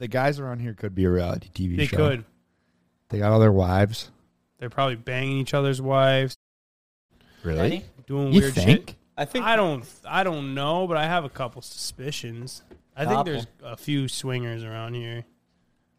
The 0.00 0.08
guys 0.08 0.40
around 0.40 0.58
here 0.60 0.74
could 0.74 0.94
be 0.94 1.04
a 1.04 1.10
reality 1.10 1.48
TV 1.54 1.76
They 1.76 1.86
show. 1.86 1.96
They 1.96 2.16
could. 2.16 2.24
They 3.10 3.18
got 3.18 3.32
all 3.32 3.38
their 3.38 3.52
wives. 3.52 4.10
They're 4.58 4.70
probably 4.70 4.96
banging 4.96 5.38
each 5.38 5.54
other's 5.54 5.80
wives, 5.80 6.36
Really? 7.44 7.84
doing 8.06 8.32
You 8.32 8.40
weird 8.40 8.54
think? 8.54 8.68
shit. 8.88 8.94
I 9.16 9.24
think 9.26 9.44
I 9.44 9.56
don't. 9.56 9.84
I 10.08 10.24
don't 10.24 10.54
know, 10.54 10.86
but 10.86 10.96
I 10.96 11.04
have 11.04 11.24
a 11.24 11.28
couple 11.28 11.60
suspicions. 11.62 12.62
I 12.96 13.04
think 13.06 13.24
there's 13.24 13.46
a 13.62 13.76
few 13.76 14.08
swingers 14.08 14.64
around 14.64 14.94
here. 14.94 15.24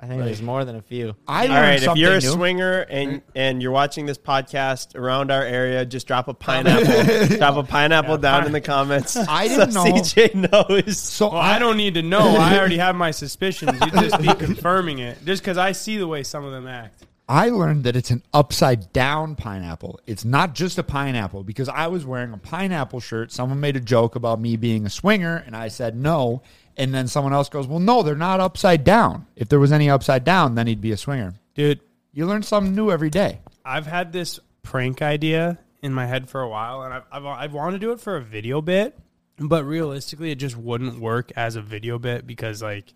I 0.02 0.08
think 0.08 0.24
there's 0.24 0.42
more 0.42 0.66
than 0.66 0.76
a 0.76 0.82
few. 0.82 1.16
I 1.28 1.44
All 1.44 1.50
learned 1.54 1.62
right, 1.64 1.74
if 1.76 1.84
something 1.84 2.02
you're 2.02 2.14
a 2.14 2.20
new. 2.20 2.32
swinger 2.32 2.80
and 2.90 3.22
and 3.36 3.62
you're 3.62 3.72
watching 3.72 4.08
this 4.08 4.18
podcast 4.18 4.96
around 4.96 5.30
our 5.32 5.44
area, 5.44 5.86
just 5.86 6.08
drop 6.08 6.28
a 6.28 6.34
pineapple, 6.34 7.28
drop 7.38 7.56
a 7.58 7.64
pineapple 7.64 8.16
Yeah, 8.16 8.22
down 8.22 8.40
pine- 8.40 8.46
in 8.48 8.52
the 8.54 8.62
comments. 8.62 9.16
I 9.30 9.48
didn't 9.48 9.74
so 9.74 9.84
know. 9.84 9.92
CJ 9.94 10.52
knows. 10.52 10.98
So 10.98 11.28
Well, 11.30 11.38
I 11.38 11.60
don't 11.60 11.78
need 11.78 11.94
to 11.94 12.02
know. 12.02 12.36
I 12.36 12.58
already 12.60 12.78
have 12.80 12.96
my 12.96 13.12
suspicions. 13.12 13.80
You 13.80 13.92
just 14.02 14.20
be 14.20 14.34
confirming 14.34 15.00
it, 15.00 15.24
just 15.24 15.44
because 15.44 15.58
I 15.60 15.72
see 15.74 15.98
the 15.98 16.08
way 16.08 16.24
some 16.24 16.44
of 16.46 16.52
them 16.52 16.66
act. 16.68 17.06
I 17.30 17.50
learned 17.50 17.84
that 17.86 17.96
it's 17.96 18.10
an 18.10 18.24
upside 18.34 18.92
down 18.92 19.36
pineapple. 19.36 20.00
It's 20.06 20.26
not 20.26 20.54
just 20.56 20.78
a 20.80 20.84
pineapple 20.84 21.44
because 21.44 21.70
I 21.70 21.88
was 21.88 22.06
wearing 22.06 22.34
a 22.34 22.38
pineapple 22.38 23.00
shirt. 23.00 23.32
Someone 23.32 23.60
made 23.62 23.78
a 23.78 23.80
joke 23.80 24.16
about 24.16 24.42
me 24.42 24.58
being 24.58 24.86
a 24.86 24.90
swinger, 24.90 25.38
and 25.46 25.56
I 25.56 25.68
said 25.70 25.96
no. 25.96 26.42
And 26.82 26.96
then 26.96 27.08
someone 27.08 27.32
else 27.32 27.48
goes, 27.48 27.68
Well, 27.68 27.80
no, 27.80 28.02
they're 28.02 28.16
not 28.16 28.40
upside 28.40 28.84
down. 28.84 29.28
If 29.36 29.50
there 29.50 29.60
was 29.60 29.72
any 29.72 29.88
upside 29.88 30.24
down, 30.24 30.56
then 30.56 30.66
he'd 30.66 30.82
be 30.82 30.92
a 30.92 30.98
swinger. 30.98 31.36
Dude, 31.54 31.80
You 32.12 32.26
learn 32.26 32.42
something 32.42 32.74
new 32.74 32.90
every 32.90 33.12
day. 33.12 33.42
I've 33.64 33.86
had 33.86 34.12
this 34.12 34.40
prank 34.64 35.00
idea 35.04 35.60
in 35.84 35.94
my 35.94 36.08
head 36.08 36.28
for 36.28 36.42
a 36.42 36.50
while, 36.50 36.82
and 36.82 36.92
I've, 36.92 37.04
I've, 37.12 37.26
I've 37.26 37.54
wanted 37.54 37.80
to 37.80 37.86
do 37.86 37.92
it 37.92 38.00
for 38.00 38.18
a 38.18 38.22
video 38.22 38.64
bit, 38.64 38.98
but 39.38 39.64
realistically, 39.64 40.32
it 40.32 40.40
just 40.40 40.58
wouldn't 40.58 41.00
work 41.00 41.32
as 41.36 41.56
a 41.56 41.62
video 41.62 42.00
bit 42.00 42.26
because, 42.26 42.64
like, 42.64 42.94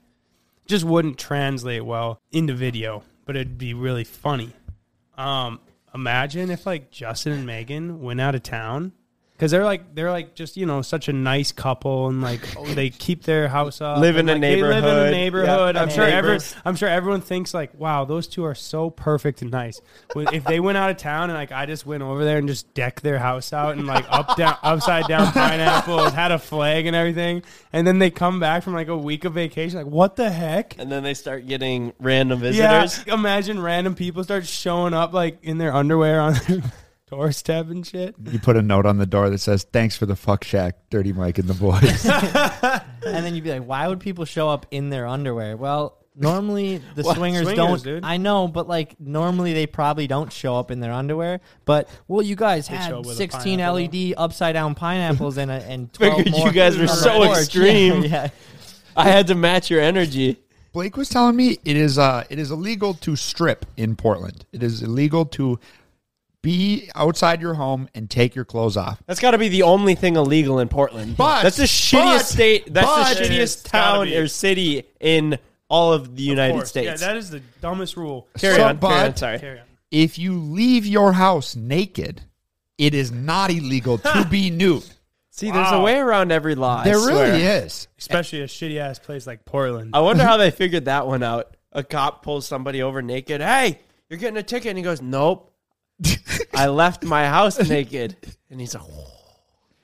just 0.66 0.84
wouldn't 0.84 1.20
translate 1.20 1.86
well 1.86 2.20
into 2.32 2.56
video, 2.56 3.04
but 3.26 3.36
it'd 3.36 3.60
be 3.60 3.76
really 3.76 4.04
funny. 4.04 4.52
Um, 5.16 5.60
imagine 5.94 6.50
if, 6.50 6.66
like, 6.66 6.90
Justin 6.90 7.34
and 7.34 7.46
Megan 7.46 8.02
went 8.02 8.20
out 8.20 8.34
of 8.34 8.42
town. 8.42 8.94
Because 9.36 9.52
they're 9.52 9.66
like 9.66 9.94
they're 9.94 10.12
like 10.12 10.34
just 10.34 10.56
you 10.56 10.66
know 10.66 10.82
such 10.82 11.10
a 11.10 11.14
nice 11.14 11.52
couple 11.52 12.08
and 12.08 12.22
like 12.22 12.42
oh, 12.58 12.66
they 12.66 12.90
keep 12.90 13.24
their 13.24 13.50
house 13.50 13.82
up 13.82 14.00
Live 14.00 14.16
in 14.16 14.30
and, 14.30 14.30
a 14.30 14.34
like, 14.34 14.42
they 14.42 14.62
live 14.62 14.86
in 14.86 15.08
a 15.08 15.12
neighborhood. 15.12 15.76
Yeah, 15.76 15.82
I'm 15.82 15.90
sure 15.90 16.06
every. 16.06 16.40
I'm 16.64 16.76
sure 16.78 16.88
everyone 16.88 17.22
thinks 17.22 17.54
like, 17.54 17.78
wow, 17.78 18.06
those 18.06 18.28
two 18.28 18.46
are 18.46 18.56
so 18.56 18.90
perfect 18.90 19.42
and 19.42 19.52
nice. 19.52 19.82
If 20.16 20.46
they 20.46 20.62
went 20.62 20.78
out 20.78 20.90
of 20.90 20.98
town 20.98 21.30
and 21.30 21.34
like 21.34 21.52
I 21.52 21.66
just 21.66 21.86
went 21.86 22.02
over 22.02 22.24
there 22.24 22.38
and 22.38 22.48
just 22.48 22.74
decked 22.74 23.04
their 23.04 23.20
house 23.20 23.52
out 23.52 23.78
and 23.78 23.86
like 23.86 24.06
up 24.10 24.38
down, 24.38 24.58
upside 24.64 25.08
down 25.08 25.32
pineapples, 25.34 26.14
had 26.14 26.32
a 26.32 26.40
flag 26.40 26.86
and 26.86 26.96
everything, 26.96 27.44
and 27.74 27.86
then 27.86 28.00
they 28.00 28.10
come 28.10 28.40
back 28.40 28.64
from 28.64 28.74
like 28.74 28.88
a 28.88 28.98
week 28.98 29.26
of 29.26 29.34
vacation, 29.34 29.78
like 29.78 29.88
what 29.88 30.16
the 30.16 30.30
heck? 30.30 30.78
And 30.80 30.90
then 30.90 31.04
they 31.04 31.14
start 31.14 31.46
getting 31.46 31.92
random 32.00 32.40
visitors. 32.40 32.60
Yeah, 32.60 32.82
visitors. 32.82 33.14
imagine 33.14 33.62
random 33.62 33.96
people 33.96 34.24
start 34.24 34.46
showing 34.46 34.94
up 34.94 35.12
like 35.12 35.40
in 35.44 35.58
their 35.58 35.74
underwear 35.74 36.22
on 36.22 36.34
their 36.48 36.64
doorstep 37.08 37.70
and 37.70 37.86
shit. 37.86 38.16
You 38.32 38.40
put 38.40 38.58
a 38.58 38.62
note 38.62 38.86
on 38.86 38.98
the 38.98 39.06
door 39.06 39.30
that 39.30 39.38
says, 39.40 39.64
Thanks 39.72 39.96
for 39.98 40.06
the 40.06 40.16
fuck 40.16 40.44
shack, 40.44 40.76
Dirty 40.90 41.14
Mike 41.14 41.38
and 41.38 41.48
the 41.48 41.54
boys. 41.54 42.06
And 43.06 43.24
then 43.24 43.36
you'd 43.36 43.44
be 43.44 43.52
like, 43.52 43.64
why 43.64 43.88
would 43.88 44.00
people 44.00 44.26
show 44.26 44.50
up 44.50 44.66
in 44.72 44.90
their 44.90 45.06
underwear? 45.06 45.56
Well, 45.56 45.96
normally 46.16 46.82
the 46.96 47.04
What? 47.04 47.18
swingers, 47.18 47.44
Swingers, 47.44 47.56
don't. 47.56 47.84
dude. 47.84 48.04
I 48.04 48.18
know, 48.18 48.48
but 48.48 48.68
like 48.68 49.00
normally 49.00 49.54
they 49.54 49.68
probably 49.68 50.08
don't 50.08 50.34
show 50.34 50.56
up 50.58 50.72
in 50.72 50.80
their 50.80 50.92
underwear. 50.92 51.40
But 51.66 51.88
well, 52.08 52.24
you 52.24 52.36
guys 52.36 52.68
They 52.68 52.74
show 52.78 52.82
had 52.82 52.96
with 53.06 53.10
a 53.10 53.16
16 53.16 53.60
pineapple, 53.60 53.76
LED 53.84 54.14
upside 54.18 54.54
down 54.54 54.74
pineapples 54.74 55.38
and 55.38 55.52
a, 55.52 55.62
and 55.66 55.94
12 55.94 56.16
Figured 56.16 56.32
more 56.34 56.48
you 56.48 56.52
guys 56.54 56.76
were 56.78 56.82
on 56.84 56.88
the 56.88 56.94
so 56.96 57.18
porch. 57.18 57.38
extreme. 57.38 58.04
Yeah, 58.06 58.30
I 58.96 59.10
had 59.10 59.28
to 59.28 59.36
match 59.36 59.70
your 59.70 59.82
energy. 59.82 60.40
Blake 60.74 60.98
was 60.98 61.08
telling 61.10 61.36
me 61.36 61.60
it 61.64 61.78
is 61.78 62.00
uh 62.00 62.24
it 62.32 62.40
is 62.40 62.50
illegal 62.50 62.96
to 62.96 63.16
strip 63.16 63.68
in 63.78 63.96
Portland. 63.96 64.46
It 64.52 64.64
is 64.64 64.82
illegal 64.82 65.26
to 65.28 65.60
be 66.46 66.90
outside 66.96 67.42
your 67.42 67.56
home 67.56 67.90
and 67.96 68.10
take 68.10 68.36
your 68.36 68.46
clothes 68.46 68.78
off. 68.78 69.02
That's 69.08 69.20
got 69.20 69.32
to 69.32 69.38
be 69.38 69.50
the 69.50 69.64
only 69.64 69.96
thing 69.96 70.16
illegal 70.16 70.60
in 70.60 70.70
Portland. 70.70 71.18
But- 71.18 71.44
that's 71.44 71.58
the 71.58 71.64
shittiest 71.64 72.18
but- 72.20 72.26
state. 72.26 72.74
That's 72.74 72.86
but- 72.88 73.18
the 73.18 73.24
shittiest 73.26 73.70
town 73.70 74.08
or 74.10 74.28
city 74.28 74.84
in 75.00 75.38
all 75.70 75.92
of 75.94 76.16
the 76.16 76.22
United 76.24 76.54
course. 76.54 76.70
States. 76.70 77.02
Yeah, 77.02 77.08
that 77.08 77.18
is 77.18 77.30
the 77.32 77.42
dumbest 77.62 77.98
rule. 77.98 78.28
carry 78.38 78.56
So, 78.56 78.66
on. 78.68 78.78
carry 78.80 78.94
on. 79.08 79.16
Sorry. 79.16 79.40
Carry 79.40 79.60
on. 79.60 79.66
If 79.92 80.18
you 80.20 80.38
leave 80.40 80.86
your 80.86 81.14
house 81.14 81.56
naked, 81.56 82.22
it 82.78 82.94
is 82.94 83.12
not 83.12 83.50
illegal 83.50 83.98
to 83.98 84.28
be 84.30 84.50
nude. 84.52 84.84
See, 85.32 85.52
there's 85.52 85.72
a 85.72 85.82
way 85.82 85.98
around 85.98 86.32
every 86.32 86.56
law. 86.56 86.78
I 86.82 86.84
There 86.86 87.00
swear. 87.00 87.32
really 87.32 87.44
is. 87.44 87.88
Especially 87.98 88.42
a 88.42 88.48
shitty 88.48 88.78
ass 88.78 89.00
place 89.00 89.28
like 89.28 89.44
Portland. 89.44 89.92
I 89.94 90.00
wonder 90.00 90.24
how 90.28 90.38
they 90.38 90.50
figured 90.52 90.86
that 90.86 91.08
one 91.08 91.24
out. 91.24 91.58
A 91.74 91.84
cop 91.84 92.24
pulls 92.24 92.48
somebody 92.48 92.82
over 92.82 93.02
naked. 93.02 93.42
Hey, 93.42 93.80
you're 94.10 94.20
getting 94.20 94.38
a 94.38 94.44
ticket. 94.44 94.70
And 94.70 94.78
he 94.78 94.84
goes, 94.84 95.02
Nope. 95.02 95.52
I 96.54 96.68
left 96.68 97.04
my 97.04 97.28
house 97.28 97.60
naked. 97.70 98.16
And 98.50 98.60
he's 98.60 98.76
like, 98.76 98.84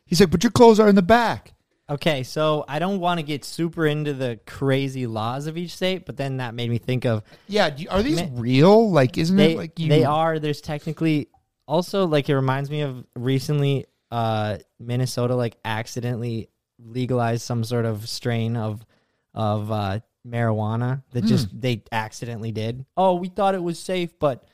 He's 0.06 0.20
like, 0.20 0.30
but 0.32 0.44
your 0.44 0.52
clothes 0.52 0.80
are 0.80 0.90
in 0.90 0.96
the 0.96 1.02
back. 1.02 1.54
Okay, 1.90 2.24
so 2.24 2.64
I 2.68 2.80
don't 2.80 3.00
want 3.00 3.20
to 3.20 3.24
get 3.24 3.44
super 3.46 3.86
into 3.86 4.14
the 4.14 4.40
crazy 4.46 5.08
laws 5.08 5.48
of 5.48 5.58
each 5.58 5.72
state, 5.76 6.06
but 6.06 6.16
then 6.18 6.38
that 6.38 6.54
made 6.54 6.70
me 6.70 6.78
think 6.78 7.06
of 7.06 7.24
Yeah, 7.48 7.70
do 7.70 7.84
you- 7.84 7.90
are 7.90 8.02
these 8.02 8.22
Ma- 8.22 8.28
real? 8.34 8.92
Like, 8.92 9.18
isn't 9.18 9.36
they 9.36 9.54
it 9.54 9.58
like 9.58 9.80
you? 9.80 9.90
they 9.90 10.04
are. 10.06 10.40
There's 10.40 10.62
technically 10.62 11.28
also 11.68 12.06
like 12.08 12.28
it 12.30 12.36
reminds 12.36 12.70
me 12.70 12.82
of 12.82 13.06
recently 13.16 13.86
uh 14.12 14.58
Minnesota 14.80 15.36
like 15.36 15.56
accidentally 15.64 16.50
legalized 16.80 17.44
some 17.44 17.64
sort 17.64 17.86
of 17.86 18.08
strain 18.10 18.58
of 18.58 18.86
of 19.34 19.72
uh 19.72 20.00
marijuana 20.28 21.04
that 21.12 21.24
just 21.26 21.50
Hmm. 21.50 21.60
they 21.62 21.84
accidentally 21.92 22.52
did. 22.52 22.86
Oh, 22.98 23.16
we 23.16 23.28
thought 23.30 23.56
it 23.56 23.64
was 23.64 23.80
safe, 23.80 24.18
but 24.20 24.46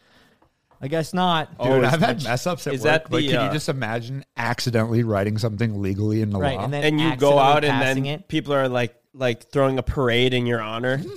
I 0.82 0.88
guess 0.88 1.14
not. 1.14 1.58
Dude, 1.58 1.68
Oh, 1.68 1.82
is 1.82 1.94
I've 1.94 2.00
had 2.00 2.20
that- 2.20 2.24
mess 2.24 2.46
ups 2.48 2.68
at 2.68 2.74
is 2.74 2.82
work. 2.82 3.04
that 3.04 3.10
but 3.10 3.18
the, 3.18 3.28
can 3.30 3.38
uh, 3.38 3.46
you 3.46 3.52
just 3.52 3.70
imagine 3.70 4.24
accidentally 4.36 5.04
writing 5.04 5.38
something 5.38 5.82
legally 5.82 6.22
in 6.22 6.30
the 6.30 6.40
right, 6.40 6.58
law? 6.58 6.64
and 6.66 6.74
then 6.74 6.84
and 6.84 7.00
you 7.02 7.16
go 7.18 7.40
accidentally 7.40 7.42
out 7.42 7.64
and 7.64 7.72
passing 7.84 8.04
then 8.04 8.14
it. 8.20 8.28
people 8.28 8.54
are 8.54 8.68
like, 8.70 8.96
like 9.14 9.50
throwing 9.52 9.80
a 9.80 9.84
parade 9.84 10.34
in 10.34 10.46
your 10.46 10.62
honor. 10.62 11.02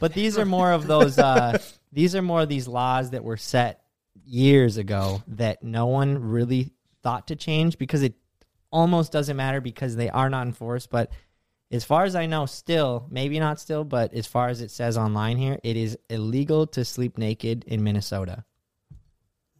But 0.00 0.14
these 0.14 0.38
are 0.38 0.46
more 0.46 0.72
of 0.72 0.86
those. 0.86 1.18
Uh, 1.18 1.58
these 1.92 2.16
are 2.16 2.22
more 2.22 2.40
of 2.40 2.48
these 2.48 2.66
laws 2.66 3.10
that 3.10 3.22
were 3.22 3.36
set 3.36 3.82
years 4.24 4.78
ago 4.78 5.22
that 5.28 5.62
no 5.62 5.88
one 5.88 6.16
really 6.30 6.70
thought 7.02 7.26
to 7.28 7.36
change 7.36 7.76
because 7.76 8.02
it 8.02 8.14
almost 8.72 9.12
doesn't 9.12 9.36
matter 9.36 9.60
because 9.60 9.96
they 9.96 10.08
are 10.08 10.30
not 10.30 10.46
enforced. 10.46 10.88
But 10.88 11.10
as 11.70 11.84
far 11.84 12.04
as 12.04 12.14
I 12.16 12.24
know, 12.24 12.46
still 12.46 13.08
maybe 13.10 13.38
not 13.38 13.60
still, 13.60 13.84
but 13.84 14.14
as 14.14 14.26
far 14.26 14.48
as 14.48 14.62
it 14.62 14.70
says 14.70 14.96
online 14.96 15.36
here, 15.36 15.58
it 15.62 15.76
is 15.76 15.98
illegal 16.08 16.66
to 16.68 16.82
sleep 16.82 17.18
naked 17.18 17.64
in 17.66 17.84
Minnesota. 17.84 18.44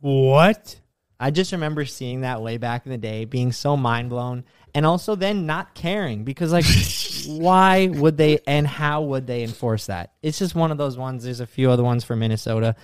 What? 0.01 0.81
I 1.19 1.31
just 1.31 1.53
remember 1.53 1.85
seeing 1.85 2.23
that 2.23 2.41
way 2.41 2.57
back 2.57 2.87
in 2.87 2.93
the 2.93 2.99
day, 2.99 3.27
being 3.27 3.53
so 3.53 3.77
mind 3.77 4.09
blown, 4.09 4.45
and 4.75 4.87
also 4.87 5.15
then 5.15 5.45
not 5.45 5.75
caring 5.75 6.25
because, 6.25 6.53
like, 6.53 6.65
why 7.27 7.89
would 7.89 8.17
they 8.17 8.39
and 8.47 8.67
how 8.67 9.03
would 9.03 9.27
they 9.27 9.43
enforce 9.43 9.87
that? 9.87 10.15
It's 10.23 10.39
just 10.39 10.55
one 10.55 10.71
of 10.71 10.79
those 10.79 10.97
ones. 10.97 11.25
There's 11.25 11.41
a 11.41 11.47
few 11.47 11.71
other 11.71 11.85
ones 11.85 12.05
for 12.05 12.17
Minnesota. 12.17 12.75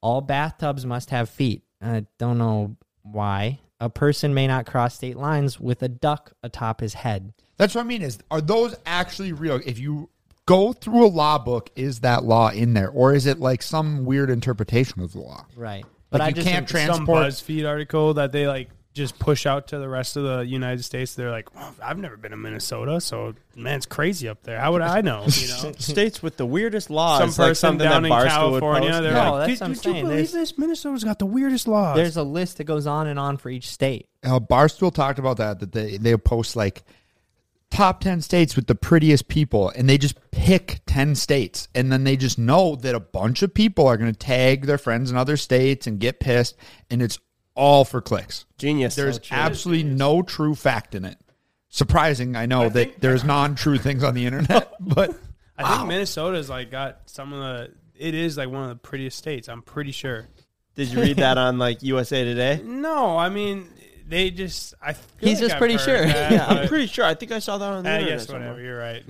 All 0.00 0.22
bathtubs 0.22 0.86
must 0.86 1.10
have 1.10 1.28
feet. 1.28 1.62
I 1.82 2.06
don't 2.18 2.38
know 2.38 2.76
why. 3.02 3.60
A 3.80 3.90
person 3.90 4.32
may 4.32 4.46
not 4.46 4.64
cross 4.64 4.94
state 4.94 5.16
lines 5.16 5.60
with 5.60 5.82
a 5.82 5.88
duck 5.88 6.32
atop 6.42 6.80
his 6.80 6.94
head. 6.94 7.34
That's 7.56 7.74
what 7.74 7.82
I 7.82 7.84
mean. 7.84 8.02
Is 8.02 8.18
are 8.30 8.40
those 8.40 8.74
actually 8.86 9.32
real? 9.32 9.60
If 9.66 9.78
you 9.78 10.08
go 10.46 10.72
through 10.72 11.06
a 11.06 11.08
law 11.08 11.38
book, 11.38 11.70
is 11.76 12.00
that 12.00 12.24
law 12.24 12.50
in 12.50 12.74
there, 12.74 12.88
or 12.88 13.14
is 13.14 13.26
it 13.26 13.40
like 13.40 13.60
some 13.60 14.04
weird 14.04 14.30
interpretation 14.30 15.02
of 15.02 15.12
the 15.12 15.20
law? 15.20 15.46
Right. 15.56 15.84
But 16.12 16.20
I 16.20 16.28
you 16.28 16.34
just 16.34 16.46
can't 16.46 16.68
transport. 16.68 16.96
Some 16.96 17.06
transport. 17.06 17.26
BuzzFeed 17.58 17.68
article 17.68 18.14
that 18.14 18.30
they 18.32 18.46
like 18.46 18.68
just 18.94 19.18
push 19.18 19.46
out 19.46 19.68
to 19.68 19.78
the 19.78 19.88
rest 19.88 20.16
of 20.18 20.22
the 20.24 20.40
United 20.44 20.82
States. 20.84 21.14
They're 21.14 21.30
like, 21.30 21.54
well, 21.54 21.74
I've 21.82 21.96
never 21.96 22.18
been 22.18 22.32
to 22.32 22.36
Minnesota, 22.36 23.00
so 23.00 23.34
man, 23.56 23.76
it's 23.76 23.86
crazy 23.86 24.28
up 24.28 24.42
there. 24.42 24.60
How 24.60 24.72
would 24.72 24.82
I 24.82 25.00
know? 25.00 25.24
You 25.28 25.48
know. 25.48 25.72
States 25.78 26.22
with 26.22 26.36
the 26.36 26.44
weirdest 26.44 26.90
laws. 26.90 27.20
Some 27.20 27.28
like 27.30 27.36
person 27.52 27.54
something 27.54 27.88
down 27.88 28.02
that 28.02 28.12
in 28.24 28.28
California, 28.28 29.00
they're 29.00 29.14
No, 29.14 29.32
like, 29.32 29.48
that's 29.58 29.60
"Did, 29.60 29.74
did 29.82 29.84
you 29.86 29.92
believe 30.02 30.08
There's- 30.08 30.32
this? 30.32 30.58
Minnesota's 30.58 31.04
got 31.04 31.18
the 31.18 31.24
weirdest 31.26 31.66
laws. 31.66 31.96
There's 31.96 32.18
a 32.18 32.22
list 32.22 32.58
that 32.58 32.64
goes 32.64 32.86
on 32.86 33.06
and 33.06 33.18
on 33.18 33.38
for 33.38 33.48
each 33.48 33.68
state. 33.70 34.08
Uh, 34.22 34.38
Barstool 34.40 34.92
talked 34.92 35.18
about 35.18 35.38
that. 35.38 35.60
That 35.60 35.72
they 35.72 35.96
they 35.96 36.14
post 36.18 36.54
like 36.54 36.82
top 37.72 38.00
ten 38.00 38.20
states 38.20 38.54
with 38.54 38.66
the 38.66 38.74
prettiest 38.74 39.28
people, 39.28 39.70
and 39.70 39.88
they 39.88 39.98
just 39.98 40.18
pick 40.30 40.80
ten 40.86 41.14
states, 41.14 41.68
and 41.74 41.90
then 41.90 42.04
they 42.04 42.16
just 42.16 42.38
know 42.38 42.76
that 42.76 42.94
a 42.94 43.00
bunch 43.00 43.42
of 43.42 43.52
people 43.54 43.86
are 43.86 43.96
going 43.96 44.12
to 44.12 44.18
tag 44.18 44.66
their 44.66 44.78
friends 44.78 45.10
in 45.10 45.16
other 45.16 45.36
states 45.36 45.86
and 45.86 45.98
get 45.98 46.20
pissed, 46.20 46.56
and 46.90 47.02
it's 47.02 47.18
all 47.54 47.84
for 47.84 48.00
clicks. 48.00 48.44
Genius. 48.58 48.94
There's 48.94 49.20
absolutely 49.30 49.84
no 49.84 50.22
true 50.22 50.54
fact 50.54 50.94
in 50.94 51.04
it. 51.04 51.18
Surprising, 51.68 52.36
I 52.36 52.46
know 52.46 52.68
that 52.68 52.72
think- 52.72 53.00
there's 53.00 53.24
non-true 53.24 53.78
things 53.78 54.04
on 54.04 54.14
the 54.14 54.26
internet, 54.26 54.74
but 54.80 55.14
I 55.56 55.76
think 55.76 55.88
Minnesota's 55.88 56.50
like 56.50 56.70
got 56.70 57.00
some 57.06 57.32
of 57.32 57.40
the. 57.40 57.72
It 57.94 58.14
is 58.14 58.36
like 58.36 58.48
one 58.50 58.64
of 58.64 58.68
the 58.68 58.76
prettiest 58.76 59.16
states. 59.16 59.48
I'm 59.48 59.62
pretty 59.62 59.92
sure. 59.92 60.28
Did 60.74 60.88
you 60.88 61.00
read 61.00 61.18
that 61.18 61.38
on 61.38 61.58
like 61.58 61.82
USA 61.82 62.24
Today? 62.24 62.60
No, 62.64 63.16
I 63.16 63.28
mean 63.28 63.68
they 64.08 64.30
just. 64.30 64.74
I 64.82 64.92
feel 64.94 65.04
He's 65.28 65.38
like 65.38 65.42
just 65.42 65.52
I've 65.54 65.58
pretty 65.58 65.78
sure. 65.78 66.06
that, 66.06 66.32
Yeah, 66.32 66.46
I'm 66.46 66.68
pretty 66.68 66.86
sure. 66.86 67.04
I 67.04 67.14
think 67.14 67.32
I 67.32 67.38
saw 67.38 67.58
that 67.58 67.72
on 67.72 67.84
the 67.84 67.90
I 67.90 67.94
internet. 67.94 68.18
guess 68.18 68.26
somewhere. 68.26 68.48
whatever. 68.50 68.62
You're 68.62 68.78
right. 68.78 69.04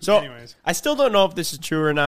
So 0.00 0.18
Anyways. 0.18 0.56
I 0.64 0.72
still 0.72 0.96
don't 0.96 1.12
know 1.12 1.24
if 1.26 1.34
this 1.34 1.52
is 1.52 1.58
true 1.58 1.82
or 1.84 1.92
not. 1.92 2.08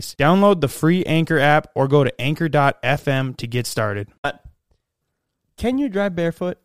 Download 0.00 0.60
the 0.60 0.68
free 0.68 1.04
Anchor 1.04 1.38
app 1.38 1.68
or 1.74 1.88
go 1.88 2.04
to 2.04 2.20
anchor.fm 2.20 3.36
to 3.36 3.46
get 3.46 3.66
started. 3.66 4.08
Can 5.56 5.78
you 5.78 5.88
drive 5.88 6.14
barefoot? 6.14 6.58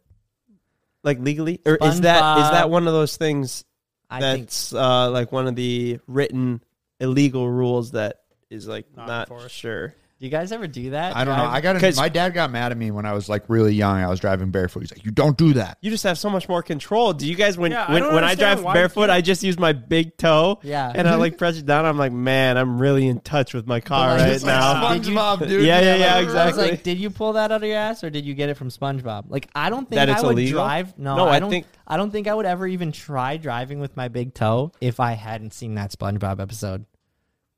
Like 1.04 1.20
legally? 1.20 1.60
Or 1.66 1.78
is 1.82 2.02
that 2.02 2.18
is 2.40 2.46
SpongeBob. 2.46 2.52
that 2.52 2.70
one 2.70 2.88
of 2.88 2.94
those 2.94 3.18
things 3.18 3.64
I 4.10 4.20
think 4.20 4.48
that's 4.48 4.74
uh, 4.74 5.10
like 5.10 5.32
one 5.32 5.48
of 5.48 5.56
the 5.56 6.00
written 6.08 6.62
illegal 7.00 7.50
rules 7.50 7.92
that 7.92 8.22
is 8.50 8.68
like 8.68 8.86
Not 8.96 9.08
not, 9.08 9.30
enforced. 9.30 9.56
sure. 9.56 9.96
Do 10.22 10.28
you 10.28 10.32
guys 10.32 10.52
ever 10.52 10.68
do 10.68 10.92
that? 10.92 11.16
I 11.18 11.26
don't 11.26 11.36
know. 11.36 11.42
Drive- 11.46 11.54
I 11.56 11.62
got 11.62 11.80
'Cause- 11.82 11.98
my 11.98 12.08
dad 12.08 12.36
got 12.36 12.52
mad 12.52 12.72
at 12.72 12.78
me 12.78 12.92
when 12.92 13.08
I 13.08 13.14
was 13.14 13.28
like 13.28 13.44
really 13.48 13.74
young. 13.74 13.98
I 13.98 14.08
was 14.08 14.20
driving 14.20 14.52
barefoot. 14.52 14.82
He's 14.82 14.92
like, 14.92 15.04
"You 15.04 15.10
don't 15.10 15.36
do 15.36 15.54
that." 15.54 15.80
You 15.82 15.90
just 15.90 16.04
have 16.04 16.20
so 16.20 16.30
much 16.30 16.48
more 16.48 16.62
control. 16.62 17.12
Do 17.12 17.26
you 17.28 17.34
guys 17.34 17.58
when 17.58 17.72
Yeah, 17.72 17.86
I 17.88 17.94
when, 17.94 18.04
don't 18.04 18.14
when 18.14 18.24
I 18.24 18.28
understand 18.34 18.58
drive 18.60 18.64
why 18.66 18.72
you 18.74 18.76
barefoot, 18.76 19.00
can't- 19.08 19.12
I 19.14 19.22
just 19.22 19.42
use 19.42 19.58
my 19.58 19.74
big 19.74 20.16
toe. 20.18 20.60
Yeah. 20.62 20.92
And 20.94 21.08
I 21.08 21.16
like 21.16 21.38
press 21.40 21.58
it 21.58 21.66
down. 21.66 21.86
I'm 21.88 21.98
like, 21.98 22.12
man, 22.12 22.56
I'm 22.60 22.80
really 22.80 23.08
in 23.08 23.20
touch 23.22 23.56
with 23.56 23.66
my 23.66 23.80
car 23.80 24.10
like, 24.12 24.20
right 24.20 24.30
it's 24.30 24.44
like 24.44 24.54
now. 24.54 24.94
Did 24.94 25.08
you- 25.08 25.16
SpongeBob, 25.16 25.48
dude. 25.48 25.66
Yeah, 25.66 25.82
yeah, 25.82 25.96
yeah, 25.96 26.14
I 26.14 26.18
was 26.20 26.28
exactly. 26.28 26.70
like, 26.70 26.84
did 26.84 27.00
you 27.00 27.10
pull 27.10 27.34
that 27.34 27.52
out 27.52 27.64
of 27.64 27.68
your 27.68 27.78
ass, 27.80 28.04
or 28.04 28.12
did 28.12 28.24
you 28.24 28.36
get 28.36 28.48
it 28.50 28.58
from 28.58 28.70
SpongeBob? 28.70 29.24
Like, 29.30 29.50
I 29.56 29.72
don't 29.72 29.90
think 29.90 29.96
That 29.96 30.08
it's 30.10 30.24
I 30.24 30.28
would 30.28 30.34
illegal? 30.34 30.62
drive. 30.64 30.94
No, 31.00 31.16
No, 31.16 31.26
I 31.30 31.38
I 31.38 31.40
don't. 31.40 31.50
think- 31.50 31.66
I 31.88 31.98
don't 31.98 32.12
think 32.12 32.28
I 32.28 32.36
would 32.36 32.46
ever 32.46 32.68
even 32.68 32.92
try 32.92 33.38
driving 33.38 33.80
with 33.80 33.98
my 33.98 34.08
big 34.08 34.36
toe 34.36 34.72
if 34.80 35.00
I 35.00 35.14
hadn't 35.14 35.54
seen 35.56 35.74
that 35.76 35.92
SpongeBob 35.92 36.40
episode. 36.40 36.86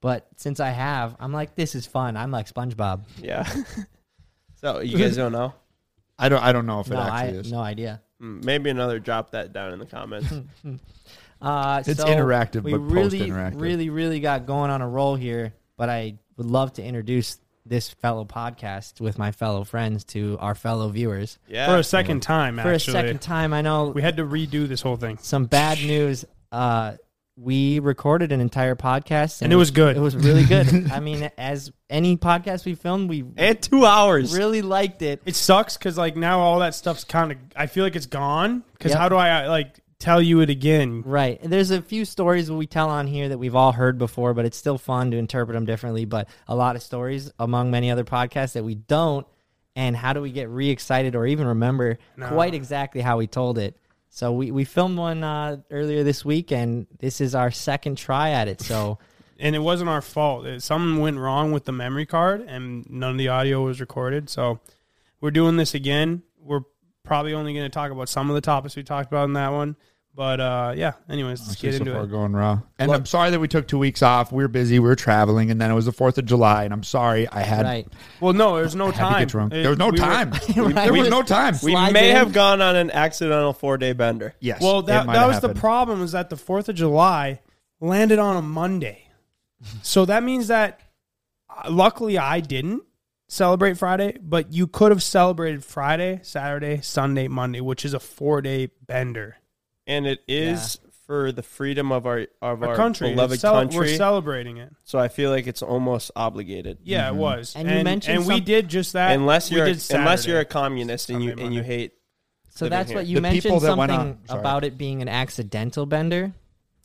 But 0.04 0.28
since 0.36 0.60
I 0.60 0.70
have, 0.72 1.16
I'm 1.18 1.32
like, 1.32 1.56
this 1.56 1.76
is 1.76 1.86
fun. 1.88 2.18
I'm 2.18 2.30
like 2.30 2.48
SpongeBob. 2.54 3.04
Yeah. 3.22 3.50
so 4.56 4.82
you 4.82 4.98
guys 4.98 5.16
don't 5.16 5.32
know? 5.32 5.54
I 6.20 6.28
don't. 6.30 6.44
I 6.44 6.52
don't 6.52 6.66
know 6.66 6.82
if 6.82 6.88
it 6.88 6.94
No, 6.94 7.00
I 7.00 7.22
actually 7.24 7.38
is. 7.40 7.52
no 7.54 7.60
idea. 7.60 8.02
Hmm, 8.20 8.42
Maybe 8.44 8.70
another 8.70 9.00
drop 9.00 9.32
that 9.32 9.54
down 9.54 9.72
in 9.74 9.80
the 9.80 9.86
comments. 9.86 10.32
Uh, 11.42 11.84
It's 11.86 12.00
so 12.00 12.06
interactive, 12.08 12.64
We 12.64 12.72
but 12.72 12.80
really, 12.80 13.20
post-interactive. 13.20 13.60
really, 13.60 13.90
really 13.90 14.22
got 14.22 14.46
going 14.46 14.72
on 14.72 14.82
a 14.82 14.88
roll 14.88 15.16
here. 15.16 15.54
But 15.76 15.90
I 15.90 16.18
would 16.38 16.46
love 16.46 16.72
to 16.74 16.84
introduce 16.84 17.38
this 17.66 17.90
fellow 17.90 18.24
podcast 18.24 19.02
with 19.02 19.18
my 19.18 19.32
fellow 19.34 19.66
friends 19.66 20.06
to 20.06 20.38
our 20.40 20.56
fellow 20.56 20.88
viewers 20.90 21.38
Yeah. 21.48 21.68
For 21.68 21.78
a 21.78 21.84
second 21.84 22.22
time, 22.22 22.56
for 22.56 22.70
actually. 22.74 22.98
a 22.98 23.02
second 23.02 23.22
time. 23.22 23.52
I 23.54 23.62
know 23.62 23.88
We 23.90 24.02
had 24.02 24.16
to 24.18 24.24
redo 24.26 24.68
this 24.70 24.82
whole 24.82 24.96
thing. 24.96 25.18
some 25.22 25.46
bad 25.46 25.80
news. 25.80 26.24
Uh, 26.52 26.94
we 27.36 27.80
recorded 27.80 28.32
an 28.32 28.42
entire 28.42 28.76
podcast, 28.76 29.42
And 29.42 29.52
it 29.52 29.56
was 29.56 29.72
good. 29.72 29.98
It 29.98 30.00
was 30.00 30.16
really 30.16 30.46
good. 30.46 30.68
I 30.92 31.00
mean, 31.00 31.30
as 31.38 31.72
any 31.90 32.16
podcast 32.16 32.64
we 32.66 32.76
filmed, 32.76 33.10
we 33.10 33.24
and 33.38 33.60
two 33.62 33.86
hours. 33.86 34.38
really 34.38 34.62
liked 34.62 35.02
it. 35.02 35.22
It 35.26 35.36
sucks 35.36 35.76
because 35.78 35.98
like 35.98 36.16
now 36.16 36.40
all 36.40 36.60
that 36.60 36.76
stuff's 36.76 37.04
kind 37.04 37.32
of. 37.32 37.38
I 37.56 37.66
feel 37.66 37.84
like 37.84 37.96
it's 37.96 38.06
gone. 38.06 38.64
Because 38.74 38.92
Yep. 38.92 39.00
how 39.00 39.10
do 39.10 39.16
I 39.16 39.46
uh, 39.46 39.50
like 39.50 39.80
tell 39.98 40.22
you 40.22 40.42
it 40.42 40.50
again? 40.52 41.02
Right. 41.06 41.42
And 41.42 41.52
There's 41.52 41.72
a 41.72 41.82
few 41.82 42.06
stories 42.06 42.48
that 42.48 42.54
we 42.56 42.68
tell 42.68 42.90
on 42.90 43.08
here 43.08 43.30
that 43.30 43.38
we've 43.40 43.56
all 43.56 43.72
heard 43.72 43.98
before, 43.98 44.34
but 44.36 44.46
it's 44.46 44.58
still 44.58 44.78
fun 44.78 45.10
to 45.12 45.18
interpret 45.18 45.56
them 45.56 45.66
differently. 45.66 46.06
But 46.06 46.28
a 46.48 46.56
lot 46.56 46.76
of 46.76 46.84
stories 46.84 47.32
among 47.40 47.72
many 47.72 47.90
other 47.90 48.04
podcasts 48.04 48.54
that 48.54 48.64
we 48.64 48.76
don't. 48.76 49.26
And 49.76 49.96
how 49.98 50.14
do 50.14 50.22
we 50.22 50.32
get 50.32 50.50
re 50.50 50.70
excited 50.70 51.16
or 51.16 51.26
even 51.26 51.48
remember 51.48 51.98
No. 52.16 52.28
quite 52.28 52.54
exactly 52.54 53.02
how 53.02 53.18
we 53.18 53.26
told 53.26 53.58
it? 53.58 53.76
So 54.16 54.32
we, 54.32 54.52
we 54.52 54.64
filmed 54.64 55.00
one 55.00 55.24
uh, 55.24 55.58
earlier 55.72 56.04
this 56.04 56.24
week, 56.24 56.52
and 56.52 56.86
this 57.00 57.20
is 57.20 57.34
our 57.34 57.50
second 57.50 57.98
try 57.98 58.30
at 58.30 58.48
it. 58.48 58.62
So 58.62 59.00
and 59.40 59.56
it 59.56 59.60
wasn't 59.60 59.90
our 59.90 60.04
fault. 60.04 60.46
It, 60.46 60.62
something 60.62 61.02
went 61.02 61.18
wrong 61.18 61.52
with 61.52 61.66
the 61.66 61.72
memory 61.72 62.06
card, 62.06 62.42
and 62.42 62.88
none 62.88 63.10
of 63.10 63.18
the 63.18 63.30
audio 63.30 63.66
was 63.66 63.82
recorded. 63.82 64.30
So 64.30 64.60
we're 65.20 65.32
doing 65.32 65.58
this 65.58 65.74
again. 65.74 66.22
We're 66.40 66.62
probably 67.02 67.34
only 67.34 67.56
going 67.56 67.66
to 67.66 67.74
talk 67.74 67.90
about 67.90 68.08
some 68.08 68.30
of 68.30 68.36
the 68.36 68.42
topics 68.42 68.76
we 68.76 68.84
talked 68.84 69.12
about 69.12 69.24
in 69.24 69.34
that 69.34 69.52
one. 69.52 69.76
But 70.16 70.40
uh, 70.40 70.74
yeah, 70.78 70.94
anyways, 71.10 71.40
let's 71.48 71.54
Okay, 71.60 71.70
get 71.72 71.78
so 71.78 71.80
into 71.80 71.94
far 71.94 72.04
it. 72.04 72.08
going 72.12 72.34
raw. 72.34 72.60
And 72.78 72.92
I'm 72.92 73.06
sorry 73.08 73.32
that 73.32 73.40
we 73.40 73.48
took 73.48 73.68
two 73.68 73.80
weeks 73.80 74.04
off. 74.04 74.32
We 74.32 74.44
were 74.44 74.48
busy. 74.48 74.78
We 74.78 74.88
were 74.88 74.96
traveling, 74.96 75.50
and 75.50 75.60
then 75.60 75.72
it 75.72 75.74
was 75.74 75.86
the 75.86 75.92
Fourth 75.92 76.20
of 76.20 76.26
July. 76.26 76.66
And 76.66 76.74
I'm 76.74 76.84
sorry 76.84 77.28
I 77.30 77.42
had, 77.42 77.66
right. 77.66 77.88
Well, 78.22 78.34
no, 78.34 78.58
there's 78.58 78.76
no 78.76 78.86
had 78.88 78.94
to 78.94 79.00
time. 79.00 79.20
get 79.22 79.28
drunk. 79.30 79.54
It- 79.54 79.62
there 79.64 79.70
was 79.72 79.80
no 79.80 79.86
we 79.88 79.92
were- 79.94 79.98
time. 79.98 80.32
Right. 80.56 80.76
There 80.76 80.94
was 80.94 81.10
no 81.10 81.24
time. 81.24 81.56
we 81.64 81.72
Slides 81.72 81.94
may 81.94 82.12
in. 82.12 82.16
have 82.16 82.32
gone 82.32 82.62
on 82.62 82.76
an 82.76 82.92
accidental 82.92 83.54
four 83.54 83.78
day 83.80 83.94
bender. 83.94 84.36
yes. 84.40 84.62
Well, 84.62 84.84
that 84.84 85.08
that 85.08 85.16
have 85.16 85.28
was 85.30 85.40
the 85.42 85.50
problem. 85.56 86.04
Is 86.04 86.12
that 86.12 86.30
the 86.30 86.38
Fourth 86.38 86.70
of 86.70 86.76
July 86.76 87.40
landed 87.82 88.20
on 88.20 88.36
a 88.38 88.42
Monday, 88.44 89.08
so 89.82 90.06
that 90.06 90.22
means 90.22 90.48
that 90.50 90.80
uh, 91.50 91.72
luckily 91.72 92.20
I 92.20 92.40
didn't 92.40 92.84
celebrate 93.30 93.80
Friday, 93.80 94.16
but 94.22 94.54
you 94.54 94.68
could 94.68 94.92
have 94.92 95.02
celebrated 95.02 95.64
Friday, 95.66 96.20
Saturday, 96.22 96.82
Sunday, 96.82 97.28
Monday, 97.28 97.62
which 97.62 97.84
is 97.84 97.96
a 97.96 98.00
four 98.00 98.44
day 98.44 98.70
bender. 98.86 99.38
And 99.86 100.06
it 100.08 100.22
is 100.28 100.80
for 101.06 101.32
the 101.34 101.44
freedom 101.44 101.92
of 101.92 102.06
our 102.06 102.28
of 102.42 102.64
our, 102.64 102.70
Our 102.70 102.76
country, 102.76 103.10
beloved 103.12 103.40
cel- 103.40 103.54
country. 103.54 103.78
we're 103.78 103.96
celebrating 103.98 104.58
it. 104.58 104.72
so 104.84 104.98
I 104.98 105.10
feel 105.10 105.30
like 105.32 105.48
it's 105.48 105.62
almost 105.62 106.12
obligated. 106.16 106.78
Yeah, 106.84 107.08
it 107.08 107.12
mm-hmm. 107.12 107.20
was. 107.20 107.56
And 107.56 107.70
you 107.70 107.84
mentioned 107.84 108.20
and 108.20 108.28
we 108.28 108.40
did 108.40 108.70
just 108.70 108.94
that. 108.94 109.12
unless 109.12 109.52
you're 109.52 109.66
did 109.66 109.84
unless 109.92 110.26
you're 110.26 110.40
a 110.40 110.46
communist 110.46 111.10
and 111.10 111.22
you 111.22 111.32
Sunday, 111.32 111.46
and 111.46 111.54
you 111.54 111.62
hate 111.64 111.92
So 112.52 112.70
that's 112.70 112.90
here. 112.90 113.00
what 113.00 113.08
you 113.08 113.16
The 113.16 113.22
mentioned 113.22 113.44
people 113.44 113.60
that 113.60 113.78
went 113.78 113.92
something 113.92 114.20
on- 114.30 114.40
about 114.40 114.64
it 114.64 114.78
being 114.78 115.02
an 115.02 115.10
accidental 115.10 115.86
bender. 115.86 116.32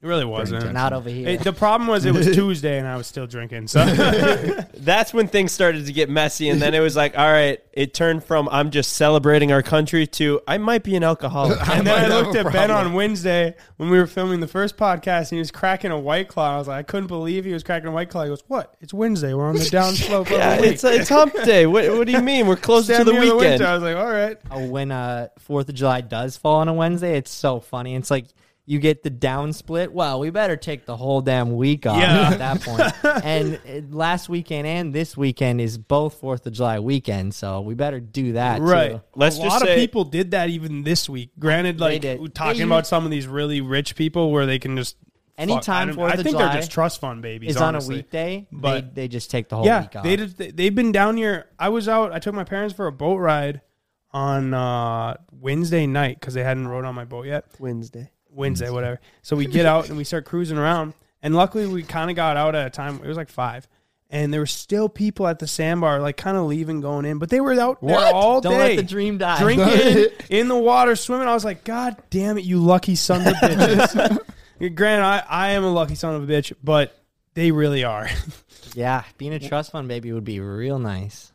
It 0.00 0.06
really 0.06 0.24
wasn't. 0.24 0.72
Not 0.72 0.92
over 0.92 1.10
here. 1.10 1.28
It- 1.28 1.40
the 1.40 1.52
problem 1.52 1.88
was 1.88 2.04
it 2.04 2.14
was 2.14 2.26
Tuesday 2.34 2.78
and 2.78 2.86
I 2.86 2.96
was 2.96 3.06
still 3.08 3.26
drinking. 3.26 3.66
So 3.66 3.84
that's 4.74 5.12
when 5.12 5.26
things 5.26 5.50
started 5.50 5.86
to 5.86 5.92
get 5.92 6.08
messy 6.08 6.48
and 6.50 6.62
then 6.62 6.72
it 6.74 6.80
was 6.80 6.94
like 6.94 7.18
all 7.18 7.30
right 7.30 7.60
it 7.72 7.92
turned 7.94 8.24
from 8.24 8.48
i'm 8.50 8.70
just 8.70 8.92
celebrating 8.92 9.52
our 9.52 9.62
country 9.62 10.06
to 10.06 10.40
i 10.48 10.56
might 10.56 10.82
be 10.82 10.96
an 10.96 11.02
alcoholic 11.04 11.58
And 11.68 11.86
then 11.86 12.10
I 12.10 12.20
looked 12.20 12.34
a 12.36 12.40
at 12.40 12.52
Ben 12.52 12.70
on 12.70 12.92
Wednesday 12.92 13.54
when 13.76 13.90
we 13.90 13.98
were 13.98 14.06
filming 14.06 14.40
the 14.40 14.46
first 14.48 14.76
podcast, 14.76 15.30
and 15.30 15.32
he 15.32 15.38
was 15.38 15.50
cracking 15.50 15.90
a 15.90 15.98
white 15.98 16.28
claw. 16.28 16.54
I 16.54 16.58
was 16.58 16.68
like, 16.68 16.78
I 16.78 16.82
couldn't 16.82 17.08
believe 17.08 17.44
he 17.44 17.52
was 17.52 17.62
cracking 17.62 17.88
a 17.88 17.92
white 17.92 18.08
claw. 18.10 18.22
He 18.22 18.28
goes, 18.28 18.42
"What? 18.48 18.74
It's 18.80 18.94
Wednesday. 18.94 19.34
We're 19.34 19.46
on 19.46 19.56
the 19.56 19.68
down 19.68 19.94
slope 19.94 20.30
yeah 20.30 20.60
week." 20.60 20.72
it's 20.72 20.84
it's 20.84 21.08
hump 21.08 21.34
day 21.44 21.66
what, 21.66 21.88
what 21.96 22.06
do 22.06 22.12
you 22.12 22.22
mean 22.22 22.46
we're 22.46 22.56
close 22.56 22.86
to 22.86 23.04
the 23.04 23.12
near 23.12 23.20
weekend 23.20 23.38
winter. 23.38 23.66
I 23.66 23.74
was 23.74 23.82
like, 23.82 23.96
"All 23.96 24.10
right." 24.10 24.38
Oh, 24.50 24.66
when 24.66 24.90
uh 24.90 25.28
Fourth 25.38 25.68
of 25.68 25.74
July 25.74 26.00
does 26.00 26.36
fall 26.36 26.56
on 26.56 26.68
a 26.68 26.74
Wednesday, 26.74 27.16
it's 27.16 27.30
so 27.30 27.60
funny. 27.60 27.94
It's 27.94 28.10
like 28.10 28.26
you 28.70 28.78
get 28.78 29.02
the 29.02 29.08
down 29.08 29.54
split. 29.54 29.90
Well, 29.92 30.20
we 30.20 30.28
better 30.28 30.54
take 30.54 30.84
the 30.84 30.94
whole 30.94 31.22
damn 31.22 31.56
week 31.56 31.86
off 31.86 31.98
Yeah. 31.98 32.30
at 32.32 32.38
that 32.38 32.60
point. 32.60 32.92
and 33.24 33.54
uh, 33.66 33.80
last 33.96 34.28
weekend 34.28 34.66
and 34.66 34.92
this 34.94 35.16
weekend 35.16 35.62
is 35.62 35.78
both 35.78 36.20
Fourth 36.20 36.46
of 36.46 36.52
July 36.52 36.78
weekend, 36.78 37.34
so 37.34 37.62
we 37.62 37.72
better 37.74 37.98
do 37.98 38.32
that 38.34 38.60
Right. 38.60 38.92
too. 38.92 39.00
Let's 39.16 39.38
a 39.38 39.42
just 39.42 39.48
lot 39.54 39.62
say- 39.62 39.72
of 39.74 39.80
people 39.80 40.04
did 40.04 40.32
that 40.32 40.50
even 40.50 40.82
this 40.82 41.08
week. 41.08 41.30
Granted, 41.38 41.80
like 41.80 42.02
talking 42.34 42.58
They 42.58 42.64
about 42.64 42.86
some 42.86 43.06
of 43.06 43.10
these 43.10 43.26
really 43.26 43.62
rich 43.62 43.96
people 43.96 44.30
where 44.30 44.44
they 44.44 44.58
can 44.58 44.76
just 44.76 44.96
Anytime 45.38 45.90
I, 45.90 45.92
don't- 45.92 46.04
I 46.12 46.16
think 46.16 46.30
July 46.30 46.48
they're 46.48 46.56
just 46.60 46.72
trust 46.72 47.00
fund 47.00 47.22
babies. 47.22 47.50
Is 47.54 47.62
on 47.62 47.74
a 47.74 47.80
weekday, 47.86 48.46
But- 48.52 48.94
they, 48.94 49.02
they 49.02 49.08
just 49.08 49.30
take 49.30 49.48
the 49.48 49.56
whole 49.56 49.64
yeah, 49.64 49.82
week 49.82 49.96
off. 49.96 50.02
they 50.04 50.16
did, 50.16 50.36
they- 50.36 50.50
they've 50.50 50.74
been 50.74 50.92
down 50.92 51.16
here. 51.16 51.46
I 51.58 51.70
was 51.70 51.88
out. 51.88 52.12
I 52.12 52.18
took 52.18 52.34
my 52.34 52.44
parents 52.44 52.74
for 52.74 52.86
a 52.86 52.92
boat 52.92 53.16
ride 53.16 53.62
on 54.10 54.52
uh, 54.52 55.14
Wednesday 55.30 55.86
night 55.86 56.18
because 56.20 56.34
they 56.34 56.42
hadn't 56.42 56.68
rode 56.68 56.84
on 56.84 56.94
my 56.94 57.04
boat 57.04 57.26
yet. 57.26 57.44
wednesday 57.58 58.10
Wednesday, 58.38 58.70
whatever. 58.70 59.00
So 59.22 59.36
we 59.36 59.44
get 59.46 59.66
out 59.66 59.88
and 59.88 59.98
we 59.98 60.04
start 60.04 60.24
cruising 60.24 60.56
around. 60.56 60.94
And 61.22 61.34
luckily, 61.34 61.66
we 61.66 61.82
kind 61.82 62.08
of 62.10 62.16
got 62.16 62.36
out 62.36 62.54
at 62.54 62.66
a 62.66 62.70
time. 62.70 63.00
It 63.02 63.06
was 63.08 63.16
like 63.16 63.28
five, 63.28 63.66
and 64.08 64.32
there 64.32 64.40
were 64.40 64.46
still 64.46 64.88
people 64.88 65.26
at 65.26 65.40
the 65.40 65.48
sandbar, 65.48 66.00
like 66.00 66.16
kind 66.16 66.36
of 66.36 66.44
leaving, 66.46 66.80
going 66.80 67.04
in. 67.04 67.18
But 67.18 67.28
they 67.28 67.40
were 67.40 67.52
out 67.54 67.80
there 67.82 67.96
What? 67.96 68.14
all 68.14 68.40
Don't 68.40 68.52
day, 68.52 68.58
let 68.58 68.76
the 68.76 68.82
dream 68.84 69.18
die. 69.18 69.38
drinking 69.40 70.06
in 70.30 70.46
the 70.48 70.56
water, 70.56 70.94
swimming. 70.94 71.26
I 71.26 71.34
was 71.34 71.44
like, 71.44 71.64
God 71.64 71.96
damn 72.10 72.38
it, 72.38 72.44
you 72.44 72.58
lucky 72.60 72.94
son 72.94 73.22
of 73.22 73.26
a 73.26 73.30
bitches. 73.32 74.18
Granted, 74.74 75.04
I, 75.04 75.24
I 75.28 75.48
am 75.50 75.64
a 75.64 75.70
lucky 75.70 75.96
son 75.96 76.14
of 76.14 76.28
a 76.28 76.32
bitch, 76.32 76.52
but 76.62 76.96
they 77.34 77.50
really 77.50 77.82
are. 77.84 78.08
yeah, 78.74 79.02
being 79.18 79.32
a 79.34 79.40
trust 79.40 79.72
fund 79.72 79.88
baby 79.88 80.12
would 80.12 80.24
be 80.24 80.38
real 80.40 80.78
nice. 80.78 81.32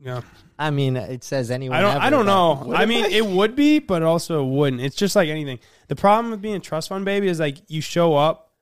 Yeah. 0.00 0.22
I 0.58 0.70
mean, 0.70 0.96
it 0.96 1.24
says 1.24 1.50
anyone. 1.50 1.76
I 1.78 1.80
don't. 1.80 1.90
ever, 1.96 2.00
I 2.04 2.10
don't 2.10 2.26
know. 2.26 2.72
I 2.74 2.86
mean, 2.86 3.04
it 3.06 3.24
would 3.26 3.54
be, 3.56 3.78
but 3.78 4.02
also 4.02 4.44
it 4.44 4.48
wouldn't. 4.50 4.82
It's 4.82 4.96
just 4.96 5.14
like 5.16 5.28
anything. 5.28 5.58
The 5.88 5.96
problem 5.96 6.30
with 6.30 6.40
being 6.42 6.54
a 6.56 6.60
trust 6.60 6.88
fund 6.88 7.04
baby 7.04 7.28
is 7.28 7.40
like 7.40 7.58
you 7.68 7.80
show 7.80 8.14
up. 8.14 8.52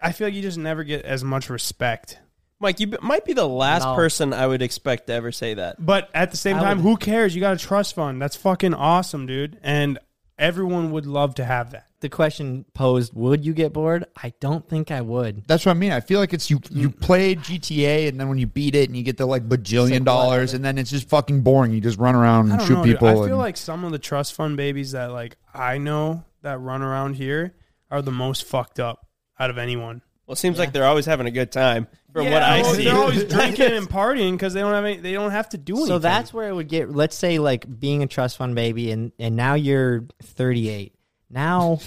I 0.00 0.12
feel 0.12 0.26
like 0.26 0.34
you 0.34 0.42
just 0.42 0.58
never 0.58 0.84
get 0.84 1.04
as 1.04 1.24
much 1.24 1.48
respect. 1.48 2.18
mike 2.60 2.78
you 2.80 2.86
b- 2.88 2.98
might 3.02 3.24
be 3.24 3.32
the 3.32 3.48
last 3.48 3.84
No. 3.84 3.94
person 3.94 4.32
i 4.32 4.46
would 4.46 4.60
expect 4.62 5.06
to 5.08 5.12
ever 5.14 5.32
say 5.32 5.54
that 5.54 5.76
But 5.84 6.08
at 6.14 6.30
the 6.30 6.36
same 6.36 6.56
I 6.56 6.60
time, 6.60 6.76
would- 6.78 6.82
who 6.90 6.96
cares? 6.96 7.34
You 7.34 7.40
got 7.40 7.54
a 7.56 7.58
trust 7.58 7.94
fund. 7.94 8.20
That's 8.20 8.36
fucking 8.36 8.74
awesome, 8.74 9.26
dude. 9.26 9.58
And 9.62 9.98
everyone 10.38 10.90
would 10.92 11.06
love 11.06 11.34
to 11.36 11.44
have 11.44 11.70
that. 11.72 11.86
The 12.04 12.10
question 12.10 12.66
posed, 12.74 13.14
would 13.14 13.46
you 13.46 13.54
get 13.54 13.72
bored? 13.72 14.04
I 14.14 14.34
don't 14.38 14.68
think 14.68 14.90
I 14.90 15.00
would. 15.00 15.42
That's 15.46 15.64
what 15.64 15.72
I 15.72 15.74
mean. 15.74 15.90
I 15.90 16.00
feel 16.00 16.20
like 16.20 16.34
it's 16.34 16.50
you. 16.50 16.58
Mm. 16.60 16.76
You 16.76 16.90
play 16.90 17.34
GTA, 17.34 18.08
and 18.08 18.20
then 18.20 18.28
when 18.28 18.36
you 18.36 18.46
beat 18.46 18.74
it, 18.74 18.90
and 18.90 18.96
you 18.96 19.02
get 19.02 19.16
the 19.16 19.24
like 19.24 19.48
bajillion 19.48 20.04
dollars, 20.04 20.52
and 20.52 20.62
then 20.62 20.76
it's 20.76 20.90
just 20.90 21.08
fucking 21.08 21.40
boring. 21.40 21.72
You 21.72 21.80
just 21.80 21.98
run 21.98 22.14
around 22.14 22.48
I 22.48 22.50
and 22.50 22.58
don't 22.58 22.68
shoot 22.68 22.74
know. 22.74 22.84
dude. 22.84 22.94
people. 22.96 23.08
I 23.08 23.14
feel 23.14 23.24
and- 23.24 23.38
like 23.38 23.56
some 23.56 23.84
of 23.84 23.92
the 23.92 23.98
trust 23.98 24.34
fund 24.34 24.58
babies 24.58 24.92
that 24.92 25.12
like 25.12 25.38
I 25.54 25.78
know 25.78 26.24
that 26.42 26.60
run 26.60 26.82
around 26.82 27.14
here 27.14 27.54
are 27.90 28.02
the 28.02 28.12
most 28.12 28.44
fucked 28.44 28.78
up 28.78 29.06
out 29.40 29.48
of 29.48 29.56
anyone. 29.56 30.02
Well, 30.26 30.34
it 30.34 30.38
seems 30.38 30.58
like 30.58 30.74
they're 30.74 30.86
always 30.86 31.06
having 31.06 31.26
a 31.26 31.30
good 31.30 31.52
time 31.52 31.86
from 32.12 32.30
what 32.30 32.42
I 32.42 32.60
well, 32.60 32.74
see. 32.74 32.84
they're 32.84 32.94
always 32.94 33.24
drinking 33.32 33.72
and 33.72 33.88
partying 33.88 34.32
because 34.32 34.52
they 34.52 34.60
don't 34.60 34.74
have 34.74 34.84
any, 34.84 34.96
they 34.98 35.12
don't 35.12 35.30
have 35.30 35.48
to 35.50 35.58
do 35.58 35.74
anything. 35.74 35.88
So 35.88 35.98
that's 35.98 36.34
where 36.34 36.50
it 36.50 36.54
would 36.54 36.68
get. 36.68 36.90
Let's 36.90 37.16
say 37.16 37.38
like 37.38 37.80
being 37.80 38.02
a 38.02 38.06
trust 38.06 38.36
fund 38.36 38.54
baby, 38.54 38.90
and 38.90 39.12
and 39.18 39.36
now 39.36 39.54
you're 39.54 40.04
38. 40.22 40.94
Now, 41.30 41.80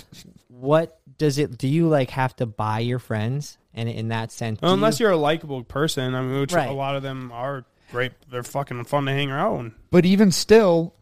what 0.47 0.99
does 1.17 1.37
it? 1.37 1.57
Do 1.57 1.67
you 1.67 1.87
like 1.87 2.09
have 2.11 2.35
to 2.37 2.45
buy 2.45 2.79
your 2.79 2.99
friends? 2.99 3.57
And 3.73 3.87
in 3.87 4.07
that 4.07 4.31
sense, 4.31 4.59
Well, 4.61 4.73
unless 4.73 4.99
you, 4.99 5.05
you're 5.05 5.13
a 5.13 5.17
likable 5.17 5.63
person. 5.63 6.15
I 6.15 6.21
mean, 6.21 6.39
which 6.39 6.51
Right. 6.53 6.67
a 6.67 6.73
lot 6.73 6.95
of 6.95 7.03
them 7.03 7.31
are 7.31 7.63
great. 7.91 8.11
They're 8.31 8.41
fucking 8.43 8.83
fun 8.85 9.05
to 9.05 9.11
hang 9.11 9.29
around. 9.31 9.73
but 9.91 10.03
even 10.05 10.31
still, 10.31 10.95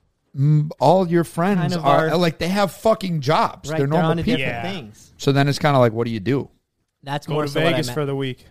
all 0.79 1.07
your 1.07 1.23
friends 1.23 1.61
Kind 1.61 1.73
of 1.73 1.85
are, 1.85 2.09
are- 2.09 2.17
like 2.17 2.37
they 2.39 2.49
have 2.49 2.71
fucking 2.73 3.21
jobs. 3.21 3.69
right, 3.69 3.77
they're 3.77 3.87
they're 3.87 3.93
normal 3.93 4.11
on 4.11 4.17
people. 4.17 4.37
different 4.39 4.63
Yeah. 4.65 4.71
things. 4.73 5.13
So 5.17 5.31
then 5.31 5.47
it's 5.47 5.57
kind 5.59 5.75
of 5.75 5.79
like, 5.79 5.93
what 5.93 6.03
do 6.05 6.11
you 6.11 6.19
do? 6.19 6.49
That's 7.03 7.27
Go 7.27 7.33
more 7.35 7.43
to 7.43 7.49
so 7.49 7.61
Vegas 7.61 7.89
for 7.89 8.05
the 8.05 8.15
week. 8.15 8.45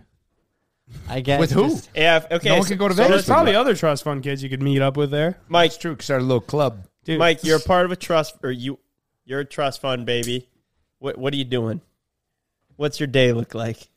I 1.09 1.19
guess 1.21 1.39
With 1.39 1.51
who? 1.51 1.69
just- 1.69 1.89
yeah, 1.95 2.25
okay. 2.31 2.49
No 2.49 2.55
one 2.55 2.63
so- 2.63 2.69
can 2.69 2.77
go 2.79 2.87
to 2.87 2.93
so 2.95 3.03
Vegas 3.03 3.15
There's 3.17 3.25
probably 3.27 3.51
you. 3.53 3.57
other 3.59 3.75
trust 3.75 4.03
fund 4.03 4.23
kids 4.23 4.41
you 4.41 4.49
could 4.49 4.61
meet 4.63 4.81
up 4.81 4.97
with 4.97 5.11
there. 5.11 5.37
Mike, 5.47 5.67
It's 5.71 5.77
true. 5.77 5.95
Start 5.99 6.21
a 6.21 6.25
little 6.25 6.41
club. 6.41 6.87
Dude, 7.03 7.19
Mike, 7.19 7.43
you're 7.43 7.57
a 7.57 7.61
part 7.61 7.85
of 7.85 7.91
a 7.91 7.95
trust, 7.95 8.35
or 8.41 8.49
you, 8.51 8.79
you're 9.25 9.41
a 9.41 9.45
trust 9.45 9.81
fund 9.81 10.05
baby. 10.05 10.49
What 10.99 11.17
What 11.17 11.33
are 11.33 11.37
you 11.37 11.43
doing? 11.45 11.81
What's 12.77 12.99
your 12.99 13.07
day 13.07 13.31
look 13.33 13.53
like? 13.53 13.89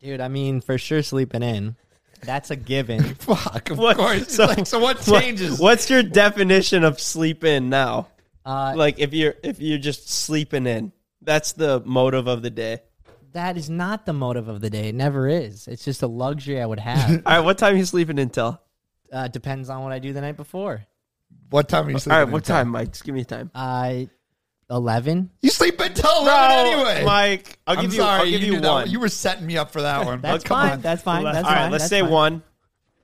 dude. 0.00 0.20
I 0.20 0.28
mean, 0.28 0.60
for 0.62 0.78
sure, 0.78 1.02
sleeping 1.02 1.42
in. 1.42 1.76
That's 2.22 2.50
a 2.50 2.56
given. 2.56 3.02
Fuck. 3.18 3.70
Of 3.70 3.78
What- 3.78 3.96
course. 3.98 4.22
It's 4.22 4.34
so- 4.36 4.46
like, 4.46 4.66
so 4.66 4.78
what 4.78 4.98
What- 5.06 5.22
changes? 5.22 5.58
what's 5.58 5.88
your 5.90 6.02
definition 6.02 6.84
of 6.84 6.98
sleep 7.00 7.44
in 7.44 7.68
now? 7.68 8.08
Uh, 8.44 8.72
Like 8.76 8.98
if 8.98 9.12
you're 9.12 9.34
if 9.42 9.60
you're 9.60 9.78
just 9.78 10.08
sleeping 10.10 10.66
in, 10.66 10.92
that's 11.22 11.52
the 11.52 11.82
motive 11.84 12.26
of 12.26 12.42
the 12.42 12.50
day. 12.50 12.80
that 13.32 13.56
is 13.58 13.68
not 13.70 14.06
the 14.06 14.12
motive 14.14 14.48
of 14.48 14.60
the 14.62 14.70
day. 14.70 14.88
It 14.88 14.94
never 14.94 15.28
is. 15.28 15.68
It's 15.68 15.84
just 15.84 16.02
a 16.02 16.06
luxury 16.06 16.60
I 16.60 16.66
would 16.66 16.80
have. 16.80 17.10
All 17.26 17.32
right, 17.36 17.40
what 17.40 17.58
time 17.58 17.74
are 17.74 17.78
you 17.78 17.84
sleeping 17.84 18.18
until? 18.18 18.60
uh, 19.12 19.28
depends 19.28 19.68
on 19.68 19.82
what 19.82 19.92
I 19.92 19.98
do 19.98 20.12
the 20.12 20.20
night 20.20 20.36
before. 20.36 20.86
What 21.50 21.68
time 21.68 21.86
are 21.86 21.90
you 21.90 21.96
All 21.96 22.00
sleeping? 22.00 22.18
right, 22.18 22.24
what 22.24 22.38
until? 22.38 22.56
time, 22.56 22.68
Mike? 22.68 22.92
Just 22.92 23.04
give 23.04 23.14
me 23.14 23.20
a 23.22 23.24
time. 23.24 23.50
Uh, 23.54 24.04
eleven. 24.70 25.30
You 25.42 25.50
sleep 25.50 25.80
until 25.80 26.10
eleven 26.22 26.66
anyway. 26.72 27.04
Mike. 27.04 27.58
I'll 27.66 27.76
I'm 27.78 27.84
give 27.84 27.94
you. 27.94 28.00
sorry. 28.00 28.20
I'll 28.20 28.26
give 28.26 28.42
you, 28.42 28.52
knew 28.52 28.60
that 28.60 28.70
one. 28.72 28.90
You 28.90 29.00
were 29.00 29.08
setting 29.08 29.46
me 29.46 29.56
up 29.56 29.70
for 29.72 29.82
that 29.82 30.04
one. 30.06 30.20
That's 30.20 30.44
come 30.44 30.60
fine. 30.60 30.72
on. 30.72 30.80
That's 30.80 31.02
fine. 31.02 31.26
All 31.26 31.32
That's 31.32 31.44
All 31.46 31.52
fine. 31.52 31.62
right, 31.64 31.72
let's 31.72 31.84
That's 31.84 31.90
say 31.90 32.00
fine. 32.02 32.10
one. 32.10 32.42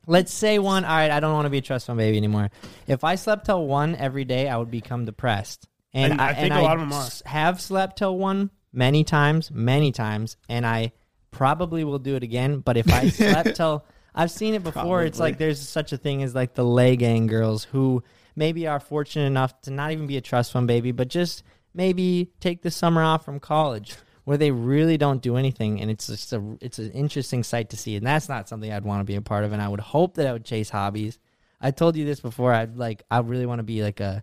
Let's 0.06 0.32
say 0.32 0.58
one. 0.58 0.84
All 0.84 0.94
right, 0.96 1.10
I 1.10 1.18
don't 1.20 1.32
want 1.32 1.46
to 1.46 1.50
be 1.50 1.58
a 1.58 1.62
trust 1.62 1.86
fund 1.86 1.98
baby 1.98 2.16
anymore. 2.16 2.50
If 2.86 3.02
I 3.02 3.16
slept 3.16 3.46
till 3.46 3.66
one 3.66 3.96
every 3.96 4.24
day, 4.24 4.48
I 4.48 4.56
would 4.56 4.70
become 4.70 5.04
depressed. 5.04 5.66
And, 5.92 6.12
And 6.12 6.20
I 6.20 6.32
think 6.34 6.52
and 6.52 6.60
a 6.60 6.62
lot 6.62 6.74
of 6.74 6.80
them 6.80 6.92
are. 6.92 7.04
s- 7.06 7.22
have 7.26 7.60
slept 7.60 7.98
till 7.98 8.16
one 8.16 8.50
many 8.72 9.02
times, 9.02 9.50
many 9.50 9.90
times, 9.90 10.36
and 10.48 10.64
I 10.66 10.92
probably 11.32 11.82
will 11.84 11.98
do 11.98 12.14
it 12.16 12.22
again. 12.22 12.60
But 12.60 12.76
if 12.76 12.92
I 12.92 13.08
slept 13.10 13.56
till, 13.56 13.84
I've 14.14 14.30
seen 14.30 14.54
it 14.54 14.62
before. 14.62 15.02
It's 15.02 15.18
like 15.18 15.38
there's 15.38 15.60
such 15.66 15.92
a 15.92 15.96
thing 15.96 16.22
as 16.22 16.34
like 16.34 16.54
the 16.54 16.64
leg 16.64 17.00
gang 17.00 17.26
girls 17.26 17.64
who 17.64 18.02
maybe 18.36 18.66
are 18.66 18.78
fortunate 18.78 19.24
enough 19.26 19.60
to 19.62 19.70
not 19.70 19.90
even 19.92 20.06
be 20.06 20.18
a 20.18 20.20
trust 20.20 20.52
fund 20.52 20.66
baby, 20.68 20.92
but 20.92 21.08
just 21.08 21.42
maybe 21.76 22.32
take 22.40 22.62
the 22.62 22.70
summer 22.70 23.02
off 23.02 23.24
from 23.24 23.38
college 23.38 23.96
where 24.24 24.36
they 24.36 24.50
really 24.50 24.96
don't 24.96 25.22
do 25.22 25.36
anything 25.36 25.80
and 25.80 25.90
it's 25.90 26.08
just 26.08 26.32
a 26.32 26.56
it's 26.60 26.78
an 26.80 26.90
interesting 26.90 27.44
sight 27.44 27.70
to 27.70 27.76
see 27.76 27.94
and 27.94 28.04
that's 28.06 28.28
not 28.28 28.48
something 28.48 28.72
I'd 28.72 28.84
want 28.84 29.00
to 29.00 29.04
be 29.04 29.14
a 29.14 29.20
part 29.20 29.44
of 29.44 29.52
and 29.52 29.62
I 29.62 29.68
would 29.68 29.80
hope 29.80 30.14
that 30.14 30.26
I 30.26 30.32
would 30.32 30.44
chase 30.44 30.70
hobbies. 30.70 31.18
I 31.60 31.70
told 31.70 31.96
you 31.96 32.04
this 32.04 32.20
before. 32.20 32.52
I'd 32.52 32.76
like 32.76 33.04
I 33.10 33.18
really 33.20 33.46
want 33.46 33.60
to 33.60 33.64
be 33.64 33.82
like 33.82 34.00
a 34.00 34.22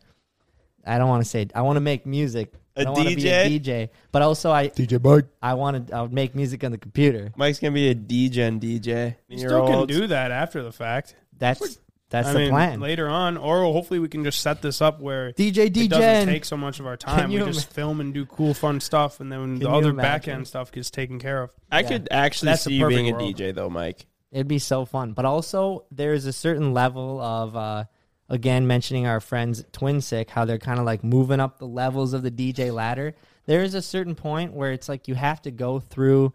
I 0.85 0.97
don't 0.97 1.07
want 1.07 1.23
to 1.23 1.29
say 1.29 1.47
I 1.55 1.61
want 1.61 1.77
to 1.77 1.81
make 1.81 2.05
music. 2.05 2.53
I 2.75 2.81
A 2.81 2.83
don't 2.85 2.95
want 2.95 3.09
to 3.09 3.15
be 3.15 3.29
a 3.29 3.49
DJ? 3.49 3.63
DJ, 3.63 3.89
but 4.11 4.21
also 4.21 4.51
I 4.51 4.67
DJ 4.67 5.01
Mike. 5.01 5.25
I 5.41 5.53
wanted 5.53 5.91
I 5.91 6.01
would 6.01 6.11
make 6.13 6.35
music 6.35 6.63
on 6.63 6.71
the 6.71 6.77
computer. 6.77 7.31
Mike's 7.37 7.59
gonna 7.59 7.71
be 7.71 7.89
a 7.89 7.95
DJ 7.95 8.59
DJ. 8.59 9.15
you 9.29 9.37
still 9.37 9.67
can 9.67 9.87
do 9.87 10.07
that 10.07 10.31
after 10.31 10.63
the 10.63 10.71
fact. 10.71 11.15
That's 11.37 11.77
that's 12.13 12.29
I 12.29 12.33
the 12.33 12.39
mean, 12.39 12.49
plan. 12.51 12.79
later 12.79 13.09
on, 13.09 13.35
or 13.37 13.63
hopefully 13.63 13.99
we 13.99 14.07
can 14.07 14.23
just 14.23 14.39
set 14.39 14.61
this 14.61 14.81
up 14.81 15.01
where 15.01 15.33
DJ 15.33 15.69
DJ 15.69 15.89
doesn't 15.89 16.27
take 16.29 16.45
so 16.45 16.55
much 16.55 16.79
of 16.79 16.85
our 16.87 16.95
time. 16.97 17.29
We 17.31 17.37
just 17.39 17.65
ima- 17.67 17.73
film 17.73 17.99
and 17.99 18.13
do 18.13 18.25
cool, 18.25 18.53
fun 18.53 18.79
stuff, 18.79 19.19
and 19.19 19.31
then 19.31 19.55
the 19.55 19.65
Can 19.65 19.73
you 19.73 19.79
other 19.79 19.93
back 19.93 20.27
end 20.27 20.47
stuff 20.47 20.71
gets 20.71 20.89
taken 20.91 21.19
care 21.19 21.41
of. 21.43 21.51
I 21.71 21.81
Yeah. 21.81 21.87
could 21.89 22.07
actually 22.11 22.51
That's 22.51 22.63
see 22.63 22.75
you 22.75 22.87
being 22.87 23.09
a. 23.09 23.13
DJ 23.17 23.53
though, 23.53 23.69
Mike. 23.69 24.05
It'd 24.31 24.47
be 24.47 24.59
so 24.59 24.85
fun. 24.85 25.13
But 25.13 25.25
also, 25.25 25.85
there's 25.91 26.25
a 26.25 26.33
certain 26.33 26.73
level 26.73 27.19
of, 27.21 27.55
uh, 27.55 27.83
again, 28.29 28.65
mentioning 28.67 29.05
our 29.05 29.19
friends 29.19 29.63
Twin 29.71 29.99
Sick, 30.01 30.29
how 30.29 30.45
they're 30.45 30.57
kind 30.57 30.79
of 30.79 30.85
like 30.85 31.03
moving 31.03 31.39
up 31.39 31.59
the 31.59 31.67
levels 31.67 32.13
of 32.13 32.23
the 32.23 32.31
DJ 32.31 32.71
ladder. 32.73 33.13
There 33.45 33.61
is 33.63 33.73
a 33.75 33.81
certain 33.81 34.15
point 34.15 34.53
where 34.53 34.71
it's 34.71 34.87
like 34.87 35.07
you 35.07 35.15
have 35.15 35.41
to 35.43 35.51
go 35.51 35.79
through 35.79 36.33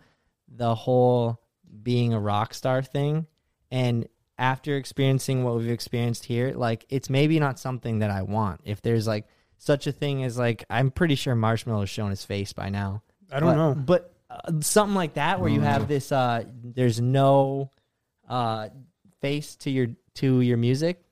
the 0.49 0.75
whole 0.75 1.41
being 1.83 2.13
a 2.13 2.21
rock 2.21 2.55
star 2.55 2.83
thing. 2.83 3.27
And 3.71 4.09
after 4.39 4.77
experiencing 4.77 5.43
what 5.45 5.57
we've 5.57 5.71
experienced 5.71 6.25
here, 6.25 6.53
like 6.55 6.87
it's 6.89 7.11
maybe 7.11 7.39
not 7.41 7.59
something 7.59 7.99
that 8.01 8.11
I 8.11 8.23
want. 8.23 8.61
If 8.65 8.83
there's 8.83 9.07
like 9.07 9.27
such 9.59 9.87
a 9.87 9.93
thing 9.93 10.23
as 10.25 10.39
like, 10.39 10.65
I'm 10.71 10.91
pretty 10.91 11.17
sure 11.17 11.35
Marshmello's 11.35 11.91
shown 11.91 12.11
his 12.11 12.25
face 12.25 12.53
by 12.53 12.69
now. 12.69 13.03
I 13.33 13.41
don't 13.41 13.51
But- 13.51 13.57
know. 13.57 13.75
But 13.75 14.15
uh, 14.31 14.61
something 14.61 14.95
like 14.95 15.15
that 15.15 15.41
where 15.41 15.49
you 15.49 15.61
have 15.63 15.89
this 15.89 16.13
uh 16.13 16.45
there's 16.63 17.01
no 17.01 17.71
uh 18.29 18.69
face 19.21 19.57
to 19.57 19.71
your 19.71 19.89
to 20.15 20.41
your 20.41 20.57
music, 20.57 21.03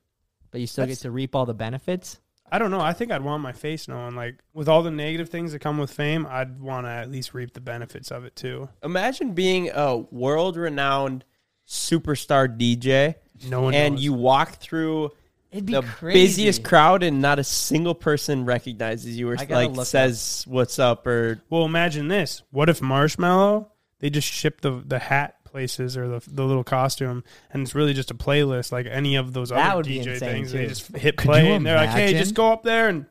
but 0.51 0.61
you 0.61 0.67
still 0.67 0.83
That's- 0.83 0.99
get 0.99 1.01
to 1.03 1.11
reap 1.11 1.35
all 1.35 1.45
the 1.45 1.53
benefits. 1.53 2.19
I 2.49 2.59
don't 2.59 2.71
know. 2.71 2.79
I 2.79 2.93
think 2.93 3.11
I'd 3.11 3.23
want 3.23 3.43
my 3.43 3.51
face 3.51 3.89
known. 3.89 4.15
Like 4.15 4.35
with 4.53 4.69
all 4.69 4.81
the 4.81 4.91
negative 4.91 5.27
things 5.27 5.51
that 5.51 5.59
come 5.59 5.77
with 5.77 5.91
fame, 5.91 6.25
I'd 6.29 6.61
want 6.61 6.85
to 6.85 6.89
at 6.89 7.11
least 7.11 7.33
reap 7.33 7.53
the 7.53 7.59
benefits 7.59 8.09
of 8.09 8.23
it 8.23 8.37
too. 8.37 8.69
Imagine 8.83 9.33
being 9.33 9.69
a 9.73 9.97
world 9.97 10.55
renowned 10.55 11.25
superstar 11.67 12.47
DJ 12.57 13.15
No 13.49 13.61
one 13.61 13.73
and 13.73 13.95
knows. 13.95 14.03
you 14.03 14.13
walk 14.13 14.53
through 14.55 15.11
It'd 15.51 15.65
be 15.65 15.73
the 15.73 15.81
crazy. 15.81 16.19
busiest 16.19 16.63
crowd 16.63 17.03
and 17.03 17.21
not 17.21 17.39
a 17.39 17.43
single 17.43 17.95
person 17.95 18.45
recognizes 18.45 19.17
you 19.17 19.29
or 19.29 19.33
I 19.37 19.45
gotta 19.45 19.67
like 19.67 19.75
look 19.75 19.85
says 19.87 20.43
what's 20.47 20.79
up 20.79 21.05
or 21.07 21.41
Well, 21.49 21.63
imagine 21.65 22.07
this. 22.07 22.41
What 22.51 22.69
if 22.69 22.79
Marshmello 22.79 23.67
they 23.99 24.09
just 24.09 24.27
ship 24.27 24.61
the 24.61 24.81
the 24.85 24.99
hat 24.99 25.35
places 25.43 25.97
or 25.97 26.07
the 26.07 26.21
the 26.29 26.43
little 26.45 26.63
costume, 26.63 27.23
and 27.51 27.63
it's 27.63 27.73
really 27.73 27.93
just 27.93 28.11
a 28.11 28.13
playlist 28.15 28.71
like 28.71 28.85
any 28.85 29.15
of 29.15 29.33
those 29.33 29.49
That 29.49 29.57
other 29.71 29.77
would 29.77 29.85
be 29.87 29.99
DJ 29.99 30.13
insane, 30.13 30.19
things. 30.19 30.51
They 30.51 30.63
too. 30.63 30.67
just 30.69 30.95
hit 30.95 31.17
Could 31.17 31.25
play, 31.25 31.47
you 31.47 31.53
and 31.53 31.65
they're 31.65 31.77
like, 31.77 31.89
"Hey, 31.89 32.01
imagine? 32.09 32.19
just 32.19 32.35
go 32.35 32.51
up 32.51 32.63
there 32.63 32.89
and 32.89 33.05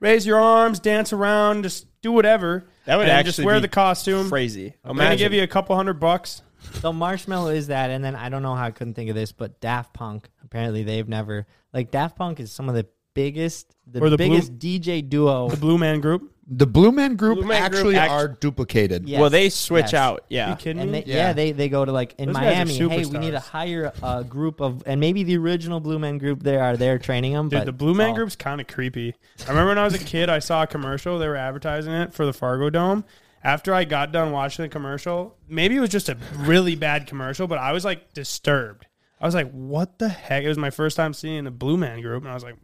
raise 0.00 0.26
your 0.26 0.38
arms, 0.40 0.78
dance 0.80 1.12
around, 1.12 1.62
just 1.62 1.86
do 2.02 2.12
whatever." 2.12 2.66
That 2.84 2.96
would 2.96 3.04
and 3.04 3.12
actually 3.12 3.28
just 3.30 3.44
wear 3.44 3.54
be 3.56 3.60
the 3.62 3.68
costume. 3.68 4.28
crazy. 4.28 4.74
I'm 4.84 4.96
gonna 4.96 5.16
give 5.16 5.32
you 5.32 5.42
a 5.42 5.46
couple 5.46 5.74
hundred 5.76 5.94
bucks. 6.00 6.42
So 6.74 6.92
Marshmello 6.92 7.54
is 7.54 7.68
that, 7.68 7.90
and 7.90 8.04
then 8.04 8.14
I 8.14 8.28
don't 8.28 8.42
know 8.42 8.54
how 8.54 8.64
I 8.64 8.70
couldn't 8.70 8.94
think 8.94 9.08
of 9.10 9.16
this, 9.16 9.32
but 9.32 9.60
Daft 9.60 9.92
Punk. 9.94 10.28
Apparently, 10.44 10.82
they've 10.82 11.08
never 11.08 11.46
like 11.72 11.90
Daft 11.90 12.16
Punk 12.16 12.38
is 12.40 12.52
some 12.52 12.68
of 12.68 12.74
the 12.74 12.86
biggest, 13.14 13.74
the, 13.86 14.00
Or 14.00 14.10
the 14.10 14.16
Blue- 14.16 14.28
biggest 14.28 14.58
DJ 14.58 15.08
duo. 15.08 15.48
The 15.48 15.56
Blue 15.56 15.78
Man 15.78 16.00
Group. 16.00 16.32
The 16.48 16.66
Blue 16.66 16.92
Man 16.92 17.16
Group 17.16 17.38
Blue 17.38 17.46
Man 17.48 17.60
Group 17.70 17.74
actually 17.80 17.96
act- 17.96 18.12
are 18.12 18.28
duplicated. 18.28 19.08
Yes, 19.08 19.20
well, 19.20 19.30
they 19.30 19.48
switch 19.48 19.86
yes. 19.86 19.94
out. 19.94 20.18
Are 20.20 20.26
Yeah. 20.28 20.50
you 20.50 20.56
kidding 20.56 20.80
And 20.82 20.92
me? 20.92 21.00
they, 21.00 21.10
yeah. 21.10 21.16
Yeah. 21.16 21.32
they 21.32 21.50
they 21.50 21.68
go 21.68 21.84
to 21.84 21.90
like 21.90 22.14
in 22.18 22.26
Those 22.26 22.36
guys 22.36 22.44
are 22.44 22.64
Miami. 22.66 22.74
Hey, 22.74 23.04
we 23.06 23.18
need 23.18 23.30
to 23.32 23.38
superstars. 23.38 23.42
hire 23.48 23.92
a 24.02 24.22
group 24.22 24.60
of, 24.60 24.82
and 24.86 25.00
maybe 25.00 25.24
the 25.24 25.36
original 25.38 25.80
Blue 25.80 25.98
Man 25.98 26.18
Group. 26.18 26.44
They 26.44 26.56
are 26.56 26.76
there 26.76 26.98
training 27.00 27.32
them. 27.32 27.48
Dude, 27.48 27.60
but 27.60 27.64
the 27.64 27.72
Blue 27.72 27.94
Man 27.94 28.10
oh, 28.10 28.14
Group's 28.14 28.36
kind 28.36 28.60
of 28.60 28.68
creepy. 28.68 29.16
I 29.44 29.48
remember 29.48 29.70
when 29.70 29.78
I 29.78 29.84
was 29.84 29.94
a 29.94 29.98
kid, 29.98 30.28
I 30.28 30.38
saw 30.38 30.62
a 30.62 30.66
commercial. 30.68 31.18
They 31.18 31.26
were 31.26 31.34
advertising 31.34 31.92
it 31.94 32.14
for 32.14 32.24
the 32.26 32.32
Fargo 32.32 32.70
Dome. 32.70 33.04
After 33.46 33.72
I 33.72 33.84
got 33.84 34.10
done 34.10 34.32
watching 34.32 34.64
the 34.64 34.68
commercial, 34.68 35.36
maybe 35.48 35.76
it 35.76 35.80
was 35.80 35.90
just 35.90 36.08
a 36.08 36.16
really 36.38 36.74
bad 36.74 37.06
commercial, 37.06 37.46
but 37.46 37.58
I 37.58 37.70
was 37.70 37.84
like 37.84 38.12
disturbed. 38.12 38.86
I 39.20 39.24
was 39.24 39.36
like, 39.36 39.48
"What 39.52 40.00
the 40.00 40.08
heck?" 40.08 40.42
It 40.42 40.48
was 40.48 40.58
my 40.58 40.70
first 40.70 40.96
time 40.96 41.14
seeing 41.14 41.44
the 41.44 41.52
Blue 41.52 41.76
Man 41.76 42.00
Group, 42.02 42.24
and 42.24 42.30
I 42.32 42.34
was 42.34 42.42
like, 42.42 42.56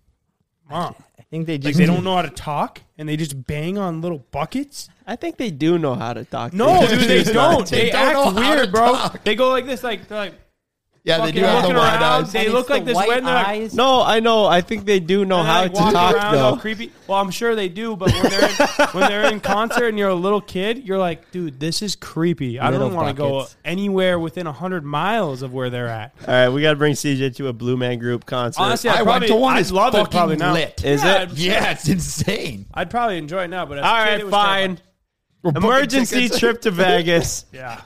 "Mom, 0.69 0.97
I 1.21 1.23
think 1.23 1.47
they 1.47 1.53
like 1.55 1.63
just 1.63 1.79
they 1.79 1.87
don't 1.87 2.03
know 2.03 2.17
how 2.17 2.23
to 2.23 2.31
talk, 2.31 2.81
and 2.99 3.09
they 3.09 3.17
just 3.17 3.47
bang 3.47 3.79
on 3.79 4.01
little 4.01 4.19
buckets." 4.33 4.89
I 5.07 5.15
think 5.15 5.37
they 5.37 5.53
do 5.53 5.79
know 5.79 5.95
how 5.95 6.15
to 6.15 6.25
talk. 6.25 6.53
No, 6.53 6.85
dude, 6.85 7.09
they 7.09 7.23
don't. 7.23 7.65
They 7.69 7.83
They, 7.85 7.91
don't 7.93 8.37
act 8.37 8.57
weird, 8.57 8.73
bro. 8.73 8.93
talk. 8.93 9.23
They 9.23 9.37
go 9.37 9.51
like 9.51 9.67
this, 9.67 9.85
like 9.85 10.09
they're 10.09 10.19
like, 10.19 10.35
Yeah, 11.05 11.25
they 11.27 11.33
do 11.33 11.41
have 11.41 11.63
the 11.63 11.69
looking 11.69 11.77
wide 11.77 12.01
around. 12.01 12.23
eyes. 12.25 12.33
They 12.33 12.45
And 12.45 12.55
look 12.55 12.61
it's 12.63 12.71
like 12.71 12.83
the 12.85 12.91
this 12.91 12.95
white 12.97 13.09
when 13.09 13.25
they're 13.25 13.35
eyes. 13.37 13.75
No, 13.75 14.03
I 14.03 14.21
know. 14.21 14.47
I 14.47 14.61
think 14.61 14.87
they 14.87 15.01
do 15.01 15.25
know 15.25 15.43
how 15.43 15.63
they 15.63 15.69
to 15.71 15.75
talk 15.75 16.15
around 16.15 16.37
all 16.39 16.55
though. 16.55 16.61
creepy. 16.61 16.93
Well, 17.09 17.19
I'm 17.19 17.33
sure 17.33 17.57
they 17.57 17.69
do, 17.69 17.97
but 17.97 18.13
when 18.13 18.23
they're 18.31 18.49
in, 18.49 18.55
when 18.93 19.11
they're 19.11 19.33
in 19.33 19.41
concert 19.41 19.87
and 19.89 19.99
you're 19.99 20.11
a 20.11 20.15
little 20.15 20.41
kid, 20.41 20.87
you're 20.87 20.99
like, 20.99 21.33
dude, 21.33 21.59
this 21.59 21.83
is 21.83 21.97
creepy. 21.97 22.61
I 22.61 22.71
Little 22.71 22.87
don't 22.91 22.97
want 22.97 23.09
to 23.09 23.15
go 23.15 23.39
buckets. 23.41 23.57
anywhere 23.65 24.21
within 24.21 24.47
hundred 24.47 24.85
miles 24.85 25.43
of 25.43 25.53
where 25.53 25.71
they're 25.71 25.89
at. 25.89 26.13
All 26.21 26.33
right, 26.33 26.49
we 26.51 26.63
got 26.63 26.71
to 26.71 26.77
bring 26.77 26.95
CJ 26.95 27.35
to 27.37 27.49
a 27.49 27.53
Blue 27.53 27.77
Man 27.77 27.99
Group 27.99 28.25
concert. 28.25 28.63
Honestly, 28.63 28.89
I 28.89 28.93
I'd 28.93 28.97
went 28.99 29.07
probably, 29.07 29.29
to 29.29 29.35
one. 29.35 29.57
I'd 29.57 29.61
It's 29.61 29.73
love 29.73 29.95
it 29.95 29.99
fucking 29.99 30.11
probably 30.13 30.37
now. 30.37 30.53
lit. 30.53 30.85
Is 30.85 31.03
Yeah, 31.03 31.23
it? 31.23 31.33
Yeah, 31.33 31.71
it's 31.73 31.89
insane. 31.89 32.67
I'd 32.73 32.91
probably 32.91 33.19
enjoy 33.19 33.43
it 33.43 33.49
now, 33.49 33.67
but 33.67 33.79
as 33.79 33.85
All 33.85 33.97
a 33.97 34.05
kid, 34.05 34.11
right, 34.11 34.21
it 34.21 34.25
was 34.27 34.31
fine. 34.33 34.79
Terrifying. 35.43 35.65
We're 35.65 35.77
Emergency 35.79 36.29
trip 36.29 36.61
to 36.63 36.71
Vegas. 36.71 37.45
Yeah, 37.53 37.81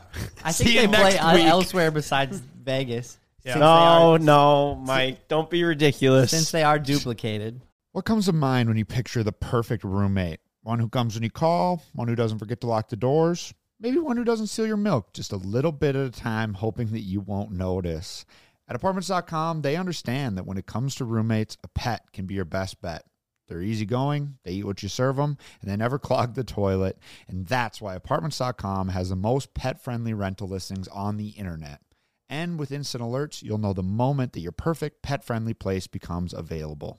I 0.44 0.52
See 0.52 0.64
think 0.64 0.74
you 0.76 0.80
they 0.82 0.86
play 0.88 1.02
next 1.12 1.24
uh, 1.24 1.32
week. 1.34 1.44
elsewhere 1.44 1.90
besides 1.90 2.38
Vegas. 2.64 3.18
Yeah. 3.44 3.52
Since 3.52 3.60
no, 3.60 3.66
are, 3.66 4.18
no, 4.18 4.74
Mike, 4.76 5.28
don't 5.28 5.48
be 5.48 5.62
ridiculous. 5.64 6.30
since 6.30 6.50
they 6.50 6.62
are 6.64 6.78
duplicated. 6.78 7.60
What 7.92 8.04
comes 8.04 8.26
to 8.26 8.32
mind 8.32 8.68
when 8.68 8.76
you 8.76 8.84
picture 8.84 9.22
the 9.22 9.32
perfect 9.32 9.84
roommate? 9.84 10.40
One 10.62 10.78
who 10.80 10.88
comes 10.88 11.14
when 11.14 11.22
you 11.22 11.30
call, 11.30 11.82
one 11.94 12.08
who 12.08 12.16
doesn't 12.16 12.38
forget 12.40 12.60
to 12.62 12.66
lock 12.66 12.88
the 12.88 12.96
doors, 12.96 13.54
maybe 13.80 13.98
one 13.98 14.16
who 14.16 14.24
doesn't 14.24 14.48
steal 14.48 14.66
your 14.66 14.76
milk 14.76 15.12
just 15.12 15.32
a 15.32 15.36
little 15.36 15.70
bit 15.72 15.94
at 15.94 16.06
a 16.06 16.10
time, 16.10 16.54
hoping 16.54 16.88
that 16.88 17.00
you 17.02 17.20
won't 17.20 17.52
notice. 17.52 18.26
At 18.68 18.74
apartments.com, 18.74 19.62
they 19.62 19.76
understand 19.76 20.36
that 20.36 20.44
when 20.44 20.58
it 20.58 20.66
comes 20.66 20.96
to 20.96 21.04
roommates, 21.04 21.56
a 21.62 21.68
pet 21.68 22.02
can 22.12 22.26
be 22.26 22.34
your 22.34 22.44
best 22.44 22.82
bet. 22.82 23.04
They're 23.46 23.62
easygoing, 23.62 24.38
they 24.44 24.52
eat 24.52 24.64
what 24.64 24.82
you 24.82 24.88
serve 24.88 25.16
them, 25.16 25.38
and 25.60 25.70
they 25.70 25.76
never 25.76 25.98
clog 26.00 26.34
the 26.34 26.44
toilet. 26.44 26.98
And 27.28 27.46
that's 27.46 27.80
why 27.80 27.94
apartments.com 27.94 28.88
has 28.88 29.08
the 29.08 29.16
most 29.16 29.54
pet 29.54 29.82
friendly 29.82 30.14
rental 30.14 30.48
listings 30.48 30.88
on 30.88 31.16
the 31.16 31.28
internet. 31.30 31.80
And 32.28 32.58
with 32.58 32.72
instant 32.72 33.04
alerts, 33.04 33.42
you'll 33.42 33.58
know 33.58 33.72
the 33.72 33.82
moment 33.82 34.32
that 34.32 34.40
your 34.40 34.52
perfect 34.52 35.02
pet 35.02 35.24
friendly 35.24 35.54
place 35.54 35.86
becomes 35.86 36.34
available. 36.34 36.98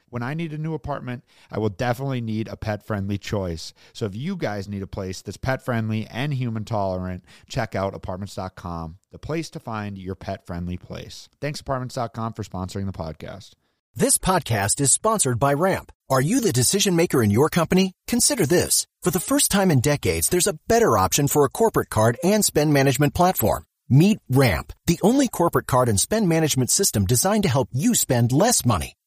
When 0.11 0.23
I 0.23 0.33
need 0.33 0.51
a 0.51 0.57
new 0.57 0.73
apartment, 0.73 1.23
I 1.49 1.57
will 1.57 1.69
definitely 1.69 2.19
need 2.19 2.49
a 2.49 2.57
pet 2.57 2.85
friendly 2.85 3.17
choice. 3.17 3.73
So 3.93 4.05
if 4.05 4.13
you 4.13 4.35
guys 4.35 4.67
need 4.67 4.83
a 4.83 4.87
place 4.87 5.21
that's 5.21 5.37
pet 5.37 5.63
friendly 5.63 6.05
and 6.05 6.33
human 6.33 6.65
tolerant, 6.65 7.23
check 7.47 7.75
out 7.75 7.95
apartments.com, 7.95 8.97
the 9.13 9.17
place 9.17 9.49
to 9.51 9.59
find 9.61 9.97
your 9.97 10.15
pet 10.15 10.45
friendly 10.45 10.75
place. 10.75 11.29
Thanks, 11.39 11.61
apartments.com, 11.61 12.33
for 12.33 12.43
sponsoring 12.43 12.87
the 12.87 12.91
podcast. 12.91 13.51
This 13.95 14.17
podcast 14.17 14.81
is 14.81 14.91
sponsored 14.91 15.39
by 15.39 15.53
Ramp. 15.53 15.93
Are 16.09 16.21
you 16.21 16.41
the 16.41 16.51
decision 16.51 16.97
maker 16.97 17.23
in 17.23 17.31
your 17.31 17.47
company? 17.47 17.93
Consider 18.05 18.45
this. 18.45 18.85
For 19.03 19.11
the 19.11 19.19
first 19.21 19.49
time 19.49 19.71
in 19.71 19.79
decades, 19.79 20.27
there's 20.27 20.47
a 20.47 20.59
better 20.67 20.97
option 20.97 21.29
for 21.29 21.45
a 21.45 21.49
corporate 21.49 21.89
card 21.89 22.17
and 22.21 22.43
spend 22.43 22.73
management 22.73 23.13
platform. 23.13 23.63
Meet 23.87 24.19
Ramp, 24.29 24.73
the 24.87 24.99
only 25.03 25.29
corporate 25.29 25.67
card 25.67 25.87
and 25.87 25.97
spend 25.97 26.27
management 26.27 26.69
system 26.69 27.05
designed 27.05 27.43
to 27.43 27.49
help 27.49 27.69
you 27.71 27.95
spend 27.95 28.33
less 28.33 28.65
money 28.65 28.95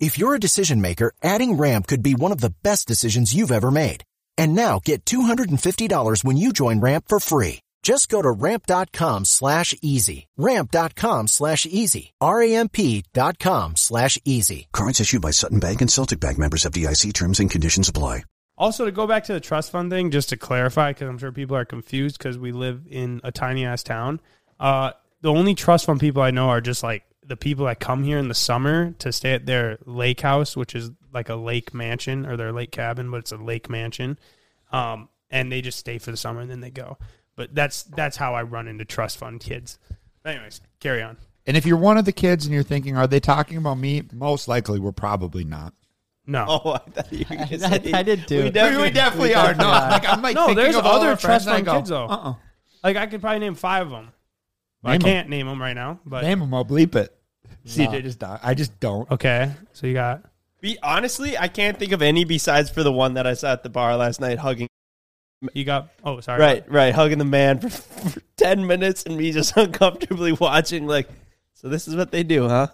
If 0.00 0.16
you're 0.16 0.36
a 0.36 0.40
decision 0.40 0.80
maker, 0.80 1.12
adding 1.22 1.54
Ramp 1.54 1.88
could 1.88 2.04
be 2.04 2.14
one 2.14 2.30
of 2.30 2.40
the 2.40 2.54
best 2.62 2.86
decisions 2.86 3.34
you've 3.34 3.50
ever 3.50 3.70
made. 3.70 4.04
And 4.36 4.54
now 4.54 4.80
get 4.84 5.04
$250 5.04 6.22
when 6.22 6.36
you 6.36 6.52
join 6.52 6.80
Ramp 6.80 7.06
for 7.08 7.18
free. 7.18 7.60
Just 7.82 8.08
go 8.08 8.22
to 8.22 8.30
ramp.com 8.30 9.24
slash 9.24 9.74
easy. 9.82 10.28
Ramp.com 10.36 11.26
slash 11.26 11.66
easy. 11.66 12.12
R-A-M-P 12.20 13.04
dot 13.12 13.38
com 13.38 13.76
slash 13.76 14.18
easy. 14.24 14.68
Cards 14.72 15.00
issued 15.00 15.22
by 15.22 15.30
Sutton 15.30 15.58
Bank 15.58 15.80
and 15.80 15.90
Celtic 15.90 16.20
Bank 16.20 16.38
members 16.38 16.64
FDIC 16.64 17.12
terms 17.12 17.40
and 17.40 17.50
conditions 17.50 17.88
apply. 17.88 18.24
Also, 18.56 18.84
to 18.84 18.92
go 18.92 19.06
back 19.06 19.24
to 19.24 19.32
the 19.32 19.40
trust 19.40 19.70
fund 19.70 19.90
thing, 19.90 20.10
just 20.10 20.28
to 20.30 20.36
clarify, 20.36 20.90
because 20.90 21.08
I'm 21.08 21.18
sure 21.18 21.30
people 21.30 21.56
are 21.56 21.64
confused 21.64 22.18
because 22.18 22.36
we 22.36 22.50
live 22.50 22.82
in 22.90 23.20
a 23.22 23.30
tiny 23.30 23.64
ass 23.64 23.84
town. 23.84 24.20
Uh, 24.58 24.90
the 25.20 25.32
only 25.32 25.54
trust 25.54 25.86
fund 25.86 26.00
people 26.00 26.22
I 26.22 26.32
know 26.32 26.48
are 26.48 26.60
just 26.60 26.82
like 26.82 27.04
the 27.28 27.36
people 27.36 27.66
that 27.66 27.78
come 27.78 28.02
here 28.02 28.18
in 28.18 28.28
the 28.28 28.34
summer 28.34 28.92
to 28.98 29.12
stay 29.12 29.34
at 29.34 29.44
their 29.46 29.78
lake 29.84 30.22
house, 30.22 30.56
which 30.56 30.74
is 30.74 30.90
like 31.12 31.28
a 31.28 31.34
lake 31.36 31.72
mansion 31.74 32.24
or 32.26 32.36
their 32.36 32.52
lake 32.52 32.72
cabin, 32.72 33.10
but 33.10 33.18
it's 33.18 33.32
a 33.32 33.36
lake 33.36 33.68
mansion. 33.70 34.18
Um, 34.72 35.08
and 35.30 35.52
they 35.52 35.60
just 35.60 35.78
stay 35.78 35.98
for 35.98 36.10
the 36.10 36.16
summer 36.16 36.40
and 36.40 36.50
then 36.50 36.60
they 36.60 36.70
go. 36.70 36.96
But 37.36 37.54
that's 37.54 37.82
that's 37.84 38.16
how 38.16 38.34
I 38.34 38.42
run 38.42 38.66
into 38.66 38.84
trust 38.84 39.18
fund 39.18 39.40
kids. 39.40 39.78
Anyways, 40.24 40.60
carry 40.80 41.02
on. 41.02 41.18
And 41.46 41.56
if 41.56 41.64
you're 41.64 41.76
one 41.78 41.96
of 41.98 42.04
the 42.04 42.12
kids 42.12 42.44
and 42.46 42.52
you're 42.52 42.62
thinking, 42.62 42.96
are 42.96 43.06
they 43.06 43.20
talking 43.20 43.56
about 43.58 43.76
me? 43.78 44.02
Most 44.12 44.48
likely, 44.48 44.80
we're 44.80 44.92
probably 44.92 45.44
not. 45.44 45.72
No, 46.26 46.44
Oh, 46.64 46.72
I 46.72 46.78
thought 46.78 47.12
you 47.12 47.24
were 47.30 47.36
I, 47.66 47.98
I 48.00 48.02
did 48.02 48.26
too. 48.26 48.44
We 48.44 48.50
definitely, 48.50 48.88
we 48.88 48.90
definitely 48.92 49.34
are. 49.34 49.54
No, 49.54 49.66
like 49.68 50.08
I'm 50.08 50.20
like 50.20 50.34
No, 50.34 50.52
there's 50.52 50.76
of 50.76 50.84
other 50.84 51.08
our 51.08 51.16
trust 51.16 51.46
fund 51.46 51.64
go, 51.64 51.76
kids, 51.76 51.90
though. 51.90 52.06
Uh-uh. 52.06 52.34
like 52.82 52.96
I 52.96 53.06
could 53.06 53.20
probably 53.20 53.38
name 53.38 53.54
five 53.54 53.86
of 53.86 53.90
them. 53.90 54.12
I 54.84 54.98
can't 54.98 55.28
name 55.28 55.46
them 55.46 55.60
right 55.60 55.74
now, 55.74 56.00
but 56.06 56.22
Name 56.22 56.40
them. 56.40 56.52
I'll 56.54 56.64
bleep 56.64 56.94
it. 56.94 57.14
CJ 57.68 58.02
just 58.02 58.18
don't. 58.18 58.40
I 58.42 58.54
just 58.54 58.78
don't. 58.80 59.10
okay. 59.10 59.52
So 59.72 59.86
you 59.86 59.94
got 59.94 60.24
Be 60.60 60.78
honestly, 60.82 61.36
I 61.36 61.48
can't 61.48 61.78
think 61.78 61.92
of 61.92 62.02
any 62.02 62.24
besides 62.24 62.70
for 62.70 62.82
the 62.82 62.92
one 62.92 63.14
that 63.14 63.26
I 63.26 63.34
saw 63.34 63.52
at 63.52 63.62
the 63.62 63.68
bar 63.68 63.96
last 63.96 64.20
night, 64.20 64.38
hugging. 64.38 64.68
you 65.52 65.64
got. 65.64 65.90
Oh, 66.04 66.20
sorry. 66.20 66.40
Right, 66.40 66.70
right, 66.70 66.94
hugging 66.94 67.18
the 67.18 67.24
man 67.24 67.60
for, 67.60 67.68
for 67.70 68.20
ten 68.36 68.66
minutes, 68.66 69.04
and 69.04 69.16
me 69.16 69.32
just 69.32 69.56
uncomfortably 69.56 70.32
watching. 70.32 70.86
Like, 70.86 71.08
so 71.54 71.68
this 71.68 71.88
is 71.88 71.96
what 71.96 72.10
they 72.10 72.22
do, 72.22 72.48
huh? 72.48 72.68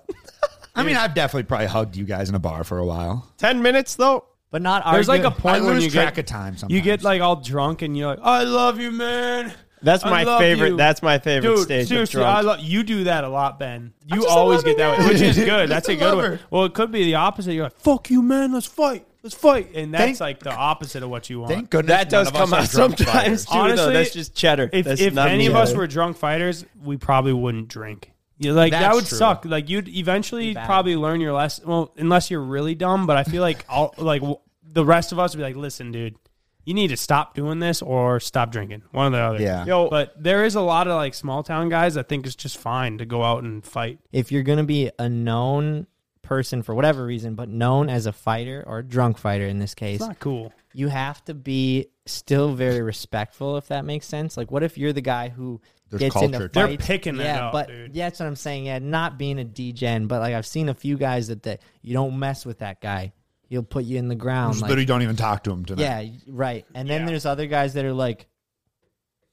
I 0.77 0.83
mean, 0.83 0.97
I've 0.97 1.15
definitely 1.15 1.45
probably 1.45 1.67
hugged 1.67 1.97
you 1.97 2.05
guys 2.05 2.29
in 2.29 2.35
a 2.35 2.41
bar 2.41 2.65
for 2.65 2.79
a 2.79 2.85
while. 2.85 3.31
Ten 3.39 3.63
minutes 3.63 3.97
though. 3.97 4.25
But 4.55 4.63
not 4.63 4.85
There's 4.93 5.09
like 5.09 5.25
a 5.25 5.33
point 5.33 5.57
I 5.57 5.61
when 5.63 5.75
lose 5.75 5.87
you 5.87 5.91
track 5.91 6.15
get 6.15 6.21
of 6.21 6.27
time. 6.27 6.57
Sometimes 6.57 6.77
you 6.77 6.81
get 6.81 7.03
like 7.03 7.21
all 7.21 7.35
drunk 7.35 7.83
and 7.83 7.97
you're 7.99 8.07
like, 8.07 8.21
I 8.23 8.45
love 8.45 8.79
you, 8.79 8.93
man. 8.93 9.53
That's 9.85 10.05
my 10.05 10.25
favorite. 10.39 10.71
you. 10.71 10.77
That's 10.77 11.03
my 11.03 11.19
favorite 11.19 11.57
Dude, 11.57 11.65
stage. 11.65 11.83
of 11.83 11.89
seriously, 11.89 12.21
drunk. 12.21 12.37
I 12.39 12.41
love 12.41 12.61
you. 12.61 12.83
Do 12.83 13.05
that 13.05 13.25
a 13.25 13.29
lot, 13.29 13.59
Ben. 13.59 13.93
You 14.07 14.27
always 14.27 14.63
get 14.63 14.77
that 14.79 14.99
way, 14.99 15.07
which 15.07 15.21
is 15.21 15.37
good. 15.45 15.69
That's 15.69 15.89
a 15.89 15.97
good 15.97 16.17
one. 16.17 16.39
Well, 16.51 16.65
it 16.65 16.75
could 16.75 16.91
be 16.91 17.05
the 17.05 17.15
opposite. 17.17 17.53
You're 17.55 17.65
like, 17.65 17.79
fuck 17.81 18.11
you, 18.11 18.23
man. 18.23 18.53
Let's 18.53 18.67
fight. 18.67 19.07
Let's 19.23 19.35
fight, 19.35 19.75
and 19.75 19.95
that's 19.95 20.05
Thank- 20.19 20.21
like 20.21 20.41
the 20.41 20.55
opposite 20.55 21.03
of 21.03 21.09
what 21.09 21.31
you 21.31 21.41
want. 21.41 21.53
Thank 21.53 21.71
goodness 21.71 21.97
that 21.97 22.11
does 22.11 22.31
come 22.31 22.53
out 22.53 22.67
sometimes 22.69 23.47
too. 23.47 23.53
Honestly, 23.57 23.87
though. 23.87 23.93
That's 23.93 24.13
just 24.13 24.35
cheddar. 24.35 24.69
if 24.71 24.85
That's 24.85 25.01
if 25.01 25.15
not 25.15 25.29
any 25.31 25.47
of 25.47 25.55
us 25.55 25.73
were 25.75 25.87
drunk 25.87 26.19
fighters, 26.19 26.67
we 26.83 26.99
probably 26.99 27.33
wouldn't 27.33 27.69
drink. 27.69 28.11
You 28.37 28.53
like 28.53 28.73
that 28.73 28.93
would 28.95 29.07
true. 29.07 29.17
suck. 29.17 29.45
Like 29.47 29.71
you'd 29.71 29.89
eventually 29.89 30.55
probably 30.55 30.97
learn 30.97 31.21
your 31.23 31.33
lesson. 31.33 31.67
Well, 31.69 31.95
unless 31.97 32.31
you're 32.31 32.43
really 32.43 32.75
dumb, 32.75 33.07
but 33.07 33.17
I 33.17 33.25
feel 33.25 33.41
like 33.41 33.65
all 33.69 33.95
like 33.97 34.21
w- 34.21 34.41
the 34.63 34.85
rest 34.85 35.13
of 35.13 35.19
us 35.19 35.35
would 35.35 35.39
be 35.39 35.45
like, 35.45 35.57
listen, 35.57 35.91
dude, 35.93 36.17
you 36.65 36.75
need 36.75 36.89
to 36.89 36.97
stop 36.97 37.35
doing 37.35 37.59
this 37.59 37.83
or 37.83 38.21
stop 38.21 38.51
drinking. 38.51 38.83
One 38.93 39.15
or 39.15 39.17
the 39.17 39.23
other. 39.23 39.41
Yeah. 39.43 39.65
Yo, 39.67 39.89
But 39.89 40.15
there 40.23 40.45
is 40.45 40.55
a 40.55 40.61
lot 40.61 40.87
of 40.87 40.95
like 40.95 41.15
small 41.15 41.43
town 41.43 41.69
guys 41.69 41.95
that 41.95 42.09
think 42.09 42.27
it's 42.27 42.35
just 42.37 42.57
fine 42.59 42.99
to 42.99 43.05
go 43.07 43.23
out 43.23 43.43
and 43.45 43.65
fight. 43.65 43.99
if 44.13 44.33
you're 44.33 44.43
going 44.43 44.59
to 44.59 44.65
be 44.65 44.91
a 44.99 45.09
known 45.09 45.87
person 46.23 46.63
for 46.63 46.75
whatever 46.75 47.05
reason, 47.05 47.35
but 47.35 47.49
known 47.51 47.91
as 47.91 48.07
a 48.07 48.13
fighter 48.13 48.65
or 48.67 48.79
a 48.79 48.83
drunk 48.83 49.19
fighter 49.19 49.47
in 49.47 49.59
this 49.59 49.75
case, 49.75 49.97
It's 50.01 50.07
not 50.09 50.19
cool. 50.21 50.55
you 50.73 50.89
have 50.89 51.23
to 51.27 51.35
be 51.35 51.89
still 52.07 52.55
very 52.55 52.81
respectful, 52.81 53.59
if 53.59 53.69
that 53.69 53.85
makes 53.85 54.07
sense. 54.07 54.37
Like, 54.37 54.51
what 54.51 54.63
if 54.63 54.79
you're 54.79 54.95
the 54.95 55.03
guy 55.03 55.29
who 55.29 55.61
There's 55.91 56.01
gets 56.01 56.13
culture 56.15 56.27
into 56.27 56.39
to 56.39 56.45
it. 56.45 56.53
They're 56.55 56.77
picking 56.79 57.17
that 57.19 57.25
yeah, 57.25 57.47
up, 57.47 57.53
but 57.53 57.69
dude. 57.69 57.95
yeah, 57.95 58.07
that's 58.07 58.21
what 58.21 58.27
I'm 58.27 58.37
saying. 58.37 58.65
Yeah, 58.67 58.79
not 58.79 59.19
being 59.19 59.39
a 59.39 59.45
degen, 59.45 60.07
but 60.07 60.21
like 60.21 60.33
I've 60.35 60.47
seen 60.47 60.71
a 60.71 60.75
few 60.75 60.97
guys 60.97 61.29
that 61.29 61.43
that 61.43 61.61
you 61.83 61.93
don't 61.93 62.19
mess 62.19 62.47
with 62.47 62.61
that 62.61 62.81
guy. 62.81 63.13
He'll 63.49 63.63
put 63.63 63.85
you 63.85 63.99
in 63.99 64.09
the 64.09 64.15
ground. 64.15 64.55
Just 64.55 64.63
Like, 64.63 64.71
literally 64.71 64.87
don't 64.87 65.03
even 65.03 65.17
talk 65.17 65.45
to 65.45 65.53
him 65.53 65.65
tonight. 65.65 65.83
yeah, 65.83 66.11
right. 66.29 66.65
And 66.75 66.89
then 66.89 67.03
Yeah. 67.03 67.07
there's 67.09 67.27
other 67.27 67.47
guys 67.47 67.75
that 67.75 67.85
are 67.85 67.93
like, 67.93 68.27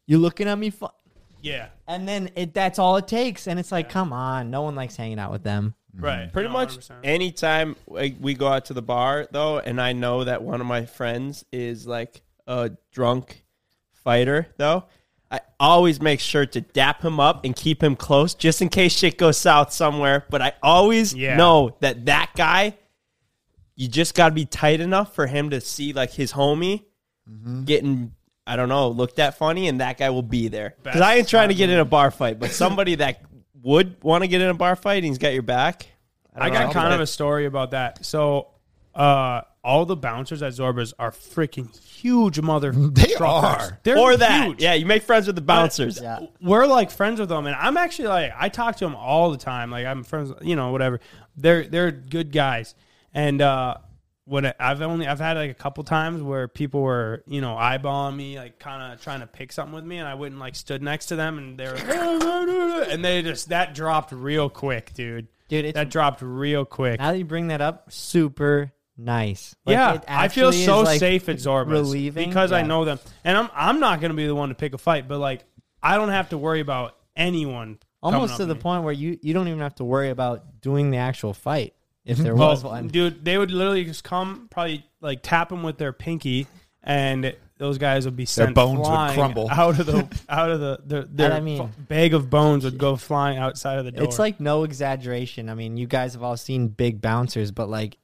"You 0.05 0.17
looking 0.17 0.47
at 0.47 0.57
me?" 0.57 0.69
Fu-? 0.69 0.87
Yeah. 1.41 1.67
And 1.87 2.07
then 2.07 2.29
it 2.35 2.53
that's 2.53 2.77
all 2.79 2.97
it 2.97 3.07
takes, 3.07 3.47
and 3.47 3.59
it's 3.59 3.71
like, 3.71 3.89
come 3.89 4.13
on, 4.13 4.51
no 4.51 4.61
one 4.61 4.75
likes 4.75 4.95
hanging 4.95 5.19
out 5.19 5.31
with 5.31 5.43
them. 5.43 5.75
Right. 5.95 6.21
Mm-hmm. 6.23 6.31
Pretty 6.31 6.47
No, 6.49 6.53
much 6.53 6.77
100%. 6.77 6.99
anytime 7.03 7.75
we 7.87 8.15
we 8.19 8.33
go 8.33 8.47
out 8.47 8.65
to 8.65 8.73
the 8.73 8.81
bar 8.81 9.27
though, 9.31 9.59
and 9.59 9.81
I 9.81 9.93
know 9.93 10.23
that 10.23 10.43
one 10.43 10.61
of 10.61 10.67
my 10.67 10.85
friends 10.85 11.43
is 11.51 11.87
like 11.87 12.21
a 12.47 12.71
drunk 12.91 13.43
fighter 13.91 14.47
though, 14.57 14.85
I 15.29 15.39
always 15.59 16.01
make 16.01 16.19
sure 16.19 16.45
to 16.45 16.61
dap 16.61 17.03
him 17.03 17.19
up 17.19 17.43
and 17.45 17.55
keep 17.55 17.81
him 17.83 17.95
close 17.95 18.33
just 18.33 18.61
in 18.61 18.69
case 18.69 18.93
shit 18.97 19.17
goes 19.17 19.37
south 19.37 19.71
somewhere. 19.73 20.25
But 20.29 20.41
I 20.41 20.53
always 20.61 21.13
Yeah. 21.13 21.37
know 21.37 21.75
that 21.79 22.05
that 22.05 22.31
guy, 22.35 22.77
you 23.75 23.87
just 23.87 24.15
got 24.15 24.29
to 24.29 24.35
be 24.35 24.45
tight 24.45 24.79
enough 24.81 25.15
for 25.15 25.27
him 25.27 25.49
to 25.51 25.61
see 25.61 25.93
like 25.93 26.11
his 26.11 26.33
homie 26.33 26.83
getting, 27.65 28.13
I 28.45 28.55
don't 28.55 28.69
know, 28.69 28.89
looked 28.89 29.19
at 29.19 29.37
funny, 29.37 29.67
and 29.67 29.79
that 29.81 29.97
guy 29.97 30.09
will 30.09 30.21
be 30.23 30.47
there. 30.47 30.75
Because 30.83 31.01
I 31.01 31.15
ain't 31.15 31.27
trying 31.27 31.49
to 31.49 31.55
get 31.55 31.69
in 31.69 31.79
a 31.79 31.85
bar 31.85 32.11
fight, 32.11 32.39
but 32.39 32.51
somebody 32.51 32.95
that 32.95 33.21
would 33.61 34.03
want 34.03 34.23
to 34.23 34.27
get 34.27 34.41
in 34.41 34.49
a 34.49 34.53
bar 34.53 34.75
fight 34.75 34.97
and 34.97 35.05
he's 35.05 35.17
got 35.17 35.33
your 35.33 35.43
back. 35.43 35.87
I 36.35 36.45
don't 36.49 36.53
got 36.53 36.67
know, 36.67 36.73
kind 36.73 36.89
but- 36.89 36.95
of 36.95 37.01
a 37.01 37.07
story 37.07 37.45
about 37.45 37.71
that. 37.71 38.05
So, 38.05 38.47
uh, 38.95 39.41
all 39.63 39.85
the 39.85 39.95
bouncers 39.95 40.41
at 40.41 40.53
Zorba's 40.53 40.91
are 40.97 41.11
freaking 41.11 41.73
huge 41.79 42.41
mother. 42.41 42.73
They 42.93 43.13
truckers. 43.13 43.67
are. 43.71 43.79
They're 43.83 43.97
or 43.99 44.17
that. 44.17 44.45
huge. 44.47 44.61
Yeah, 44.61 44.73
you 44.73 44.85
make 44.87 45.03
friends 45.03 45.27
with 45.27 45.35
the 45.35 45.41
bouncers. 45.43 45.99
Yeah. 46.01 46.25
we're 46.41 46.65
like 46.65 46.89
friends 46.89 47.19
with 47.19 47.29
them, 47.29 47.45
and 47.45 47.55
I'm 47.55 47.77
actually 47.77 48.07
like 48.07 48.33
I 48.35 48.49
talk 48.49 48.77
to 48.77 48.85
them 48.85 48.95
all 48.95 49.29
the 49.29 49.37
time. 49.37 49.69
Like 49.69 49.85
I'm 49.85 50.03
friends, 50.03 50.33
you 50.41 50.55
know, 50.55 50.71
whatever. 50.71 50.99
They're 51.37 51.67
they're 51.67 51.91
good 51.91 52.31
guys, 52.31 52.73
and 53.13 53.41
uh, 53.41 53.75
when 54.25 54.45
I- 54.45 54.53
I've 54.59 54.81
only 54.81 55.07
I've 55.07 55.19
had 55.19 55.37
like 55.37 55.51
a 55.51 55.55
couple 55.55 55.83
times 55.83 56.21
where 56.21 56.47
people 56.47 56.81
were 56.81 57.23
you 57.27 57.41
know 57.41 57.55
eyeballing 57.55 58.15
me, 58.15 58.37
like 58.37 58.59
kind 58.59 58.93
of 58.93 59.01
trying 59.01 59.21
to 59.21 59.27
pick 59.27 59.51
something 59.51 59.73
with 59.75 59.83
me, 59.85 59.97
and 59.97 60.07
I 60.07 60.13
wouldn't 60.13 60.39
like 60.39 60.55
stood 60.55 60.81
next 60.81 61.07
to 61.07 61.15
them, 61.15 61.37
and 61.37 61.57
they 61.57 61.67
were 61.67 61.75
and 62.89 63.03
they 63.03 63.21
just 63.21 63.49
that 63.49 63.73
dropped 63.73 64.11
real 64.11 64.49
quick, 64.49 64.93
dude. 64.93 65.27
Dude, 65.47 65.65
it's 65.65 65.75
That 65.75 65.89
dropped 65.89 66.21
real 66.21 66.63
quick. 66.65 66.99
now 66.99 67.11
that 67.11 67.17
you 67.17 67.25
bring 67.25 67.47
that 67.49 67.59
up, 67.59 67.91
super 67.91 68.71
nice. 68.97 69.53
Like, 69.65 69.73
yeah, 69.73 69.99
I 70.07 70.29
feel 70.29 70.53
so 70.53 70.81
like, 70.81 70.99
safe 70.99 71.27
at 71.27 71.37
Zorba's 71.37 71.71
relieving. 71.71 72.29
because 72.29 72.51
I 72.53 72.61
know 72.61 72.85
them, 72.85 72.99
and 73.25 73.37
I'm 73.37 73.49
I'm 73.53 73.79
not 73.81 73.99
going 73.99 74.11
to 74.11 74.15
be 74.17 74.27
the 74.27 74.35
one 74.35 74.49
to 74.49 74.55
pick 74.55 74.73
a 74.73 74.77
fight, 74.77 75.07
but 75.09 75.19
like 75.19 75.43
I 75.83 75.97
don't 75.97 76.09
have 76.09 76.29
to 76.29 76.37
worry 76.37 76.61
about 76.61 76.95
anyone. 77.17 77.79
almost 78.01 78.37
to 78.37 78.45
the 78.45 78.55
me. 78.55 78.61
point 78.61 78.83
where 78.83 78.93
you 78.93 79.17
you 79.21 79.33
don't 79.33 79.47
even 79.49 79.59
have 79.59 79.75
to 79.75 79.83
worry 79.83 80.09
about 80.09 80.61
doing 80.61 80.89
the 80.91 80.97
actual 80.97 81.33
fight 81.33 81.73
if 82.05 82.17
there 82.17 82.35
Well, 82.35 82.49
was 82.49 82.63
one. 82.63 82.87
dude, 82.87 83.23
they 83.25 83.37
would 83.37 83.51
literally 83.51 83.83
just 83.85 84.03
come, 84.03 84.47
probably 84.49 84.85
like 85.01 85.19
tap 85.21 85.49
them 85.49 85.63
with 85.63 85.77
their 85.77 85.93
pinky, 85.93 86.47
and 86.83 87.35
those 87.57 87.77
guys 87.77 88.05
would 88.05 88.15
be 88.15 88.25
sent 88.25 88.47
their 88.47 88.53
bones 88.65 88.79
would 88.89 89.13
crumble. 89.13 89.47
out 89.51 89.79
of 89.79 89.85
the 89.85 90.07
out 90.29 90.49
of 90.49 90.59
the 90.59 90.79
their, 90.83 91.03
their 91.03 91.33
I 91.33 91.39
mean- 91.39 91.69
bag 91.87 92.13
of 92.13 92.29
bones 92.29 92.63
would 92.65 92.77
go 92.79 92.95
flying 92.95 93.37
outside 93.37 93.77
of 93.77 93.85
the 93.85 93.91
door. 93.91 94.03
It's 94.05 94.17
like 94.19 94.39
no 94.39 94.63
exaggeration. 94.63 95.47
I 95.49 95.53
mean, 95.53 95.77
you 95.77 95.85
guys 95.87 96.13
have 96.13 96.23
all 96.23 96.37
seen 96.37 96.69
big 96.69 97.01
bouncers, 97.01 97.51
but 97.51 97.69
like, 97.69 97.97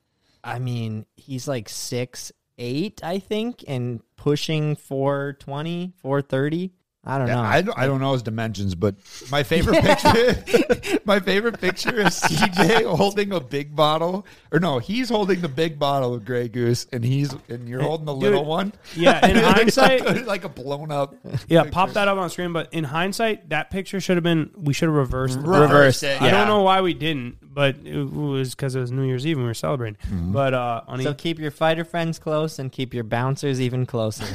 I 0.44 0.60
mean, 0.60 1.06
he's 1.16 1.48
like 1.48 1.68
six 1.70 2.32
eight, 2.60 3.04
I 3.04 3.20
think, 3.20 3.64
and 3.68 4.02
pushing 4.16 4.76
420, 4.76 5.94
430. 6.02 6.72
I 7.10 7.18
don't 7.18 7.28
know. 7.28 7.40
I 7.40 7.62
don't, 7.62 7.78
I 7.80 7.88
don't 7.88 8.02
know 8.02 8.12
his 8.12 8.22
dimensions, 8.22 8.76
but 8.76 8.96
my 9.32 9.42
favorite 9.44 9.82
picture, 9.84 11.00
my 11.06 11.22
favorite 11.22 11.60
picture 11.62 12.02
is 12.02 12.20
CJ 12.20 12.84
holding 12.96 13.32
a 13.32 13.40
big 13.40 13.74
bottle, 13.74 14.26
or 14.52 14.60
no, 14.60 14.80
he's 14.80 15.08
holding 15.08 15.40
the 15.40 15.48
big 15.48 15.80
bottle 15.80 16.14
of 16.14 16.26
Grey 16.26 16.50
Goose, 16.50 16.86
and 16.92 17.06
he's 17.06 17.34
and 17.48 17.70
you're 17.70 17.82
holding 17.82 18.06
the 18.06 18.14
little 18.14 18.44
one. 18.44 18.74
yeah, 18.94 19.26
in 19.26 19.38
hindsight, 19.44 20.06
like, 20.06 20.26
like 20.26 20.44
a 20.44 20.50
blown 20.50 20.92
up. 20.92 21.16
yeah, 21.48 21.64
pop 21.64 21.92
that 21.92 22.10
up 22.10 22.18
on 22.18 22.30
screen. 22.30 22.52
But 22.52 22.74
in 22.74 22.84
hindsight, 22.84 23.50
that 23.50 23.72
picture 23.72 24.02
should 24.02 24.18
have 24.18 24.24
been. 24.26 24.52
We 24.58 24.74
should 24.74 24.90
have 24.90 24.96
reversed. 24.96 25.42
the 25.42 25.48
Reversed 25.48 26.04
it, 26.04 26.22
I 26.22 26.30
don't 26.30 26.48
know 26.48 26.64
why 26.64 26.82
we 26.82 26.94
didn't, 26.94 27.38
but 27.42 27.78
it 27.86 28.04
was 28.04 28.54
because 28.54 28.76
it 28.76 28.82
was 28.82 28.92
New 28.92 29.04
Year's 29.04 29.26
Eve 29.26 29.38
and 29.38 29.46
we 29.46 29.50
were 29.50 29.54
celebrating. 29.54 29.98
Mm-hmm. 30.08 30.34
But 30.34 30.54
uh, 30.54 30.82
on 30.88 31.02
so 31.02 31.12
e- 31.12 31.16
keep 31.16 31.40
your 31.40 31.52
fighter 31.52 31.86
friends 31.86 32.20
close 32.20 32.60
and 32.60 32.70
keep 32.70 32.94
your 32.94 33.06
bouncers 33.06 33.62
even 33.62 33.86
closer. 33.86 34.26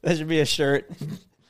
That 0.00 0.16
should 0.16 0.28
be 0.28 0.40
a 0.40 0.46
shirt. 0.46 0.90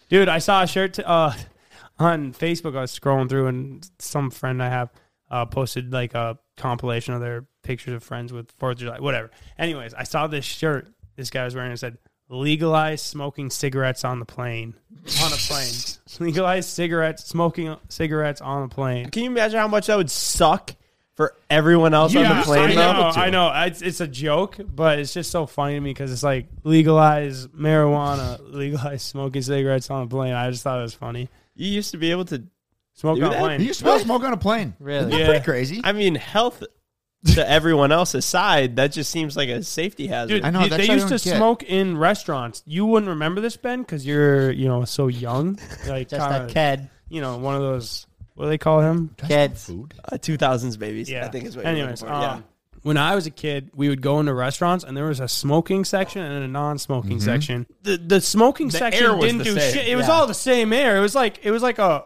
Dude, 0.09 0.29
I 0.29 0.39
saw 0.39 0.63
a 0.63 0.67
shirt 0.67 0.95
t- 0.95 1.03
uh, 1.05 1.33
on 1.99 2.33
Facebook. 2.33 2.77
I 2.77 2.83
was 2.83 2.99
scrolling 2.99 3.29
through, 3.29 3.47
and 3.49 3.89
some 3.99 4.31
friend 4.31 4.63
I 4.63 4.69
have 4.69 4.91
uh, 5.31 5.47
posted 5.47 5.93
like 5.93 6.15
a 6.15 6.39
compilation 6.57 7.15
of 7.15 7.21
their 7.21 7.47
pictures 7.63 7.95
of 7.95 8.03
friends 8.03 8.33
with 8.33 8.51
Fourth 8.53 8.77
of 8.77 8.79
July, 8.81 9.01
whatever. 9.01 9.31
Anyways, 9.59 9.95
I 9.95 10.05
saw 10.05 10.27
this 10.27 10.45
shirt 10.45 10.89
this 11.17 11.31
guy 11.31 11.45
was 11.45 11.55
wearing. 11.55 11.73
It 11.73 11.79
said, 11.79 11.99
"Legalize 12.29 13.03
smoking 13.03 13.51
cigarettes 13.51 14.05
on 14.05 14.19
the 14.19 14.25
plane." 14.25 14.75
On 15.23 15.33
a 15.33 15.37
plane, 15.37 15.73
legalize 16.21 16.67
cigarettes, 16.67 17.27
smoking 17.27 17.77
cigarettes 17.89 18.41
on 18.41 18.63
a 18.63 18.69
plane. 18.69 19.11
Can 19.11 19.23
you 19.25 19.31
imagine 19.31 19.59
how 19.59 19.69
much 19.69 19.87
that 19.89 19.97
would 19.97 20.11
suck 20.11 20.75
for 21.15 21.35
everyone 21.49 21.95
else 21.95 22.15
on 22.17 22.23
the 22.25 22.43
plane? 22.45 22.71
I 22.71 22.75
though? 22.75 22.93
know, 22.93 23.09
I 23.15 23.31
know. 23.31 23.53
It's, 23.67 23.83
it's 23.83 24.01
a 24.01 24.07
joke, 24.09 24.57
but 24.75 24.99
it's 24.99 25.13
just 25.15 25.31
so 25.31 25.47
funny 25.47 25.75
to 25.75 25.81
me 25.81 25.91
because 25.91 26.13
it's 26.13 26.23
like 26.23 26.47
legalize 26.65 27.47
marijuana, 27.49 28.41
legalize 28.53 29.03
smoking 29.03 29.43
cigarettes 29.43 29.91
on 29.91 30.03
a 30.03 30.07
plane. 30.07 30.33
I 30.35 30.51
just 30.51 30.63
thought 30.63 30.79
it 30.79 30.83
was 30.83 30.95
funny. 30.95 31.29
You 31.55 31.69
used 31.69 31.93
to 31.93 31.97
be 31.99 32.11
able 32.11 32.25
to. 32.27 32.43
Smoke 32.97 33.17
Do 33.19 33.25
on 33.25 33.31
a 33.31 33.35
that? 33.35 33.41
plane. 33.41 33.61
You 33.61 33.67
used 33.67 33.81
to 33.81 33.85
be 33.87 33.91
able 33.91 33.99
to 33.99 34.05
smoke 34.05 34.23
on 34.23 34.33
a 34.33 34.37
plane. 34.37 34.75
Really? 34.79 35.07
That's 35.07 35.17
Yeah. 35.19 35.27
pretty 35.27 35.45
crazy. 35.45 35.81
I 35.83 35.91
mean, 35.91 36.15
health 36.15 36.63
to 37.35 37.51
everyone 37.51 37.91
else 37.91 38.15
aside, 38.15 38.77
that 38.77 38.93
just 38.93 39.11
seems 39.11 39.37
like 39.37 39.49
a 39.49 39.65
safety 39.65 40.07
hazard. 40.07 40.35
Dude, 40.35 40.45
I 40.45 40.51
know, 40.51 40.61
they- 40.63 40.69
that's 40.69 40.77
they 40.87 40.89
what 40.89 40.91
I 40.91 40.95
used 41.03 41.09
to 41.09 41.19
don't 41.19 41.25
get. 41.33 41.37
smoke 41.37 41.63
in 41.65 41.97
restaurants. 41.99 42.63
You 42.67 42.87
wouldn't 42.87 43.09
remember 43.11 43.41
this, 43.41 43.57
Ben, 43.57 43.81
because 43.81 44.07
you're, 44.07 44.53
you 44.53 44.69
know, 44.69 44.85
so 44.85 45.09
young. 45.09 45.59
Like, 45.89 46.09
Just 46.09 46.23
kinda, 46.29 46.45
a 46.45 46.49
kid. 46.49 46.89
you 47.09 47.21
know, 47.21 47.37
one 47.39 47.57
of 47.57 47.63
those. 47.63 48.07
What 48.35 48.47
do 48.47 48.51
they 48.51 48.59
call 48.59 48.81
him? 48.81 49.15
Kids. 49.17 49.67
Food. 49.67 49.95
Uh, 50.05 50.17
2000s 50.17 50.79
babies. 50.79 51.09
Yeah. 51.11 51.25
I 51.27 51.29
think 51.29 51.45
is 51.47 51.57
what. 51.57 51.65
you're 51.65 51.73
Anyways, 51.75 52.03
looking 52.03 52.15
for. 52.17 52.21
yeah. 52.21 52.33
um, 52.33 52.45
when 52.83 52.97
I 52.99 53.15
was 53.15 53.27
a 53.27 53.31
kid, 53.31 53.71
we 53.75 53.89
would 53.89 54.03
go 54.03 54.21
into 54.21 54.35
restaurants 54.35 54.85
and 54.85 54.95
there 54.97 55.07
was 55.07 55.21
a 55.21 55.29
smoking 55.29 55.85
section 55.85 56.21
and 56.23 56.45
a 56.45 56.49
non-smoking 56.49 57.21
section. 57.21 57.67
The 57.83 57.97
the 57.97 58.21
smoking 58.21 58.71
section 58.71 59.03
air 59.05 59.15
was 59.17 59.25
didn't 59.25 59.39
the 59.39 59.45
do 59.45 59.59
same. 59.59 59.73
shit. 59.75 59.89
It 59.89 59.97
was 59.97 60.07
Yeah. 60.09 60.13
all 60.13 60.27
the 60.27 60.35
same 60.35 60.73
air. 60.73 60.97
It 60.97 61.01
was 61.01 61.15
like 61.15 61.41
it 61.47 61.51
was 61.51 61.63
like 61.63 61.79
a 61.79 62.05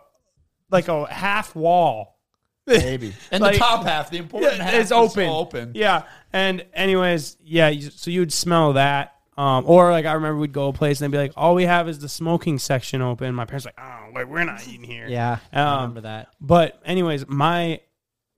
like 0.70 0.86
a 0.88 1.06
half 1.12 1.56
wall. 1.56 2.18
Maybe. 2.66 3.14
And 3.32 3.42
Like- 3.42 3.54
the 3.54 3.58
top 3.58 3.84
half, 3.86 4.10
the 4.10 4.18
important 4.18 4.58
Yeah, 4.58 4.64
half, 4.64 4.74
is 4.74 4.92
open. 4.92 5.28
open. 5.28 5.72
Yeah. 5.74 6.02
And 6.32 6.64
anyways, 6.74 7.38
yeah. 7.42 7.68
You, 7.70 7.90
so 7.90 8.10
you 8.10 8.20
would 8.20 8.32
smell 8.32 8.74
that. 8.74 9.14
Um, 9.38 9.64
or 9.66 9.90
like 9.92 10.04
I 10.04 10.12
remember 10.14 10.38
we'd 10.40 10.52
go 10.52 10.68
a 10.68 10.72
place 10.72 11.00
and 11.00 11.12
they'd 11.12 11.16
be 11.16 11.22
like, 11.22 11.32
"All 11.36 11.54
we 11.54 11.64
have 11.64 11.88
is 11.88 12.00
the 12.00 12.08
smoking 12.08 12.58
section 12.58 13.00
open." 13.00 13.34
My 13.34 13.44
parents 13.44 13.64
were 13.66 13.72
like, 13.76 13.86
"Oh, 13.88 14.12
like, 14.12 14.26
we're 14.26 14.42
not 14.44 14.66
eating 14.66 14.82
here." 14.82 15.06
Yeah, 15.08 15.38
I 15.52 15.60
Um, 15.60 15.76
remember 15.82 16.00
that. 16.02 16.28
But 16.40 16.82
anyways, 16.84 17.28
my 17.28 17.80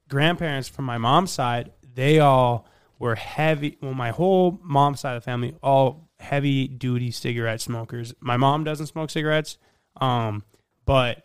grandparents 0.09 0.69
from 0.69 0.85
my 0.85 0.99
mom's 0.99 1.31
side, 1.31 1.73
they 1.95 2.19
all 2.21 2.67
were 2.99 3.15
heavy. 3.15 3.79
Well, 3.81 3.95
my 3.95 4.11
whole 4.11 4.61
mom's 4.63 5.01
side 5.01 5.17
of 5.17 5.23
the 5.23 5.25
family, 5.25 5.57
all 5.63 6.11
heavy 6.19 6.69
duty 6.69 7.11
cigarette 7.11 7.63
smokers. 7.63 8.13
My 8.21 8.37
mom 8.37 8.63
doesn't 8.65 8.89
smoke 8.89 9.09
cigarettes, 9.09 9.57
um, 10.03 10.45
but 10.85 11.25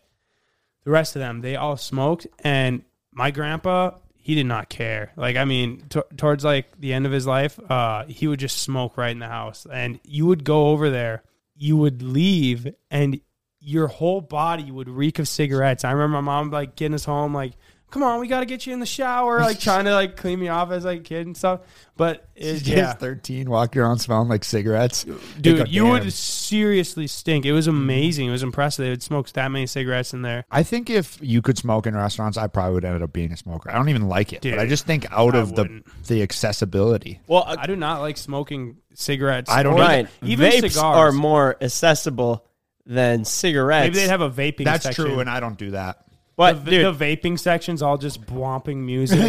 the 0.85 0.91
rest 0.91 1.17
of 1.17 1.19
them, 1.19 1.41
they 1.41 1.57
all 1.57 1.75
smoked. 1.75 2.27
And 2.45 2.83
my 3.11 3.29
grandpa, 3.29 3.91
he 4.25 4.33
did 4.33 4.47
not 4.47 4.69
care. 4.69 5.11
Like, 5.15 5.35
I 5.35 5.45
mean, 5.45 5.83
t- 5.87 6.01
towards 6.17 6.43
like 6.43 6.79
the 6.79 6.93
end 6.93 7.05
of 7.05 7.11
his 7.11 7.27
life, 7.27 7.59
uh, 7.69 8.05
he 8.05 8.25
would 8.25 8.39
just 8.39 8.57
smoke 8.57 8.97
right 8.97 9.11
in 9.11 9.19
the 9.19 9.27
house. 9.27 9.67
And 9.71 9.99
you 10.03 10.25
would 10.25 10.43
go 10.43 10.69
over 10.69 10.89
there, 10.89 11.21
you 11.55 11.77
would 11.77 12.01
leave, 12.01 12.67
and 12.89 13.21
your 13.59 13.85
whole 13.85 14.21
body 14.21 14.71
would 14.71 14.89
reek 14.89 15.19
of 15.19 15.27
cigarettes. 15.27 15.85
I 15.85 15.91
remember 15.91 16.15
my 16.15 16.21
mom 16.21 16.49
like 16.49 16.75
getting 16.75 16.95
us 16.95 17.05
home, 17.05 17.35
like, 17.35 17.51
"Come 17.91 18.03
on, 18.03 18.19
we 18.19 18.27
got 18.27 18.41
to 18.41 18.45
get 18.45 18.65
you 18.67 18.73
in 18.73 18.79
the 18.79 18.85
shower," 18.85 19.39
like 19.39 19.59
trying 19.59 19.85
to 19.85 19.93
like 19.93 20.17
clean 20.17 20.39
me 20.39 20.47
off 20.49 20.71
as 20.71 20.83
like 20.85 20.99
a 20.99 21.03
kid 21.03 21.27
and 21.27 21.35
stuff. 21.37 21.61
But 21.97 22.27
it, 22.35 22.55
CJ's 22.57 22.67
yeah, 22.67 22.93
13, 22.93 23.49
walking 23.49 23.81
around 23.81 23.99
smelling 23.99 24.27
like 24.27 24.43
cigarettes. 24.43 25.05
dude, 25.39 25.59
Like, 25.59 25.71
you 25.71 25.83
damn. 25.83 25.91
would 25.91 26.11
seriously 26.11 27.07
stink. 27.07 27.45
It 27.45 27.53
was 27.53 27.67
amazing. 27.67 28.27
It 28.27 28.31
was 28.31 28.43
impressive. 28.43 28.83
They 28.83 28.89
would 28.89 29.01
smoke 29.03 29.29
that 29.31 29.49
many 29.49 29.65
cigarettes 29.65 30.13
in 30.13 30.21
there. 30.21 30.43
I 30.51 30.63
think 30.63 30.89
if 30.89 31.17
you 31.21 31.41
could 31.41 31.57
smoke 31.57 31.87
in 31.87 31.95
restaurants, 31.95 32.37
I 32.37 32.47
probably 32.47 32.73
would 32.73 32.85
end 32.85 33.01
up 33.01 33.13
being 33.13 33.31
a 33.31 33.37
smoker. 33.37 33.71
I 33.71 33.75
don't 33.75 33.87
even 33.89 34.09
like 34.09 34.33
it, 34.33 34.41
Dude, 34.41 34.55
but 34.55 34.59
I 34.61 34.67
just 34.67 34.85
think 34.85 35.05
out 35.11 35.35
I 35.35 35.39
of 35.39 35.55
the 35.55 35.61
wouldn't. 35.63 36.03
the 36.07 36.21
accessibility. 36.21 37.21
Well, 37.27 37.43
uh, 37.47 37.55
I 37.59 37.65
do 37.67 37.75
not 37.77 38.01
like 38.01 38.17
smoking 38.17 38.77
cigarettes. 38.93 39.49
I 39.49 39.63
don't 39.63 39.75
or 39.75 39.79
right. 39.79 40.07
Even 40.21 40.51
Vapes 40.51 40.71
cigars. 40.73 40.77
are 40.77 41.11
more 41.13 41.55
accessible 41.61 42.45
than 42.85 43.25
cigarettes. 43.25 43.85
Maybe 43.85 43.99
they'd 43.99 44.09
have 44.11 44.21
a 44.21 44.29
vaping. 44.29 44.65
That's 44.65 44.83
section. 44.83 45.05
true, 45.05 45.19
and 45.19 45.29
I 45.29 45.39
don't 45.39 45.57
do 45.57 45.71
that. 45.71 46.04
But 46.35 46.65
the, 46.65 46.71
dude, 46.71 46.85
the 46.97 47.05
vaping 47.05 47.39
section's 47.39 47.81
all 47.81 47.97
just 47.97 48.21
bwomping 48.25 48.77
music. 48.77 49.19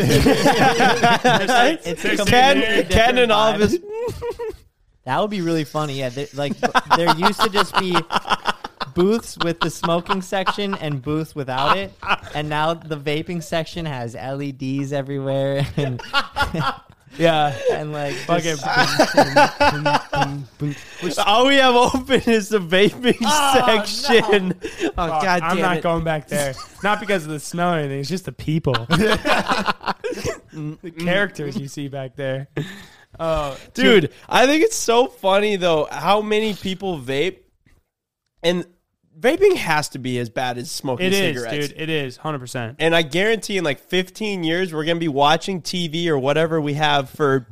It's 1.85 2.05
a 2.05 2.17
Ken, 2.25 2.61
completely 2.63 2.85
Ken, 2.95 3.19
and 3.19 3.31
all 3.33 3.49
of 3.55 3.61
vibe. 3.61 3.71
his. 3.71 3.81
That 5.05 5.21
would 5.21 5.31
be 5.31 5.41
really 5.41 5.63
funny. 5.63 6.01
Yeah, 6.01 6.09
there- 6.09 6.27
like 6.35 6.55
there 6.97 7.15
used 7.17 7.41
to 7.41 7.49
just 7.49 7.79
be 7.79 7.97
booths 8.93 9.39
with 9.45 9.61
the 9.61 9.71
smoking 9.71 10.21
section 10.21 10.75
and 10.75 11.01
booths 11.01 11.33
without 11.33 11.77
it, 11.77 11.93
and 12.35 12.49
now 12.49 12.75
the 12.75 12.97
vaping 12.97 13.41
section 13.41 13.87
has 13.87 14.15
LEDs 14.17 14.93
everywhere 14.93 15.65
and 15.77 16.01
yeah. 17.19 17.57
and 17.73 17.93
like 17.93 18.15
Fucking 18.15 18.57
All 21.27 21.47
we 21.47 21.57
have 21.57 21.75
open 21.75 22.23
is 22.23 22.49
the 22.49 22.59
vaping 22.59 23.19
oh, 23.23 23.85
section. 23.85 24.55
Oh, 24.63 24.69
Fuck, 24.95 25.23
god 25.23 25.43
I'm 25.43 25.57
damn 25.57 25.65
not 25.65 25.77
it. 25.79 25.83
going 25.83 26.05
back 26.05 26.29
there. 26.29 26.55
Not 26.83 27.01
because 27.01 27.25
of 27.25 27.31
the 27.31 27.41
smell 27.41 27.75
or 27.75 27.79
anything. 27.79 28.01
It's 28.01 28.09
just 28.09 28.25
the 28.25 28.33
people, 28.33 28.75
the 28.89 28.89
characters 30.99 31.59
you 31.59 31.69
see 31.69 31.89
back 31.89 32.17
there. 32.17 32.49
Oh, 33.19 33.59
Dude, 33.75 34.13
I 34.29 34.47
think 34.47 34.63
it's 34.63 34.77
so 34.77 35.07
funny 35.07 35.57
though 35.57 35.89
how 35.91 36.23
many 36.23 36.55
people 36.55 36.99
vape 36.99 37.39
and 38.43 38.67
vaping 39.19 39.57
has 39.57 39.89
to 39.91 39.99
be 39.99 40.19
as 40.19 40.29
bad 40.31 40.59
as 40.59 40.71
smoking 40.71 41.07
It 41.07 41.13
is, 41.13 41.43
cigarettes. 41.43 41.69
dude. 41.69 41.81
It 41.81 41.89
is 41.89 42.19
100%. 42.19 42.77
And 42.79 42.95
I 42.95 43.03
guarantee 43.03 43.57
in 43.57 43.65
like 43.65 43.81
15 43.81 44.45
years, 44.45 44.73
we're 44.75 44.85
going 44.85 44.97
to 44.97 45.01
be 45.01 45.09
watching 45.09 45.63
TV 45.63 46.07
or 46.09 46.19
whatever 46.19 46.61
we 46.61 46.75
have 46.75 47.09
for 47.11 47.47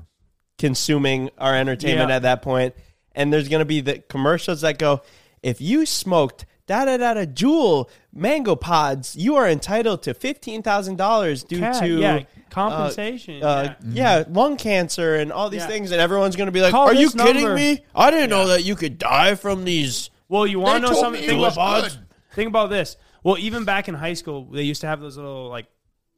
consuming 0.59 1.31
our 1.39 1.55
entertainment 1.55 2.11
Yeah. 2.11 2.17
at 2.17 2.23
that 2.23 2.43
point. 2.43 2.75
And 3.13 3.33
there's 3.33 3.49
going 3.49 3.61
to 3.61 3.65
be 3.65 3.81
the 3.81 3.99
commercials 3.99 4.61
that 4.63 4.79
go, 4.79 5.03
if 5.43 5.61
you 5.61 5.87
smoked 5.87 6.47
da 6.67 6.85
da 6.87 6.97
da 6.97 7.15
da 7.15 7.25
Juul 7.27 7.89
mango 8.13 8.57
pods, 8.57 9.15
you 9.17 9.37
are 9.37 9.49
entitled 9.49 10.03
to 10.05 10.15
$15,000 10.15 11.47
due 11.47 11.61
to 11.61 12.01
yeah, 12.01 12.21
compensation. 12.51 13.43
uh, 13.43 13.75
yeah. 13.89 14.19
yeah. 14.19 14.25
lung 14.29 14.57
cancer 14.57 15.17
and 15.17 15.31
all 15.33 15.51
these 15.51 15.61
Yeah. 15.63 15.67
things. 15.69 15.91
And 15.93 16.01
everyone's 16.01 16.37
going 16.37 16.47
to 16.47 16.53
be 16.53 16.61
like, 16.63 16.73
Call 16.73 16.89
are 16.89 16.95
you 16.95 17.09
this 17.11 17.15
kidding 17.15 17.43
number." 17.43 17.57
me? 17.57 17.85
I 17.95 18.11
didn't 18.11 18.31
know 18.31 18.49
that 18.49 18.65
you 18.65 18.77
could 18.77 18.99
die 18.99 19.35
from 19.35 19.65
these. 19.65 20.11
Well, 20.29 20.47
you 20.47 20.61
want 20.61 20.83
to 20.83 20.91
know 20.91 20.95
something? 21.01 21.23
Think 21.23 21.41
about, 21.53 21.99
think 22.33 22.49
about 22.49 22.71
this. 22.71 22.97
Well, 23.23 23.39
even 23.39 23.65
back 23.65 23.89
in 23.89 23.95
high 23.95 24.15
school, 24.15 24.45
they 24.45 24.63
used 24.63 24.81
to 24.83 24.87
have 24.87 25.01
those 25.01 25.17
little 25.17 25.49
like 25.49 25.67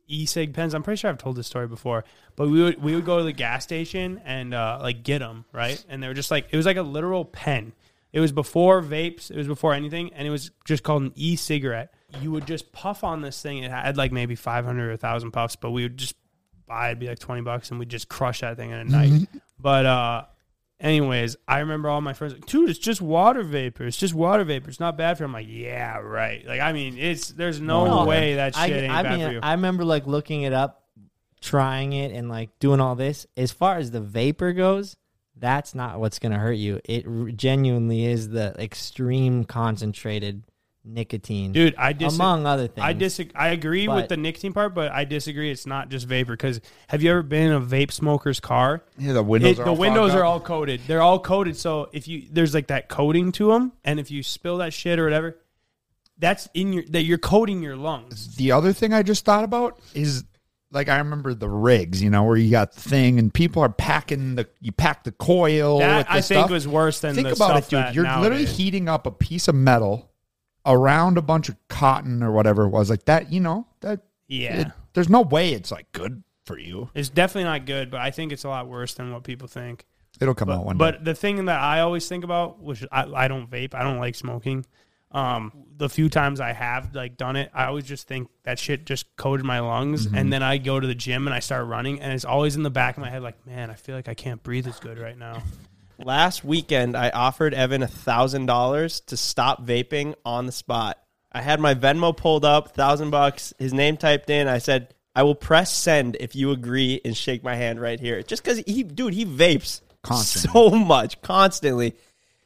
e-cig 0.08 0.54
pens. 0.54 0.74
I'm 0.74 0.82
pretty 0.82 0.98
sure 0.98 1.10
I've 1.10 1.18
told 1.18 1.36
this 1.36 1.46
story 1.46 1.68
before, 1.68 2.04
but 2.36 2.48
we 2.48 2.62
would 2.62 2.82
we 2.82 2.94
would 2.94 3.04
go 3.04 3.18
to 3.18 3.24
the 3.24 3.32
gas 3.32 3.64
station 3.64 4.20
and 4.24 4.54
uh, 4.54 4.78
like 4.80 5.02
get 5.02 5.18
them 5.20 5.44
right, 5.52 5.82
and 5.88 6.02
they 6.02 6.08
were 6.08 6.14
just 6.14 6.30
like 6.30 6.48
it 6.50 6.56
was 6.56 6.66
like 6.66 6.76
a 6.76 6.82
literal 6.82 7.24
pen. 7.24 7.72
It 8.12 8.20
was 8.20 8.32
before 8.32 8.80
vapes. 8.82 9.30
It 9.30 9.36
was 9.36 9.46
before 9.46 9.74
anything, 9.74 10.12
and 10.14 10.26
it 10.26 10.30
was 10.30 10.50
just 10.64 10.82
called 10.82 11.02
an 11.02 11.12
e-cigarette. 11.16 11.92
You 12.22 12.30
would 12.30 12.46
just 12.46 12.72
puff 12.72 13.04
on 13.04 13.20
this 13.20 13.42
thing. 13.42 13.58
It 13.58 13.70
had 13.70 13.96
like 13.96 14.10
maybe 14.10 14.36
500 14.36 14.86
or 14.86 14.90
1,000 14.90 15.32
puffs, 15.32 15.56
but 15.56 15.72
we 15.72 15.82
would 15.82 15.98
just 15.98 16.14
buy 16.66 16.88
it'd 16.88 16.98
be 16.98 17.08
like 17.08 17.18
20 17.18 17.42
bucks, 17.42 17.70
and 17.70 17.78
we'd 17.78 17.88
just 17.88 18.08
crush 18.08 18.40
that 18.40 18.56
thing 18.56 18.70
in 18.70 18.78
a 18.78 18.84
night. 18.84 19.28
but 19.60 19.86
uh, 19.86 20.24
anyways, 20.80 21.36
I 21.46 21.60
remember 21.60 21.88
all 21.88 22.00
my 22.00 22.12
friends 22.12 22.34
like, 22.34 22.46
dude, 22.46 22.70
it's 22.70 22.78
just 22.78 23.00
water 23.00 23.42
vapor. 23.42 23.84
It's 23.84 23.96
just 23.96 24.14
water 24.14 24.44
vapor. 24.44 24.68
It's 24.68 24.80
not 24.80 24.96
bad 24.96 25.16
for 25.16 25.24
you. 25.24 25.26
I'm 25.26 25.32
like, 25.32 25.46
yeah, 25.48 25.98
right. 25.98 26.46
Like, 26.46 26.60
I 26.60 26.72
mean, 26.72 26.98
it's 26.98 27.28
there's 27.28 27.60
no 27.60 27.84
No, 27.84 28.04
way 28.04 28.34
that 28.36 28.56
I, 28.56 28.68
shit 28.68 28.84
ain't 28.84 28.92
I 28.92 29.02
bad 29.02 29.18
mean, 29.18 29.26
for 29.26 29.32
you. 29.34 29.40
I 29.42 29.52
remember 29.52 29.84
like 29.84 30.06
looking 30.06 30.42
it 30.42 30.52
up, 30.52 30.84
trying 31.40 31.92
it, 31.92 32.12
and 32.12 32.28
like 32.28 32.58
doing 32.58 32.80
all 32.80 32.94
this. 32.94 33.26
As 33.36 33.52
far 33.52 33.78
as 33.78 33.90
the 33.90 34.00
vapor 34.00 34.52
goes, 34.52 34.96
that's 35.36 35.74
not 35.74 36.00
what's 36.00 36.18
going 36.18 36.32
to 36.32 36.38
hurt 36.38 36.52
you. 36.52 36.80
It 36.84 37.06
r- 37.06 37.30
genuinely 37.30 38.04
is 38.06 38.28
the 38.30 38.54
extreme 38.58 39.44
concentrated 39.44 40.42
nicotine, 40.86 41.52
Dude, 41.52 41.74
I 41.76 41.92
dis- 41.92 42.14
among 42.14 42.46
other 42.46 42.68
things. 42.68 42.84
I 42.84 42.92
disagree. 42.92 43.32
I 43.34 43.48
agree 43.48 43.88
with 43.88 44.08
the 44.08 44.16
nicotine 44.16 44.52
part, 44.52 44.74
but 44.74 44.92
I 44.92 45.04
disagree. 45.04 45.50
It's 45.50 45.66
not 45.66 45.88
just 45.88 46.06
vapor. 46.06 46.32
Because 46.32 46.60
have 46.88 47.02
you 47.02 47.10
ever 47.10 47.22
been 47.22 47.48
in 47.48 47.52
a 47.52 47.60
vape 47.60 47.90
smoker's 47.92 48.40
car? 48.40 48.82
Yeah, 48.98 49.12
the 49.14 49.22
windows 49.22 49.52
It- 49.58 49.60
are 49.60 49.64
the 49.64 49.70
all 49.70 49.76
windows 49.76 50.14
are 50.14 50.24
up. 50.24 50.30
all 50.32 50.40
coated. 50.40 50.80
They're 50.86 51.02
all 51.02 51.18
coated. 51.18 51.56
So 51.56 51.88
if 51.92 52.06
you 52.08 52.24
there's 52.30 52.54
like 52.54 52.68
that 52.68 52.88
coating 52.88 53.32
to 53.32 53.48
them, 53.52 53.72
and 53.84 53.98
if 54.00 54.10
you 54.10 54.22
spill 54.22 54.58
that 54.58 54.72
shit 54.72 54.98
or 54.98 55.04
whatever, 55.04 55.36
that's 56.18 56.48
in 56.54 56.72
your 56.72 56.84
that 56.90 57.02
you're 57.02 57.18
coating 57.18 57.62
your 57.62 57.76
lungs. 57.76 58.36
The 58.36 58.52
other 58.52 58.72
thing 58.72 58.92
I 58.94 59.02
just 59.02 59.24
thought 59.24 59.44
about 59.44 59.78
is 59.94 60.24
like 60.72 60.88
I 60.88 60.98
remember 60.98 61.32
the 61.34 61.48
rigs, 61.48 62.02
you 62.02 62.10
know, 62.10 62.24
where 62.24 62.36
you 62.36 62.50
got 62.50 62.72
the 62.72 62.80
thing 62.80 63.18
and 63.18 63.32
people 63.32 63.62
are 63.62 63.68
packing 63.68 64.34
the 64.34 64.48
you 64.60 64.72
pack 64.72 65.04
the 65.04 65.12
coil. 65.12 65.78
That 65.78 65.98
with 65.98 66.06
the 66.06 66.12
I 66.12 66.20
think 66.20 66.40
stuff. 66.40 66.50
was 66.50 66.66
worse 66.66 67.00
than 67.00 67.14
Think 67.14 67.28
the 67.28 67.34
about 67.34 67.64
stuff 67.64 67.72
it, 67.72 67.86
dude. 67.86 67.94
You're 67.96 68.18
literally 68.20 68.46
heating 68.46 68.88
up 68.88 69.06
a 69.06 69.10
piece 69.12 69.46
of 69.48 69.54
metal 69.54 70.10
around 70.66 71.16
a 71.16 71.22
bunch 71.22 71.48
of 71.48 71.56
cotton 71.68 72.22
or 72.22 72.32
whatever 72.32 72.64
it 72.64 72.70
was 72.70 72.90
like 72.90 73.04
that. 73.06 73.32
You 73.32 73.40
know 73.40 73.66
that. 73.80 74.00
Yeah. 74.28 74.60
it- 74.60 74.72
there's 74.94 75.08
no 75.08 75.20
way 75.20 75.52
it's 75.52 75.70
like 75.70 75.92
good 75.92 76.22
for 76.46 76.58
you. 76.58 76.90
It's 76.94 77.08
definitely 77.10 77.44
not 77.44 77.66
good, 77.66 77.90
but 77.90 78.00
I 78.00 78.10
think 78.10 78.32
it's 78.32 78.44
a 78.44 78.48
lot 78.48 78.66
worse 78.66 78.94
than 78.94 79.12
what 79.12 79.24
people 79.24 79.46
think. 79.46 79.84
It'll 80.20 80.34
come 80.34 80.48
But, 80.48 80.54
out 80.58 80.64
one 80.64 80.76
but 80.78 80.90
day. 80.92 80.96
But 80.98 81.04
the 81.04 81.14
thing 81.14 81.44
that 81.44 81.60
I 81.60 81.80
always 81.80 82.08
think 82.08 82.24
about, 82.24 82.58
which 82.62 82.82
I, 82.90 83.04
I 83.04 83.28
don't 83.28 83.50
vape, 83.50 83.74
I 83.74 83.82
don't 83.82 83.98
like 83.98 84.14
smoking. 84.14 84.64
Um, 85.12 85.52
the 85.76 85.88
few 85.90 86.08
times 86.08 86.40
I 86.40 86.52
have 86.52 86.94
like 86.94 87.16
done 87.18 87.36
it, 87.36 87.50
I 87.54 87.66
always 87.66 87.84
just 87.84 88.08
think 88.08 88.28
that 88.44 88.58
shit 88.58 88.86
just 88.86 89.14
coated 89.16 89.44
my 89.44 89.60
lungs, 89.60 90.06
Mm-hmm. 90.06 90.16
and 90.16 90.32
then 90.32 90.42
I 90.42 90.56
go 90.58 90.80
to 90.80 90.86
the 90.86 90.94
gym 90.94 91.26
and 91.26 91.34
I 91.34 91.40
start 91.40 91.66
running, 91.66 92.00
and 92.00 92.12
it's 92.12 92.24
always 92.24 92.56
in 92.56 92.62
the 92.62 92.70
back 92.70 92.96
of 92.96 93.02
my 93.02 93.10
head, 93.10 93.22
like, 93.22 93.46
man, 93.46 93.70
I 93.70 93.74
feel 93.74 93.94
like 93.94 94.08
I 94.08 94.14
can't 94.14 94.42
breathe 94.42 94.66
as 94.66 94.80
good 94.80 94.98
right 94.98 95.16
now. 95.18 95.42
Last 95.98 96.44
weekend, 96.44 96.96
I 96.96 97.10
offered 97.10 97.54
Evan 97.54 97.82
a 97.82 97.86
thousand 97.86 98.46
dollars 98.46 99.00
to 99.00 99.16
stop 99.16 99.64
vaping 99.66 100.14
on 100.24 100.46
the 100.46 100.52
spot. 100.52 100.98
I 101.32 101.40
had 101.42 101.60
my 101.60 101.74
Venmo 101.74 102.16
pulled 102.16 102.44
up, 102.44 102.74
thousand 102.74 103.10
bucks. 103.10 103.54
His 103.58 103.72
name 103.72 103.96
typed 103.96 104.30
in. 104.30 104.48
I 104.48 104.58
said, 104.58 104.94
"I 105.14 105.22
will 105.22 105.34
press 105.34 105.72
send 105.72 106.16
if 106.20 106.36
you 106.36 106.50
agree 106.50 107.00
and 107.04 107.16
shake 107.16 107.42
my 107.42 107.54
hand 107.54 107.80
right 107.80 107.98
here." 107.98 108.22
Just 108.22 108.42
because 108.42 108.58
he, 108.58 108.82
dude, 108.82 109.14
he 109.14 109.24
vapes 109.24 109.80
Constantly. 110.02 110.50
so 110.52 110.70
much, 110.70 111.20
constantly, 111.22 111.94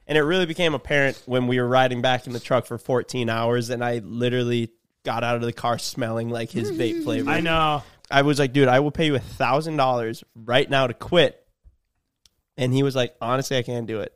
and 0.06 0.16
it 0.16 0.22
really 0.22 0.46
became 0.46 0.74
apparent 0.74 1.20
when 1.26 1.46
we 1.46 1.60
were 1.60 1.68
riding 1.68 2.02
back 2.02 2.26
in 2.26 2.32
the 2.32 2.40
truck 2.40 2.66
for 2.66 2.78
14 2.78 3.28
hours, 3.28 3.70
and 3.70 3.84
I 3.84 3.98
literally 3.98 4.70
got 5.04 5.24
out 5.24 5.36
of 5.36 5.42
the 5.42 5.52
car 5.52 5.78
smelling 5.78 6.30
like 6.30 6.50
his 6.50 6.70
vape 6.70 7.04
flavor. 7.04 7.30
I 7.30 7.40
know. 7.40 7.82
I 8.10 8.22
was 8.22 8.38
like, 8.38 8.52
dude, 8.52 8.68
I 8.68 8.80
will 8.80 8.90
pay 8.90 9.06
you 9.06 9.14
a 9.14 9.20
thousand 9.20 9.76
dollars 9.76 10.24
right 10.34 10.68
now 10.68 10.86
to 10.86 10.94
quit. 10.94 11.36
And 12.56 12.72
he 12.74 12.82
was 12.82 12.94
like, 12.96 13.14
honestly, 13.20 13.56
I 13.56 13.62
can't 13.62 13.86
do 13.86 14.00
it. 14.00 14.12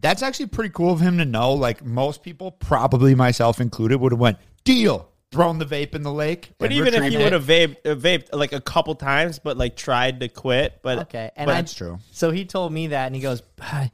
That's 0.00 0.22
actually 0.22 0.46
pretty 0.46 0.70
cool 0.70 0.92
of 0.92 1.00
him 1.00 1.18
to 1.18 1.24
know. 1.24 1.52
Like 1.52 1.84
most 1.84 2.22
people, 2.22 2.50
probably 2.50 3.14
myself 3.14 3.60
included, 3.60 4.00
would 4.00 4.12
have 4.12 4.18
went 4.20 4.38
deal, 4.64 5.08
thrown 5.30 5.58
the 5.58 5.64
vape 5.64 5.94
in 5.94 6.02
the 6.02 6.12
lake. 6.12 6.52
But 6.58 6.72
even 6.72 6.92
if 6.92 7.04
he 7.04 7.16
would 7.16 7.32
have 7.32 7.44
vaped, 7.44 7.76
uh, 7.86 7.94
vaped 7.94 8.28
like 8.32 8.52
a 8.52 8.60
couple 8.60 8.94
times, 8.96 9.38
but 9.38 9.56
like 9.56 9.76
tried 9.76 10.20
to 10.20 10.28
quit, 10.28 10.80
but 10.82 10.98
Okay, 11.02 11.30
and 11.36 11.46
but 11.46 11.52
I, 11.52 11.54
that's 11.56 11.74
true. 11.74 11.98
So 12.10 12.30
he 12.32 12.44
told 12.44 12.72
me 12.72 12.88
that, 12.88 13.06
and 13.06 13.14
he 13.14 13.22
goes, 13.22 13.42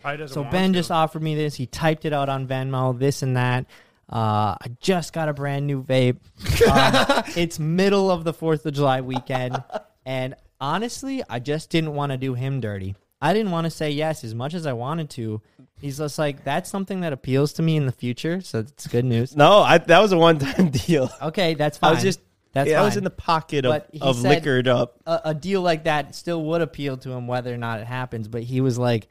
doesn't 0.02 0.28
"So 0.28 0.40
want 0.40 0.52
Ben 0.52 0.72
to. 0.72 0.78
just 0.78 0.90
offered 0.90 1.22
me 1.22 1.34
this. 1.34 1.54
He 1.54 1.66
typed 1.66 2.04
it 2.04 2.12
out 2.12 2.28
on 2.28 2.48
Venmo, 2.48 2.98
this 2.98 3.22
and 3.22 3.36
that. 3.36 3.66
Uh, 4.12 4.56
I 4.60 4.66
just 4.80 5.12
got 5.12 5.28
a 5.28 5.32
brand 5.32 5.66
new 5.66 5.82
vape. 5.84 6.16
Um, 6.70 7.22
it's 7.36 7.58
middle 7.58 8.10
of 8.10 8.24
the 8.24 8.32
Fourth 8.34 8.66
of 8.66 8.74
July 8.74 9.00
weekend, 9.00 9.62
and 10.04 10.34
honestly, 10.60 11.22
I 11.28 11.38
just 11.38 11.70
didn't 11.70 11.94
want 11.94 12.10
to 12.12 12.18
do 12.18 12.34
him 12.34 12.60
dirty. 12.60 12.96
I 13.20 13.34
didn't 13.34 13.52
want 13.52 13.66
to 13.66 13.70
say 13.70 13.90
yes 13.90 14.24
as 14.24 14.34
much 14.34 14.54
as 14.54 14.66
I 14.66 14.72
wanted 14.72 15.10
to. 15.10 15.42
He's 15.80 15.98
just 15.98 16.18
like, 16.18 16.44
that's 16.44 16.70
something 16.70 17.00
that 17.00 17.12
appeals 17.12 17.54
to 17.54 17.62
me 17.62 17.76
in 17.76 17.86
the 17.86 17.92
future, 17.92 18.40
so 18.40 18.60
it's 18.60 18.86
good 18.86 19.04
news. 19.04 19.36
no, 19.36 19.58
I, 19.60 19.78
that 19.78 19.98
was 20.00 20.12
a 20.12 20.18
one 20.18 20.38
time 20.38 20.70
deal. 20.70 21.10
Okay, 21.22 21.54
that's 21.54 21.78
fine. 21.78 21.90
I 21.90 21.94
was 21.94 22.02
just, 22.02 22.20
that's 22.52 22.70
yeah, 22.70 22.80
I 22.80 22.84
was 22.84 22.96
in 22.96 23.04
the 23.04 23.10
pocket 23.10 23.64
of, 23.64 23.70
But 23.72 23.90
of 24.00 24.20
liquored 24.22 24.68
up. 24.68 25.00
a, 25.06 25.20
a 25.26 25.34
deal 25.34 25.62
like 25.62 25.84
that 25.84 26.14
still 26.14 26.42
would 26.46 26.60
appeal 26.62 26.96
to 26.98 27.10
him 27.12 27.26
whether 27.26 27.52
or 27.54 27.58
not 27.58 27.80
it 27.80 27.86
happens. 27.86 28.26
But 28.28 28.42
he 28.42 28.60
was 28.60 28.78
like, 28.78 29.08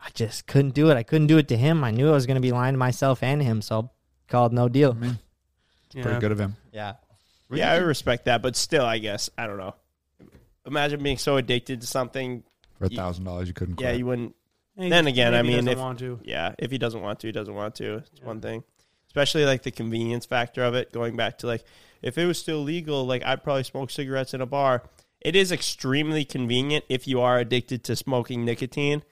I 0.00 0.08
just 0.14 0.46
couldn't 0.46 0.74
do 0.74 0.90
it. 0.90 0.96
I 0.96 1.02
couldn't 1.02 1.26
do 1.26 1.38
it 1.38 1.48
to 1.48 1.56
him. 1.56 1.84
I 1.84 1.90
knew 1.90 2.08
I 2.08 2.12
was 2.12 2.26
going 2.26 2.36
to 2.36 2.40
be 2.40 2.52
lying 2.52 2.74
to 2.74 2.78
myself 2.78 3.22
and 3.22 3.42
him, 3.42 3.60
so 3.62 3.90
I 4.28 4.32
called 4.32 4.52
no 4.52 4.68
deal. 4.68 4.94
Mm-hmm. 4.94 5.10
Yeah. 5.92 6.02
Pretty 6.02 6.20
good 6.20 6.32
of 6.32 6.40
him. 6.40 6.56
Yeah. 6.72 6.94
Yeah, 7.52 7.72
I 7.72 7.76
respect 7.78 8.26
that, 8.26 8.42
but 8.42 8.54
still, 8.56 8.84
I 8.84 8.98
guess 8.98 9.28
I 9.36 9.46
don't 9.48 9.58
know. 9.58 9.74
Imagine 10.66 11.02
being 11.02 11.18
so 11.18 11.36
addicted 11.36 11.80
to 11.80 11.86
something. 11.86 12.44
For 12.80 12.86
a 12.86 12.88
thousand 12.88 13.24
dollars, 13.24 13.46
you 13.46 13.54
couldn't. 13.54 13.80
Yeah, 13.80 13.88
quit. 13.90 13.98
you 13.98 14.06
wouldn't. 14.06 14.34
Hey, 14.76 14.88
Then 14.88 15.06
again, 15.06 15.34
I 15.34 15.42
maybe 15.42 15.48
he 15.50 15.56
mean, 15.56 15.64
doesn't 15.66 15.78
if- 15.78 15.84
want 15.84 15.98
to. 16.00 16.18
Yeah, 16.24 16.54
if 16.58 16.70
he 16.70 16.78
doesn't 16.78 17.00
want 17.00 17.20
to, 17.20 17.26
he 17.28 17.32
doesn't 17.32 17.54
want 17.54 17.74
to. 17.76 17.96
It's 17.96 18.22
one 18.22 18.40
thing. 18.40 18.64
Especially 19.06 19.44
like 19.44 19.62
the 19.62 19.70
convenience 19.70 20.24
factor 20.26 20.62
of 20.64 20.74
it, 20.74 20.92
going 20.92 21.16
back 21.16 21.38
to 21.38 21.46
like 21.46 21.64
if 22.02 22.16
it 22.18 22.26
was 22.26 22.38
still 22.38 22.62
legal, 22.62 23.04
like 23.06 23.24
I'd 23.24 23.42
probably 23.44 23.64
smoke 23.64 23.90
cigarettes 23.90 24.34
in 24.34 24.40
a 24.40 24.46
bar. 24.46 24.82
It 25.20 25.36
is 25.36 25.52
extremely 25.52 26.24
convenient 26.24 26.84
if 26.88 27.06
you 27.06 27.20
are 27.20 27.38
addicted 27.38 27.84
to 27.84 27.96
smoking 27.96 28.44
nicotine. 28.44 29.02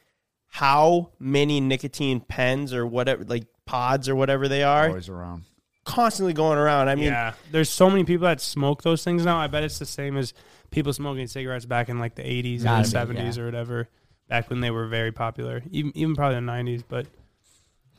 How 0.46 1.10
many 1.18 1.60
nicotine 1.60 2.20
pens 2.20 2.72
or 2.72 2.86
whatever 2.86 3.24
like 3.24 3.46
pods 3.66 4.08
or 4.08 4.16
whatever 4.16 4.48
they 4.48 4.62
are 4.62 4.88
always 4.88 5.08
around. 5.10 5.42
constantly 5.84 6.32
going 6.32 6.58
around. 6.58 6.88
I 6.88 6.94
mean, 6.94 7.04
yeah, 7.06 7.34
there's 7.50 7.68
so 7.68 7.90
many 7.90 8.04
people 8.04 8.26
that 8.26 8.40
smoke 8.40 8.82
those 8.82 9.04
things 9.04 9.24
now. 9.26 9.36
I 9.36 9.46
bet 9.48 9.62
it's 9.64 9.78
the 9.78 9.84
same 9.84 10.16
as 10.16 10.32
people 10.70 10.92
smoking 10.92 11.26
cigarettes 11.26 11.64
back 11.64 11.88
in 11.88 11.98
like 11.98 12.14
the 12.14 12.22
80s 12.22 12.62
Gotta 12.64 12.98
and 12.98 13.08
be, 13.10 13.14
70s 13.22 13.36
yeah. 13.36 13.42
or 13.42 13.46
whatever, 13.46 13.88
back 14.28 14.50
when 14.50 14.60
they 14.60 14.70
were 14.70 14.86
very 14.86 15.12
popular, 15.12 15.62
even 15.70 15.92
even 15.96 16.14
probably 16.14 16.36
the 16.36 16.40
90s. 16.46 16.82
But 16.88 17.06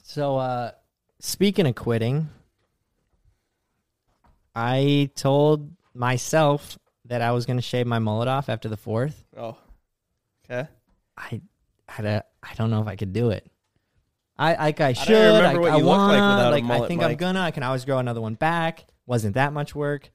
So, 0.03 0.37
uh, 0.37 0.71
speaking 1.19 1.65
of 1.67 1.75
quitting, 1.75 2.29
I 4.55 5.09
told 5.15 5.71
myself 5.93 6.77
that 7.05 7.21
I 7.21 7.31
was 7.31 7.45
going 7.45 7.57
to 7.57 7.63
shave 7.63 7.87
my 7.87 7.99
mullet 7.99 8.27
off 8.27 8.49
after 8.49 8.69
the 8.69 8.77
fourth. 8.77 9.23
oh, 9.37 9.57
okay. 10.49 10.67
I, 11.17 11.41
I, 11.97 12.01
don't- 12.01 12.25
I 12.43 12.53
don't 12.55 12.69
know 12.69 12.81
if 12.81 12.87
I 12.87 12.95
could 12.95 13.13
do 13.13 13.29
it. 13.31 13.45
I 14.37 14.53
like 14.55 14.79
I 14.79 14.93
should. 14.93 15.11
remember 15.11 15.69
I, 15.69 15.73
I 15.73 15.77
you 15.77 15.83
look 15.83 15.97
like 15.97 16.07
wanna, 16.07 16.13
without 16.35 16.47
a 16.47 16.51
like, 16.51 16.63
I 16.63 16.67
mullet, 16.67 16.87
think 16.87 17.01
I'm 17.03 17.15
gonna. 17.15 17.41
I 17.41 17.51
can 17.51 17.61
always 17.61 17.83
grow 17.83 17.97
another 17.97 18.21
one 18.21 18.35
back. 18.35 18.85
Wasn't 19.05 19.33
that 19.33 19.51
much 19.51 19.75
work, 19.75 20.11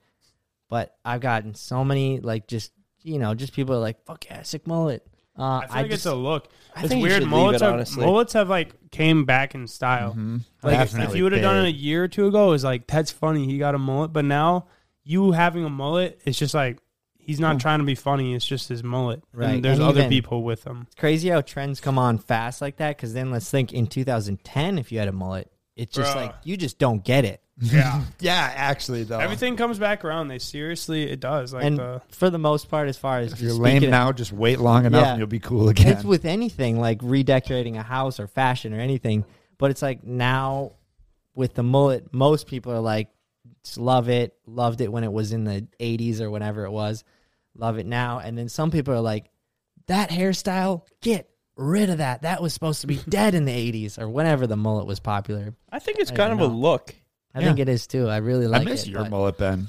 but 0.69 0.97
I've 1.05 1.21
gotten 1.21 1.55
so 1.55 1.85
many 1.85 2.21
like 2.21 2.47
just 2.47 2.73
you 3.03 3.19
know 3.19 3.35
just 3.35 3.53
people 3.53 3.75
are 3.75 3.81
like 3.81 4.05
fuck 4.05 4.25
yeah 4.27 4.43
sick 4.43 4.67
mullet. 4.67 5.07
Uh, 5.37 5.43
I 5.43 5.67
feel 5.67 5.77
like 5.77 5.87
just, 5.87 5.95
it's 5.95 6.07
a 6.07 6.15
look. 6.15 6.49
I 6.77 6.81
it's 6.81 6.89
think 6.91 7.03
weird. 7.03 7.25
Mullets, 7.27 7.61
it, 7.61 7.65
have, 7.65 7.97
mullets 7.97 8.33
have 8.35 8.49
like 8.49 8.91
came 8.93 9.25
back 9.25 9.57
in 9.57 9.67
style. 9.67 10.11
Mm-hmm. 10.11 10.37
Like 10.63 10.79
if, 10.79 10.97
if 10.97 11.17
you 11.17 11.25
would 11.25 11.33
have 11.33 11.43
done 11.43 11.65
it 11.65 11.69
a 11.69 11.73
year 11.73 12.05
or 12.05 12.09
two 12.09 12.29
ago, 12.29 12.49
it 12.49 12.51
was 12.51 12.63
like 12.63 12.87
that's 12.87 13.11
funny. 13.11 13.45
He 13.47 13.59
got 13.59 13.75
a 13.75 13.79
mullet, 13.79 14.13
but 14.13 14.25
now 14.25 14.67
you 15.03 15.33
having 15.33 15.65
a 15.65 15.71
mullet, 15.71 16.21
it's 16.25 16.39
just 16.39 16.55
like 16.55 16.79
he's 17.19 17.41
not 17.41 17.59
trying 17.59 17.81
to 17.81 17.85
be 17.85 17.95
funny. 17.97 18.35
It's 18.35 18.47
just 18.47 18.69
his 18.69 18.85
mullet. 18.85 19.23
Right, 19.33 19.55
And 19.55 19.65
there's 19.65 19.79
and 19.79 19.89
other 19.89 20.01
even- 20.01 20.11
people 20.11 20.45
with 20.45 20.65
him. 20.65 20.85
It's 20.87 20.95
crazy 20.95 21.31
how 21.31 21.41
trends 21.41 21.81
come 21.81 21.99
on 21.99 22.19
fast 22.19 22.61
like 22.61 22.77
that. 22.77 22.97
Because 22.97 23.13
then 23.13 23.31
let's 23.31 23.51
think 23.51 23.73
in 23.73 23.87
2010, 23.89 24.79
if 24.79 24.93
you 24.93 24.99
had 24.99 25.09
a 25.09 25.13
mullet, 25.13 25.51
it's 25.75 25.97
just 25.97 26.13
Bruh. 26.13 26.27
like 26.27 26.35
you 26.45 26.57
just 26.57 26.79
don't 26.79 27.03
get 27.03 27.25
it. 27.25 27.43
Yeah. 27.61 28.03
Yeah, 28.21 28.53
actually 28.55 29.05
though. 29.05 29.19
Everything 29.19 29.57
comes 29.57 29.79
back 29.79 30.05
around. 30.05 30.29
They 30.29 30.39
seriously, 30.39 31.05
it 31.11 31.21
does. 31.21 31.53
Like 31.53 31.65
and 31.65 31.79
the 31.79 32.03
for 32.09 32.31
the 32.31 32.39
most 32.39 32.69
part, 32.69 32.89
as 32.89 32.97
far 32.97 33.19
as 33.19 33.33
If 33.33 33.41
you're 33.41 33.51
speaking 33.51 33.63
lame 33.65 33.85
of- 33.85 33.91
now, 33.91 34.13
just 34.13 34.33
wait 34.33 34.59
long 34.61 34.87
enough 34.87 35.03
Yeah. 35.05 35.11
and 35.11 35.19
you'll 35.19 35.27
be 35.29 35.41
cool 35.41 35.69
again. 35.69 35.89
It's 35.89 36.05
with 36.05 36.25
anything 36.25 36.81
like 36.81 36.99
redecorating 37.03 37.77
a 37.77 37.83
house 37.83 38.19
or 38.19 38.27
fashion 38.27 38.73
or 38.75 38.81
anything. 38.81 39.25
But 39.59 39.71
it's 39.71 39.83
like 39.83 40.03
now 40.05 40.73
with 41.35 41.55
the 41.55 41.63
mullet, 41.63 42.13
most 42.13 42.47
people 42.47 42.73
are 42.73 42.81
like, 42.81 43.09
just 43.63 43.79
love 43.79 44.09
it, 44.09 44.35
loved 44.47 44.81
it 44.81 44.91
when 44.91 45.05
it 45.05 45.13
was 45.13 45.33
in 45.33 45.45
the 45.45 45.67
80s 45.81 46.21
or 46.21 46.31
whenever 46.31 46.65
it 46.65 46.71
was, 46.71 47.05
love 47.57 47.79
it 47.79 47.87
now. 47.87 48.19
And 48.21 48.37
then 48.39 48.49
some 48.49 48.71
people 48.71 48.95
are 48.95 49.01
like, 49.01 49.31
that 49.87 50.11
hairstyle, 50.11 50.83
get 51.03 51.29
rid 51.57 51.91
of 51.91 51.99
that. 51.99 52.23
That 52.23 52.41
was 52.43 52.53
supposed 52.55 52.81
to 52.83 52.87
be 52.87 52.97
dead 53.09 53.35
in 53.35 53.45
the 53.45 53.53
80s 53.73 53.99
or 53.99 54.09
whenever 54.09 54.47
the 54.47 54.57
mullet 54.57 54.87
was 54.87 54.99
popular. 55.01 55.55
I 55.71 55.79
think 55.79 55.99
it's 55.99 56.11
I 56.11 56.15
kind 56.17 56.33
of 56.33 56.39
don't 56.39 56.51
a 56.51 56.53
know. 56.53 56.59
look. 56.59 56.95
I 57.35 57.41
think 57.43 57.59
it 57.59 57.69
is 57.69 57.87
too. 57.87 58.09
I 58.09 58.19
really 58.19 58.47
like 58.47 58.63
I 58.63 58.65
miss 58.65 58.85
it. 58.85 58.91
your 58.91 59.03
but- 59.03 59.11
mullet, 59.11 59.39
Ben. 59.39 59.69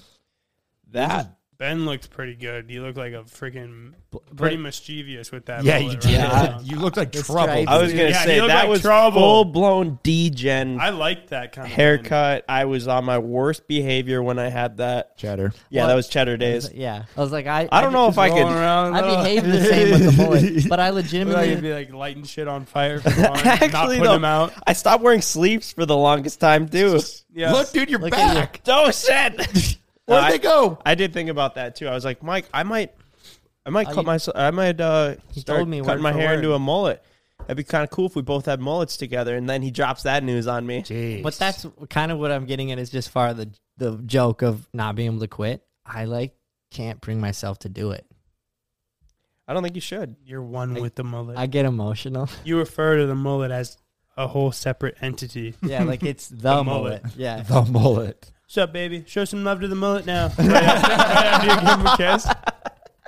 That 0.91 1.37
Ben 1.57 1.85
looked 1.85 2.09
pretty 2.09 2.35
good. 2.35 2.69
You 2.69 2.81
look 2.83 2.97
like 2.97 3.13
a 3.13 3.23
freaking 3.23 3.93
pretty 4.35 4.57
mischievous 4.57 5.31
with 5.31 5.45
that. 5.45 5.63
Yeah, 5.63 5.77
you 5.77 5.85
mullet 5.87 6.01
did. 6.01 6.19
right 6.21 6.49
now. 6.51 6.59
You 6.61 6.75
looked 6.77 6.97
like 6.97 7.15
It's 7.15 7.25
trouble. 7.25 7.43
stripes. 7.43 7.71
I 7.71 7.81
was 7.81 7.91
gonna 7.93 8.03
Yeah, 8.09 8.19
he 8.19 8.25
say 8.25 8.41
looked 8.41 8.47
that 8.49 8.61
like 8.63 8.69
was 8.69 8.81
trouble. 8.81 9.19
full 9.21 9.45
blown 9.45 9.99
degen 10.03 10.79
I 10.81 10.89
like 10.89 11.29
that 11.29 11.53
kind 11.53 11.65
of 11.67 11.71
haircut. 11.73 12.43
I 12.49 12.65
was 12.65 12.89
on 12.89 13.05
my 13.05 13.19
worst 13.19 13.67
behavior 13.69 14.21
when 14.21 14.37
I 14.37 14.49
had 14.49 14.77
that. 14.77 15.17
Cheddar. 15.17 15.53
Yeah, 15.69 15.81
Well, 15.83 15.87
that 15.89 15.95
was 15.95 16.09
cheddar 16.09 16.35
days. 16.35 16.71
Yeah. 16.73 17.05
I 17.15 17.21
was 17.21 17.31
like, 17.31 17.47
I, 17.47 17.69
I 17.71 17.79
don't 17.81 17.93
know 17.93 18.09
if 18.09 18.17
I 18.17 18.27
Rolling 18.27 18.47
could. 18.47 18.53
around. 18.53 18.93
I 18.95 19.01
though. 19.01 19.15
behaved 19.23 19.45
the 19.45 19.63
same 19.65 19.91
with 19.91 20.05
the 20.17 20.23
mullet, 20.23 20.69
but 20.69 20.79
I 20.81 20.89
Look 20.89 20.95
like 21.03 21.03
legitimately 21.05 21.49
you'd 21.51 21.61
be 21.61 21.73
like 21.73 21.93
lighting 21.93 22.23
shit 22.25 22.47
on 22.49 22.65
fire 22.65 22.99
for 22.99 23.11
fun, 23.11 23.23
not 23.31 23.45
Actually, 23.45 23.69
putting 23.97 24.03
though, 24.03 24.11
them 24.13 24.25
out. 24.25 24.51
I 24.67 24.73
stopped 24.73 25.03
wearing 25.03 25.21
sleeves 25.21 25.71
for 25.71 25.85
the 25.85 25.95
longest 25.95 26.41
time 26.41 26.67
too. 26.67 26.99
Yeah. 27.33 27.53
Look, 27.53 27.71
dude, 27.71 27.89
you're 27.89 27.99
Look 27.99 28.13
at 28.13 28.33
you. 28.33 28.39
back. 28.41 28.61
Oh 28.67 28.91
shit! 28.91 29.77
Where'd 30.05 30.23
I- 30.23 30.31
they 30.31 30.39
go? 30.39 30.79
I 30.85 30.95
did 30.95 31.13
think 31.13 31.29
about 31.29 31.55
that 31.55 31.75
too. 31.75 31.87
I 31.87 31.93
was 31.93 32.05
like, 32.05 32.21
Mike, 32.23 32.45
I 32.53 32.63
might, 32.63 32.93
I 33.65 33.69
might 33.71 33.87
cut 33.89 34.05
myself. 34.05 34.37
I 34.37 34.51
might 34.51 34.79
uh, 34.79 35.15
He 35.31 35.39
start 35.41 35.57
told 35.59 35.69
me 35.69 35.81
cutting 35.81 36.03
my 36.03 36.11
hair 36.13 36.29
word. 36.29 36.35
into 36.35 36.53
a 36.53 36.59
mullet. 36.59 37.03
That'd 37.39 37.57
be 37.57 37.63
kind 37.63 37.83
of 37.83 37.89
cool 37.89 38.05
if 38.07 38.15
we 38.15 38.21
both 38.21 38.45
had 38.45 38.59
mullets 38.59 38.97
together. 38.97 39.35
And 39.35 39.49
then 39.49 39.61
he 39.61 39.69
drops 39.71 40.03
that 40.03 40.23
news 40.23 40.47
on 40.47 40.65
me. 40.65 40.81
Jeez. 40.83 41.21
But 41.23 41.33
that's 41.35 41.65
kind 41.89 42.11
of 42.11 42.17
what 42.19 42.31
I'm 42.31 42.45
getting 42.45 42.71
at 42.71 42.79
is 42.79 42.89
just 42.89 43.09
far 43.09 43.33
the 43.33 43.49
the 43.77 43.97
joke 44.05 44.41
of 44.41 44.67
not 44.73 44.95
being 44.95 45.07
able 45.07 45.19
to 45.19 45.27
quit. 45.27 45.63
I 45.85 46.05
like 46.05 46.33
can't 46.71 47.01
bring 47.01 47.19
myself 47.19 47.59
to 47.59 47.69
do 47.69 47.91
it. 47.91 48.05
I 49.47 49.53
don't 49.53 49.61
think 49.63 49.75
you 49.75 49.81
should. 49.81 50.15
You're 50.25 50.41
one 50.41 50.75
with 50.75 50.95
the 50.95 51.03
mullet. 51.03 51.37
I 51.37 51.45
get 51.47 51.65
emotional. 51.65 52.29
you 52.45 52.57
refer 52.57 52.97
to 52.97 53.05
the 53.05 53.15
mullet 53.15 53.51
as 53.51 53.77
a 54.17 54.27
whole 54.27 54.51
separate 54.51 54.95
entity. 55.01 55.53
Yeah, 55.61 55.83
like 55.83 56.03
it's 56.03 56.27
the, 56.29 56.35
The 56.37 56.63
mullet. 56.63 57.03
mullet. 57.03 57.17
Yeah. 57.17 57.41
the 57.43 57.61
mullet. 57.63 58.31
What's 58.45 58.57
up, 58.59 58.73
baby? 58.73 59.03
Show 59.07 59.25
some 59.25 59.43
love 59.43 59.61
to 59.61 59.67
the 59.67 59.75
mullet 59.75 60.05
now. 60.05 60.27
right 60.37 60.39
after, 60.39 60.91
right 60.91 61.25
after 61.25 61.47
you 61.47 61.55
give 61.55 61.79
him 61.79 61.87
a 61.87 61.97
kiss. 61.97 62.27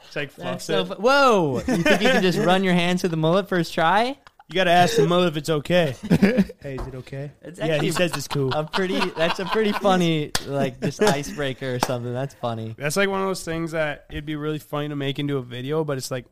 It's 0.03 0.15
like 0.15 0.35
That's 0.35 0.65
so 0.65 0.81
it. 0.81 0.85
fu- 0.87 0.93
Whoa! 0.95 1.57
You 1.67 1.83
think 1.83 2.01
you 2.01 2.09
can 2.09 2.23
just 2.23 2.39
run 2.39 2.63
your 2.63 2.73
hands 2.73 3.01
through 3.01 3.11
the 3.11 3.17
mullet 3.17 3.47
first 3.47 3.71
try? 3.73 4.17
You 4.49 4.55
gotta 4.55 4.71
ask 4.71 4.95
the 4.95 5.05
mullet 5.05 5.27
if 5.27 5.37
it's 5.37 5.49
okay. 5.49 5.93
hey, 6.09 6.75
is 6.75 6.87
it 6.87 6.95
okay? 6.95 7.33
It's 7.43 7.59
yeah, 7.59 7.79
he 7.79 7.91
says 7.91 8.13
it's 8.17 8.27
cool. 8.27 8.51
A 8.53 8.63
pretty. 8.63 8.99
That's 9.11 9.39
a 9.39 9.45
pretty 9.45 9.73
funny 9.73 10.31
like 10.47 10.81
just 10.81 11.03
icebreaker 11.03 11.75
or 11.75 11.79
something. 11.79 12.13
That's 12.13 12.33
funny. 12.33 12.73
That's 12.75 12.97
like 12.97 13.09
one 13.09 13.21
of 13.21 13.27
those 13.27 13.43
things 13.43 13.71
that 13.71 14.05
it'd 14.09 14.25
be 14.25 14.35
really 14.35 14.59
funny 14.59 14.89
to 14.89 14.95
make 14.95 15.19
into 15.19 15.37
a 15.37 15.43
video, 15.43 15.83
but 15.83 15.97
it's 15.97 16.09
like 16.09 16.25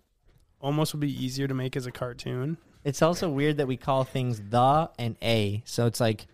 almost 0.61 0.93
would 0.93 1.01
be 1.01 1.23
easier 1.23 1.47
to 1.47 1.53
make 1.53 1.75
as 1.77 1.85
a 1.85 1.91
cartoon. 1.91 2.57
It's 2.83 3.01
also 3.03 3.29
weird 3.29 3.57
that 3.57 3.67
we 3.67 3.77
call 3.77 4.03
things 4.03 4.41
the 4.49 4.89
and 4.97 5.15
a. 5.21 5.61
So 5.65 5.85
it's 5.85 5.99
like 5.99 6.25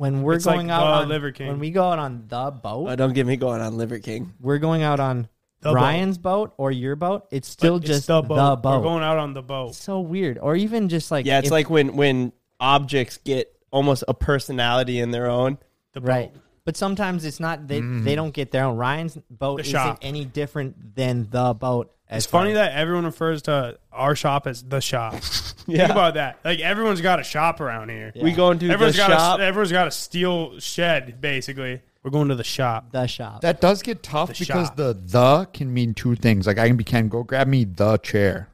when 0.00 0.22
we're 0.22 0.32
It's 0.34 0.46
like 0.46 0.56
going 0.56 0.70
out 0.70 0.80
the 0.80 1.02
on 1.02 1.08
Liver 1.10 1.30
King. 1.30 1.48
when 1.48 1.58
we 1.58 1.70
go 1.70 1.84
out 1.84 1.98
on 1.98 2.24
the 2.26 2.50
boat, 2.50 2.88
Oh, 2.88 2.96
don't 2.96 3.12
get 3.12 3.26
me 3.26 3.36
going 3.36 3.60
on 3.60 3.76
Liver 3.76 3.98
King. 3.98 4.32
we're 4.40 4.56
going 4.58 4.82
out 4.82 4.98
on 4.98 5.28
The 5.60 5.74
Ryan's 5.74 6.16
boat. 6.16 6.54
or 6.56 6.70
your 6.72 6.96
boat. 6.96 7.26
It's 7.30 7.46
still 7.48 7.74
But 7.78 7.82
it's 7.84 7.96
just 7.98 8.06
the 8.06 8.22
the 8.22 8.28
boat. 8.28 8.62
boat. 8.62 8.78
We're 8.78 8.82
going 8.84 9.02
out 9.04 9.18
on 9.18 9.34
the 9.34 9.42
boat. 9.42 9.68
It's 9.70 9.82
so 9.84 10.00
weird. 10.00 10.38
Or 10.38 10.56
even 10.56 10.88
just 10.88 11.10
like 11.10 11.26
Yeah, 11.26 11.38
it's 11.40 11.48
if- 11.48 11.52
like 11.52 11.68
when 11.68 11.96
when 11.96 12.32
objects 12.58 13.18
get 13.18 13.54
almost 13.70 14.02
a 14.08 14.14
personality 14.14 15.00
in 15.00 15.10
their 15.10 15.28
own. 15.28 15.58
The 15.92 16.00
right. 16.00 16.32
boat. 16.32 16.42
But 16.64 16.76
sometimes 16.78 17.24
it's 17.26 17.40
not. 17.40 17.68
They 17.68 17.80
mm. 17.82 18.02
they 18.04 18.14
don't 18.14 18.32
get 18.32 18.52
their 18.52 18.64
own. 18.64 18.76
Ryan's 18.78 19.18
boat 19.28 19.56
The 19.56 19.62
isn't 19.64 19.72
shop. 19.72 19.98
any 20.00 20.24
different 20.24 20.94
than 20.94 21.28
the 21.30 21.52
boat. 21.52 21.92
as 22.08 22.24
It's 22.24 22.30
funny 22.30 22.50
as- 22.52 22.56
that 22.56 22.72
everyone 22.72 23.04
refers 23.04 23.42
to 23.42 23.78
our 23.92 24.14
shop 24.16 24.46
as 24.46 24.62
the 24.62 24.80
shop. 24.80 25.14
Yeah. 25.70 25.78
Think 25.86 25.90
about 25.90 26.14
that. 26.14 26.38
Like 26.44 26.60
everyone's 26.60 27.00
got 27.00 27.20
a 27.20 27.24
shop 27.24 27.60
around 27.60 27.88
here. 27.90 28.12
We 28.20 28.32
go 28.32 28.50
into 28.50 28.66
Everyone's 28.70 28.96
the 28.96 29.02
got 29.02 29.10
shop. 29.10 29.40
A, 29.40 29.42
everyone's 29.44 29.72
got 29.72 29.86
a 29.86 29.90
steel 29.90 30.58
shed. 30.60 31.20
Basically, 31.20 31.80
we're 32.02 32.10
going 32.10 32.28
to 32.28 32.34
the 32.34 32.44
shop. 32.44 32.92
the 32.92 33.06
shop. 33.06 33.42
That 33.42 33.60
does 33.60 33.82
get 33.82 34.02
tough 34.02 34.28
The 34.30 34.36
because 34.38 34.68
shop. 34.68 34.76
the 34.76 34.92
the 34.94 35.48
can 35.52 35.72
mean 35.72 35.94
two 35.94 36.16
things. 36.16 36.46
Like 36.46 36.58
I 36.58 36.66
can 36.68 36.76
be 36.76 36.84
Ken, 36.84 37.08
go 37.08 37.22
grab 37.22 37.46
me 37.48 37.64
the 37.64 37.98
chair, 37.98 38.48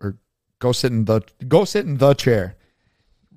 or 0.00 0.16
go 0.58 0.72
sit 0.72 0.92
in 0.92 1.04
the 1.04 1.22
go 1.46 1.64
sit 1.64 1.86
in 1.86 1.98
the 1.98 2.14
chair. 2.14 2.56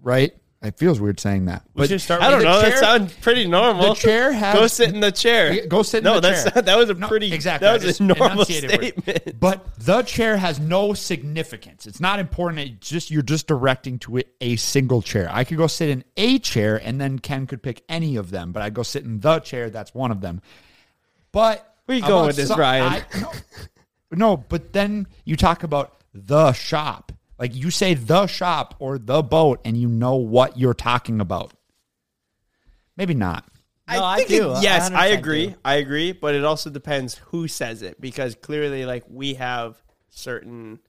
Right? 0.01 0.35
It 0.63 0.77
feels 0.77 1.01
weird 1.01 1.19
saying 1.19 1.45
that. 1.45 1.63
We 1.73 1.87
should 1.87 1.99
start. 1.99 2.21
I 2.21 2.29
don't 2.31 2.41
know. 2.41 2.61
the 2.61 2.69
That 2.69 2.79
sounds 2.79 3.13
pretty 3.15 3.45
normal. 3.47 3.89
The 3.89 3.95
chair 3.95 4.31
has 4.31 4.55
Go 4.57 4.67
sit 4.67 4.93
in 4.93 5.01
the 5.01 5.11
chair. 5.11 5.67
Go 5.67 5.83
sit 5.83 5.97
in 5.97 6.03
no, 6.05 6.15
the 6.15 6.21
that's 6.21 6.49
chair. 6.51 6.61
that 6.61 6.77
was 6.77 6.89
a 6.89 6.93
No, 6.93 7.07
pretty 7.09 7.33
exactly. 7.33 7.67
That 7.67 7.83
was 7.83 7.99
a 7.99 8.03
normal 8.03 8.31
enunciated 8.31 8.71
it. 8.71 8.77
statement. 9.03 9.39
But 9.41 9.77
the 9.77 10.03
chair 10.03 10.37
has 10.37 10.59
no 10.61 10.93
significance. 10.93 11.85
It's 11.85 11.99
not 11.99 12.19
important. 12.19 12.61
It's 12.61 12.89
just 12.89 13.11
you're 13.11 13.21
just 13.23 13.45
directing 13.45 13.99
to 13.99 14.17
it 14.17 14.33
a 14.39 14.55
single 14.55 15.01
chair. 15.01 15.27
I 15.31 15.43
could 15.43 15.57
go 15.57 15.67
sit 15.67 15.89
in 15.89 16.03
a 16.17 16.39
chair, 16.39 16.77
and 16.77 16.99
then 16.99 17.19
Ken 17.19 17.45
could 17.45 17.61
pick 17.61 17.83
any 17.89 18.15
of 18.15 18.31
them. 18.31 18.51
But 18.51 18.63
I 18.63 18.69
go 18.69 18.83
sit 18.83 19.03
in 19.03 19.19
the 19.19 19.39
chair. 19.39 19.69
That's 19.69 19.93
one 19.93 20.11
of 20.11 20.21
them. 20.21 20.41
But 21.31 21.75
Where 21.85 21.97
you 21.97 22.05
going 22.05 22.27
with 22.27 22.35
this, 22.35 22.47
some- 22.49 22.59
Ryan? 22.59 22.83
I- 23.13 23.19
no, 23.19 23.31
no, 24.11 24.37
but 24.37 24.71
then 24.73 25.07
you 25.25 25.35
talk 25.35 25.63
about 25.63 26.03
the 26.13 26.53
shop. 26.53 27.11
Like 27.39 27.55
you 27.55 27.71
say 27.71 27.93
the 27.93 28.27
shop 28.27 28.75
or 28.79 28.97
the 28.97 29.21
boat, 29.23 29.59
and 29.65 29.75
you 29.77 29.87
know 29.87 30.15
what 30.15 30.57
you're 30.57 30.73
talking 30.73 31.19
about. 31.19 31.53
Maybe 32.95 33.13
not. 33.13 33.45
No, 33.89 34.03
I 34.03 34.17
think 34.17 34.29
do. 34.29 34.53
it- 34.53 34.63
yes, 34.63 34.89
I 34.91 35.09
100% 35.11 35.17
agree. 35.17 35.47
do. 35.47 35.55
I 35.65 35.75
agree, 35.75 36.11
but 36.13 36.35
it 36.35 36.45
also 36.45 36.69
depends 36.69 37.15
who 37.25 37.47
says 37.47 37.81
it 37.81 37.99
because 37.99 38.35
clearly, 38.35 38.85
like 38.85 39.03
we 39.09 39.33
have 39.35 39.81
certain 40.09 40.79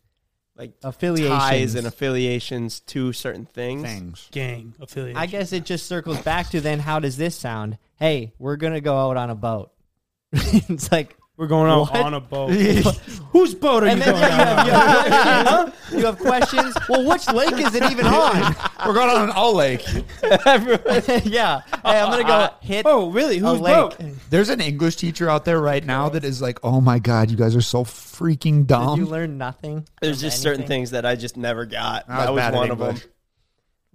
like 0.57 0.72
Affiliations. 0.85 1.37
ties 1.40 1.74
and 1.74 1.87
affiliations 1.87 2.78
to 2.80 3.12
certain 3.12 3.44
things. 3.46 3.83
Things. 3.83 4.28
gang 4.30 4.74
affiliation. 4.78 5.16
I 5.16 5.26
guess 5.26 5.52
it 5.52 5.64
just 5.64 5.87
circles 5.87 6.20
back 6.20 6.50
to 6.50 6.61
then. 6.61 6.78
How 6.78 7.00
does 7.00 7.16
this 7.16 7.35
sound? 7.35 7.78
Hey, 7.96 8.33
we're 8.38 8.57
gonna 8.57 8.80
go 8.80 8.96
out 8.96 9.16
on 9.16 9.30
a 9.30 9.35
boat. 9.35 9.72
it's 10.33 10.92
like, 10.92 11.16
we're 11.37 11.47
going 11.49 11.70
out 11.70 11.90
What? 11.92 11.97
on 12.01 12.14
a 12.14 12.20
boat. 12.20 12.51
Whose 13.33 13.55
boat 13.55 13.83
are 13.83 13.87
and 13.87 13.99
you 13.99 14.05
then 14.05 14.14
going 14.14 14.25
you 14.33 14.40
out 14.40 15.09
have, 15.09 15.49
on? 15.92 15.99
you, 15.99 16.05
have 16.07 16.18
questions. 16.18 16.62
You 16.62 16.62
have 16.62 16.75
questions. 16.77 16.88
Well, 16.88 17.05
which 17.09 17.29
lake 17.33 17.55
is 17.66 17.75
it 17.75 17.83
even 17.90 18.07
on? 18.07 18.55
We're 18.87 18.94
going 18.94 19.11
on 19.11 19.25
an 19.25 19.31
all 19.31 19.55
lake. 19.55 19.85
yeah. 20.23 21.61
Hey, 21.85 22.01
I'm 22.01 22.11
gonna 22.11 22.23
go 22.25 22.33
uh, 22.33 22.51
hit 22.61 22.87
Oh, 22.87 23.11
really? 23.11 23.38
a 23.38 23.40
Whose 23.40 23.61
lake. 23.61 23.75
boat? 23.75 23.97
There's 24.31 24.49
an 24.49 24.61
English 24.61 24.97
teacher 24.97 25.29
out 25.29 25.44
there 25.44 25.61
right 25.61 25.85
now 25.85 26.09
that 26.11 26.25
is 26.25 26.40
like, 26.40 26.59
"Oh 26.62 26.81
my 26.81 26.99
god, 27.01 27.31
you 27.31 27.37
guys 27.37 27.57
are 27.57 27.61
so 27.61 27.85
freaking 27.85 28.59
Did 28.59 28.68
dumb." 28.68 29.01
you 29.01 29.07
learn 29.07 29.37
nothing? 29.37 29.87
There's 30.01 30.18
from 30.20 30.29
just 30.29 30.40
certain 30.42 30.61
anything? 30.62 30.68
things 30.83 30.90
that 30.92 31.05
I 31.05 31.16
just 31.16 31.37
never 31.37 31.66
got. 31.66 32.05
I 32.09 32.16
was 32.18 32.25
that 32.27 32.33
was 32.33 32.40
bad 32.40 32.55
at 32.55 32.59
one 32.59 32.70
of 32.70 32.79
them. 32.79 32.88
English. 32.90 33.07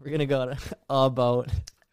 We're 0.03 0.11
gonna 0.11 0.25
go 0.25 0.41
on 0.41 0.57
a 0.89 1.09
boat. 1.09 1.47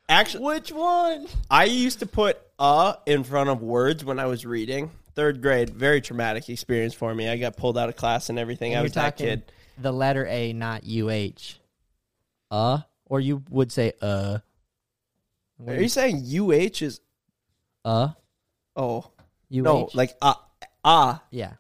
Actually, 0.08 0.44
Which 0.44 0.70
one? 0.72 1.26
I 1.50 1.64
used 1.64 2.00
to 2.00 2.06
put 2.06 2.38
"a" 2.58 2.96
in 3.06 3.22
front 3.24 3.50
of 3.50 3.62
words 3.62 4.04
when 4.04 4.18
I 4.18 4.26
was 4.26 4.44
reading. 4.44 4.90
Third 5.16 5.42
grade, 5.42 5.70
very 5.70 6.00
traumatic 6.00 6.48
experience 6.48 6.94
for 6.94 7.14
me. 7.14 7.28
I 7.28 7.36
got 7.36 7.56
pulled 7.56 7.76
out 7.76 7.88
of 7.88 7.96
class 7.96 8.28
and 8.28 8.38
everything. 8.38 8.74
And 8.74 8.80
I 8.80 8.82
was 8.82 8.92
that 8.92 9.16
talking 9.16 9.26
kid. 9.26 9.52
The 9.78 9.92
letter 9.92 10.26
A, 10.26 10.52
not 10.52 10.84
U 10.84 11.10
H. 11.10 11.58
Uh, 12.50 12.80
or 13.06 13.18
you 13.18 13.42
would 13.50 13.72
say 13.72 13.92
uh. 14.00 14.38
Are 15.66 15.74
you 15.74 15.88
saying 15.88 16.22
UH 16.28 16.82
is 16.84 17.00
uh 17.84 18.10
oh 18.76 19.10
U 19.48 19.62
H? 19.62 19.64
no 19.64 19.88
like 19.94 20.14
ah 20.20 20.44
ah 20.84 21.22
yeah, 21.30 21.54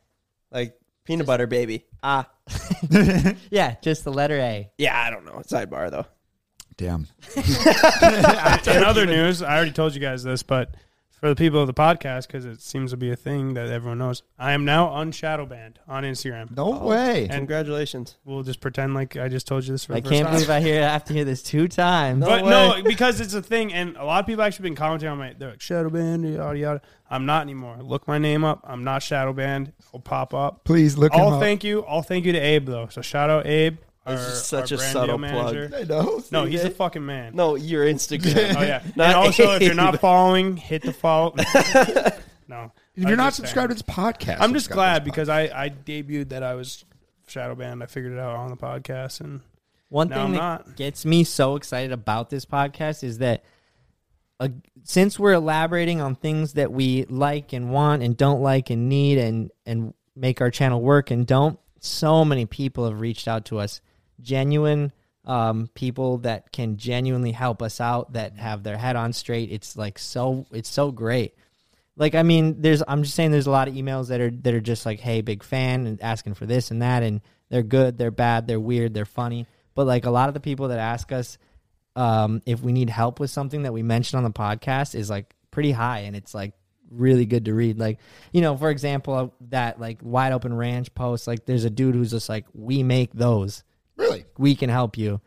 like 0.50 0.78
peanut 1.04 1.26
butter 1.26 1.46
baby 1.46 1.86
ah 2.02 2.28
yeah, 3.50 3.76
just 3.80 4.04
the 4.04 4.12
letter 4.12 4.38
A. 4.38 4.70
yeah 4.76 5.00
I 5.00 5.08
don't 5.08 5.24
know 5.24 5.42
sidebar 5.46 5.90
though 5.90 6.04
Damn. 6.76 7.06
In 7.36 8.84
other 8.84 9.06
news, 9.06 9.40
I 9.42 9.56
already 9.56 9.72
told 9.72 9.94
you 9.94 10.00
guys 10.00 10.22
this, 10.22 10.42
but 10.42 10.74
for 11.20 11.28
the 11.28 11.36
people 11.36 11.60
of 11.60 11.66
the 11.66 11.74
podcast, 11.74 12.26
because 12.26 12.44
it 12.44 12.60
seems 12.60 12.90
to 12.90 12.96
be 12.96 13.10
a 13.10 13.16
thing 13.16 13.54
that 13.54 13.68
everyone 13.68 13.98
knows, 13.98 14.22
I 14.38 14.52
am 14.52 14.64
now 14.64 14.96
unshadow 14.96 15.46
banned 15.46 15.78
on 15.88 16.04
Instagram. 16.04 16.54
No 16.56 16.80
oh, 16.80 16.86
way. 16.86 17.22
And 17.22 17.32
congratulations 17.32 18.16
we'll 18.24 18.42
just 18.42 18.60
pretend 18.60 18.94
like 18.94 19.16
I 19.16 19.28
just 19.28 19.46
told 19.46 19.64
you 19.64 19.72
this 19.72 19.84
for 19.84 19.94
I 19.94 20.00
first 20.00 20.12
can't 20.12 20.26
time. 20.26 20.34
believe 20.34 20.50
I 20.50 20.60
hear 20.60 20.82
I 20.82 20.88
have 20.88 21.04
to 21.04 21.12
hear 21.12 21.24
this 21.24 21.42
two 21.42 21.68
times. 21.68 22.24
but 22.24 22.44
no, 22.44 22.82
because 22.84 23.20
it's 23.20 23.34
a 23.34 23.42
thing, 23.42 23.72
and 23.72 23.96
a 23.96 24.04
lot 24.04 24.20
of 24.20 24.26
people 24.26 24.42
actually 24.42 24.64
been 24.64 24.76
commenting 24.76 25.08
on 25.08 25.18
my. 25.18 25.34
They're 25.38 25.50
like 25.50 25.60
shadow 25.60 25.90
banned, 25.90 26.28
yada 26.28 26.58
yada. 26.58 26.82
I'm 27.08 27.26
not 27.26 27.42
anymore. 27.42 27.78
Look 27.80 28.08
my 28.08 28.18
name 28.18 28.44
up. 28.44 28.60
I'm 28.64 28.84
not 28.84 29.02
shadow 29.02 29.32
banned. 29.32 29.72
I'll 29.94 30.00
pop 30.00 30.34
up. 30.34 30.64
Please 30.64 30.98
look 30.98 31.14
him 31.14 31.20
All 31.20 31.34
up. 31.34 31.40
thank 31.40 31.64
you. 31.64 31.84
All 31.84 32.02
thank 32.02 32.24
you 32.24 32.32
to 32.32 32.38
Abe 32.38 32.66
though. 32.66 32.88
So 32.88 33.02
shout 33.02 33.30
out 33.30 33.46
Abe. 33.46 33.78
Our, 34.06 34.14
This 34.16 34.26
is 34.28 34.44
such 34.44 34.72
a 34.72 34.78
subtle 34.78 35.18
deal 35.18 35.28
plug. 35.30 35.54
manager. 35.54 35.76
I 35.76 35.82
know. 35.84 36.22
No, 36.30 36.44
he's 36.44 36.62
a 36.64 36.70
fucking 36.70 37.04
man. 37.04 37.34
No, 37.34 37.56
your 37.56 37.84
Instagram. 37.84 38.56
Oh 38.56 38.62
yeah. 38.62 38.82
Not 38.94 39.06
and 39.08 39.14
also, 39.16 39.52
if 39.52 39.62
you're 39.62 39.74
not 39.74 40.00
following, 40.00 40.56
hit 40.56 40.82
the 40.82 40.92
follow. 40.92 41.34
no, 42.48 42.72
If 42.94 43.04
you're 43.08 43.16
not 43.16 43.34
subscribed 43.34 43.70
to 43.70 43.74
this 43.74 43.82
podcast, 43.82 44.36
I'm 44.40 44.52
just 44.54 44.70
glad 44.70 45.04
because 45.04 45.28
I 45.28 45.42
I 45.64 45.70
debuted 45.70 46.28
that 46.30 46.42
I 46.42 46.54
was 46.54 46.84
shadow 47.26 47.54
banned. 47.54 47.82
I 47.82 47.86
figured 47.86 48.12
it 48.12 48.18
out 48.18 48.36
on 48.36 48.48
the 48.50 48.56
podcast, 48.56 49.20
and 49.20 49.40
One 49.88 50.08
thing 50.08 50.32
that 50.32 50.38
not. 50.38 50.76
gets 50.76 51.04
me 51.04 51.24
so 51.24 51.56
excited 51.56 51.90
about 51.92 52.30
this 52.30 52.44
podcast 52.46 53.02
is 53.02 53.18
that 53.18 53.44
uh, 54.38 54.48
since 54.84 55.18
we're 55.18 55.32
elaborating 55.32 56.00
on 56.00 56.14
things 56.14 56.52
that 56.52 56.70
we 56.70 57.04
like 57.06 57.52
and 57.52 57.70
want 57.72 58.02
and 58.02 58.16
don't 58.16 58.40
like 58.42 58.70
and 58.70 58.88
need 58.88 59.18
and 59.18 59.50
and 59.64 59.94
make 60.14 60.40
our 60.40 60.50
channel 60.50 60.80
work 60.80 61.10
and 61.10 61.26
don't, 61.26 61.58
so 61.80 62.24
many 62.24 62.46
people 62.46 62.84
have 62.88 63.00
reached 63.00 63.26
out 63.26 63.44
to 63.46 63.58
us, 63.58 63.80
genuine 64.20 64.92
um, 65.24 65.68
people 65.74 66.18
that 66.18 66.52
can 66.52 66.76
genuinely 66.76 67.32
help 67.32 67.62
us 67.62 67.80
out 67.80 68.12
that 68.12 68.36
have 68.36 68.62
their 68.62 68.76
head 68.76 68.96
on 68.96 69.12
straight. 69.12 69.50
It's 69.50 69.76
like 69.76 69.98
so 69.98 70.46
it's 70.52 70.68
so 70.68 70.92
great. 70.92 71.34
Like 71.96 72.14
I 72.14 72.22
mean, 72.22 72.60
there's 72.60 72.82
I'm 72.86 73.02
just 73.02 73.14
saying 73.14 73.32
there's 73.32 73.46
a 73.46 73.50
lot 73.50 73.68
of 73.68 73.74
emails 73.74 74.08
that 74.08 74.20
are 74.20 74.30
that 74.30 74.54
are 74.54 74.60
just 74.60 74.86
like, 74.86 75.00
hey, 75.00 75.20
big 75.20 75.42
fan 75.42 75.86
and 75.86 76.00
asking 76.02 76.34
for 76.34 76.46
this 76.46 76.70
and 76.70 76.82
that 76.82 77.02
and 77.02 77.20
they're 77.48 77.62
good, 77.62 77.98
they're 77.98 78.10
bad, 78.10 78.46
they're 78.46 78.60
weird, 78.60 78.94
they're 78.94 79.04
funny. 79.04 79.46
But 79.74 79.86
like 79.86 80.06
a 80.06 80.10
lot 80.10 80.28
of 80.28 80.34
the 80.34 80.40
people 80.40 80.68
that 80.68 80.78
ask 80.78 81.12
us 81.12 81.38
um, 81.96 82.42
if 82.46 82.60
we 82.60 82.72
need 82.72 82.90
help 82.90 83.18
with 83.18 83.30
something 83.30 83.62
that 83.62 83.72
we 83.72 83.82
mentioned 83.82 84.18
on 84.18 84.24
the 84.24 84.38
podcast 84.38 84.94
is 84.94 85.08
like 85.08 85.34
pretty 85.50 85.72
high 85.72 86.00
and 86.00 86.14
it's 86.14 86.34
like 86.34 86.52
really 86.90 87.24
good 87.26 87.46
to 87.46 87.54
read. 87.54 87.78
Like, 87.78 87.98
you 88.32 88.42
know, 88.42 88.56
for 88.56 88.70
example, 88.70 89.34
that 89.48 89.80
like 89.80 89.98
wide 90.02 90.32
open 90.32 90.54
ranch 90.54 90.94
post, 90.94 91.26
like 91.26 91.46
there's 91.46 91.64
a 91.64 91.70
dude 91.70 91.94
who's 91.94 92.10
just 92.10 92.28
like, 92.28 92.46
we 92.52 92.82
make 92.82 93.12
those, 93.14 93.64
Really? 93.96 94.24
we 94.38 94.54
can 94.54 94.70
help 94.70 94.96
you. 94.98 95.20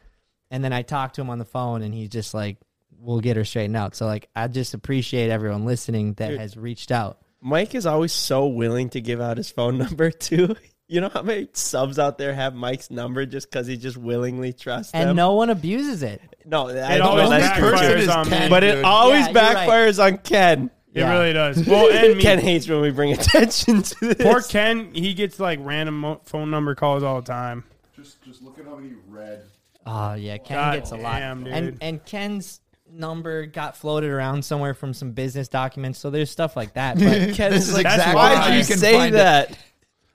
And 0.52 0.64
then 0.64 0.74
I 0.74 0.82
talked 0.82 1.16
to 1.16 1.22
him 1.22 1.30
on 1.30 1.40
the 1.40 1.46
phone 1.46 1.82
and 1.82 1.94
he's 1.94 2.10
just 2.10 2.34
like, 2.34 2.58
we'll 3.00 3.20
get 3.22 3.38
her 3.38 3.46
straightened 3.46 3.78
out. 3.78 3.96
So 3.96 4.06
like, 4.06 4.30
I 4.36 4.48
just 4.48 4.74
appreciate 4.74 5.30
everyone 5.30 5.66
listening 5.66 6.14
that 6.16 6.30
Dude. 6.30 6.40
has 6.40 6.58
reached 6.58 6.92
out. 6.92 7.20
Mike 7.42 7.74
is 7.76 7.86
always 7.86 8.12
so 8.12 8.48
willing 8.48 8.90
to 8.90 9.02
give 9.02 9.22
out 9.22 9.38
his 9.38 9.50
phone 9.50 9.78
number 9.80 10.12
too. 10.12 10.56
You 10.92 11.02
know 11.02 11.10
how 11.10 11.22
many 11.22 11.48
subs 11.54 12.00
out 12.00 12.18
there 12.18 12.34
have 12.34 12.56
Mike's 12.56 12.90
number 12.90 13.24
just 13.28 13.48
because 13.52 13.68
he 13.68 13.78
just 13.78 13.96
willingly 13.96 14.54
trusts 14.54 14.92
And 14.96 15.10
them? 15.12 15.16
no 15.18 15.36
one 15.36 15.52
abuses 15.52 16.02
it. 16.02 16.20
no, 16.48 16.70
I 16.70 16.96
it 16.96 16.98
know 16.98 17.10
always 17.10 17.30
that's 17.30 17.60
person 17.60 17.92
true. 17.92 17.98
is 18.00 18.08
backfires 18.08 18.16
on 18.16 18.26
Ken. 18.26 18.42
me. 18.42 18.50
But 18.50 18.64
it 18.64 18.76
dude. 18.78 18.86
always 18.86 19.20
Yeah, 19.20 19.26
you're 19.28 19.34
right. 19.54 19.70
backfires 19.70 20.04
on 20.04 20.18
Ken. 20.18 20.72
It 20.92 21.02
Yeah. 21.02 21.14
really 21.14 21.34
does. 21.34 21.64
Well, 21.68 21.92
and 21.92 22.18
me. 22.18 22.24
Ken 22.24 22.40
hates 22.40 22.68
when 22.68 22.82
we 22.82 22.90
bring 22.90 23.12
attention 23.14 23.84
to 23.84 24.00
this. 24.16 24.16
Poor 24.16 24.42
Ken, 24.42 24.92
he 24.92 25.14
gets 25.14 25.40
like 25.40 25.60
random 25.62 26.18
phone 26.26 26.50
number 26.50 26.74
calls 26.74 27.04
all 27.04 27.22
the 27.22 27.28
time. 27.32 27.66
Just, 28.02 28.22
just 28.24 28.42
look 28.42 28.58
at 28.60 28.66
how 28.66 28.76
many 28.76 28.94
red. 29.08 29.44
Oh 29.86 30.14
yeah, 30.14 30.38
Ken 30.38 30.58
God 30.58 30.74
gets 30.76 30.92
a 30.92 30.96
lot. 30.98 31.20
damn, 31.20 31.44
dude. 31.44 31.54
And 31.54 31.78
and 31.82 32.06
Ken's 32.06 32.62
number 32.92 33.46
got 33.46 33.78
floated 33.78 34.10
around 34.10 34.44
somewhere 34.44 34.74
from 34.74 34.94
some 34.94 35.12
business 35.12 35.48
documents, 35.48 36.00
so 36.00 36.10
there's 36.10 36.30
stuff 36.32 36.56
like 36.56 36.74
that. 36.74 36.98
But 36.98 37.04
Ken 37.36 37.52
This 37.52 37.64
is 37.64 37.70
is 37.70 37.74
like, 37.76 37.86
exactly 37.86 38.16
why 38.16 38.36
how 38.36 38.48
did 38.48 38.54
you 38.54 38.60
you 38.60 38.66
can 38.66 38.78
say 38.78 38.94
find 38.94 39.16
it. 39.16 39.18
that? 39.18 39.58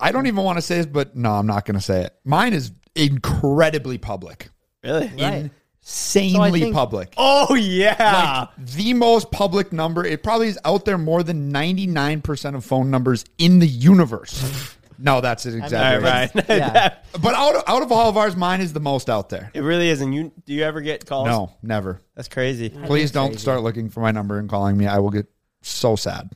I 0.01 0.13
don't 0.13 0.27
even 0.27 0.43
want 0.45 0.59
to 0.59 0.63
say 0.63 0.77
this, 0.79 0.87
but 0.87 1.15
no, 1.17 1.31
I'm 1.33 1.47
not 1.47 1.65
going 1.65 1.77
to 1.77 1.81
say 1.81 2.03
it. 2.03 2.15
Mine 2.25 2.53
is 2.53 2.73
incredibly 2.95 3.97
public, 3.99 4.49
Really? 4.83 5.07
Right. 5.19 5.51
insanely 5.83 6.61
think- 6.61 6.75
public. 6.75 7.15
Oh 7.17 7.55
yeah. 7.55 8.49
Like 8.59 8.67
the 8.67 8.93
most 8.95 9.31
public 9.31 9.73
number. 9.73 10.05
It 10.05 10.23
probably 10.23 10.49
is 10.49 10.59
out 10.65 10.85
there 10.85 10.99
more 10.99 11.23
than 11.23 11.53
99% 11.53 12.55
of 12.57 12.65
phone 12.65 12.91
numbers 12.91 13.25
in 13.39 13.61
the 13.61 13.67
universe. 13.69 14.75
no, 14.99 15.21
that's 15.21 15.45
an 15.47 15.59
All 15.59 15.65
exaggeration. 15.65 16.33
right. 16.37 16.49
Yeah. 16.49 16.95
But 17.23 17.35
out 17.35 17.55
of, 17.55 17.63
out 17.69 17.83
of 17.83 17.93
all 17.93 18.09
of 18.09 18.17
ours, 18.17 18.35
mine 18.35 18.61
is 18.61 18.73
the 18.73 18.81
most 18.81 19.09
out 19.09 19.29
there. 19.29 19.51
it 19.55 19.61
really 19.61 19.89
is. 19.89 20.01
And 20.01 20.13
you 20.15 20.33
do 20.47 20.53
you 20.53 20.65
ever 20.65 20.81
get 20.81 21.07
calls? 21.07 21.27
No, 21.29 21.53
never. 21.63 22.01
That's 22.17 22.29
crazy. 22.29 22.71
Please 22.71 23.13
don't 23.13 23.39
start 23.39 23.63
looking 23.63 23.89
for 23.89 24.01
my 24.01 24.11
number 24.11 24.39
and 24.41 24.49
calling 24.49 24.77
me. 24.77 24.87
I 24.89 24.99
will 24.99 25.11
get 25.11 25.27
so 25.63 25.95
sad. 25.95 26.31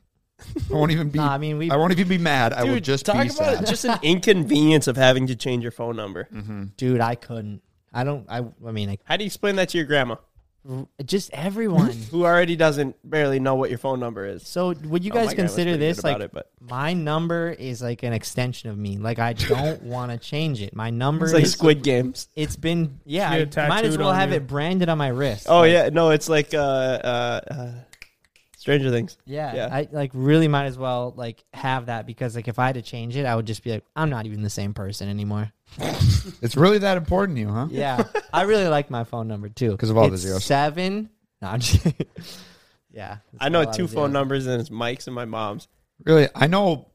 I 0.70 0.72
won't 0.72 0.92
even 0.92 1.10
be. 1.10 1.18
No, 1.18 1.24
I 1.24 1.36
mean, 1.38 1.58
we- 1.58 1.68
I 1.70 1.74
won't 1.76 1.90
even 1.92 2.06
be 2.06 2.16
mad. 2.18 2.52
I 2.52 2.62
will 2.62 2.74
Dude, 2.74 2.84
just 2.84 3.06
talk 3.06 3.16
be 3.22 3.28
about 3.28 3.56
sad. 3.56 3.66
just 3.66 3.84
an 3.84 3.98
inconvenience 4.04 4.86
of 4.86 4.96
having 4.96 5.26
to 5.26 5.34
change 5.36 5.64
your 5.64 5.72
phone 5.72 5.96
number. 5.96 6.28
Mm-hmm. 6.32 6.64
dude, 6.76 7.00
I 7.00 7.16
couldn't. 7.16 7.60
I 7.92 8.04
don't. 8.04 8.24
I. 8.30 8.44
I 8.64 8.70
mean, 8.70 8.88
I, 8.90 8.98
How 9.04 9.16
do 9.16 9.24
you 9.24 9.26
explain 9.26 9.56
that 9.56 9.70
to 9.70 9.78
your 9.78 9.86
grandma, 9.86 10.14
just 11.04 11.30
everyone. 11.32 11.90
who 12.10 12.24
already 12.24 12.56
doesn't 12.56 12.96
barely 13.08 13.40
know 13.40 13.54
what 13.54 13.70
your 13.70 13.78
phone 13.78 14.00
number 14.00 14.26
is? 14.26 14.46
So 14.46 14.72
would 14.84 15.04
you 15.04 15.10
Oh, 15.12 15.14
guys 15.14 15.26
my 15.28 15.34
grandma's 15.34 15.34
consider 15.54 15.70
pretty 15.72 15.86
this 15.86 16.04
like 16.04 16.20
it, 16.20 16.30
but- 16.32 16.50
my 16.60 16.92
number 16.92 17.50
is 17.50 17.80
like 17.82 18.02
an 18.02 18.12
extension 18.12 18.68
of 18.70 18.76
me? 18.78 18.98
Like 18.98 19.18
I 19.18 19.32
don't 19.34 19.82
want 19.82 20.12
to 20.12 20.18
change 20.18 20.60
it. 20.62 20.74
My 20.74 20.90
number 20.90 21.24
It's 21.26 21.34
like 21.34 21.44
is. 21.44 21.52
Squid 21.52 21.82
Games. 21.82 22.28
It's 22.36 22.56
been 22.56 23.00
yeah. 23.04 23.30
I 23.56 23.68
might 23.68 23.84
as 23.84 23.96
well 23.96 24.12
have 24.12 24.30
you. 24.30 24.36
it 24.36 24.46
branded 24.46 24.88
on 24.88 24.98
my 24.98 25.08
wrist. 25.08 25.46
Oh 25.48 25.60
Like, 25.60 25.72
yeah, 25.72 25.88
no, 25.90 26.10
it's 26.10 26.28
like 26.28 26.52
uh, 26.52 26.58
uh, 26.58 27.40
uh, 27.50 27.70
Stranger 28.56 28.90
Things. 28.90 29.16
Yeah, 29.24 29.54
Yeah. 29.54 29.68
I 29.72 29.88
like 29.92 30.10
really 30.14 30.48
might 30.48 30.66
as 30.66 30.76
well 30.76 31.14
like 31.16 31.44
have 31.54 31.86
that 31.86 32.06
because 32.06 32.36
like 32.36 32.48
if 32.48 32.58
I 32.58 32.66
had 32.66 32.74
to 32.74 32.82
change 32.82 33.16
it, 33.16 33.24
I 33.24 33.34
would 33.36 33.46
just 33.46 33.62
be 33.62 33.70
like, 33.70 33.84
I'm 33.96 34.10
not 34.10 34.26
even 34.26 34.42
the 34.42 34.50
same 34.50 34.74
person 34.74 35.08
anymore. 35.08 35.52
It's 36.42 36.56
really 36.56 36.78
that 36.78 36.96
important 36.96 37.36
to 37.36 37.40
you, 37.40 37.48
huh? 37.48 37.68
Yeah, 37.70 38.04
I 38.32 38.42
really 38.42 38.68
like 38.68 38.90
my 38.90 39.04
phone 39.04 39.28
number 39.28 39.48
too. 39.48 39.72
Because 39.72 39.90
of 39.90 39.96
all 39.96 40.08
the 40.08 40.14
It's 40.14 40.22
zeros. 40.22 40.44
Seven. 40.44 41.10
No, 41.40 41.48
I'm 41.48 41.60
just. 41.60 41.84
yeah, 42.90 43.18
it's 43.32 43.38
I 43.40 43.48
know 43.48 43.62
a 43.62 43.64
lot 43.64 43.74
two 43.74 43.84
of 43.84 43.90
phone 43.90 43.96
zeros. 44.10 44.12
numbers, 44.12 44.46
and 44.46 44.60
it's 44.60 44.70
Mike's 44.70 45.06
and 45.06 45.14
my 45.14 45.24
mom's. 45.24 45.68
Really, 46.04 46.28
I 46.34 46.46
know 46.46 46.88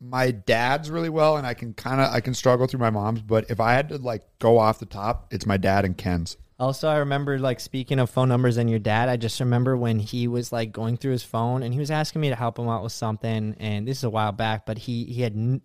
my 0.00 0.30
dad's 0.30 0.90
really 0.90 1.08
well, 1.08 1.36
and 1.36 1.46
I 1.46 1.54
can 1.54 1.74
kind 1.74 2.00
of 2.00 2.12
I 2.12 2.20
can 2.20 2.34
struggle 2.34 2.66
through 2.66 2.80
my 2.80 2.90
mom's. 2.90 3.20
But 3.22 3.50
if 3.50 3.60
I 3.60 3.72
had 3.72 3.88
to 3.90 3.98
like 3.98 4.22
go 4.38 4.58
off 4.58 4.78
the 4.78 4.86
top, 4.86 5.32
it's 5.32 5.46
my 5.46 5.56
dad 5.56 5.84
and 5.84 5.96
Ken's. 5.96 6.36
Also, 6.60 6.88
I 6.88 6.96
remember 6.96 7.38
like 7.38 7.60
speaking 7.60 8.00
of 8.00 8.10
phone 8.10 8.28
numbers 8.28 8.56
and 8.56 8.68
your 8.68 8.80
dad. 8.80 9.08
I 9.08 9.16
just 9.16 9.38
remember 9.38 9.76
when 9.76 10.00
he 10.00 10.26
was 10.26 10.52
like 10.52 10.72
going 10.72 10.96
through 10.96 11.12
his 11.12 11.22
phone 11.22 11.62
and 11.62 11.72
he 11.72 11.78
was 11.78 11.90
asking 11.90 12.20
me 12.20 12.30
to 12.30 12.34
help 12.34 12.58
him 12.58 12.68
out 12.68 12.82
with 12.82 12.90
something. 12.92 13.54
And 13.60 13.86
this 13.86 13.98
is 13.98 14.04
a 14.04 14.10
while 14.10 14.32
back, 14.32 14.66
but 14.66 14.76
he 14.78 15.04
he 15.04 15.22
had 15.22 15.34
n- 15.34 15.62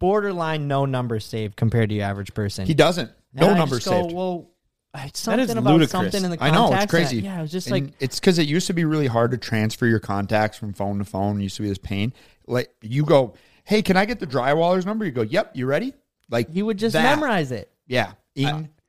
borderline 0.00 0.66
no 0.66 0.84
numbers 0.84 1.24
saved 1.24 1.54
compared 1.56 1.90
to 1.90 1.94
your 1.94 2.04
average 2.06 2.34
person. 2.34 2.66
He 2.66 2.74
doesn't. 2.74 3.10
No 3.32 3.46
And 3.46 3.54
I 3.54 3.58
numbers 3.58 3.84
just 3.84 3.90
go, 3.90 4.02
saved. 4.02 4.14
Well, 4.16 4.50
it's 4.96 5.24
That 5.26 5.38
is 5.38 5.46
something 5.46 5.58
about 5.58 5.70
ludicrous. 5.74 5.90
something 5.92 6.24
in 6.24 6.30
the 6.32 6.42
I 6.42 6.50
know 6.50 6.64
it's 6.64 6.70
contacts 6.70 6.92
that- 6.92 6.96
crazy. 6.96 7.18
yeah, 7.20 7.38
it 7.38 7.42
was 7.42 7.52
just 7.52 7.68
And 7.68 7.86
like 7.86 7.94
it's 8.00 8.18
because 8.18 8.40
it 8.40 8.48
used 8.48 8.66
to 8.66 8.72
be 8.72 8.84
really 8.84 9.06
hard 9.06 9.30
to 9.30 9.38
transfer 9.38 9.86
your 9.86 10.00
contacts 10.00 10.58
from 10.58 10.72
phone 10.72 10.98
to 10.98 11.04
phone. 11.04 11.38
It 11.38 11.44
used 11.44 11.54
to 11.56 11.62
be 11.62 11.68
this 11.68 11.78
pain. 11.78 12.12
Like 12.48 12.70
you 12.82 13.04
go, 13.04 13.34
hey, 13.62 13.82
can 13.82 13.96
I 13.96 14.04
get 14.04 14.18
the 14.18 14.26
drywaller's 14.26 14.84
number? 14.84 15.04
You 15.04 15.12
go, 15.12 15.22
yep. 15.22 15.52
You 15.54 15.66
ready? 15.66 15.94
Like 16.28 16.50
he 16.50 16.62
would 16.64 16.76
just 16.78 16.94
that. 16.94 17.04
memorize 17.14 17.52
it. 17.52 17.70
Yeah, 17.86 18.12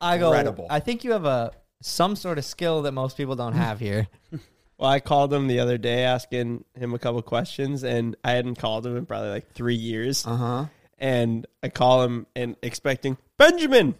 I 0.00 0.18
go. 0.18 0.28
incredible. 0.32 0.66
I 0.70 0.80
think 0.80 1.04
you 1.04 1.12
have 1.12 1.24
a 1.24 1.52
some 1.82 2.16
sort 2.16 2.38
of 2.38 2.44
skill 2.44 2.82
that 2.82 2.92
most 2.92 3.16
people 3.16 3.36
don't 3.36 3.52
have 3.54 3.78
here. 3.78 4.08
Well, 4.78 4.90
I 4.90 4.98
called 4.98 5.32
him 5.32 5.46
the 5.46 5.60
other 5.60 5.78
day 5.78 6.02
asking 6.02 6.64
him 6.74 6.92
a 6.92 6.98
couple 6.98 7.22
questions, 7.22 7.84
and 7.84 8.16
I 8.24 8.32
hadn't 8.32 8.56
called 8.56 8.84
him 8.84 8.96
in 8.96 9.06
probably 9.06 9.28
like 9.28 9.52
three 9.52 9.76
years. 9.76 10.26
uh 10.26 10.34
huh. 10.36 10.64
And 11.02 11.46
I 11.64 11.68
call 11.68 12.04
him 12.04 12.26
and 12.36 12.54
expecting 12.62 13.18
Benjamin, 13.36 13.96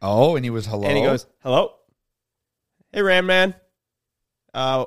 Oh, 0.00 0.36
and 0.36 0.44
he 0.44 0.50
was 0.50 0.64
hello. 0.66 0.86
and 0.86 0.96
he 0.96 1.02
goes, 1.02 1.26
"Hello, 1.42 1.74
hey 2.92 3.02
Ram 3.02 3.26
man, 3.26 3.54
uh, 4.54 4.84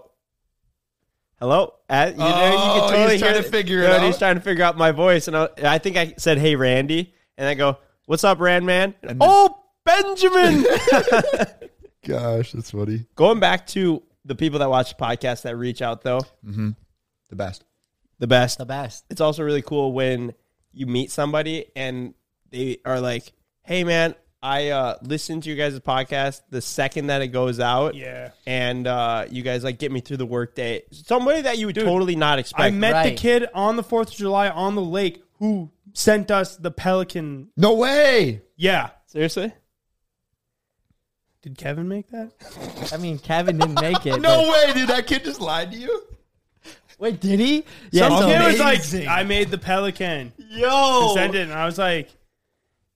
hello." 1.39 1.73
Uh, 1.89 2.11
you 2.11 2.17
know, 2.17 2.25
you 2.27 2.33
Oh, 2.33 2.79
can 2.79 2.89
totally 2.91 3.11
he's 3.13 3.21
trying 3.21 3.33
hear 3.33 3.43
to 3.43 3.49
figure 3.49 3.77
you 3.81 3.87
know, 3.87 3.95
out. 3.97 4.03
He's 4.03 4.17
trying 4.17 4.35
to 4.35 4.41
figure 4.41 4.63
out 4.63 4.77
my 4.77 4.91
voice, 4.91 5.27
and 5.27 5.35
I, 5.37 5.49
I 5.63 5.77
think 5.77 5.97
I 5.97 6.13
said, 6.17 6.37
"Hey 6.37 6.55
Randy," 6.55 7.13
and 7.37 7.47
I 7.47 7.53
go, 7.53 7.77
"What's 8.05 8.23
up, 8.23 8.39
Rand 8.39 8.65
man?" 8.65 8.95
And 9.03 9.09
then- 9.09 9.17
oh, 9.21 9.63
Benjamin. 9.85 10.65
Gosh, 12.05 12.53
that's 12.53 12.71
funny. 12.71 13.05
Going 13.15 13.39
back 13.41 13.67
to 13.67 14.03
the 14.23 14.35
people 14.35 14.59
that 14.59 14.69
watch 14.69 14.95
the 14.95 15.03
podcast 15.03 15.41
that 15.43 15.55
reach 15.57 15.81
out, 15.81 16.01
though, 16.03 16.21
The 16.43 17.35
best. 17.35 17.65
the 18.19 18.27
best. 18.27 18.57
The 18.57 18.65
best. 18.65 19.03
It's 19.09 19.19
also 19.21 19.43
really 19.43 19.61
cool 19.61 19.91
when 19.91 20.33
you 20.77 20.85
meet 20.87 21.11
somebody 21.11 21.65
and 21.75 22.13
they 22.51 22.77
are 22.85 22.99
like, 23.01 23.33
"Hey, 23.63 23.83
man, 23.83 24.15
I 24.41 24.69
uh, 24.69 24.97
listened 25.01 25.43
to 25.43 25.49
your 25.49 25.57
guys' 25.57 25.79
podcast 25.79 26.41
the 26.49 26.61
second 26.61 27.07
that 27.07 27.21
it 27.21 27.29
goes 27.29 27.59
out, 27.59 27.95
Yeah. 27.95 28.31
and 28.45 28.85
uh, 28.87 29.25
you 29.29 29.41
guys 29.43 29.63
like 29.63 29.79
get 29.79 29.91
me 29.91 29.99
through 29.99 30.17
the 30.17 30.25
workday." 30.25 30.83
Somebody 30.91 31.41
that 31.41 31.57
you 31.57 31.65
would 31.65 31.75
totally 31.75 32.15
not 32.15 32.39
expect. 32.39 32.61
I 32.61 32.69
met 32.71 33.03
the 33.03 33.15
kid 33.15 33.47
on 33.53 33.75
the 33.75 33.83
4th 33.83 34.07
of 34.09 34.15
July 34.15 34.49
on 34.49 34.75
the 34.75 34.81
lake 34.81 35.23
who 35.39 35.69
sent 35.93 36.31
us 36.31 36.55
the 36.55 36.71
Pelican. 36.71 37.49
No 37.57 37.73
way. 37.73 38.41
Yeah. 38.55 38.89
seriously. 39.07 39.51
Did 41.41 41.57
Kevin 41.57 41.87
make 41.87 42.09
that? 42.11 42.31
I 42.91 42.97
mean, 42.97 43.19
Kevin 43.19 43.57
didn't 43.57 43.79
make 43.79 44.05
it. 44.05 44.19
No 44.21 44.41
but- 44.41 44.67
way. 44.67 44.73
Did 44.73 44.89
that 44.89 45.07
kid 45.07 45.23
just 45.23 45.39
lie 45.41 45.65
to 45.65 45.75
you? 45.75 46.03
Wait, 46.99 47.19
did 47.19 47.39
he? 47.39 47.63
Yeah. 47.91 48.09
Some 48.09 48.29
kid 48.29 48.43
was 48.43 48.59
like, 48.59 49.07
I 49.07 49.23
made 49.23 49.51
the 49.51 49.57
Pelican. 49.57 50.33
Yo, 50.49 51.11
Send 51.13 51.35
it. 51.35 51.43
And 51.43 51.53
I 51.53 51.65
was 51.65 51.77
like, 51.77 52.09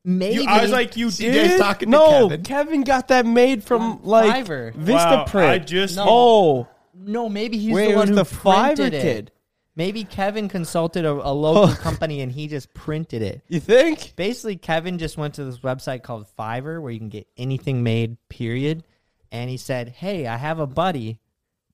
maybe 0.03 0.43
you, 0.43 0.45
I 0.47 0.61
was 0.61 0.71
like, 0.71 0.97
you 0.97 1.07
CJ's 1.07 1.19
did? 1.19 1.59
talking 1.59 1.91
to 1.91 1.91
no, 1.91 2.29
Kevin. 2.29 2.43
Kevin. 2.43 2.81
got 2.83 3.09
that 3.09 3.25
made 3.25 3.63
from 3.63 3.99
like 4.03 4.45
Fiverr. 4.45 4.73
Vistaprint. 4.73 5.33
Wow, 5.33 5.49
I 5.49 5.57
just- 5.59 5.97
oh, 5.99 6.67
no, 6.93 7.29
maybe 7.29 7.57
he's 7.57 7.73
wait, 7.73 7.87
the 7.87 7.91
it 7.91 7.95
one 7.95 8.01
was 8.01 8.09
who 8.09 8.15
the 8.15 8.23
Fiverr 8.23 8.75
printed 8.75 8.93
it. 8.93 9.01
kid. 9.01 9.31
Maybe 9.75 10.03
Kevin 10.03 10.49
consulted 10.49 11.05
a, 11.05 11.11
a 11.11 11.31
local 11.31 11.71
oh. 11.71 11.75
company 11.79 12.21
and 12.21 12.31
he 12.31 12.47
just 12.47 12.73
printed 12.73 13.21
it. 13.21 13.41
You 13.47 13.59
think? 13.59 14.13
Basically, 14.15 14.57
Kevin 14.57 14.97
just 14.97 15.17
went 15.17 15.35
to 15.35 15.45
this 15.45 15.59
website 15.59 16.03
called 16.03 16.27
Fiverr 16.37 16.81
where 16.81 16.91
you 16.91 16.99
can 16.99 17.09
get 17.09 17.27
anything 17.37 17.81
made, 17.81 18.17
period. 18.27 18.83
And 19.31 19.49
he 19.49 19.57
said, 19.57 19.89
Hey, 19.89 20.27
I 20.27 20.35
have 20.37 20.59
a 20.59 20.67
buddy. 20.67 21.19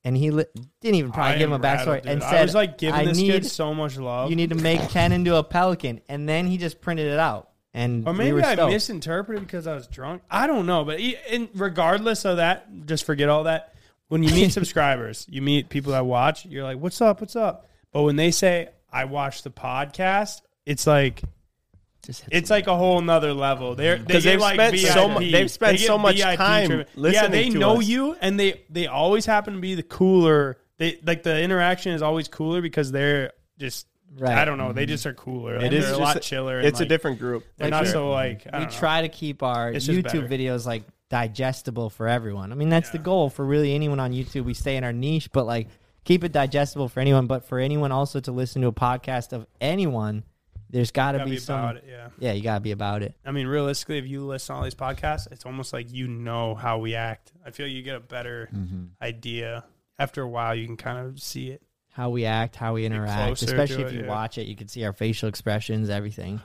And 0.04 0.16
he 0.16 0.32
li- 0.32 0.45
didn't 0.82 0.95
even 0.95 1.12
probably 1.12 1.34
I 1.36 1.38
give 1.38 1.50
him 1.50 1.54
a 1.54 1.60
rattled, 1.60 1.98
backstory 2.04 2.10
and 2.12 2.24
I 2.24 2.30
said, 2.30 2.41
was 2.43 2.56
like 2.56 2.78
giving 2.78 2.95
I 3.02 3.06
this 3.06 3.18
need, 3.18 3.32
kid 3.32 3.45
so 3.45 3.74
much 3.74 3.98
love. 3.98 4.30
You 4.30 4.36
need 4.36 4.50
to 4.52 4.56
make 4.56 4.80
Ken 4.89 5.12
into 5.12 5.36
a 5.36 5.43
pelican. 5.43 6.02
And 6.08 6.28
then 6.30 6.48
he 6.48 6.58
just 6.58 6.80
printed 6.82 7.08
it 7.08 7.20
out. 7.20 7.50
And 7.74 8.08
Or 8.08 8.14
we 8.14 8.18
maybe 8.20 8.32
were 8.34 8.45
I 8.45 8.54
stoked. 8.54 8.72
misinterpreted 8.72 9.43
because 9.45 9.68
I 9.68 9.74
was 9.76 9.88
drunk. 9.88 10.22
I 10.32 10.48
don't 10.48 10.66
know, 10.66 10.84
but 10.86 11.00
e- 11.00 11.18
in, 11.30 11.50
regardless 11.54 12.26
of 12.26 12.38
that, 12.38 12.68
just 12.86 13.04
forget 13.06 13.30
all 13.30 13.43
that. 13.43 13.74
When 14.08 14.24
you 14.24 14.30
meet 14.34 14.52
subscribers, 14.54 15.26
you 15.30 15.41
meet 15.41 15.70
people 15.70 15.91
that 15.91 16.06
watch. 16.06 16.45
You're 16.45 16.64
like, 16.64 16.78
"What's 16.80 17.02
up? 17.02 17.20
What's 17.22 17.36
up?" 17.36 17.68
But 17.91 18.04
when 18.04 18.16
they 18.16 18.32
say, 18.32 18.70
"I 18.91 19.04
watch 19.06 19.43
the 19.43 19.52
podcast," 19.52 20.41
it's 20.66 20.88
like 20.88 21.22
it's 22.32 22.49
like 22.49 22.68
a 22.68 22.76
whole 22.76 23.01
nother 23.01 23.34
level. 23.34 23.76
They're 23.76 23.97
mm-hmm. 23.97 24.05
they 24.05 24.14
'Cause 24.14 24.24
get 24.24 24.30
they've 24.32 24.39
like 24.41 24.55
spent 24.55 24.76
VIP. 24.76 24.93
so 24.93 25.08
mu- 25.10 25.32
they've 25.32 25.51
spent 25.51 25.74
They 25.74 25.78
get 25.78 25.88
so 25.88 25.97
much 25.97 26.16
VIP 26.18 26.36
time 26.38 26.68
treatment. 26.68 27.14
Yeah, 27.14 27.28
they 27.28 27.49
to 27.49 27.58
know 27.58 27.80
us. 27.80 27.88
you, 27.88 28.16
and 28.22 28.39
they 28.39 28.62
they 28.70 28.88
always 28.88 29.26
happen 29.26 29.53
to 29.55 29.60
be 29.60 29.76
the 29.76 29.84
cooler. 29.84 30.58
They 30.78 30.99
like 31.05 31.24
the 31.24 31.39
interaction 31.41 31.93
is 31.93 32.01
always 32.01 32.28
cooler 32.28 32.62
because 32.62 32.91
they're 32.91 33.34
just. 33.60 33.88
Right. 34.20 34.36
I 34.38 34.45
don't 34.45 34.58
know. 34.58 34.72
They 34.74 34.84
mm-hmm. 34.84 34.89
just 34.89 35.05
are 35.05 35.14
cooler. 35.14 35.58
Like, 35.58 35.66
It 35.68 35.74
is 35.74 35.84
they're 35.86 35.93
a 35.93 35.97
just 35.97 36.16
lot 36.16 36.22
chiller. 36.24 36.58
and, 36.58 36.66
It's 36.66 36.80
a 36.80 36.86
different 36.86 37.20
group. 37.20 37.43
They're 37.58 37.68
for 37.68 37.72
not 37.72 37.84
sure. 37.84 37.93
so 37.93 38.10
like. 38.10 38.47
I 38.51 38.60
we 38.60 38.64
don't 38.64 38.72
know. 38.74 38.80
try 38.80 39.01
to 39.01 39.10
keep 39.10 39.43
our 39.43 39.72
It's 39.72 39.88
YouTube 39.88 40.03
better. 40.03 40.28
videos 40.28 40.66
like 40.66 40.84
digestible 41.10 41.89
for 41.89 42.08
everyone. 42.08 42.51
I 42.51 42.55
mean, 42.55 42.70
that's 42.70 42.89
the 42.89 42.97
goal 42.97 43.30
for 43.30 43.45
really 43.45 43.74
anyone 43.76 43.99
on 43.99 44.14
YouTube. 44.14 44.45
We 44.45 44.53
stay 44.53 44.76
in 44.78 44.84
our 44.84 44.93
niche, 44.93 45.32
but 45.32 45.45
like 45.45 45.68
keep 46.03 46.24
it 46.24 46.32
digestible 46.32 46.88
for 46.89 46.99
anyone. 46.99 47.28
But 47.28 47.45
for 47.45 47.60
anyone 47.60 47.91
also 47.91 48.20
to 48.22 48.32
listen 48.32 48.62
to 48.62 48.70
a 48.70 48.74
podcast 48.74 49.34
of 49.34 49.45
anyone, 49.62 50.24
there's 50.70 50.91
got 50.91 51.13
to 51.13 51.20
Gotta 51.20 51.30
be, 51.30 51.36
be 51.38 51.39
some. 51.39 51.78
it, 51.78 51.86
yeah. 51.88 52.09
Yeah, 52.20 52.34
you 52.34 52.41
got 52.43 52.55
to 52.55 52.59
be 52.61 52.72
about 52.72 53.01
it. 53.03 53.15
I 53.26 53.32
mean, 53.32 53.47
realistically, 53.47 53.97
if 53.97 54.07
you 54.07 54.26
listen 54.26 54.53
to 54.53 54.57
all 54.57 54.63
these 54.63 54.76
podcasts, 54.76 55.32
it's 55.32 55.45
almost 55.45 55.74
like 55.74 55.91
you 55.91 56.07
know 56.07 56.55
how 56.55 56.80
we 56.80 56.95
act. 56.95 57.32
I 57.45 57.51
feel 57.51 57.68
you 57.68 57.82
get 57.84 57.95
a 57.95 57.99
better 57.99 58.49
Mm-hmm. 58.53 58.84
idea 59.01 59.63
after 59.99 60.22
a 60.22 60.28
while. 60.28 60.53
You 60.55 60.65
can 60.65 60.78
kind 60.78 61.05
of 61.07 61.22
see 61.22 61.49
it. 61.51 61.61
How 61.91 62.09
we 62.11 62.26
act, 62.26 62.55
how 62.55 62.74
we 62.76 62.86
interact, 62.86 63.28
closer 63.28 63.45
to 63.47 63.51
especially 63.51 63.84
it, 63.84 63.88
if 63.88 63.93
you 63.93 64.01
yeah. 64.01 64.07
watch 64.07 64.38
it, 64.38 64.45
you 64.45 64.55
can 64.55 64.68
see 64.68 64.84
our 64.86 64.93
facial 64.93 65.28
expressions, 65.28 65.89
everything. 65.89 66.41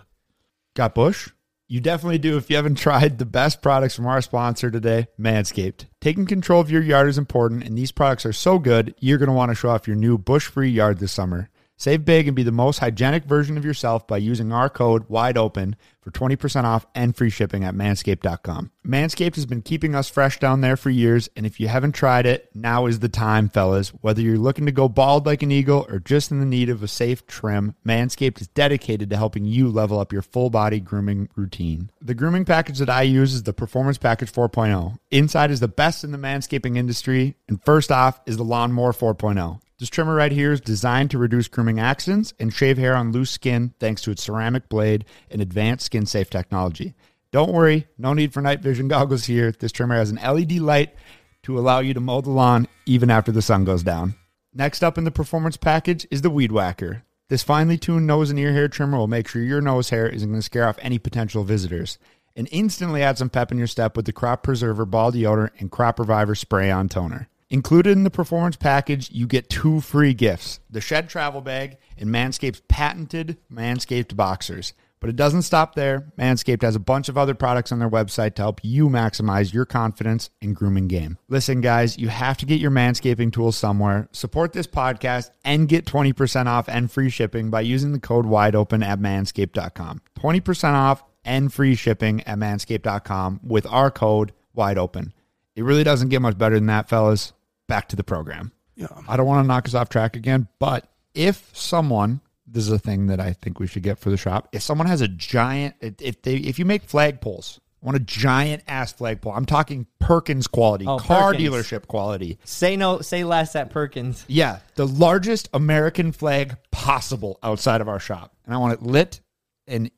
Got 0.74 0.94
Bush? 0.94 1.28
You 1.68 1.80
definitely 1.80 2.18
do 2.18 2.36
if 2.36 2.48
you 2.50 2.56
haven't 2.56 2.76
tried 2.76 3.18
the 3.18 3.24
best 3.26 3.60
products 3.62 3.94
from 3.94 4.06
our 4.06 4.20
sponsor 4.22 4.70
today, 4.70 5.08
Manscaped. 5.18 5.86
Taking 6.00 6.26
control 6.26 6.60
of 6.60 6.70
your 6.70 6.82
yard 6.82 7.08
is 7.08 7.18
important, 7.18 7.64
and 7.64 7.76
these 7.76 7.92
products 7.92 8.24
are 8.26 8.32
so 8.32 8.58
good, 8.58 8.94
you're 8.98 9.18
going 9.18 9.28
to 9.28 9.34
want 9.34 9.50
to 9.50 9.54
show 9.54 9.70
off 9.70 9.86
your 9.86 9.96
new 9.96 10.16
bush 10.18 10.46
free 10.46 10.70
yard 10.70 10.98
this 10.98 11.12
summer. 11.12 11.48
Save 11.82 12.04
big 12.04 12.28
and 12.28 12.36
be 12.36 12.44
the 12.44 12.52
most 12.52 12.78
hygienic 12.78 13.24
version 13.24 13.58
of 13.58 13.64
yourself 13.64 14.06
by 14.06 14.16
using 14.16 14.52
our 14.52 14.68
code 14.68 15.08
WIDEOPEN 15.08 15.74
for 16.00 16.12
20% 16.12 16.62
off 16.62 16.86
and 16.94 17.16
free 17.16 17.28
shipping 17.28 17.64
at 17.64 17.74
manscaped.com. 17.74 18.70
Manscaped 18.86 19.34
has 19.34 19.46
been 19.46 19.62
keeping 19.62 19.96
us 19.96 20.08
fresh 20.08 20.38
down 20.38 20.60
there 20.60 20.76
for 20.76 20.90
years, 20.90 21.28
and 21.34 21.44
if 21.44 21.58
you 21.58 21.66
haven't 21.66 21.90
tried 21.90 22.24
it, 22.24 22.48
now 22.54 22.86
is 22.86 23.00
the 23.00 23.08
time, 23.08 23.48
fellas. 23.48 23.88
Whether 24.00 24.20
you're 24.22 24.38
looking 24.38 24.66
to 24.66 24.70
go 24.70 24.88
bald 24.88 25.26
like 25.26 25.42
an 25.42 25.50
eagle 25.50 25.84
or 25.88 25.98
just 25.98 26.30
in 26.30 26.38
the 26.38 26.46
need 26.46 26.68
of 26.68 26.84
a 26.84 26.88
safe 26.88 27.26
trim, 27.26 27.74
Manscaped 27.84 28.40
is 28.40 28.46
dedicated 28.46 29.10
to 29.10 29.16
helping 29.16 29.44
you 29.44 29.68
level 29.68 29.98
up 29.98 30.12
your 30.12 30.22
full 30.22 30.50
body 30.50 30.78
grooming 30.78 31.30
routine. 31.34 31.90
The 32.00 32.14
grooming 32.14 32.44
package 32.44 32.78
that 32.78 32.90
I 32.90 33.02
use 33.02 33.34
is 33.34 33.42
the 33.42 33.52
Performance 33.52 33.98
Package 33.98 34.30
4.0. 34.30 34.98
Inside 35.10 35.50
is 35.50 35.58
the 35.58 35.66
best 35.66 36.04
in 36.04 36.12
the 36.12 36.18
manscaping 36.18 36.76
industry, 36.76 37.34
and 37.48 37.60
first 37.64 37.90
off 37.90 38.20
is 38.24 38.36
the 38.36 38.44
Lawnmower 38.44 38.92
4.0. 38.92 39.58
This 39.82 39.90
trimmer 39.90 40.14
right 40.14 40.30
here 40.30 40.52
is 40.52 40.60
designed 40.60 41.10
to 41.10 41.18
reduce 41.18 41.48
grooming 41.48 41.80
accidents 41.80 42.32
and 42.38 42.54
shave 42.54 42.78
hair 42.78 42.94
on 42.94 43.10
loose 43.10 43.32
skin 43.32 43.74
thanks 43.80 44.00
to 44.02 44.12
its 44.12 44.22
ceramic 44.22 44.68
blade 44.68 45.04
and 45.28 45.42
advanced 45.42 45.86
skin 45.86 46.06
safe 46.06 46.30
technology. 46.30 46.94
Don't 47.32 47.50
worry, 47.50 47.88
no 47.98 48.12
need 48.14 48.32
for 48.32 48.40
night 48.40 48.60
vision 48.60 48.86
goggles 48.88 49.24
here. 49.24 49.50
This 49.50 49.72
trimmer 49.72 49.96
has 49.96 50.10
an 50.10 50.20
LED 50.22 50.52
light 50.60 50.94
to 51.42 51.58
allow 51.58 51.80
you 51.80 51.94
to 51.94 52.00
mow 52.00 52.20
the 52.20 52.30
lawn 52.30 52.68
even 52.86 53.10
after 53.10 53.32
the 53.32 53.42
sun 53.42 53.64
goes 53.64 53.82
down. 53.82 54.14
Next 54.54 54.84
up 54.84 54.98
in 54.98 55.02
the 55.02 55.10
performance 55.10 55.56
package 55.56 56.06
is 56.12 56.22
the 56.22 56.30
Weed 56.30 56.52
Whacker. 56.52 57.02
This 57.28 57.42
finely 57.42 57.76
tuned 57.76 58.06
nose 58.06 58.30
and 58.30 58.38
ear 58.38 58.52
hair 58.52 58.68
trimmer 58.68 58.98
will 58.98 59.08
make 59.08 59.26
sure 59.26 59.42
your 59.42 59.60
nose 59.60 59.90
hair 59.90 60.06
isn't 60.06 60.28
going 60.28 60.38
to 60.38 60.44
scare 60.44 60.68
off 60.68 60.78
any 60.80 61.00
potential 61.00 61.42
visitors. 61.42 61.98
And 62.36 62.48
instantly 62.52 63.02
add 63.02 63.18
some 63.18 63.30
pep 63.30 63.50
in 63.50 63.58
your 63.58 63.66
step 63.66 63.96
with 63.96 64.06
the 64.06 64.12
Crop 64.12 64.44
Preserver 64.44 64.86
Ball 64.86 65.10
Deodorant 65.10 65.58
and 65.58 65.72
Crop 65.72 65.98
Reviver 65.98 66.36
Spray 66.36 66.70
On 66.70 66.88
Toner. 66.88 67.28
Included 67.52 67.90
in 67.90 68.02
the 68.02 68.10
performance 68.10 68.56
package, 68.56 69.10
you 69.10 69.26
get 69.26 69.50
two 69.50 69.82
free 69.82 70.14
gifts 70.14 70.60
the 70.70 70.80
Shed 70.80 71.10
Travel 71.10 71.42
Bag 71.42 71.76
and 71.98 72.08
Manscaped's 72.08 72.62
patented 72.66 73.36
Manscaped 73.52 74.16
Boxers. 74.16 74.72
But 75.00 75.10
it 75.10 75.16
doesn't 75.16 75.42
stop 75.42 75.74
there. 75.74 76.12
Manscaped 76.18 76.62
has 76.62 76.76
a 76.76 76.80
bunch 76.80 77.10
of 77.10 77.18
other 77.18 77.34
products 77.34 77.70
on 77.70 77.78
their 77.78 77.90
website 77.90 78.36
to 78.36 78.42
help 78.42 78.60
you 78.62 78.88
maximize 78.88 79.52
your 79.52 79.66
confidence 79.66 80.30
and 80.40 80.56
grooming 80.56 80.88
game. 80.88 81.18
Listen, 81.28 81.60
guys, 81.60 81.98
you 81.98 82.08
have 82.08 82.38
to 82.38 82.46
get 82.46 82.58
your 82.58 82.70
manscaping 82.70 83.30
tools 83.30 83.58
somewhere. 83.58 84.08
Support 84.12 84.54
this 84.54 84.66
podcast 84.66 85.30
and 85.44 85.68
get 85.68 85.84
20% 85.84 86.46
off 86.46 86.70
and 86.70 86.90
free 86.90 87.10
shipping 87.10 87.50
by 87.50 87.60
using 87.60 87.92
the 87.92 88.00
code 88.00 88.24
WIDEOPEN 88.24 88.82
at 88.82 88.98
manscaped.com. 88.98 90.00
20% 90.18 90.72
off 90.72 91.04
and 91.22 91.52
free 91.52 91.74
shipping 91.74 92.22
at 92.22 92.38
manscaped.com 92.38 93.40
with 93.42 93.66
our 93.66 93.90
code 93.90 94.32
WIDEOPEN. 94.56 95.12
It 95.54 95.64
really 95.64 95.84
doesn't 95.84 96.08
get 96.08 96.22
much 96.22 96.38
better 96.38 96.54
than 96.54 96.66
that, 96.66 96.88
fellas. 96.88 97.34
Back 97.68 97.88
to 97.88 97.96
the 97.96 98.04
program. 98.04 98.52
Yeah. 98.76 98.86
I 99.08 99.16
don't 99.16 99.26
want 99.26 99.44
to 99.44 99.48
knock 99.48 99.66
us 99.66 99.74
off 99.74 99.88
track 99.88 100.16
again, 100.16 100.48
but 100.58 100.88
if 101.14 101.50
someone, 101.52 102.20
this 102.46 102.64
is 102.64 102.72
a 102.72 102.78
thing 102.78 103.06
that 103.08 103.20
I 103.20 103.32
think 103.32 103.60
we 103.60 103.66
should 103.66 103.82
get 103.82 103.98
for 103.98 104.10
the 104.10 104.16
shop. 104.16 104.48
If 104.52 104.62
someone 104.62 104.86
has 104.86 105.00
a 105.00 105.08
giant, 105.08 105.74
if 105.80 106.22
they, 106.22 106.36
if 106.36 106.58
you 106.58 106.64
make 106.64 106.86
flagpoles, 106.86 107.58
I 107.82 107.86
want 107.86 107.96
a 107.96 108.00
giant 108.00 108.62
ass 108.68 108.92
flagpole. 108.92 109.32
I'm 109.32 109.44
talking 109.46 109.86
Perkins 109.98 110.46
quality, 110.46 110.86
Oh, 110.86 110.98
car 110.98 111.32
Perkins. 111.32 111.48
dealership 111.48 111.86
quality. 111.86 112.38
Say 112.44 112.76
no, 112.76 113.00
say 113.00 113.24
less 113.24 113.54
at 113.56 113.70
Perkins. 113.70 114.24
Yeah, 114.28 114.60
the 114.76 114.86
largest 114.86 115.48
American 115.52 116.12
flag 116.12 116.56
possible 116.70 117.38
outside 117.42 117.80
of 117.80 117.88
our 117.88 117.98
shop, 118.00 118.34
and 118.46 118.54
I 118.54 118.58
want 118.58 118.74
it 118.74 118.82
lit 118.82 119.20
and 119.66 119.90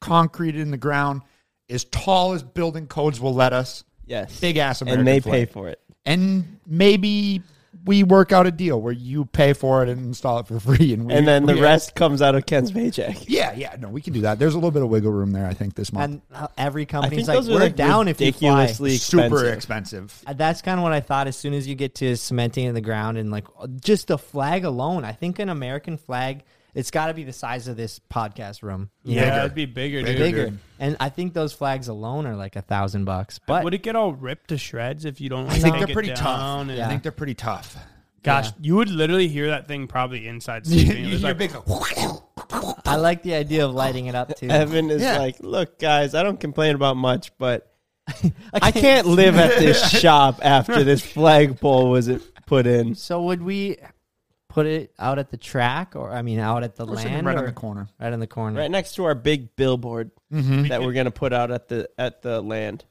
concreted 0.00 0.60
in 0.60 0.70
the 0.70 0.76
ground, 0.76 1.22
as 1.68 1.84
tall 1.84 2.32
as 2.32 2.42
building 2.42 2.86
codes 2.86 3.20
will 3.20 3.34
let 3.34 3.52
us. 3.52 3.84
Yes. 4.06 4.38
Big 4.40 4.56
ass 4.56 4.82
American 4.82 5.00
and 5.00 5.08
they 5.08 5.20
flag. 5.20 5.48
pay 5.48 5.52
for 5.52 5.68
it. 5.68 5.80
And 6.06 6.58
maybe 6.66 7.42
we 7.84 8.02
work 8.02 8.32
out 8.32 8.46
a 8.46 8.50
deal 8.50 8.80
where 8.80 8.92
you 8.92 9.26
pay 9.26 9.52
for 9.52 9.82
it 9.84 9.88
and 9.88 10.00
install 10.06 10.40
it 10.40 10.46
for 10.48 10.58
free, 10.60 10.92
and 10.92 11.06
we, 11.06 11.12
And 11.14 11.28
then 11.28 11.46
the 11.46 11.54
we- 11.54 11.60
rest 11.60 11.94
comes 11.94 12.20
out 12.22 12.34
of 12.34 12.44
Ken's 12.46 12.72
paycheck. 12.72 13.16
Yeah, 13.28 13.52
yeah, 13.54 13.76
no, 13.78 13.88
we 13.88 14.00
can 14.00 14.12
do 14.12 14.22
that. 14.22 14.38
There's 14.40 14.54
a 14.54 14.56
little 14.56 14.70
bit 14.72 14.82
of 14.82 14.88
wiggle 14.88 15.12
room 15.12 15.30
there, 15.32 15.46
I 15.46 15.52
think, 15.54 15.74
this 15.74 15.92
month. 15.92 16.20
And 16.32 16.48
every 16.58 16.84
company's 16.86 17.28
like, 17.28 17.36
those 17.36 17.48
we're 17.48 17.60
like 17.60 17.76
down 17.76 18.08
if 18.08 18.20
you 18.20 18.32
fly. 18.32 18.62
ridiculously 18.62 18.96
Super 18.96 19.26
expensive. 19.52 19.54
expensive. 20.04 20.22
Uh, 20.26 20.32
That's 20.32 20.62
kind 20.62 20.78
of 20.80 20.82
what 20.82 20.92
I 20.92 21.00
thought. 21.00 21.26
As 21.28 21.36
soon 21.36 21.54
as 21.54 21.68
you 21.68 21.74
get 21.76 21.94
to 21.96 22.16
cementing 22.16 22.64
in 22.66 22.74
the 22.74 22.80
ground 22.80 23.18
and 23.18 23.30
like 23.30 23.46
just 23.80 24.08
the 24.08 24.18
flag 24.18 24.64
alone, 24.64 25.04
I 25.04 25.12
think 25.12 25.38
an 25.38 25.48
American 25.48 25.96
flag, 25.96 26.42
it's 26.76 26.90
got 26.92 27.06
to 27.06 27.14
be 27.14 27.24
the 27.24 27.32
size 27.32 27.66
of 27.66 27.76
this 27.76 28.00
podcast 28.12 28.62
room. 28.62 28.90
you 29.02 29.16
Yeah, 29.16 29.30
know? 29.30 29.38
it'd 29.44 29.54
be 29.54 29.66
bigger, 29.66 30.02
dude. 30.02 30.18
bigger. 30.18 30.52
And 30.78 30.96
I 31.00 31.08
think 31.08 31.32
those 31.34 31.52
flags 31.52 31.88
alone 31.88 32.26
are 32.26 32.36
like 32.36 32.54
a 32.54 32.62
thousand 32.62 33.04
bucks. 33.06 33.40
But 33.46 33.64
Would 33.64 33.74
it 33.74 33.82
get 33.82 33.96
all 33.96 34.12
ripped 34.12 34.48
to 34.50 34.58
shreds 34.58 35.04
if 35.04 35.20
you 35.20 35.28
don't? 35.28 35.48
I 35.48 35.58
think 35.58 35.76
they're 35.78 35.86
pretty 35.94 36.12
tough. 36.12 36.60
and- 36.60 36.70
Yeah. 36.70 36.86
I 36.86 36.88
think 36.90 37.02
they're 37.02 37.10
pretty 37.12 37.34
tough. 37.34 37.76
Gosh, 38.22 38.46
Yeah. 38.46 38.52
you 38.60 38.76
would 38.76 38.90
literally 38.90 39.28
hear 39.28 39.48
that 39.48 39.66
thing 39.68 39.86
probably 39.86 40.26
inside 40.28 40.66
you 40.66 40.80
sleeping. 40.80 41.04
It 41.04 41.08
hear 41.08 41.18
like, 41.20 41.38
big. 41.38 41.52
I 42.84 42.96
like 42.96 43.22
the 43.22 43.34
idea 43.34 43.64
of 43.64 43.72
lighting 43.74 44.06
it 44.06 44.14
up 44.14 44.36
too. 44.36 44.48
Evan 44.48 44.90
is 44.90 45.02
Yeah. 45.02 45.18
like, 45.18 45.36
look, 45.40 45.78
guys, 45.78 46.14
I 46.14 46.22
don't 46.22 46.38
complain 46.38 46.74
about 46.74 46.96
much, 46.96 47.36
but 47.38 47.72
I 48.52 48.70
can't 48.70 49.06
live 49.06 49.36
at 49.36 49.58
this 49.58 49.90
shop 49.90 50.40
after 50.42 50.84
this 50.84 51.04
flagpole 51.04 51.90
was 51.90 52.10
put 52.46 52.66
in. 52.66 52.94
So 52.94 53.22
would 53.24 53.42
we 53.42 53.78
put 54.56 54.64
it 54.66 54.90
out 54.98 55.18
at 55.18 55.30
the 55.30 55.36
track, 55.36 55.94
or 55.96 56.10
I 56.10 56.22
mean, 56.22 56.38
out 56.38 56.62
at 56.64 56.76
the 56.76 56.86
We're 56.86 56.94
land, 56.94 57.26
right 57.26 57.36
or 57.36 57.40
on 57.40 57.44
the 57.44 57.52
corner. 57.52 57.88
right 58.00 58.10
in 58.12 58.20
the 58.20 58.26
corner? 58.26 58.58
Right 58.58 58.70
next 58.70 58.94
to 58.94 59.04
our 59.04 59.14
big 59.14 59.54
billboard 59.54 60.10
Mm-hmm. 60.32 60.68
that 60.68 60.82
we're 60.82 60.92
gonna 60.94 61.10
put 61.12 61.32
out 61.32 61.50
at 61.52 61.68
the 61.68 61.88
at 61.98 62.22
the 62.22 62.40
land. 62.40 62.84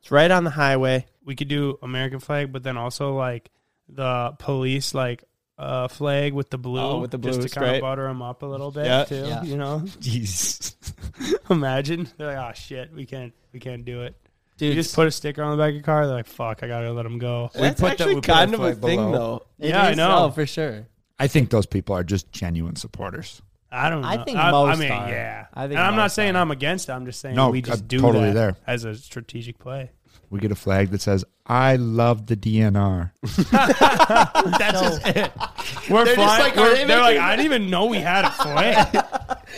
It's 0.00 0.10
right 0.10 0.30
on 0.30 0.44
the 0.44 0.50
highway. 0.50 1.06
we 1.24 1.34
could 1.36 1.48
do 1.48 1.78
American 1.82 2.18
flag, 2.20 2.52
but 2.52 2.62
then 2.64 2.76
also 2.76 3.14
like 3.14 3.50
the 3.88 4.34
police 4.38 4.92
like 4.94 5.22
uh, 5.58 5.88
flag 5.88 6.34
with 6.34 6.50
the 6.50 6.58
blue, 6.58 6.80
Oh, 6.80 6.98
with 7.00 7.12
the 7.12 7.18
just 7.18 7.38
blue 7.38 7.48
to 7.48 7.54
kind 7.60 7.76
of 7.76 7.80
butter 7.80 8.02
them 8.08 8.20
up 8.20 8.42
a 8.42 8.46
little 8.46 8.70
bit 8.72 8.84
Yeah. 8.84 9.04
too. 9.04 9.24
Yeah. 9.26 9.42
You 9.44 9.56
know, 9.56 9.80
Jeez. 10.00 10.74
imagine 11.50 12.08
they're 12.18 12.34
like, 12.36 12.50
oh 12.50 12.52
shit, 12.54 12.92
we 12.92 13.06
can't, 13.06 13.32
we 13.52 13.60
can't 13.60 13.84
do 13.84 14.02
it. 14.02 14.14
Dude, 14.58 14.70
you 14.70 14.74
just 14.82 14.94
put 14.94 15.06
a 15.06 15.10
sticker 15.10 15.42
on 15.42 15.50
the 15.56 15.62
back 15.62 15.68
of 15.70 15.74
your 15.74 15.82
car. 15.82 16.06
They're 16.06 16.16
like, 16.16 16.26
fuck, 16.26 16.62
I 16.62 16.68
gotta 16.68 16.92
let 16.92 17.02
them 17.04 17.18
go. 17.18 17.50
That's 17.54 17.80
put 17.80 17.86
the- 17.86 17.92
actually 17.92 18.14
we 18.16 18.20
put 18.20 18.28
a 18.30 18.32
kind 18.34 18.54
of 18.54 18.60
a 18.60 18.72
flag 18.74 18.82
thing, 18.82 18.96
below. 18.98 19.12
though. 19.58 19.66
it 19.66 19.70
Yeah, 19.70 19.82
I 19.82 19.90
is- 19.92 19.96
know. 19.96 20.24
Oh, 20.26 20.30
for 20.30 20.46
sure. 20.46 20.86
I 21.18 21.26
think 21.28 21.50
those 21.50 21.66
people 21.66 21.94
are 21.96 22.04
just 22.04 22.30
genuine 22.32 22.76
supporters. 22.76 23.40
I 23.70 23.90
don't 23.90 24.02
know. 24.02 24.08
I 24.08 24.22
think 24.24 24.38
I, 24.38 24.50
most 24.50 24.76
I 24.76 24.80
mean, 24.80 24.92
are. 24.92 25.08
yeah. 25.08 25.46
I 25.52 25.62
think 25.66 25.72
and 25.78 25.80
I'm 25.86 25.96
not 25.96 26.12
saying 26.12 26.36
are. 26.36 26.40
I'm 26.40 26.50
against 26.50 26.88
it. 26.88 26.92
I'm 26.92 27.04
just 27.04 27.20
saying 27.20 27.34
No, 27.36 27.50
we 27.50 27.58
I'm 27.58 27.64
just 27.64 27.88
do 27.88 27.98
totally 28.00 28.26
that 28.28 28.34
there. 28.34 28.56
as 28.66 28.84
a 28.84 28.94
strategic 28.94 29.58
play. 29.58 29.90
we 30.30 30.38
get 30.40 30.52
a 30.52 30.54
flag 30.56 30.90
that 30.90 31.00
says 31.00 31.24
"I 31.46 31.76
love 31.76 32.26
the 32.26 32.36
DNR." 32.36 33.10
That's 34.58 34.80
just 34.80 35.06
it. 35.16 35.32
We're 35.90 36.04
They're 36.04 36.14
just 36.14 36.26
flying. 36.26 36.42
like, 36.42 36.56
we're- 36.56 36.74
they 36.76 36.84
they're 36.84 37.00
like, 37.00 37.18
I 37.18 37.34
didn't 37.36 37.46
even 37.46 37.70
know 37.70 37.86
we 37.86 37.98
had 37.98 38.24
a 38.24 38.30
flag. 38.30 38.94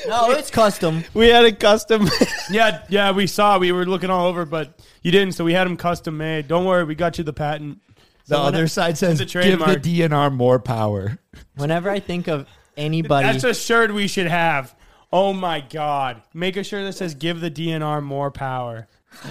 No, 0.09 0.31
it's 0.31 0.51
custom. 0.51 1.05
We 1.15 1.29
had 1.29 1.45
a 1.45 1.53
custom. 1.53 2.09
yeah, 2.51 2.83
yeah, 2.89 3.13
we 3.13 3.27
saw. 3.27 3.59
We 3.59 3.73
were 3.73 3.85
looking 3.87 4.11
all 4.11 4.27
over, 4.27 4.45
but 4.47 4.79
you 5.03 5.11
didn't. 5.13 5.35
So 5.35 5.45
we 5.45 5.53
had 5.53 5.67
them 5.67 5.77
custom 5.77 6.17
made. 6.17 6.49
Don't 6.49 6.65
worry, 6.65 6.85
we 6.85 6.95
got 6.95 7.19
you 7.19 7.25
the 7.25 7.33
patent. 7.33 7.81
The 8.29 8.35
So 8.37 8.45
when 8.45 8.55
other 8.55 8.65
it- 8.65 8.69
side 8.69 8.99
says, 8.99 9.19
the 9.19 9.25
"Give 9.25 9.59
the. 9.59 9.77
DNR 9.77 10.31
more 10.33 10.59
power." 10.59 11.19
Whenever 11.57 11.91
I 11.91 11.99
think 12.01 12.29
of 12.29 12.47
anybody, 12.77 13.27
That's 13.27 13.45
a 13.45 13.55
shirt 13.55 13.93
we 13.93 14.07
should 14.07 14.27
have. 14.29 14.75
Oh 15.13 15.33
my 15.33 15.61
god! 15.61 16.23
Make 16.35 16.57
a 16.57 16.63
shirt 16.65 16.85
that 16.85 16.93
says 16.93 17.15
"Give 17.15 17.41
the 17.41 17.51
DNR 17.51 18.03
more 18.03 18.31
power." 18.31 18.87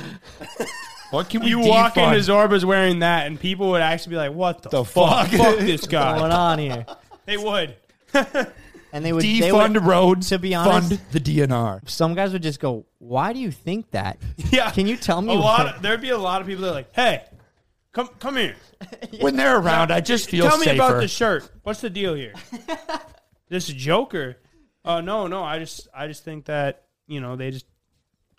What 1.10 1.30
can 1.30 1.42
we 1.42 1.50
You 1.52 1.60
walk 1.60 1.96
into 1.96 2.18
Zorba's 2.18 2.66
wearing 2.66 3.00
that, 3.00 3.28
and 3.28 3.40
people 3.40 3.70
would 3.70 3.82
actually 3.82 4.10
be 4.12 4.16
like, 4.18 4.34
"What 4.34 4.62
the, 4.64 4.70
The 4.70 4.84
fuck? 4.84 5.30
fuck? 5.30 5.40
Fuck 5.40 5.60
this 5.60 5.88
going 5.88 6.32
on 6.34 6.60
here? 6.60 6.86
They 7.26 7.38
would. 7.38 7.76
And 8.94 9.06
they 9.06 9.14
would 9.14 9.22
they 9.24 9.40
defund 9.40 9.76
would, 9.76 9.84
roads. 9.86 10.28
to 10.30 10.40
be 10.40 10.54
honest- 10.54 10.90
fund 10.90 11.02
the 11.14 11.20
DNR. 11.22 11.90
Some 11.90 12.14
guys 12.14 12.34
would 12.34 12.44
just 12.44 12.60
go, 12.60 12.86
"Why 13.00 13.32
do 13.32 13.40
you 13.40 13.52
think 13.52 13.92
that? 13.92 14.18
Yeah. 14.52 14.70
Can 14.72 14.86
you 14.86 14.98
tell 14.98 15.22
me 15.22 15.34
a 15.34 15.40
lot? 15.40 15.76
Of, 15.78 15.82
there'd 15.82 16.02
be 16.02 16.10
a 16.10 16.18
lot 16.18 16.42
of 16.42 16.48
people 16.48 16.64
that 16.64 16.72
are 16.72 16.74
like, 16.76 16.94
"Hey, 16.94 17.24
come 17.98 18.10
come 18.20 18.38
here. 18.38 18.56
When 19.22 19.36
they're 19.36 19.58
around, 19.58 19.92
I 19.92 20.02
just 20.02 20.30
feel 20.30 20.46
safer. 20.46 20.50
Tell 20.52 20.60
me 20.60 20.66
safer. 20.66 20.76
about 20.76 21.02
the 21.02 21.08
shirt. 21.08 21.50
What's 21.64 21.82
the 21.82 21.90
deal 21.90 22.14
here? 22.14 22.34
this 23.50 23.68
Joker? 23.68 24.38
Oh 24.86 25.02
no, 25.02 25.28
no. 25.28 25.44
I 25.44 25.58
just 25.60 25.88
I 25.94 26.08
just 26.08 26.24
think 26.24 26.46
that 26.46 26.84
you 27.08 27.20
know 27.20 27.36
they 27.36 27.50
just 27.52 27.66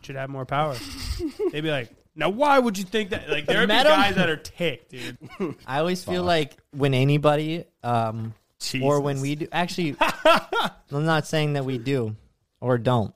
should 0.03 0.15
have 0.15 0.31
more 0.31 0.47
power. 0.47 0.77
They'd 1.53 1.63
be 1.63 1.71
like, 1.71 1.91
now 2.15 2.29
why 2.29 2.59
would 2.59 2.79
you 2.79 2.85
think 2.85 3.11
that? 3.11 3.29
Like 3.29 3.47
there'd 3.47 3.69
be 3.69 3.75
Met 3.75 3.87
'em? 3.87 3.93
guys 3.93 4.15
that 4.15 4.31
are 4.31 4.37
ticked, 4.37 4.91
dude. 4.91 5.19
I 5.67 5.81
always 5.81 6.05
feel 6.05 6.23
like 6.23 6.57
when 6.71 6.95
anybody, 6.95 7.65
um, 7.83 8.35
or 8.81 9.01
when 9.01 9.21
we 9.21 9.35
do, 9.35 9.49
actually, 9.51 9.97
I'm 10.01 11.05
not 11.05 11.27
saying 11.27 11.55
that 11.55 11.65
we 11.65 11.79
do 11.79 12.15
or 12.61 12.79
don't, 12.79 13.15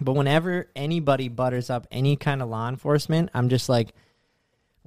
but 0.00 0.14
whenever 0.14 0.70
anybody 0.74 1.28
butters 1.28 1.68
up 1.68 1.86
any 1.90 2.16
kind 2.16 2.40
of 2.40 2.48
law 2.48 2.68
enforcement, 2.68 3.30
I'm 3.34 3.50
just 3.50 3.68
like 3.68 3.92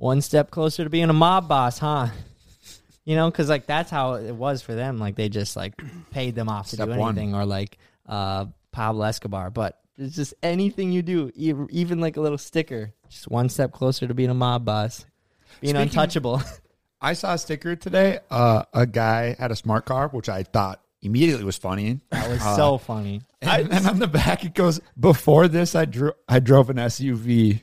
one 0.02 0.20
step 0.22 0.50
closer 0.50 0.84
to 0.84 0.90
being 0.90 1.10
a 1.10 1.14
mob 1.14 1.48
boss, 1.48 1.78
huh? 1.78 2.08
You 3.06 3.16
know, 3.16 3.30
because 3.30 3.50
like 3.50 3.68
that's 3.68 3.92
how 3.92 4.14
it 4.16 4.32
was 4.36 4.62
for 4.62 4.74
them. 4.74 4.98
Like 4.98 5.16
they 5.16 5.30
just 5.30 5.56
like 5.56 5.74
paid 6.10 6.34
them 6.36 6.50
off 6.50 6.70
to 6.70 6.76
Step 6.76 6.90
do 6.90 6.96
one. 6.96 7.10
anything, 7.18 7.36
or 7.36 7.46
like 7.46 7.78
uh, 8.08 8.46
Pablo 8.72 9.04
Escobar. 9.06 9.50
But 9.52 9.80
it's 9.98 10.16
just 10.16 10.34
anything 10.42 10.92
you 10.92 11.02
do, 11.02 11.32
e- 11.36 11.54
even 11.70 12.00
like 12.00 12.18
a 12.18 12.22
little 12.22 12.38
sticker, 12.38 12.94
just 13.10 13.30
one 13.30 13.48
step 13.50 13.72
closer 13.72 14.08
to 14.08 14.14
being 14.14 14.30
a 14.32 14.34
mob 14.36 14.66
boss, 14.66 15.06
being 15.62 15.76
Speaking- 15.76 15.90
untouchable. 15.90 16.42
I 17.04 17.14
saw 17.14 17.34
a 17.34 17.38
sticker 17.40 17.76
today. 17.76 18.20
Uh, 18.30 18.64
a 18.74 18.86
guy 18.86 19.36
had 19.40 19.50
a 19.52 19.56
smart 19.56 19.86
car, 19.86 20.08
which 20.10 20.30
I 20.30 20.44
thought 20.44 20.82
immediately 21.02 21.44
was 21.44 21.58
funny. 21.58 22.00
That 22.12 22.30
was 22.30 22.40
Uh, 22.46 22.56
so 22.56 22.78
funny. 22.78 23.22
And 23.42 23.68
then 23.72 23.88
on 23.88 23.98
the 23.98 24.08
back 24.08 24.46
it 24.46 24.54
goes, 24.54 24.80
"Before 25.00 25.48
this, 25.48 25.74
I 25.76 25.86
drew, 25.86 26.12
I 26.28 26.40
drove 26.40 26.70
an 26.70 26.78
SUV." 26.78 27.62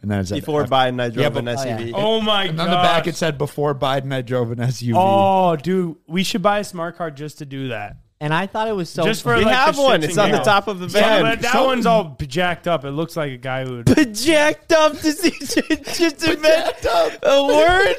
And 0.00 0.10
then 0.10 0.20
it 0.20 0.28
said, 0.28 0.40
Before 0.40 0.64
Biden, 0.64 1.00
I 1.02 1.08
drove 1.10 1.32
but- 1.34 1.40
an 1.40 1.48
oh, 1.48 1.52
yeah. 1.64 1.78
SUV. 1.78 1.92
Oh 1.94 2.20
my 2.20 2.44
And 2.44 2.56
god! 2.56 2.64
on 2.64 2.70
the 2.70 2.76
back 2.76 3.06
it 3.08 3.16
said, 3.16 3.36
"Before 3.36 3.74
Biden, 3.74 4.14
I 4.14 4.22
drove 4.22 4.52
an 4.52 4.58
SUV." 4.58 4.92
Oh, 4.96 5.56
dude, 5.56 5.96
we 6.06 6.22
should 6.22 6.40
buy 6.42 6.60
a 6.60 6.64
smart 6.64 6.96
car 6.96 7.10
just 7.10 7.38
to 7.38 7.46
do 7.46 7.68
that. 7.68 7.96
And 8.20 8.34
I 8.34 8.46
thought 8.48 8.66
it 8.66 8.72
was 8.74 8.90
so 8.90 9.04
just 9.04 9.22
for 9.22 9.36
We 9.36 9.44
like, 9.44 9.54
have 9.54 9.76
the 9.76 9.82
one. 9.82 10.00
shits 10.00 10.04
It's 10.04 10.12
and 10.14 10.18
on 10.20 10.30
the 10.32 10.38
giggles. 10.38 10.46
top 10.46 10.66
of 10.68 10.78
the 10.80 10.86
Yeah, 10.86 11.22
van. 11.22 11.22
but 11.22 11.40
that 11.42 11.64
one's 11.64 11.86
all 11.86 12.16
jacked 12.26 12.66
up. 12.66 12.84
It 12.84 12.90
looks 12.90 13.16
like 13.16 13.30
a 13.30 13.36
guy 13.36 13.64
who 13.64 13.76
would. 13.76 13.84
But 13.86 14.12
jacked 14.12 14.72
up 14.72 14.92
to 14.98 15.12
see 15.12 15.30
just 15.40 16.24
invent 16.26 16.76
a 17.22 17.46
word. 17.46 17.94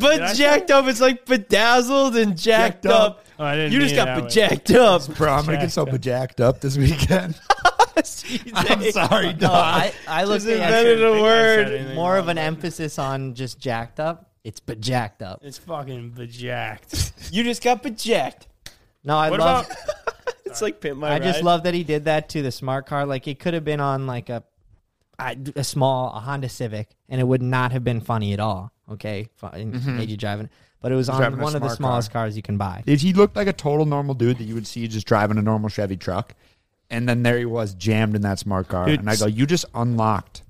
But 0.00 0.10
Did 0.16 0.22
I 0.22 0.34
jacked 0.34 0.70
up, 0.72 0.86
it's 0.86 1.00
like 1.00 1.24
bedazzled 1.24 2.16
and 2.16 2.36
jacked, 2.36 2.82
Jacked 2.82 2.86
up. 2.86 3.02
up. 3.18 3.24
Oh, 3.38 3.44
I 3.44 3.54
didn't 3.56 3.72
You 3.72 3.78
just 3.80 3.92
mean 3.94 4.00
it 4.02 4.04
got 4.04 4.14
that 4.16 4.22
way. 4.24 4.28
bejacked 4.28 4.74
up. 4.76 5.16
Bro, 5.16 5.32
I'm 5.32 5.44
gonna 5.46 5.58
get 5.58 5.70
so 5.72 5.86
jacked 5.86 6.40
up 6.40 6.60
this 6.60 6.76
weekend. 6.76 7.40
I'm 8.54 8.82
sorry, 8.92 9.26
No, 9.32 9.38
dog. 9.38 9.52
I, 9.52 9.92
I 10.08 10.24
looked 10.24 10.44
Just 10.44 10.60
at 10.60 10.72
invented 10.72 11.02
a 11.04 11.12
word. 11.22 11.94
more 11.94 12.16
of 12.16 12.24
wrong. 12.26 12.30
an 12.32 12.38
emphasis 12.38 12.98
on 12.98 13.34
just 13.34 13.58
jacked 13.58 14.00
up. 14.00 14.30
It's 14.44 14.60
bejacked 14.60 15.22
up. 15.22 15.40
It's 15.42 15.58
fucking 15.58 16.12
bejacked. 16.12 17.12
You 17.32 17.44
just 17.44 17.62
got 17.62 17.82
bejacked. 17.82 18.48
No, 19.04 19.16
I 19.16 19.30
What 19.30 19.40
love. 19.40 19.66
about? 19.66 19.78
It's 20.46 20.60
like 20.62 20.80
pimp 20.80 20.98
my 20.98 21.12
I 21.14 21.18
just 21.20 21.36
ride. 21.36 21.44
love 21.44 21.62
that 21.62 21.74
he 21.74 21.84
did 21.84 22.06
that 22.06 22.28
to 22.30 22.42
the 22.42 22.50
smart 22.50 22.86
car. 22.86 23.06
Like 23.06 23.28
it 23.28 23.38
could 23.38 23.54
have 23.54 23.64
been 23.64 23.78
on 23.78 24.08
like 24.08 24.28
a 24.30 24.42
I- 25.16 25.36
a 25.54 25.62
small 25.62 26.12
a 26.12 26.18
Honda 26.18 26.48
Civic, 26.48 26.88
and 27.08 27.20
it 27.20 27.24
would 27.24 27.40
not 27.42 27.70
have 27.70 27.84
been 27.84 28.00
funny 28.00 28.32
at 28.32 28.40
all. 28.40 28.72
Okay, 28.90 29.28
fine, 29.36 29.70
made 29.96 30.10
you 30.10 30.16
driving, 30.16 30.50
but 30.80 30.90
it 30.90 30.96
was 30.96 31.08
on 31.08 31.14
Mm-hmm. 31.14 31.22
Driving 31.22 31.38
a 31.38 31.42
one 31.44 31.54
of 31.54 31.60
the 31.62 31.68
smart 31.68 31.76
smallest 31.76 32.12
car. 32.12 32.22
cars 32.24 32.34
you 32.36 32.42
can 32.42 32.56
buy. 32.56 32.82
If 32.84 33.02
he 33.02 33.12
looked 33.12 33.36
like 33.36 33.46
a 33.46 33.52
total 33.52 33.86
normal 33.86 34.14
dude 34.14 34.38
that 34.38 34.44
you 34.44 34.54
would 34.56 34.66
see 34.66 34.88
just 34.88 35.06
driving 35.06 35.38
a 35.38 35.42
normal 35.42 35.68
Chevy 35.68 35.96
truck? 35.96 36.34
And 36.90 37.08
then 37.08 37.22
there 37.22 37.38
he 37.38 37.44
was 37.44 37.74
jammed 37.74 38.16
in 38.16 38.22
that 38.22 38.38
smart 38.38 38.68
car. 38.68 38.86
Dude, 38.86 39.00
and 39.00 39.08
I 39.08 39.16
go, 39.16 39.26
you 39.26 39.46
just 39.46 39.64
unlocked 39.74 40.42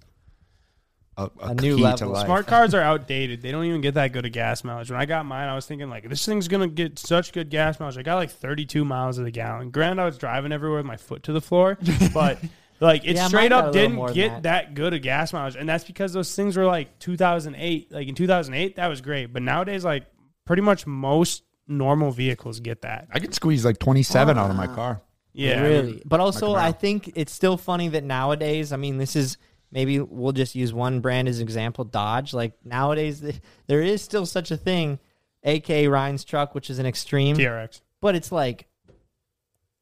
a, 1.20 1.30
a, 1.40 1.48
A 1.48 1.54
new 1.54 1.76
key 1.76 1.82
level. 1.82 1.98
to 1.98 2.06
life. 2.08 2.26
Smart 2.26 2.46
cars 2.46 2.74
are 2.74 2.80
outdated. 2.82 3.42
They 3.42 3.52
don't 3.52 3.64
even 3.64 3.80
get 3.80 3.94
that 3.94 4.12
good 4.12 4.24
of 4.24 4.32
gas 4.32 4.64
mileage. 4.64 4.90
When 4.90 5.00
I 5.00 5.04
got 5.06 5.26
mine, 5.26 5.48
I 5.48 5.54
was 5.54 5.66
thinking 5.66 5.90
like 5.90 6.08
this 6.08 6.24
thing's 6.24 6.48
gonna 6.48 6.68
get 6.68 6.98
such 6.98 7.32
good 7.32 7.50
gas 7.50 7.78
mileage. 7.78 7.98
I 7.98 8.02
got 8.02 8.16
like 8.16 8.30
32 8.30 8.84
miles 8.84 9.18
of 9.18 9.24
the 9.24 9.30
gallon. 9.30 9.70
Granted, 9.70 10.00
I 10.00 10.06
was 10.06 10.18
driving 10.18 10.52
everywhere 10.52 10.78
with 10.78 10.86
my 10.86 10.96
foot 10.96 11.22
to 11.24 11.32
the 11.32 11.40
floor, 11.40 11.78
but 12.14 12.38
like 12.80 13.04
it 13.04 13.16
Yeah, 13.16 13.28
straight 13.28 13.50
mine 13.50 13.50
got 13.50 13.64
a 13.64 13.68
up 13.68 13.72
didn't 13.72 14.12
get 14.14 14.30
that. 14.30 14.42
that. 14.42 14.74
good 14.74 14.94
of 14.94 15.02
gas 15.02 15.32
mileage, 15.32 15.56
and 15.56 15.68
that's 15.68 15.84
because 15.84 16.12
those 16.12 16.34
things 16.34 16.56
were 16.56 16.66
like 16.66 16.98
2008. 17.00 17.92
Like 17.92 18.08
in 18.08 18.14
2008, 18.14 18.76
that 18.76 18.88
was 18.88 19.00
great, 19.00 19.32
but 19.32 19.42
nowadays, 19.42 19.84
like 19.84 20.06
pretty 20.46 20.62
much 20.62 20.86
most 20.86 21.42
normal 21.68 22.10
vehicles 22.10 22.60
get 22.60 22.82
that. 22.82 23.08
I 23.12 23.18
could 23.20 23.34
squeeze 23.34 23.64
like 23.64 23.78
27 23.78 24.38
out 24.38 24.50
of 24.50 24.56
my 24.56 24.66
ah. 24.66 24.74
car. 24.74 25.02
Yeah, 25.32 25.62
really. 25.62 26.02
But 26.04 26.20
also, 26.20 26.54
I 26.54 26.72
think 26.72 27.12
it's 27.14 27.32
still 27.32 27.56
funny 27.56 27.88
that 27.88 28.04
nowadays, 28.04 28.72
I 28.72 28.76
mean, 28.76 28.98
this 28.98 29.14
is 29.16 29.36
maybe 29.70 30.00
we'll 30.00 30.32
just 30.32 30.54
use 30.54 30.72
one 30.72 31.00
brand 31.00 31.28
as 31.28 31.38
an 31.38 31.44
example, 31.44 31.84
Dodge. 31.84 32.34
Like 32.34 32.52
nowadays, 32.64 33.22
there 33.66 33.80
is 33.82 34.02
still 34.02 34.26
such 34.26 34.50
a 34.50 34.56
thing, 34.56 34.98
aka 35.44 35.86
Ryan's 35.86 36.24
truck, 36.24 36.54
which 36.54 36.68
is 36.70 36.78
an 36.78 36.86
extreme, 36.86 37.36
TRX. 37.36 37.80
but 38.00 38.14
it's 38.14 38.32
like 38.32 38.66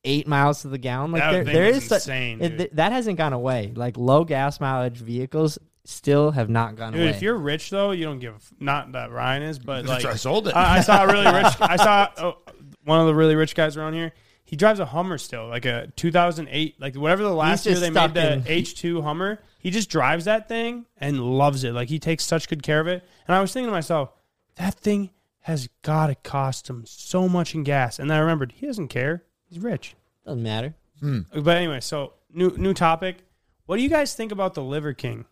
eight 0.05 0.27
miles 0.27 0.63
to 0.63 0.69
the 0.69 0.79
gallon. 0.79 1.13
Like 1.13 1.23
That 1.23 1.33
there, 1.33 1.45
thing 1.45 1.55
there 1.55 1.65
is 1.67 1.77
is 1.79 1.89
su- 1.89 1.95
insane, 1.95 2.41
it- 2.43 2.57
th- 2.59 2.71
that 2.75 2.93
hasn't 2.93 3.19
gone 3.19 3.33
away. 3.33 3.73
Like 3.75 3.97
low 3.97 4.25
gas 4.25 4.61
mileage 4.61 4.99
vehicles 4.99 5.59
still 5.85 6.33
have 6.33 6.51
not 6.51 6.77
gone 6.77 6.93
Dude, 6.93 7.03
away. 7.03 7.11
if 7.11 7.23
you're 7.23 7.39
rich 7.39 7.71
though, 7.71 7.93
you 7.93 8.05
don't 8.05 8.19
give. 8.19 8.53
Not 8.61 8.93
that 8.93 9.11
Ryan 9.11 9.43
is, 9.45 9.59
but 9.59 9.87
like 9.87 10.05
I 10.05 10.15
sold 10.15 10.49
it. 10.49 10.55
I, 10.55 10.77
I 10.77 10.81
saw 10.81 11.05
a 11.05 11.07
really 11.07 11.27
rich. 11.27 11.55
I 11.61 11.77
saw 11.77 12.09
oh, 12.19 12.39
one 12.85 13.01
of 13.01 13.07
the 13.07 13.15
really 13.15 13.35
rich 13.35 13.55
guys 13.55 13.77
around 13.79 13.95
here. 13.95 14.13
He 14.49 14.57
drives 14.57 14.81
a 14.81 14.87
Hummer 14.87 15.19
still, 15.19 15.47
like 15.47 15.67
a 15.67 15.93
2008, 15.97 16.81
like 16.81 16.95
whatever 16.95 17.23
the 17.23 17.35
last 17.35 17.67
year 17.67 17.75
they 17.75 17.91
made 17.91 17.93
stuck 18.01 18.15
the 18.15 18.33
in- 18.33 18.43
H2 18.45 19.03
Hummer. 19.03 19.41
He 19.59 19.71
just 19.71 19.91
drives 19.91 20.25
that 20.25 20.49
thing 20.49 20.87
and 20.97 21.21
loves 21.21 21.65
it. 21.65 21.73
Like 21.75 21.91
he 21.91 21.99
takes 21.99 22.25
such 22.25 22.49
good 22.49 22.63
care 22.63 22.81
of 22.81 22.87
it. 22.87 23.05
And 23.27 23.37
I 23.37 23.43
was 23.43 23.53
thinking 23.53 23.67
to 23.69 23.73
myself, 23.73 24.11
that 24.55 24.73
thing 24.73 25.11
has 25.41 25.69
got 25.83 26.07
to 26.07 26.15
cost 26.15 26.71
him 26.71 26.85
so 26.87 27.29
much 27.29 27.55
in 27.55 27.63
gas. 27.63 27.99
And 27.99 28.11
then 28.11 28.17
I 28.17 28.21
remembered 28.21 28.53
he 28.53 28.65
doesn't 28.65 28.89
care. 28.89 29.23
He's 29.51 29.59
rich. 29.59 29.95
Doesn't 30.25 30.43
matter. 30.43 30.75
Hmm. 31.01 31.21
But 31.35 31.59
anyway, 31.59 31.81
so 31.81 32.15
new 32.33 32.57
new 32.57 32.73
topic. 32.73 33.19
What 33.67 33.77
do 33.77 33.83
you 33.83 33.91
guys 33.91 34.15
think 34.15 34.33
about 34.33 34.55
the 34.55 34.63
Liver 34.63 34.95
King? 34.95 35.27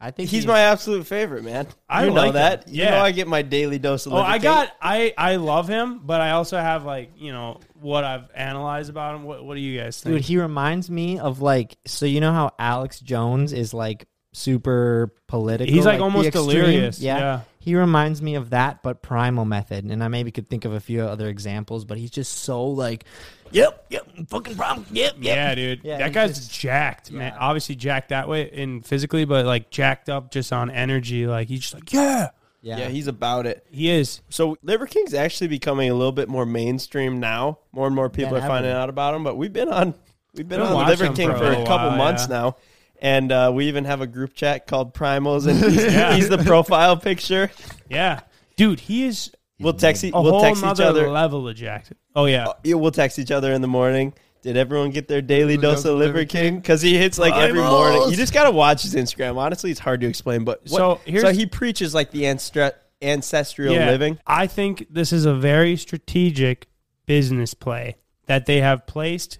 I 0.00 0.10
think 0.10 0.28
He's 0.28 0.46
my 0.46 0.60
absolute 0.60 1.06
favorite, 1.06 1.44
man. 1.44 1.66
I 1.88 2.04
you 2.04 2.10
know 2.10 2.14
like 2.16 2.28
him. 2.28 2.34
that. 2.34 2.68
You 2.68 2.82
Yeah. 2.82 2.90
know 2.90 2.98
I 3.00 3.12
get 3.12 3.26
my 3.28 3.42
daily 3.42 3.78
dose 3.78 4.04
of 4.06 4.12
Oh, 4.12 4.16
Liver 4.16 4.28
I 4.28 4.38
got 4.38 4.72
I 4.82 5.14
I 5.16 5.36
love 5.36 5.66
him, 5.68 6.00
but 6.04 6.20
I 6.20 6.32
also 6.32 6.58
have 6.58 6.84
like 6.84 7.12
you 7.16 7.32
know 7.32 7.60
what 7.80 8.04
I've 8.04 8.28
analyzed 8.34 8.90
about 8.90 9.14
him. 9.14 9.22
What 9.24 9.44
what 9.44 9.54
do 9.54 9.60
you 9.60 9.78
guys 9.80 10.00
think? 10.00 10.16
Dude, 10.16 10.24
he 10.24 10.38
reminds 10.38 10.90
me 10.90 11.18
of 11.18 11.40
like 11.40 11.76
so 11.86 12.04
you 12.06 12.20
know 12.20 12.32
how 12.32 12.50
Alex 12.58 13.00
Jones 13.00 13.52
is 13.52 13.72
like 13.72 14.06
super 14.34 15.14
political. 15.26 15.72
He's, 15.74 15.86
like, 15.86 15.98
the 15.98 16.04
almost 16.04 16.32
delirious, 16.32 17.00
Yeah. 17.00 17.18
yeah. 17.18 17.40
He 17.60 17.74
reminds 17.76 18.20
me 18.20 18.34
of 18.34 18.50
that, 18.50 18.82
but 18.82 19.00
primal 19.00 19.46
method. 19.46 19.86
And 19.86 20.04
I 20.04 20.08
maybe 20.08 20.30
could 20.30 20.48
think 20.50 20.66
of 20.66 20.74
a 20.74 20.80
few 20.80 21.00
other 21.02 21.28
examples, 21.28 21.86
but 21.86 21.96
he's 21.96 22.10
just 22.10 22.32
so 22.42 22.62
like, 22.66 23.06
yep, 23.52 23.86
yep, 23.88 24.06
fucking 24.28 24.54
problem, 24.56 24.84
yep, 24.90 25.14
yep. 25.18 25.36
yeah, 25.36 25.54
dude, 25.54 25.80
Yeah, 25.82 25.96
that 25.98 26.12
guy's 26.12 26.36
just- 26.36 26.52
jacked, 26.52 27.10
man. 27.10 27.32
yeah. 27.32 27.38
Obviously 27.40 27.74
jacked 27.74 28.10
that 28.10 28.28
way 28.28 28.42
in 28.52 28.82
physically, 28.82 29.24
but 29.24 29.46
like 29.46 29.70
jacked 29.70 30.10
up 30.10 30.30
just 30.30 30.52
on 30.52 30.70
energy. 30.70 31.26
Like 31.26 31.48
he's 31.48 31.60
just 31.60 31.72
like, 31.72 31.90
yeah, 31.90 32.28
Yeah. 32.60 32.78
Yeah, 32.80 32.88
he's 32.88 33.06
about 33.06 33.46
it. 33.46 33.64
he 33.70 33.88
is. 33.88 34.20
So 34.28 34.58
Liver 34.62 34.86
King's 34.86 35.14
actually 35.14 35.48
becoming 35.48 35.88
a 35.90 35.94
little 35.94 36.12
bit 36.12 36.28
more 36.28 36.44
mainstream 36.44 37.18
now. 37.20 37.60
More 37.72 37.86
and 37.86 37.96
more 37.96 38.10
people 38.10 38.34
Than 38.34 38.42
are 38.42 38.46
finding 38.48 38.72
out 38.72 38.90
about 38.90 39.14
him. 39.14 39.24
But 39.24 39.36
we've 39.38 39.52
been 39.54 39.68
on 39.70 39.94
we've 40.34 40.46
been 40.48 40.60
Been 40.60 40.66
on 40.68 40.84
the 40.84 40.90
Liver 40.90 41.14
King 41.14 41.30
for 41.30 41.38
for 41.38 41.44
a 41.52 41.62
a 41.62 41.66
couple 41.66 41.88
while, 41.88 41.96
months 41.96 42.28
now, 42.28 42.56
and 43.04 43.30
uh, 43.30 43.52
we 43.54 43.66
even 43.68 43.84
have 43.84 44.00
a 44.00 44.06
group 44.06 44.34
chat 44.34 44.66
called 44.66 44.94
Primals, 44.94 45.46
and 45.46 45.58
he's, 45.72 46.16
he's 46.16 46.28
the 46.30 46.42
profile 46.44 46.96
picture. 46.96 47.50
Yeah, 47.88 48.20
dude, 48.56 48.80
he 48.80 49.04
is 49.04 49.30
We'll 49.60 49.74
text 49.74 50.02
e- 50.02 50.10
a 50.12 50.20
we'll 50.20 50.32
whole 50.32 50.40
text 50.42 50.64
each 50.64 50.80
other. 50.80 51.08
level 51.08 51.46
of 51.46 51.54
jacked. 51.54 51.92
Oh 52.16 52.24
yeah, 52.24 52.46
Yeah, 52.64 52.74
we'll 52.74 52.90
text 52.90 53.18
each 53.18 53.30
other 53.30 53.52
in 53.52 53.60
the 53.60 53.68
morning. 53.68 54.14
Did 54.42 54.56
everyone 54.56 54.90
get 54.90 55.06
their 55.08 55.22
daily 55.22 55.56
dose 55.56 55.84
of 55.84 55.96
Liver 55.96 56.24
King? 56.24 56.56
Because 56.56 56.82
he 56.82 56.98
hits 56.98 57.18
like 57.18 57.32
every 57.34 57.60
morning. 57.60 58.10
You 58.10 58.16
just 58.16 58.34
gotta 58.34 58.50
watch 58.50 58.82
his 58.82 58.94
Instagram. 58.94 59.36
Honestly, 59.36 59.70
it's 59.70 59.80
hard 59.80 60.00
to 60.02 60.06
explain. 60.08 60.44
But 60.44 60.60
what, 60.68 60.70
So, 60.70 61.00
here's- 61.06 61.22
so 61.22 61.32
he 61.32 61.46
preaches 61.46 61.94
like 61.94 62.10
the 62.10 62.22
anstra- 62.24 62.72
ancestral 63.00 63.72
living. 63.74 64.18
I 64.26 64.46
think 64.46 64.86
this 64.90 65.12
is 65.12 65.24
a 65.24 65.34
very 65.34 65.76
strategic 65.76 66.66
business 67.06 67.54
play 67.54 67.96
that 68.26 68.46
they 68.46 68.60
have 68.60 68.86
placed 68.86 69.38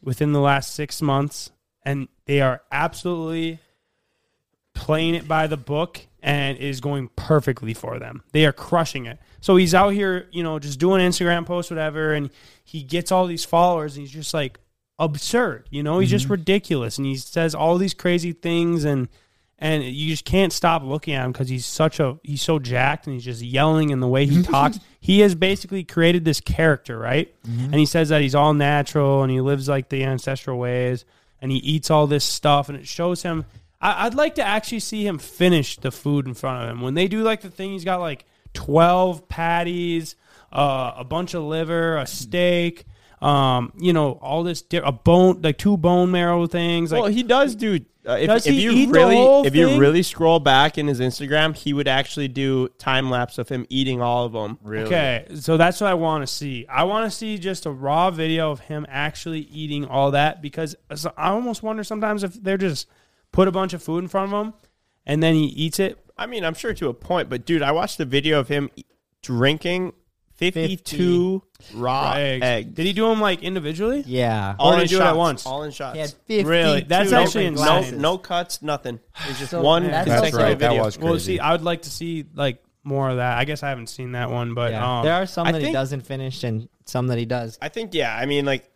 within 0.00 0.32
the 0.32 0.40
last 0.40 0.74
six 0.74 1.00
months, 1.02 1.50
and 1.84 2.08
they 2.26 2.40
are 2.40 2.62
absolutely 2.70 3.58
playing 4.74 5.14
it 5.14 5.28
by 5.28 5.46
the 5.46 5.56
book 5.56 6.00
and 6.22 6.56
it 6.56 6.62
is 6.62 6.80
going 6.80 7.08
perfectly 7.16 7.74
for 7.74 7.98
them. 7.98 8.22
They 8.32 8.46
are 8.46 8.52
crushing 8.52 9.06
it. 9.06 9.18
So 9.40 9.56
he's 9.56 9.74
out 9.74 9.90
here, 9.90 10.28
you 10.30 10.42
know, 10.42 10.58
just 10.58 10.78
doing 10.78 11.00
Instagram 11.00 11.44
posts, 11.44 11.70
whatever, 11.70 12.14
and 12.14 12.30
he 12.64 12.82
gets 12.82 13.10
all 13.10 13.26
these 13.26 13.44
followers, 13.44 13.96
and 13.96 14.02
he's 14.02 14.12
just 14.12 14.32
like 14.32 14.60
absurd. 14.98 15.66
You 15.70 15.82
know, 15.82 15.98
he's 15.98 16.10
just 16.10 16.26
mm-hmm. 16.26 16.34
ridiculous, 16.34 16.96
and 16.96 17.06
he 17.06 17.16
says 17.16 17.54
all 17.54 17.76
these 17.76 17.94
crazy 17.94 18.32
things, 18.32 18.84
and 18.84 19.08
and 19.58 19.82
you 19.84 20.10
just 20.10 20.24
can't 20.24 20.52
stop 20.52 20.82
looking 20.84 21.14
at 21.14 21.24
him 21.24 21.32
because 21.32 21.48
he's 21.48 21.66
such 21.66 21.98
a 21.98 22.18
he's 22.22 22.42
so 22.42 22.60
jacked, 22.60 23.08
and 23.08 23.14
he's 23.14 23.24
just 23.24 23.42
yelling, 23.42 23.90
and 23.90 24.00
the 24.00 24.08
way 24.08 24.26
he 24.26 24.42
talks, 24.44 24.78
he 25.00 25.20
has 25.20 25.34
basically 25.34 25.82
created 25.82 26.24
this 26.24 26.40
character, 26.40 26.96
right? 26.96 27.34
Mm-hmm. 27.44 27.64
And 27.64 27.74
he 27.74 27.86
says 27.86 28.10
that 28.10 28.22
he's 28.22 28.36
all 28.36 28.54
natural, 28.54 29.24
and 29.24 29.32
he 29.32 29.40
lives 29.40 29.68
like 29.68 29.88
the 29.88 30.04
ancestral 30.04 30.56
ways, 30.56 31.04
and 31.42 31.50
he 31.50 31.58
eats 31.58 31.90
all 31.90 32.06
this 32.06 32.24
stuff, 32.24 32.70
and 32.70 32.78
it 32.78 32.86
shows 32.86 33.22
him. 33.22 33.44
I, 33.80 34.06
I'd 34.06 34.14
like 34.14 34.36
to 34.36 34.44
actually 34.44 34.80
see 34.80 35.06
him 35.06 35.18
finish 35.18 35.76
the 35.76 35.90
food 35.90 36.26
in 36.26 36.34
front 36.34 36.62
of 36.62 36.70
him 36.70 36.80
when 36.80 36.94
they 36.94 37.08
do 37.08 37.22
like 37.22 37.42
the 37.42 37.50
thing. 37.50 37.72
He's 37.72 37.84
got 37.84 38.00
like 38.00 38.24
twelve 38.54 39.28
patties, 39.28 40.14
uh, 40.52 40.92
a 40.96 41.04
bunch 41.04 41.34
of 41.34 41.42
liver, 41.42 41.98
a 41.98 42.06
steak, 42.06 42.86
um, 43.20 43.72
you 43.78 43.92
know, 43.92 44.12
all 44.22 44.44
this 44.44 44.62
di- 44.62 44.78
a 44.78 44.92
bone, 44.92 45.42
like 45.42 45.58
two 45.58 45.76
bone 45.76 46.10
marrow 46.12 46.46
things. 46.46 46.92
Like 46.92 47.02
well, 47.02 47.10
he 47.10 47.24
does 47.24 47.54
do. 47.56 47.80
Uh, 48.04 48.14
if, 48.14 48.26
Does 48.26 48.46
if 48.48 48.54
he 48.54 48.62
you 48.62 48.72
eat 48.72 48.86
the 48.86 48.92
really, 48.92 49.14
whole 49.14 49.46
if 49.46 49.54
you 49.54 49.68
thing? 49.68 49.78
really 49.78 50.02
scroll 50.02 50.40
back 50.40 50.76
in 50.76 50.88
his 50.88 50.98
Instagram, 50.98 51.56
he 51.56 51.72
would 51.72 51.86
actually 51.86 52.26
do 52.26 52.68
time 52.78 53.10
lapse 53.10 53.38
of 53.38 53.48
him 53.48 53.64
eating 53.68 54.00
all 54.02 54.24
of 54.24 54.32
them. 54.32 54.58
Okay, 54.66 55.26
so 55.36 55.56
that's 55.56 55.80
what 55.80 55.88
I 55.88 55.94
want 55.94 56.22
to 56.22 56.26
see. 56.26 56.66
I 56.66 56.82
want 56.82 57.08
to 57.10 57.16
see 57.16 57.38
just 57.38 57.64
a 57.64 57.70
raw 57.70 58.10
video 58.10 58.50
of 58.50 58.60
him 58.60 58.86
actually 58.88 59.40
eating 59.42 59.84
all 59.86 60.10
that 60.10 60.42
because 60.42 60.74
I 61.16 61.30
almost 61.30 61.62
wonder 61.62 61.84
sometimes 61.84 62.24
if 62.24 62.34
they're 62.42 62.58
just 62.58 62.88
put 63.30 63.46
a 63.46 63.52
bunch 63.52 63.72
of 63.72 63.82
food 63.82 64.02
in 64.02 64.08
front 64.08 64.32
of 64.32 64.46
him 64.46 64.54
and 65.06 65.22
then 65.22 65.34
he 65.34 65.44
eats 65.44 65.78
it. 65.78 65.98
I 66.18 66.26
mean, 66.26 66.44
I'm 66.44 66.54
sure 66.54 66.74
to 66.74 66.88
a 66.88 66.94
point, 66.94 67.28
but 67.28 67.46
dude, 67.46 67.62
I 67.62 67.70
watched 67.70 68.00
a 68.00 68.04
video 68.04 68.40
of 68.40 68.48
him 68.48 68.68
e- 68.74 68.84
drinking 69.22 69.92
52 70.50 71.42
raw 71.74 72.12
eggs. 72.14 72.44
eggs. 72.44 72.74
Did 72.74 72.86
he 72.86 72.92
do 72.92 73.08
them 73.08 73.20
like 73.20 73.42
individually? 73.42 74.02
Yeah. 74.06 74.54
All 74.58 74.68
All 74.68 74.74
in 74.74 74.82
in 74.82 74.88
do 74.88 74.96
it 74.96 75.00
at 75.00 75.04
shots. 75.04 75.16
once? 75.16 75.46
All 75.46 75.62
in 75.62 75.70
shots. 75.72 75.94
He 75.94 76.00
had 76.00 76.10
52 76.10 76.48
Really? 76.48 76.80
That's 76.82 77.10
no, 77.10 77.20
actually 77.22 77.50
different 77.50 77.66
no, 77.68 77.76
insane. 77.78 78.00
no 78.00 78.18
cuts, 78.18 78.62
nothing. 78.62 79.00
It's 79.28 79.38
just 79.38 79.50
So 79.52 79.62
one 79.62 79.84
that's 79.84 80.08
That's 80.08 80.20
consecutive 80.22 80.38
right. 80.46 80.58
That 80.58 80.68
video. 80.70 80.84
was 80.84 80.98
Well, 80.98 81.18
see, 81.18 81.38
I 81.38 81.52
would 81.52 81.62
like 81.62 81.82
to 81.82 81.90
see 81.90 82.24
like 82.34 82.62
more 82.84 83.10
of 83.10 83.16
that. 83.16 83.38
I 83.38 83.44
guess 83.44 83.62
I 83.62 83.68
haven't 83.68 83.88
seen 83.88 84.12
that 84.12 84.30
one, 84.30 84.54
but 84.54 84.72
Yeah. 84.72 84.98
um, 84.98 85.04
there 85.04 85.14
are 85.14 85.26
some 85.26 85.46
I 85.46 85.52
that 85.52 85.58
he 85.58 85.66
think- 85.66 85.74
doesn't 85.74 86.00
finish 86.00 86.42
and 86.44 86.68
some 86.84 87.06
that 87.08 87.18
he 87.18 87.24
does. 87.26 87.58
I 87.62 87.68
think 87.68 87.94
yeah. 87.94 88.14
I 88.16 88.26
mean, 88.26 88.44
like 88.44 88.68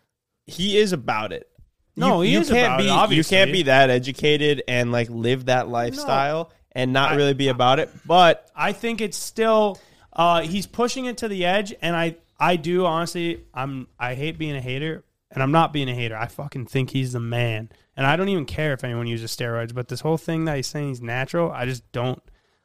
he 0.45 0.77
is 0.77 0.93
about 0.93 1.33
it. 1.33 1.49
No, 1.97 2.21
you, 2.21 2.27
he 2.27 2.33
you 2.35 2.39
is 2.41 2.49
can't 2.49 2.67
about 2.81 3.09
be 3.09 3.13
it, 3.15 3.17
you 3.17 3.23
can't 3.23 3.51
be 3.51 3.63
that 3.63 3.89
educated 3.89 4.61
and 4.67 4.91
like 4.91 5.09
live 5.09 5.45
that 5.45 5.67
lifestyle 5.67 6.51
and 6.71 6.93
not 6.93 7.13
I- 7.13 7.15
really 7.15 7.33
be 7.33 7.47
about 7.47 7.79
it. 7.79 7.89
But 8.05 8.47
I 8.55 8.71
think 8.71 9.01
it's 9.01 9.17
still 9.17 9.79
uh, 10.17 10.41
he's 10.41 10.65
pushing 10.65 11.05
it 11.05 11.17
to 11.19 11.27
the 11.27 11.45
edge, 11.45 11.73
and 11.81 11.95
I 11.95 12.17
I 12.39 12.55
do 12.55 12.85
honestly 12.85 13.43
I'm 13.53 13.87
I 13.99 14.15
hate 14.15 14.37
being 14.37 14.55
a 14.55 14.61
hater, 14.61 15.03
and 15.31 15.41
I'm 15.41 15.51
not 15.51 15.71
being 15.71 15.89
a 15.89 15.95
hater. 15.95 16.17
I 16.17 16.27
fucking 16.27 16.65
think 16.65 16.89
he's 16.89 17.13
the 17.13 17.19
man, 17.19 17.69
and 17.95 18.05
I 18.05 18.15
don't 18.15 18.29
even 18.29 18.45
care 18.45 18.73
if 18.73 18.83
anyone 18.83 19.07
uses 19.07 19.35
steroids. 19.35 19.73
But 19.73 19.87
this 19.87 20.01
whole 20.01 20.17
thing 20.17 20.45
that 20.45 20.55
he's 20.55 20.67
saying 20.67 20.89
he's 20.89 21.01
natural, 21.01 21.51
I 21.51 21.65
just 21.65 21.89
don't. 21.91 22.21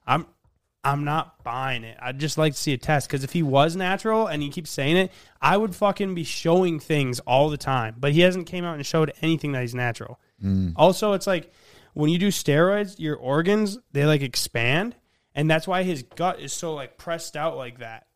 I'm 0.07 0.27
I'm 0.85 1.05
not 1.05 1.45
buying 1.45 1.85
it. 1.85 1.97
I'd 2.01 2.19
just 2.19 2.39
like 2.39 2.55
to 2.55 2.59
see 2.59 2.73
a 2.73 2.79
test 2.79 3.09
because 3.09 3.23
if 3.23 3.33
he 3.33 3.43
was 3.43 3.77
natural 3.77 4.27
and 4.27 4.43
he 4.43 4.49
keeps 4.49 4.71
saying 4.71 4.97
it, 4.97 5.13
I 5.41 5.57
would 5.57 5.77
fucking 5.77 6.15
be 6.15 6.25
showing 6.25 6.81
things 6.81 7.21
all 7.21 7.51
the 7.51 7.57
time. 7.57 7.97
But 8.01 8.13
he 8.13 8.21
hasn't 8.23 8.47
came 8.49 8.65
out 8.65 8.75
and 8.75 8.85
showed 8.85 9.13
anything 9.23 9.53
that 9.53 9.61
he's 9.61 9.75
natural. 9.77 10.19
Also, 10.75 11.13
it's 11.13 11.27
like 11.27 11.53
when 11.95 12.11
you 12.11 12.19
do 12.19 12.29
steroids, 12.29 12.99
your 12.99 13.17
organs 13.17 13.79
they 13.93 14.05
like 14.07 14.23
expand, 14.23 14.97
and 15.35 15.51
that's 15.51 15.67
why 15.67 15.83
his 15.83 16.03
gut 16.03 16.41
is 16.41 16.53
so 16.53 16.75
like 16.75 16.97
pressed 16.99 17.37
out 17.37 17.57
like 17.57 17.79
that. 17.79 18.07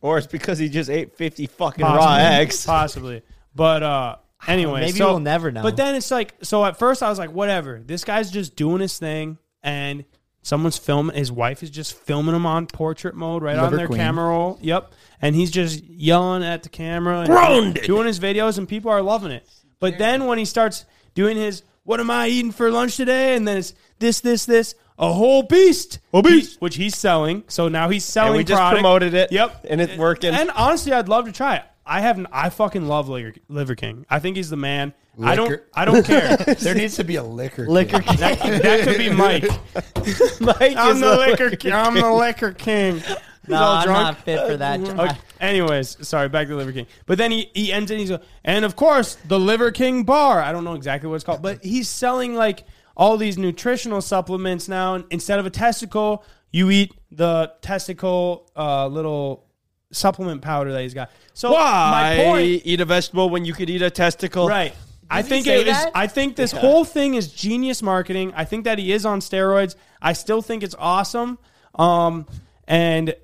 or 0.00 0.18
it's 0.18 0.26
because 0.26 0.58
he 0.58 0.68
just 0.68 0.88
ate 0.90 1.16
50 1.16 1.46
fucking 1.46 1.84
raw 1.84 2.16
eggs. 2.16 2.64
possibly. 2.66 3.22
But 3.54 3.82
uh, 3.82 4.16
anyway, 4.46 4.80
Maybe 4.80 4.98
so- 4.98 5.10
we'll 5.10 5.20
never 5.20 5.50
know. 5.50 5.62
But 5.62 5.76
then 5.76 5.94
it's 5.94 6.10
like, 6.10 6.34
so 6.42 6.64
at 6.64 6.78
first 6.78 7.02
I 7.02 7.08
was 7.08 7.18
like, 7.18 7.30
whatever. 7.32 7.82
This 7.84 8.04
guy's 8.04 8.30
just 8.30 8.56
doing 8.56 8.80
his 8.80 8.98
thing, 8.98 9.38
and 9.62 10.04
someone's 10.42 10.78
filming. 10.78 11.16
His 11.16 11.32
wife 11.32 11.62
is 11.62 11.70
just 11.70 11.94
filming 11.94 12.34
him 12.34 12.46
on 12.46 12.66
portrait 12.66 13.14
mode, 13.14 13.42
right 13.42 13.56
on 13.56 13.74
their 13.74 13.86
queen. 13.86 13.98
camera 13.98 14.28
roll. 14.28 14.58
Yep, 14.62 14.92
and 15.20 15.34
he's 15.34 15.50
just 15.50 15.82
yelling 15.84 16.44
at 16.44 16.62
the 16.62 16.68
camera 16.68 17.20
and 17.28 17.74
doing 17.74 18.06
his 18.06 18.20
videos, 18.20 18.58
and 18.58 18.68
people 18.68 18.90
are 18.90 19.02
loving 19.02 19.30
it. 19.32 19.48
But 19.80 19.98
then 19.98 20.26
when 20.26 20.38
he 20.38 20.44
starts 20.44 20.84
doing 21.14 21.36
his, 21.36 21.62
what 21.82 22.00
am 22.00 22.10
I 22.10 22.28
eating 22.28 22.52
for 22.52 22.70
lunch 22.70 22.96
today? 22.96 23.36
And 23.36 23.46
then 23.46 23.58
it's 23.58 23.74
this, 23.98 24.20
this, 24.20 24.46
this. 24.46 24.74
A 24.98 25.12
whole 25.12 25.42
beast, 25.42 25.98
A 26.12 26.22
beast. 26.22 26.52
He- 26.52 26.56
which 26.58 26.76
he's 26.76 26.96
selling. 26.96 27.42
So 27.48 27.68
now 27.68 27.88
he's 27.88 28.04
selling. 28.04 28.28
And 28.30 28.36
we 28.38 28.44
just 28.44 28.58
product. 28.60 28.80
promoted 28.80 29.14
it. 29.14 29.32
Yep, 29.32 29.66
And 29.68 29.80
it's 29.80 29.96
working. 29.96 30.32
And 30.34 30.50
honestly, 30.52 30.92
I'd 30.92 31.08
love 31.08 31.24
to 31.26 31.32
try 31.32 31.56
it. 31.56 31.64
I 31.86 32.00
haven't. 32.00 32.28
I 32.32 32.48
fucking 32.48 32.86
love 32.86 33.08
Liver, 33.08 33.34
Liver 33.48 33.74
King. 33.74 34.06
I 34.08 34.18
think 34.20 34.36
he's 34.36 34.48
the 34.50 34.56
man. 34.56 34.94
I 35.22 35.36
don't. 35.36 35.60
I 35.74 35.84
don't 35.84 36.04
care. 36.04 36.36
there 36.60 36.74
needs 36.74 36.96
to 36.96 37.04
be 37.04 37.16
a 37.16 37.22
liquor. 37.22 37.68
Liquor 37.68 38.00
king. 38.00 38.16
that, 38.18 38.38
that 38.38 38.84
could 38.84 38.98
be 38.98 39.10
Mike. 39.10 39.44
Mike 40.40 40.76
I'm 40.76 40.92
is 40.96 41.00
the 41.00 41.16
liquor. 41.16 41.50
King. 41.56 41.72
I'm 41.72 41.94
the 41.94 42.10
liquor 42.12 42.52
king. 42.52 42.96
He's 43.00 43.16
No, 43.48 43.56
all 43.56 43.76
I'm 43.76 43.84
drunk. 43.84 44.02
not 44.02 44.24
fit 44.24 44.46
for 44.46 44.56
that. 44.56 44.80
Okay, 44.80 45.16
Anyways, 45.40 46.08
sorry, 46.08 46.28
back 46.30 46.48
to 46.48 46.56
Liver 46.56 46.72
King. 46.72 46.86
But 47.06 47.18
then 47.18 47.30
he, 47.30 47.50
he 47.54 47.72
ends 47.72 47.90
it. 47.90 47.98
He's 47.98 48.08
go, 48.10 48.20
and 48.44 48.64
of 48.64 48.74
course 48.76 49.16
the 49.28 49.38
Liver 49.38 49.70
King 49.70 50.04
bar. 50.04 50.40
I 50.40 50.50
don't 50.52 50.64
know 50.64 50.74
exactly 50.74 51.08
what 51.08 51.16
it's 51.16 51.24
called, 51.24 51.42
but 51.42 51.62
he's 51.62 51.88
selling 51.88 52.34
like 52.34 52.64
all 52.96 53.16
these 53.16 53.38
nutritional 53.38 54.00
supplements 54.00 54.68
now. 54.68 55.04
Instead 55.10 55.38
of 55.38 55.46
a 55.46 55.50
testicle, 55.50 56.24
you 56.50 56.70
eat 56.70 56.92
the 57.10 57.52
testicle 57.60 58.50
uh, 58.56 58.86
little 58.86 59.46
supplement 59.92 60.42
powder 60.42 60.72
that 60.72 60.82
he's 60.82 60.94
got. 60.94 61.10
So 61.32 61.52
Why 61.52 62.16
my 62.16 62.24
point, 62.24 62.62
eat 62.64 62.80
a 62.80 62.84
vegetable 62.84 63.30
when 63.30 63.44
you 63.44 63.52
could 63.52 63.70
eat 63.70 63.82
a 63.82 63.90
testicle? 63.90 64.48
right? 64.48 64.74
I 65.10 65.22
think 65.22 65.44
say 65.44 65.60
it 65.60 65.68
is. 65.68 65.76
I 65.94 66.06
think 66.06 66.36
this 66.36 66.52
whole 66.52 66.84
thing 66.84 67.14
is 67.14 67.28
genius 67.32 67.82
marketing. 67.82 68.32
I 68.34 68.44
think 68.44 68.64
that 68.64 68.78
he 68.78 68.92
is 68.92 69.04
on 69.04 69.20
steroids. 69.20 69.76
I 70.00 70.12
still 70.12 70.42
think 70.42 70.62
it's 70.62 70.74
awesome. 70.78 71.38
Um, 71.74 72.26
and 72.66 73.14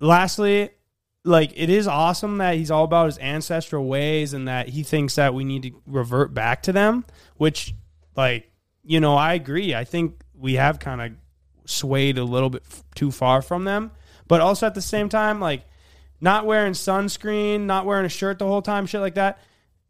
lastly, 0.00 0.70
like 1.24 1.52
it 1.54 1.70
is 1.70 1.86
awesome 1.86 2.38
that 2.38 2.56
he's 2.56 2.70
all 2.70 2.84
about 2.84 3.06
his 3.06 3.18
ancestral 3.18 3.86
ways 3.86 4.32
and 4.32 4.48
that 4.48 4.68
he 4.68 4.82
thinks 4.82 5.14
that 5.14 5.34
we 5.34 5.44
need 5.44 5.62
to 5.64 5.82
revert 5.86 6.34
back 6.34 6.62
to 6.64 6.72
them. 6.72 7.04
Which, 7.36 7.74
like, 8.16 8.50
you 8.88 9.00
know, 9.00 9.16
I 9.16 9.34
agree. 9.34 9.74
I 9.74 9.84
think 9.84 10.18
we 10.34 10.54
have 10.54 10.78
kind 10.78 11.02
of 11.02 11.12
swayed 11.66 12.16
a 12.16 12.24
little 12.24 12.48
bit 12.48 12.62
f- 12.68 12.82
too 12.94 13.10
far 13.10 13.42
from 13.42 13.64
them. 13.64 13.90
But 14.26 14.40
also 14.40 14.66
at 14.66 14.74
the 14.74 14.80
same 14.80 15.10
time, 15.10 15.40
like 15.40 15.64
not 16.22 16.46
wearing 16.46 16.72
sunscreen, 16.72 17.60
not 17.66 17.84
wearing 17.84 18.06
a 18.06 18.08
shirt 18.08 18.38
the 18.38 18.46
whole 18.46 18.62
time, 18.62 18.86
shit 18.86 19.02
like 19.02 19.16
that. 19.16 19.40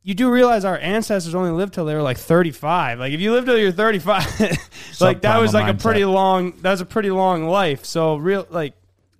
You 0.02 0.14
do 0.14 0.28
realize 0.32 0.64
our 0.64 0.76
ancestors 0.78 1.32
only 1.36 1.52
lived 1.52 1.74
till 1.74 1.84
they 1.84 1.94
were 1.94 2.02
like 2.02 2.18
35. 2.18 2.98
Like 2.98 3.12
if 3.12 3.20
you 3.20 3.32
live 3.32 3.44
till 3.44 3.56
you're 3.56 3.70
35, 3.70 4.40
like 5.00 5.20
that 5.20 5.40
was 5.40 5.54
like 5.54 5.72
a 5.72 5.78
pretty 5.78 6.04
long 6.04 6.54
that 6.62 6.72
was 6.72 6.80
a 6.80 6.86
pretty 6.86 7.12
long 7.12 7.44
life. 7.44 7.84
So 7.84 8.16
real 8.16 8.48
like 8.50 8.74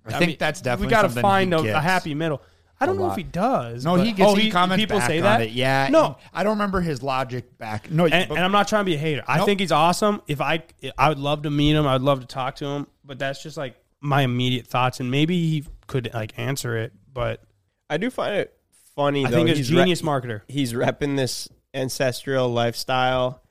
I 0.05 0.19
think 0.19 0.39
that's 0.39 0.59
definitely 0.59 0.87
we 0.87 0.91
got 0.91 1.03
to 1.03 1.21
find 1.21 1.53
a, 1.53 1.77
a 1.77 1.79
happy 1.79 2.13
middle. 2.15 2.41
I 2.81 2.85
don't 2.85 2.97
know 2.97 3.09
if 3.11 3.17
he 3.17 3.23
does. 3.23 3.83
No, 3.83 3.97
but- 3.97 4.05
he 4.05 4.13
gets 4.13 4.31
oh, 4.31 4.35
he, 4.35 4.49
comments 4.49 4.81
people 4.81 4.99
back 4.99 5.07
say 5.09 5.17
on 5.17 5.23
that. 5.23 5.41
it. 5.41 5.49
Yeah, 5.51 5.89
No, 5.91 6.17
I 6.33 6.43
don't 6.43 6.53
remember 6.53 6.79
his 6.81 7.03
logic 7.03 7.57
back. 7.57 7.91
No, 7.91 8.05
and, 8.05 8.29
but- 8.29 8.35
and 8.35 8.45
I'm 8.45 8.51
not 8.51 8.67
trying 8.67 8.81
to 8.81 8.85
be 8.85 8.95
a 8.95 8.97
hater. 8.99 9.23
I 9.27 9.37
Nope. 9.37 9.45
think 9.47 9.59
he's 9.59 9.71
awesome. 9.71 10.21
If 10.27 10.39
I, 10.41 10.63
I 10.97 11.09
would 11.09 11.19
love 11.19 11.41
to 11.43 11.49
meet 11.49 11.75
him. 11.75 11.85
I'd 11.85 12.01
love 12.01 12.21
to 12.21 12.25
talk 12.25 12.55
to 12.57 12.65
him. 12.65 12.87
But 13.03 13.19
that's 13.19 13.43
just 13.43 13.57
like 13.57 13.75
my 14.01 14.21
immediate 14.21 14.65
thoughts, 14.67 14.99
and 14.99 15.11
maybe 15.11 15.49
he 15.49 15.65
could 15.87 16.09
like 16.13 16.37
answer 16.39 16.77
it. 16.77 16.93
But 17.11 17.43
I 17.89 17.97
do 17.97 18.09
find 18.09 18.35
it 18.35 18.53
funny 18.95 19.25
I 19.25 19.29
though. 19.29 19.35
think 19.37 19.49
he's 19.49 19.57
he's 19.57 19.69
genius 19.69 20.01
re- 20.01 20.07
marketer. 20.09 20.41
he's 20.47 20.73
repping 20.73 21.17
this 21.17 21.49
ancestral 21.73 22.49
lifestyle 22.49 23.41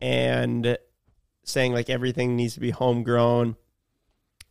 and 0.00 0.76
saying 1.44 1.72
like 1.72 1.88
everything 1.90 2.36
needs 2.36 2.54
to 2.54 2.60
be 2.60 2.70
homegrown 2.70 3.56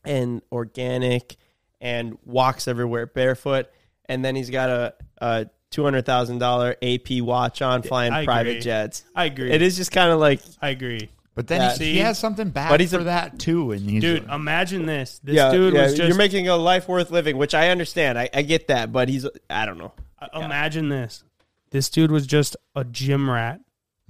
and 0.04 0.42
organic 0.52 1.36
and 1.80 2.18
walks 2.26 2.68
everywhere 2.68 3.06
barefoot 3.06 3.68
and 4.06 4.24
then 4.24 4.36
he's 4.36 4.50
got 4.50 4.70
a, 4.70 4.94
a 5.20 5.46
$200,000 5.72 6.76
AP 7.20 7.24
watch 7.24 7.62
on 7.62 7.82
flying 7.82 8.14
I 8.14 8.26
private 8.26 8.50
agree. 8.52 8.62
jets. 8.62 9.04
I 9.16 9.26
agree. 9.26 9.52
It 9.52 9.62
is 9.62 9.78
just 9.78 9.92
kind 9.92 10.12
of 10.12 10.20
like 10.20 10.42
I 10.62 10.70
agree, 10.70 11.10
but 11.36 11.48
then 11.48 11.62
Yeah. 11.62 11.72
he, 11.72 11.78
See? 11.78 11.94
he 11.94 12.00
has 12.00 12.18
something 12.20 12.50
back 12.50 12.70
But 12.70 12.80
he's 12.80 12.92
for 12.94 13.00
a- 13.00 13.04
that 13.06 13.40
too. 13.40 13.72
And 13.72 13.90
he's 13.90 14.02
dude. 14.02 14.24
Imagine 14.30 14.86
this. 14.86 15.20
This 15.24 15.36
yeah, 15.36 15.52
dude 15.52 15.74
yeah, 15.74 15.84
was 15.84 15.96
just. 15.96 16.08
you're 16.08 16.18
making 16.18 16.48
a 16.48 16.56
life 16.58 16.88
worth 16.88 17.12
living, 17.12 17.38
which 17.38 17.54
I 17.54 17.70
understand. 17.70 18.18
I, 18.20 18.30
I 18.34 18.42
get 18.42 18.68
that, 18.68 18.92
but 18.92 19.10
he's 19.10 19.26
I 19.50 19.66
don't 19.66 19.78
know. 19.78 19.94
uh, 20.22 20.28
Imagine 20.42 20.90
this. 20.90 21.24
This 21.72 21.90
dude 21.90 22.12
was 22.12 22.28
just 22.28 22.58
a 22.76 22.84
gym 22.84 23.30
rat, 23.30 23.62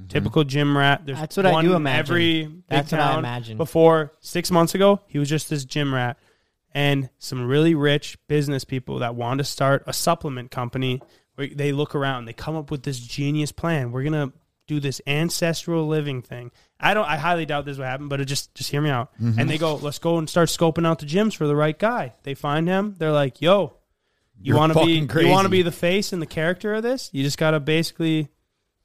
typical 0.09 0.43
gym 0.43 0.75
rat. 0.75 1.05
There's 1.05 1.19
That's 1.19 1.37
what 1.37 1.45
I 1.45 1.61
do 1.61 1.75
imagine. 1.75 1.99
Every 1.99 2.43
big 2.47 2.63
That's 2.67 2.91
what 2.91 3.01
I 3.01 3.19
imagine. 3.19 3.57
Before 3.57 4.13
six 4.19 4.49
months 4.49 4.73
ago, 4.73 5.01
he 5.05 5.19
was 5.19 5.29
just 5.29 5.47
this 5.47 5.63
gym 5.63 5.93
rat, 5.93 6.17
and 6.73 7.09
some 7.17 7.45
really 7.45 7.75
rich 7.75 8.17
business 8.27 8.63
people 8.63 8.99
that 8.99 9.15
want 9.15 9.39
to 9.39 9.43
start 9.43 9.83
a 9.87 9.93
supplement 9.93 10.51
company. 10.51 11.01
They 11.37 11.71
look 11.71 11.95
around, 11.95 12.25
they 12.25 12.33
come 12.33 12.55
up 12.55 12.69
with 12.69 12.83
this 12.83 12.99
genius 12.99 13.51
plan. 13.51 13.91
We're 13.91 14.03
gonna 14.03 14.31
do 14.67 14.79
this 14.79 15.01
ancestral 15.07 15.87
living 15.87 16.21
thing. 16.21 16.51
I 16.79 16.93
don't. 16.93 17.05
I 17.05 17.17
highly 17.17 17.45
doubt 17.45 17.65
this 17.65 17.77
will 17.77 17.85
happen, 17.85 18.07
but 18.07 18.21
it 18.21 18.25
just 18.25 18.53
just 18.55 18.69
hear 18.69 18.81
me 18.81 18.89
out. 18.89 19.11
Mm-hmm. 19.21 19.39
And 19.39 19.49
they 19.49 19.57
go, 19.57 19.75
let's 19.75 19.99
go 19.99 20.17
and 20.17 20.29
start 20.29 20.49
scoping 20.49 20.85
out 20.85 20.99
the 20.99 21.05
gyms 21.05 21.35
for 21.35 21.47
the 21.47 21.55
right 21.55 21.77
guy. 21.77 22.13
They 22.23 22.35
find 22.35 22.67
him. 22.67 22.95
They're 22.97 23.11
like, 23.11 23.41
yo, 23.41 23.77
you 24.41 24.55
want 24.55 24.73
to 24.73 24.79
be 24.85 25.05
fucking 25.05 25.25
you 25.25 25.31
want 25.31 25.45
to 25.45 25.49
be 25.49 25.61
the 25.61 25.71
face 25.71 26.13
and 26.13 26.21
the 26.21 26.27
character 26.27 26.73
of 26.73 26.83
this. 26.83 27.09
You 27.11 27.23
just 27.23 27.37
gotta 27.37 27.59
basically 27.59 28.29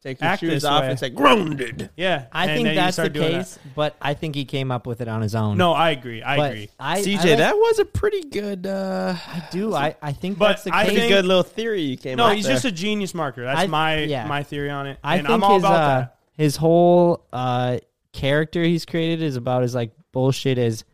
Take 0.03 0.21
your 0.21 0.31
Act 0.31 0.41
shoes 0.41 0.51
this 0.51 0.65
off 0.65 0.83
way. 0.83 0.91
and 0.91 0.99
say 0.99 1.11
grounded. 1.11 1.91
yeah. 1.97 2.27
I 2.31 2.45
and 2.45 2.51
think 2.53 2.65
then 2.67 2.75
you 2.75 2.81
that's 2.81 2.97
the 2.97 3.03
start 3.03 3.13
doing 3.15 3.33
that. 3.33 3.39
case, 3.39 3.59
but 3.75 3.97
I 4.01 4.15
think 4.15 4.35
he 4.37 4.45
came 4.45 4.71
up 4.71 4.87
with 4.87 5.01
it 5.01 5.09
on 5.09 5.21
his 5.21 5.35
own. 5.35 5.57
No, 5.57 5.73
I 5.73 5.91
agree. 5.91 6.23
I 6.23 6.37
but 6.37 6.51
agree. 6.53 6.71
I, 6.79 7.01
CJ, 7.03 7.17
I 7.17 7.29
like- 7.31 7.39
that 7.39 7.55
was 7.57 7.79
a 7.81 7.85
pretty 7.85 8.23
good, 8.29 8.67
uh, 8.67 9.15
I 9.17 9.49
do. 9.51 9.75
I, 9.75 9.97
I 10.01 10.13
think 10.13 10.39
But 10.39 10.49
that's 10.49 10.63
the 10.65 10.75
I 10.75 10.83
case. 10.85 10.93
pretty 10.93 11.01
think- 11.01 11.13
a 11.13 11.15
good 11.17 11.25
little 11.27 11.43
theory 11.43 11.81
you 11.83 11.97
came 11.97 12.19
No, 12.19 12.27
up 12.27 12.37
he's 12.37 12.45
there. 12.45 12.55
just 12.55 12.65
a 12.67 12.71
genius 12.73 13.15
marker. 13.15 13.45
That's 13.45 13.61
I- 13.61 13.67
my 13.67 13.99
yeah. 14.05 14.27
my 14.27 14.43
theory 14.45 14.71
on 14.71 14.87
it. 14.87 14.99
I 15.03 15.17
and 15.17 15.27
think 15.27 15.35
I'm 15.35 15.43
all 15.43 15.55
his 15.55 15.63
about 15.63 15.75
uh, 15.75 15.99
that. 16.01 16.17
his 16.35 16.57
whole 16.57 17.25
uh, 17.33 17.79
character 18.13 18.63
he's 18.63 18.85
created 18.85 19.23
is 19.23 19.35
about 19.37 19.63
as 19.65 19.75
like 19.75 19.91
bullshit 20.13 20.57
as 20.59 20.85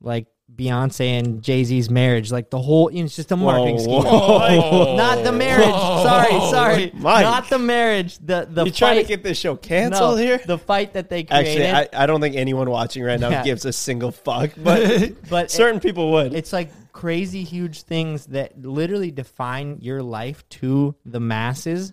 like 0.00 0.26
Beyonce 0.54 1.18
and 1.18 1.42
Jay 1.42 1.64
Z's 1.64 1.90
marriage. 1.90 2.30
Like 2.30 2.50
the 2.50 2.60
whole, 2.60 2.90
you 2.90 3.00
know, 3.00 3.04
it's 3.06 3.16
just 3.16 3.32
a 3.32 3.36
marketing 3.36 3.78
scheme. 3.80 4.02
Not 4.02 5.24
the 5.24 5.32
marriage. 5.32 5.66
Sorry, 5.66 6.40
sorry. 6.50 6.90
Mike. 6.94 7.24
Not 7.24 7.50
the 7.50 7.58
marriage. 7.58 8.18
The 8.18 8.46
the 8.50 8.64
you 8.64 8.70
trying 8.70 9.02
to 9.02 9.08
get 9.08 9.22
this 9.22 9.38
show 9.38 9.52
no, 9.52 9.56
canceled 9.56 10.18
here? 10.20 10.38
The 10.38 10.58
fight 10.58 10.92
that 10.94 11.10
they 11.10 11.24
created. 11.24 11.62
Actually, 11.62 11.98
I, 11.98 12.04
I 12.04 12.06
don't 12.06 12.20
think 12.20 12.36
anyone 12.36 12.70
watching 12.70 13.02
right 13.02 13.18
now 13.18 13.30
Yeah. 13.30 13.42
gives 13.42 13.64
a 13.64 13.72
single 13.72 14.12
fuck, 14.12 14.52
but 14.56 15.28
but 15.28 15.50
certain 15.50 15.80
people 15.80 16.12
would. 16.12 16.32
It's 16.32 16.52
like 16.52 16.70
crazy 16.92 17.42
huge 17.42 17.82
things 17.82 18.26
that 18.26 18.58
literally 18.64 19.10
define 19.10 19.78
your 19.82 20.02
life 20.02 20.48
to 20.48 20.94
the 21.04 21.20
masses. 21.20 21.92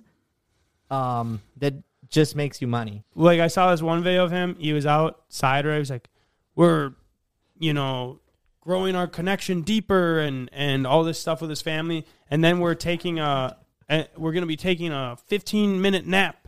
Um, 0.90 1.42
that 1.58 1.74
just 2.10 2.36
makes 2.36 2.62
you 2.62 2.68
money. 2.68 3.04
like 3.16 3.40
I 3.40 3.48
saw 3.48 3.72
this 3.72 3.82
one 3.82 4.04
video 4.04 4.24
of 4.24 4.32
him. 4.32 4.56
He 4.60 4.74
was 4.74 4.86
outside, 4.86 5.66
right? 5.66 5.74
He 5.74 5.80
was 5.80 5.90
like, 5.90 6.08
"We're, 6.56 6.94
you 7.58 7.74
know, 7.74 8.20
growing 8.64 8.96
our 8.96 9.08
connection 9.08 9.62
deeper, 9.62 10.20
and 10.20 10.50
and 10.54 10.88
all 10.88 11.04
this 11.04 11.20
stuff 11.20 11.42
with 11.42 11.50
his 11.50 11.62
family, 11.62 12.06
and 12.30 12.44
then 12.44 12.60
we're 12.60 12.76
taking 12.76 13.20
a, 13.20 13.58
we're 14.18 14.32
gonna 14.32 14.46
be 14.46 14.56
taking 14.56 14.92
a 14.92 15.18
15 15.28 15.82
minute 15.82 16.08
nap 16.08 16.48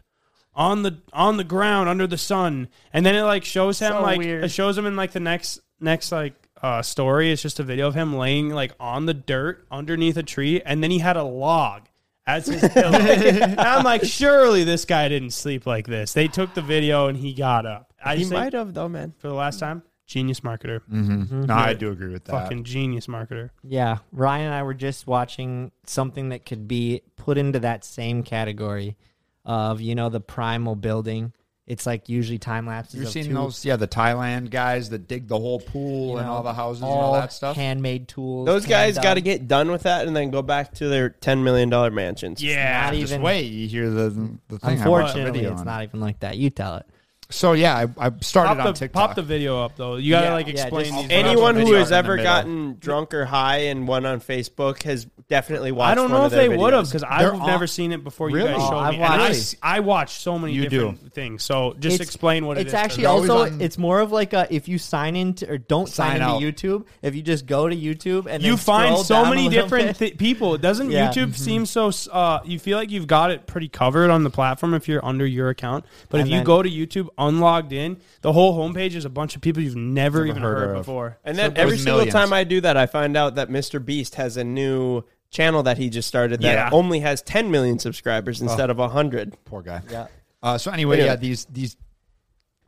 on 0.54 0.84
the 0.84 0.98
on 1.12 1.38
the 1.38 1.44
ground 1.44 1.90
under 1.90 2.08
the 2.08 2.18
sun, 2.18 2.70
and 2.94 3.06
then 3.06 3.16
it 3.16 3.24
like 3.24 3.44
shows 3.44 3.80
him 3.80 3.92
So 3.92 4.02
like 4.02 4.20
weird. 4.20 4.44
it 4.46 4.50
shows 4.50 4.78
him 4.78 4.86
in 4.86 4.96
like 4.96 5.12
the 5.12 5.20
next 5.20 5.60
next 5.80 6.12
like." 6.12 6.34
Uh, 6.64 6.82
story 6.82 7.32
it's 7.32 7.42
just 7.44 7.60
a 7.60 7.64
video 7.64 7.86
of 7.86 7.94
him 7.94 8.16
laying 8.16 8.50
like 8.50 8.72
on 8.80 9.06
the 9.06 9.14
dirt 9.14 9.68
underneath 9.70 10.16
a 10.18 10.24
tree 10.24 10.62
and 10.66 10.82
then 10.82 10.90
he 10.90 10.98
had 11.00 11.16
a 11.18 11.24
log 11.24 11.84
as 12.26 12.48
his 12.48 12.68
pillow. 12.74 12.98
I'm 12.98 13.84
like, 13.84 14.04
surely 14.06 14.64
this 14.64 14.86
guy 14.86 15.08
didn't 15.10 15.32
sleep 15.32 15.68
like 15.68 15.86
this. 15.86 16.14
They 16.14 16.28
took 16.28 16.54
the 16.56 16.62
video 16.62 17.08
and 17.08 17.18
he 17.18 17.34
got 17.34 17.66
up. 17.68 17.94
I 18.04 18.16
he 18.16 18.26
might 18.26 18.54
have 18.54 18.74
though, 18.74 18.90
man. 18.90 19.14
for 19.20 19.28
the 19.28 19.34
last 19.36 19.60
time, 19.60 19.84
genius 20.06 20.42
marketer, 20.42 20.82
mm-hmm. 20.92 21.22
Mm-hmm. 21.24 21.42
No, 21.46 21.54
I 21.54 21.74
do 21.74 21.92
agree 21.92 22.12
with 22.12 22.26
that. 22.26 22.32
fucking 22.32 22.64
genius 22.64 23.08
marketer. 23.08 23.50
Yeah, 23.64 23.98
Ryan 24.12 24.46
and 24.48 24.54
I 24.56 24.64
were 24.64 24.74
just 24.74 25.08
watching 25.08 25.72
something 25.86 26.30
that 26.30 26.46
could 26.46 26.68
be 26.68 27.02
put 27.16 27.38
into 27.38 27.60
that 27.60 27.84
same 27.84 28.24
category 28.24 28.98
of 29.46 29.82
you 29.82 29.96
know 29.96 30.10
the 30.10 30.22
primal 30.22 30.76
building. 30.76 31.34
It's 31.68 31.88
like 31.88 32.10
usually 32.10 32.38
time 32.38 32.68
lapses. 32.68 32.94
You've 32.94 33.08
of 33.08 33.12
seen 33.12 33.26
two- 33.26 33.34
those, 33.34 33.66
yeah, 33.66 33.76
the 33.76 33.88
Thailand 33.88 34.52
guys 34.52 34.92
that 34.92 35.08
dig 35.08 35.28
the 35.28 35.40
whole 35.40 35.60
pool 35.60 36.12
you 36.12 36.18
and 36.20 36.28
all 36.28 36.44
the 36.44 36.54
houses 36.54 36.84
and 36.84 36.92
all 36.92 37.14
that 37.14 37.34
stuff. 37.34 37.56
handmade 37.56 38.08
tools. 38.08 38.46
Those 38.46 38.68
guys 38.68 39.00
got 39.00 39.16
to 39.16 39.22
get 39.22 39.48
done 39.48 39.72
with 39.72 39.82
that 39.84 40.06
and 40.06 40.16
then 40.16 40.30
go 40.30 40.44
back 40.44 40.76
to 40.76 40.88
their 40.88 41.10
ten 41.10 41.44
million 41.44 41.70
dollar 41.72 41.90
mansions. 41.90 42.44
Yeah, 42.44 42.84
not 42.84 42.94
Just 42.94 43.14
even- 43.14 43.24
wait, 43.24 43.52
you 43.52 43.68
hear 43.68 43.90
the 43.90 44.10
the 44.48 44.60
thing. 44.60 44.80
I 44.80 44.88
watched 44.88 45.16
Unfortunately, 45.16 45.32
video 45.40 45.52
it's 45.54 45.62
on 45.62 45.66
not 45.66 45.82
even 45.82 46.00
like 46.00 46.20
that. 46.20 46.38
You 46.38 46.52
tell 46.52 46.76
it. 46.76 46.86
So 47.32 47.54
yeah, 47.54 47.76
I, 47.98 48.08
I 48.08 48.12
started 48.22 48.50
pop 48.50 48.58
on 48.60 48.66
the, 48.66 48.72
TikTok. 48.74 49.08
pop 49.08 49.16
the 49.16 49.24
video 49.24 49.60
up 49.64 49.76
though. 49.76 49.96
You 49.96 50.12
gotta 50.12 50.28
Yeah. 50.28 50.34
like 50.34 50.48
Yeah, 50.48 50.54
explain 50.54 50.86
just- 50.86 51.02
these. 51.10 51.12
Anyone 51.12 51.56
who 51.56 51.74
has 51.74 51.92
ever 51.92 52.18
gotten 52.18 52.78
drunk 52.80 53.14
or 53.16 53.26
high 53.26 53.58
and 53.66 53.88
went 53.88 54.06
on 54.06 54.20
Facebook 54.22 54.84
has 54.84 55.06
definitely 55.28 55.72
watched. 55.72 55.92
I 55.92 55.96
don't 55.96 56.12
one 56.12 56.20
know 56.22 56.26
of 56.28 56.34
if 56.34 56.38
their 56.38 56.50
they 56.50 56.56
would 56.56 56.74
have 56.74 56.84
videos. 56.86 56.90
because 56.90 57.02
They're 57.02 57.34
I've 57.34 57.42
on- 57.42 57.48
never 57.48 57.66
seen 57.66 57.92
it 57.94 58.04
before. 58.04 58.28
Really? 58.28 58.52
You 58.52 58.58
guys 58.58 58.68
showed 58.68 58.74
Oh, 58.76 58.78
I've 58.78 58.94
me, 58.94 59.00
and 59.02 59.14
I, 59.14 59.18
watched 59.18 59.32
s- 59.32 59.56
I 59.64 59.80
watch 59.80 60.14
so 60.20 60.38
many 60.38 60.54
You 60.54 60.70
different 60.70 61.14
things. 61.14 61.44
So 61.44 61.74
just 61.80 61.96
It's- 61.96 62.08
explain 62.08 62.46
what 62.46 62.58
it 62.58 62.62
it's 62.62 62.68
is. 62.70 62.74
actually 62.76 63.04
They're 63.04 63.12
always 63.12 63.30
also 63.32 63.54
on- 63.54 63.62
it's 63.62 63.78
more 63.80 64.02
of 64.02 64.12
like 64.12 64.34
a 64.34 64.48
if 64.54 64.68
you 64.68 64.78
sign 64.78 65.16
into 65.16 65.50
or 65.50 65.58
don't 65.58 65.90
sign, 65.90 66.20
Sign 66.20 66.42
into. 66.44 66.52
YouTube. 66.70 66.86
If 67.02 67.16
you 67.16 67.24
just 67.24 67.48
go 67.48 67.68
to 67.68 67.76
YouTube 67.76 68.28
and 68.30 68.44
you 68.44 68.52
then 68.52 68.58
find 68.58 68.90
scroll 68.90 69.04
so 69.04 69.16
down 69.16 69.26
a 69.26 69.30
many 69.32 69.50
little 69.50 69.64
different 69.64 69.88
bit- 69.98 70.10
th- 70.10 70.18
people. 70.20 70.58
Doesn't 70.60 70.92
Yeah. 70.92 71.12
YouTube 71.12 71.36
seem 71.36 71.66
so? 71.66 71.92
Uh, 72.12 72.40
you 72.46 72.60
feel 72.60 72.78
like 72.78 72.92
you've 72.92 73.08
got 73.08 73.32
it 73.32 73.48
pretty 73.48 73.68
covered 73.68 74.12
on 74.12 74.24
the 74.24 74.30
platform 74.30 74.76
if 74.76 74.88
you're 74.88 75.04
under 75.04 75.26
your 75.26 75.50
account. 75.50 75.86
But 76.10 76.18
if 76.20 76.22
And 76.26 76.30
you 76.30 76.38
then- 76.38 76.46
go 76.46 76.62
to 76.62 76.70
YouTube 76.70 77.08
unlogged 77.28 77.74
in, 77.74 77.98
the 78.22 78.34
whole 78.34 78.58
homepage 78.58 78.96
is 78.96 79.06
a 79.06 79.10
bunch 79.10 79.36
of 79.36 79.42
people 79.42 79.62
you've 79.62 79.76
never, 79.76 80.26
even 80.26 80.42
heard 80.42 80.58
heard, 80.60 80.70
of. 80.72 80.76
before. 80.86 81.18
And 81.24 81.38
then 81.38 81.56
So 81.56 81.62
every 81.62 81.78
single 81.78 81.96
millions. 81.98 82.14
time 82.14 82.34
I 82.34 82.44
do 82.44 82.62
that, 82.62 82.78
I 82.78 82.86
find 82.86 83.16
out 83.18 83.36
that 83.36 83.50
Mr. 83.50 83.84
Beast 83.84 84.16
has 84.16 84.38
a 84.38 84.44
new 84.44 85.04
channel 85.32 85.64
that 85.64 85.78
he 85.78 85.90
just 85.90 86.08
started 86.08 86.42
that 86.42 86.54
Yeah. 86.54 86.70
only 86.72 87.00
has 87.02 87.22
10 87.22 87.52
million 87.52 87.78
subscribers 87.80 88.42
instead 88.42 88.70
of 88.70 88.78
100. 88.80 89.36
Poor 89.46 89.62
guy. 89.62 89.82
Yeah. 89.92 90.08
Uh, 90.42 90.58
so 90.58 90.72
anyway, 90.72 90.96
Anyway. 90.98 91.08
yeah, 91.10 91.16
these 91.16 91.46
these 91.46 91.76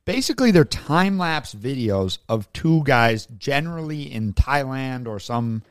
basically 0.06 0.52
they're 0.52 0.66
time 0.66 1.18
lapse 1.18 1.54
videos 1.54 2.18
of 2.28 2.52
two 2.54 2.84
guys, 2.84 3.28
generally 3.38 4.12
in 4.12 4.34
Thailand 4.34 5.08
or 5.08 5.20
some 5.20 5.62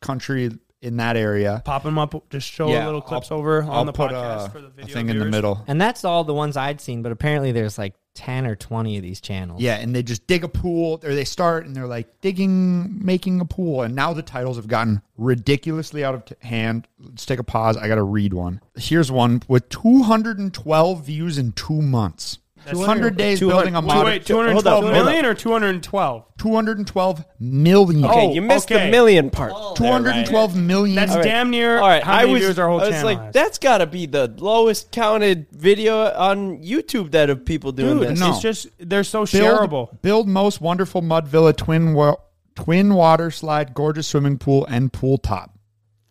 country 0.00 0.50
in 0.80 0.96
that 0.96 1.16
area. 1.16 1.62
Pop 1.64 1.82
them 1.84 1.98
up. 1.98 2.28
Just 2.30 2.48
show 2.50 2.68
Yeah, 2.68 2.86
little 2.86 3.00
clips 3.00 3.30
I'll- 3.30 3.38
over 3.38 3.62
on 3.62 3.70
I'll 3.70 3.84
the 3.84 3.92
put 3.92 4.10
podcast 4.10 4.46
a, 4.46 4.50
for 4.50 4.60
the 4.60 4.66
a 4.66 4.70
video 4.70 4.94
thing 4.94 5.08
in 5.08 5.18
the 5.18 5.24
middle. 5.26 5.62
And 5.68 5.80
that's 5.80 6.04
all 6.04 6.24
the 6.24 6.34
ones 6.34 6.56
I'd 6.56 6.80
seen, 6.80 7.02
but 7.02 7.12
apparently 7.12 7.52
there's 7.52 7.78
like 7.78 7.94
ten 8.14 8.46
or 8.46 8.56
twenty 8.56 8.96
of 8.96 9.02
these 9.02 9.20
channels. 9.20 9.60
Yeah, 9.60 9.76
and 9.76 9.94
they 9.94 10.02
just 10.02 10.26
dig 10.26 10.44
a 10.44 10.48
pool, 10.48 11.00
or 11.02 11.14
they 11.14 11.24
start 11.24 11.66
and 11.66 11.74
they're 11.74 11.86
like 11.86 12.20
digging, 12.20 13.04
making 13.04 13.40
a 13.40 13.44
pool, 13.44 13.82
and 13.82 13.94
now 13.94 14.12
the 14.12 14.22
titles 14.22 14.56
have 14.56 14.68
gotten 14.68 15.02
ridiculously 15.16 16.04
out 16.04 16.14
of 16.14 16.24
t- 16.24 16.34
hand. 16.40 16.88
Let's 16.98 17.26
take 17.26 17.38
a 17.38 17.44
pause. 17.44 17.76
I 17.76 17.88
got 17.88 17.96
to 17.96 18.02
read 18.02 18.32
one. 18.34 18.60
Here's 18.76 19.10
one 19.10 19.42
with 19.48 19.68
212 19.68 21.04
views 21.04 21.38
in 21.38 21.52
two 21.52 21.82
months. 21.82 22.38
200 22.70 23.16
days 23.16 23.38
200 23.40 23.56
building 23.56 23.74
a 23.74 23.80
wait, 23.80 23.86
modern. 23.86 24.04
Wait, 24.12 24.28
Hold 24.52 24.66
up, 24.66 24.82
million 24.84 25.24
or 25.26 25.34
212? 25.34 26.24
212 26.38 27.24
million. 27.40 28.04
Okay, 28.04 28.26
Oh, 28.28 28.32
you 28.32 28.42
missed 28.42 28.70
okay. 28.70 28.86
the 28.86 28.90
million 28.90 29.30
part. 29.30 29.52
there, 29.78 29.90
Ryan. 29.92 30.24
212 30.26 30.56
million. 30.56 30.96
That's 30.96 31.12
All 31.12 31.18
right. 31.18 31.24
damn 31.24 31.50
near 31.50 31.78
All 31.78 31.88
right, 31.88 32.02
how 32.02 32.12
I 32.14 32.20
many 32.22 32.32
was, 32.34 32.42
views 32.42 32.58
our 32.58 32.68
whole 32.68 32.80
I 32.80 32.84
was 32.84 32.90
channel 32.90 33.04
like, 33.14 33.20
has. 33.20 33.34
that's 33.34 33.58
got 33.58 33.78
to 33.78 33.86
be 33.86 34.06
the 34.06 34.32
lowest 34.38 34.90
counted 34.92 35.46
video 35.52 36.12
on 36.12 36.58
YouTube 36.62 37.10
that 37.12 37.30
of 37.30 37.44
people 37.44 37.72
doing 37.72 37.98
Dude, 37.98 38.08
this. 38.10 38.20
no. 38.20 38.30
it's 38.30 38.40
just 38.40 38.66
they're 38.78 39.04
so 39.04 39.20
build, 39.26 39.32
shareable. 39.70 40.02
build 40.02 40.28
most 40.28 40.60
wonderful 40.60 41.02
mud 41.02 41.28
villa, 41.28 41.52
twin 41.52 41.94
wa- 41.94 42.16
twin 42.54 42.94
water 42.94 43.30
slide, 43.30 43.74
gorgeous 43.74 44.06
swimming 44.08 44.38
pool, 44.38 44.66
and 44.66 44.92
pool 44.92 45.18
top. 45.18 45.50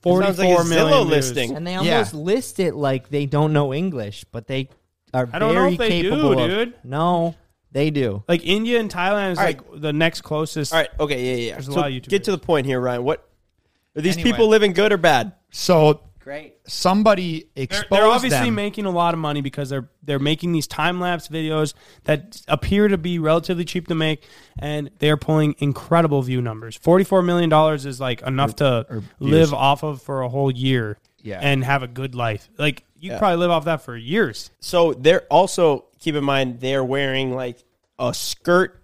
Sounds 0.04 0.40
like 0.40 0.50
a 0.50 0.56
44 0.56 0.64
million 0.66 0.88
Zillow 0.88 1.02
views. 1.04 1.12
listing. 1.12 1.56
And 1.56 1.68
they 1.68 1.74
Yeah. 1.74 1.78
almost 1.98 2.14
list 2.16 2.60
it 2.60 2.74
like 2.74 3.10
they 3.10 3.28
don't 3.28 3.54
know 3.54 3.72
English, 3.72 4.26
but 4.32 4.48
they 4.48 4.70
are 5.14 5.30
I 5.32 5.40
don't 5.40 5.54
know 5.56 5.62
very 5.62 5.74
if 5.74 5.78
they 5.80 6.02
do, 6.02 6.32
of- 6.32 6.38
dude. 6.50 6.74
No, 6.84 7.36
they 7.72 7.90
do. 7.90 8.24
Like 8.28 8.46
India 8.46 8.80
and 8.80 8.90
Thailand 8.92 9.32
is 9.34 9.38
All 9.38 9.46
like 9.46 9.62
the 9.76 9.94
next 9.94 10.22
closest. 10.22 10.74
All 10.74 10.80
right, 10.80 10.90
okay, 11.00 11.24
yeah, 11.24 11.32
yeah. 11.36 11.46
yeah. 11.48 11.52
There's 11.54 11.68
a 11.68 11.72
So 11.72 11.80
lot 11.80 11.88
of 11.88 11.94
YouTube 11.94 12.10
get 12.10 12.24
to 12.26 12.32
the 12.32 12.38
point 12.38 12.66
here, 12.66 12.80
Ryan. 12.80 13.04
What 13.04 13.28
are 13.96 14.02
these 14.02 14.16
Anyway. 14.18 14.32
people 14.32 14.48
living 14.48 14.74
good 14.74 14.92
or 14.94 14.98
bad? 14.98 15.34
So 15.52 16.02
Great. 16.20 16.56
somebody 16.68 17.50
They're, 17.56 17.64
exposed 17.64 17.90
they're 17.92 18.06
obviously 18.06 18.46
them. 18.46 18.56
making 18.56 18.86
a 18.86 18.92
lot 18.92 19.14
of 19.14 19.20
money 19.20 19.42
because 19.42 19.70
they're 19.70 19.90
they're 20.04 20.20
making 20.20 20.52
these 20.52 20.68
time 20.68 21.00
lapse 21.00 21.28
videos 21.28 21.74
that 22.06 22.42
appear 22.48 22.88
to 22.88 22.98
be 22.98 23.20
relatively 23.20 23.66
cheap 23.66 23.88
to 23.88 23.96
make, 23.96 24.24
and 24.60 24.90
they 25.00 25.10
are 25.10 25.18
pulling 25.18 25.56
incredible 25.60 26.22
view 26.22 26.42
numbers. 26.42 26.78
Forty 26.78 27.04
four 27.04 27.22
million 27.22 27.50
dollars 27.50 27.86
is 27.86 28.00
like 28.00 28.22
enough 28.22 28.56
to 28.58 29.04
live 29.20 29.54
off 29.54 29.84
of 29.84 30.02
for 30.02 30.22
a 30.22 30.30
whole 30.30 30.52
year, 30.52 30.98
Yeah. 31.22 31.40
and 31.42 31.64
have 31.64 31.84
a 31.84 31.88
good 31.88 32.16
life. 32.16 32.50
Like 32.58 32.84
you 33.02 33.12
Yeah. 33.12 33.20
probably 33.20 33.38
live 33.38 33.52
off 33.52 33.66
that 33.66 33.82
for 33.82 33.98
years. 33.98 34.52
So 34.60 34.94
they're 34.94 35.24
also 35.30 35.86
keep 36.00 36.16
in 36.16 36.24
mind 36.24 36.60
they're 36.62 36.84
wearing 36.86 37.34
like 37.36 37.58
a 38.00 38.14
skirt, 38.14 38.82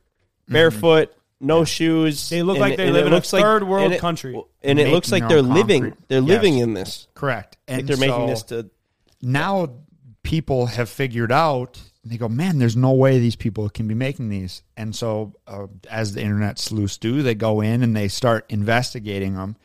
barefoot, 0.49 1.13
no 1.39 1.63
shoes. 1.65 2.29
They 2.29 2.41
look 2.43 2.55
and 2.57 2.61
like 2.61 2.77
they 2.77 2.85
and 2.87 2.93
live 2.93 3.03
it 3.05 3.07
in 3.07 3.13
a 3.13 3.15
looks 3.15 3.31
like- 3.31 3.43
third 3.43 3.63
world 3.63 3.85
and 3.85 3.93
it- 3.93 3.99
country. 4.01 4.41
and 4.63 4.79
it 4.79 4.91
looks 4.91 5.11
like 5.11 5.27
they're 5.27 5.37
own 5.39 5.53
living. 5.53 5.93
They're 6.07 6.19
Yes. 6.21 6.27
living 6.29 6.57
in 6.57 6.73
this. 6.73 7.07
correct, 7.13 7.57
and 7.67 7.77
Like 7.77 7.85
they're 7.87 8.09
making 8.09 8.27
this 8.27 8.43
to. 8.43 8.69
now 9.21 9.69
people 10.23 10.65
have 10.67 10.89
figured 10.89 11.31
out. 11.31 11.79
They 12.03 12.17
go, 12.17 12.29
man. 12.29 12.57
There's 12.57 12.75
no 12.77 12.93
way 12.93 13.19
these 13.19 13.35
people 13.35 13.69
can 13.69 13.87
be 13.87 13.93
making 13.93 14.29
these, 14.29 14.63
and 14.77 14.95
so 14.95 15.33
uh, 15.45 15.67
as 15.89 16.13
the 16.13 16.21
internet 16.21 16.57
sleuths 16.57 16.97
do, 16.97 17.21
they 17.21 17.35
go 17.35 17.61
in 17.61 17.83
and 17.83 17.95
they 17.95 18.07
start 18.07 18.45
investigating 18.49 19.35
them, 19.35 19.57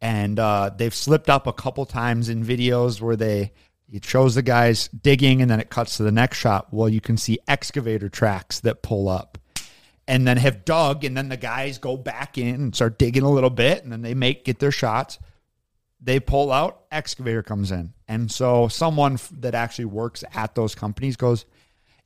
and 0.00 0.38
uh, 0.38 0.70
they've 0.74 0.94
slipped 0.94 1.28
up 1.28 1.46
a 1.46 1.52
couple 1.52 1.84
times 1.84 2.28
in 2.30 2.42
videos 2.44 3.00
where 3.02 3.16
they 3.16 3.52
It 3.92 4.04
shows 4.04 4.34
the 4.36 4.42
guys 4.42 4.88
digging, 4.88 5.42
and 5.42 5.50
then 5.50 5.58
it 5.60 5.68
cuts 5.70 5.96
to 5.96 6.02
the 6.04 6.12
next 6.12 6.38
shot. 6.38 6.72
Well, 6.72 6.88
you 6.88 7.00
can 7.00 7.16
see 7.16 7.38
excavator 7.48 8.08
tracks 8.08 8.60
that 8.60 8.82
pull 8.82 9.08
up, 9.08 9.36
and 10.06 10.26
then 10.26 10.36
have 10.36 10.64
dug, 10.64 11.04
and 11.04 11.16
then 11.16 11.28
the 11.28 11.36
guys 11.36 11.78
go 11.78 11.96
back 11.96 12.38
in 12.38 12.54
and 12.54 12.74
start 12.74 12.98
digging 12.98 13.22
a 13.24 13.30
little 13.30 13.50
bit, 13.50 13.82
and 13.82 13.92
then 13.92 14.02
they 14.02 14.14
make 14.14 14.44
get 14.44 14.58
their 14.60 14.70
shots. 14.70 15.18
They 16.00 16.20
pull 16.20 16.50
out, 16.52 16.82
excavator 16.90 17.42
comes 17.42 17.70
in, 17.72 17.92
and 18.08 18.30
so 18.30 18.68
someone 18.68 19.18
that 19.40 19.54
actually 19.54 19.84
works 19.86 20.24
at 20.34 20.54
those 20.54 20.74
companies 20.74 21.16
goes, 21.16 21.44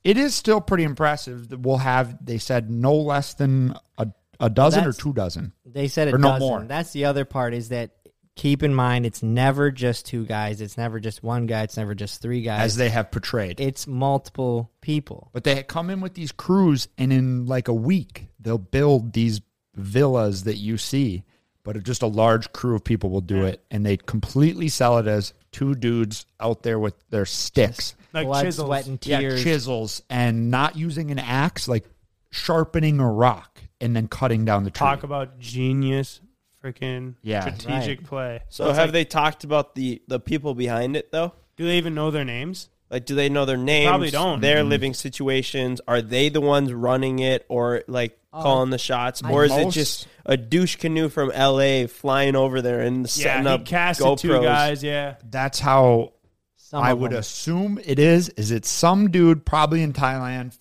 "It 0.03 0.17
is 0.17 0.35
still 0.35 0.61
pretty 0.61 0.85
impressive. 0.85 1.51
that 1.51 1.61
We'll 1.61 1.77
have," 1.79 2.17
they 2.25 2.39
said, 2.39 2.71
no 2.71 2.95
less 2.95 3.35
than 3.35 3.75
a, 3.99 4.09
a 4.41 4.51
dozen 4.51 4.85
or 4.85 4.93
two 4.93 5.13
dozen. 5.13 5.53
They 5.65 5.87
said 5.89 6.09
a 6.09 6.15
Or 6.15 6.19
no 6.19 6.31
dozen. 6.33 6.49
more. 6.49 6.65
That's 6.65 6.93
the 6.93 7.05
other 7.05 7.25
part 7.25 7.55
is 7.55 7.69
that 7.69 7.91
keep 8.37 8.63
in 8.63 8.75
mind 8.75 9.07
it's 9.07 9.23
never 9.23 9.71
just 9.71 10.07
two 10.07 10.25
guys. 10.27 10.61
It's 10.61 10.77
never 10.77 11.01
just 11.01 11.23
one 11.23 11.47
guy. 11.47 11.63
It's 11.63 11.77
never 11.77 11.95
just 11.95 12.21
three 12.21 12.43
guys. 12.43 12.63
as 12.63 12.77
they 12.77 12.91
have 12.91 13.11
portrayed. 13.11 13.61
it's 13.61 13.87
multiple 13.87 14.71
people. 14.81 15.31
but 15.33 15.45
they 15.45 15.63
come 15.63 15.91
in 15.91 16.01
with 16.01 16.15
these 16.15 16.33
crews, 16.33 16.89
and 16.99 17.13
in 17.13 17.47
like 17.47 17.69
a 17.69 17.75
week, 17.75 18.29
they'll 18.41 18.59
build 18.59 19.13
these 19.13 19.41
villas 19.75 20.45
that 20.45 20.57
you 20.57 20.77
see. 20.79 21.25
But 21.63 21.83
just 21.83 22.03
a 22.03 22.07
large 22.07 22.53
crew 22.53 22.75
of 22.77 22.85
people 22.85 23.09
will 23.09 23.23
do 23.23 23.45
it, 23.47 23.65
and 23.71 23.87
they 23.87 23.97
completely 23.97 24.69
sell 24.69 24.99
it 24.99 25.07
as 25.07 25.33
two 25.51 25.75
dudes 25.75 26.27
out 26.39 26.63
there 26.63 26.79
with 26.79 26.95
their 27.09 27.25
sticks, 27.25 27.95
Like 28.13 28.27
Blood, 28.27 28.45
chisels. 28.45 28.67
sweat, 28.67 28.87
and 28.87 29.07
yeah, 29.07 29.21
chisels, 29.21 30.03
and 30.11 30.51
not 30.51 30.77
using 30.77 31.11
an 31.11 31.19
axe, 31.19 31.67
like 31.67 31.87
sharpening 32.31 33.01
a 33.01 33.11
rock 33.11 33.63
and 33.81 33.97
then 33.97 34.09
cutting 34.09 34.45
down 34.45 34.65
the 34.65 34.71
tree. 34.71 34.81
Talk 34.85 35.05
about 35.05 35.39
genius, 35.39 36.21
freaking 36.65 37.15
Yeah. 37.23 37.41
strategic 37.55 38.01
Right. 38.01 38.07
play. 38.07 38.41
So 38.49 38.69
it's 38.69 38.79
have 38.79 38.89
like, 38.89 38.93
they 38.93 39.05
talked 39.05 39.45
about 39.45 39.75
the 39.75 40.01
the 40.09 40.19
people 40.21 40.55
behind 40.55 40.97
it 40.97 41.13
though? 41.13 41.33
Do 41.57 41.67
they 41.67 41.77
even 41.79 41.95
know 41.95 42.11
their 42.11 42.25
names? 42.25 42.69
Like, 42.91 43.07
do 43.07 43.15
they 43.15 43.29
know 43.29 43.45
their 43.45 43.57
names? 43.57 43.89
Probably 43.89 44.11
don't. 44.11 44.41
Their 44.41 44.59
Mm-hmm. 44.61 44.69
living 44.69 44.95
situations. 44.95 45.81
Are 45.89 46.01
they 46.03 46.29
the 46.29 46.41
ones 46.41 46.73
running 46.73 47.19
it, 47.19 47.45
or 47.49 47.83
like 47.89 48.19
Uh, 48.33 48.43
calling 48.43 48.71
the 48.71 48.79
shots, 48.79 49.23
or 49.23 49.45
is 49.45 49.53
it 49.53 49.71
just 49.71 50.07
a 50.27 50.37
douche 50.37 50.77
canoe 50.77 51.09
from 51.09 51.31
L.A. 51.33 51.87
flying 51.87 52.35
over 52.37 52.61
there 52.63 52.81
and 52.81 53.09
setting 53.09 53.45
yeah, 53.45 53.51
he 53.51 53.55
up 53.55 53.65
casted 53.65 54.07
GoPros? 54.07 54.21
two 54.21 54.43
guys. 54.43 54.83
Yeah, 54.83 55.15
That's 55.29 55.61
how 55.61 56.13
Some 56.57 56.83
I 56.83 56.93
would 56.93 57.13
them. 57.13 57.19
assume 57.21 57.81
it 57.85 57.99
is. 58.01 58.29
Is 58.31 58.51
it 58.51 58.65
some 58.65 59.11
dude 59.11 59.45
probably 59.47 59.83
in 59.83 59.93
Thailand? 59.93 60.53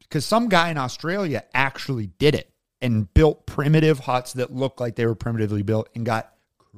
Because 0.00 0.24
some 0.24 0.48
guy 0.48 0.70
in 0.70 0.78
Australia 0.78 1.44
actually 1.52 2.06
did 2.18 2.34
it 2.34 2.50
and 2.80 3.12
built 3.14 3.46
primitive 3.46 3.98
huts 4.00 4.34
that 4.34 4.52
looked 4.54 4.80
like 4.80 4.94
they 4.96 5.06
were 5.06 5.14
primitively 5.14 5.62
built 5.62 5.88
and 5.94 6.04
got 6.06 6.32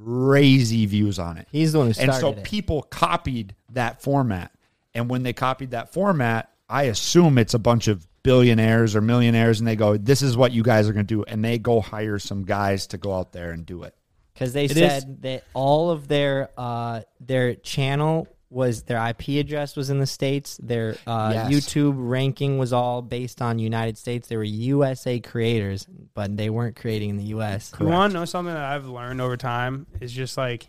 crazy 0.05 0.87
views 0.87 1.19
on 1.19 1.37
it. 1.39 1.47
He's 1.51 1.73
the 1.73 1.79
one 1.79 1.91
who 1.91 2.01
and 2.01 2.15
so 2.15 2.31
it. 2.33 2.45
people 2.45 2.83
copied 2.83 3.55
that 3.73 4.03
format. 4.03 4.53
And 4.95 5.09
when 5.09 5.23
they 5.23 5.33
copied 5.33 5.73
that 5.73 5.93
format, 5.93 6.51
I 6.69 6.85
assume 6.85 7.39
it's 7.39 7.55
a 7.55 7.59
bunch 7.59 7.89
of 7.89 8.07
billionaires 8.23 8.95
or 8.97 9.01
millionaires, 9.01 9.61
and 9.61 9.69
they 9.69 9.77
go, 9.77 9.97
"This 9.97 10.23
is 10.23 10.37
what 10.37 10.53
you 10.53 10.63
guys 10.63 10.89
are 10.89 10.93
going 10.93 11.07
to 11.07 11.15
do," 11.15 11.25
and 11.25 11.45
they 11.45 11.59
go 11.59 11.81
hire 11.81 12.19
some 12.19 12.45
guys 12.45 12.87
to 12.89 12.99
go 12.99 13.15
out 13.15 13.33
there 13.33 13.51
and 13.53 13.65
do 13.67 13.83
it. 13.85 13.95
because 14.35 14.53
they 14.55 14.65
It 14.67 14.71
said 14.73 15.03
is- 15.03 15.17
that 15.21 15.45
all 15.55 15.91
of 15.91 16.09
their 16.09 16.49
uh, 16.57 17.03
their 17.21 17.55
channel 17.57 18.27
was 18.51 18.83
their 18.83 18.99
IP 19.09 19.41
address 19.41 19.77
was 19.77 19.91
in 19.91 20.01
the 20.01 20.07
states. 20.07 20.59
Their 20.63 20.97
uh, 21.07 21.31
Yes. 21.35 21.51
YouTube 21.51 21.95
ranking 21.97 22.59
was 22.59 22.73
all 22.73 23.01
based 23.01 23.41
on 23.41 23.59
United 23.61 23.97
States. 23.97 24.29
They 24.29 24.37
were 24.37 24.43
USA 24.43 25.21
creators, 25.21 25.87
but 26.15 26.37
they 26.37 26.51
weren't 26.51 26.75
creating 26.77 27.11
in 27.11 27.17
the 27.17 27.25
US. 27.37 27.73
You 27.79 27.87
want 27.87 28.13
to 28.13 28.19
know 28.19 28.25
something 28.25 28.53
that 28.53 28.63
I've 28.65 28.87
learned 28.87 29.21
over 29.21 29.37
time 29.37 29.87
is 30.01 30.13
just 30.13 30.37
like 30.37 30.69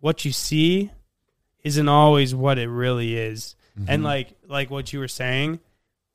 what 0.00 0.24
you 0.24 0.32
see 0.32 0.90
isn't 1.64 1.88
always 1.88 2.34
what 2.34 2.58
it 2.58 2.68
really 2.68 3.16
is. 3.16 3.56
And 3.88 4.02
like 4.02 4.34
like 4.46 4.70
what 4.70 4.92
you 4.92 5.00
were 5.00 5.08
saying, 5.08 5.60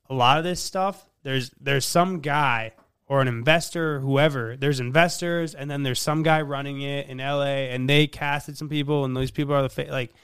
a 0.08 0.14
lot 0.14 0.38
of 0.38 0.44
this 0.44 0.60
stuff 0.60 1.08
there's 1.22 1.50
there's 1.60 1.84
some 1.86 2.20
guy 2.20 2.72
or 3.12 3.20
an 3.20 3.28
investor 3.28 3.96
or 3.96 4.00
whoever, 4.00 4.56
there's 4.56 4.80
investors 4.80 5.54
and 5.54 5.70
then 5.70 5.82
there's 5.82 6.00
some 6.00 6.22
guy 6.22 6.40
running 6.40 6.80
it 6.80 7.10
in 7.10 7.18
LA 7.18 7.68
and 7.68 7.86
they 7.86 8.06
casted 8.06 8.56
some 8.56 8.70
people 8.70 9.04
and 9.04 9.14
those 9.14 9.30
people 9.30 9.54
are 9.54 9.60
the 9.60 9.68
fa- 9.68 9.88
like 9.90 10.14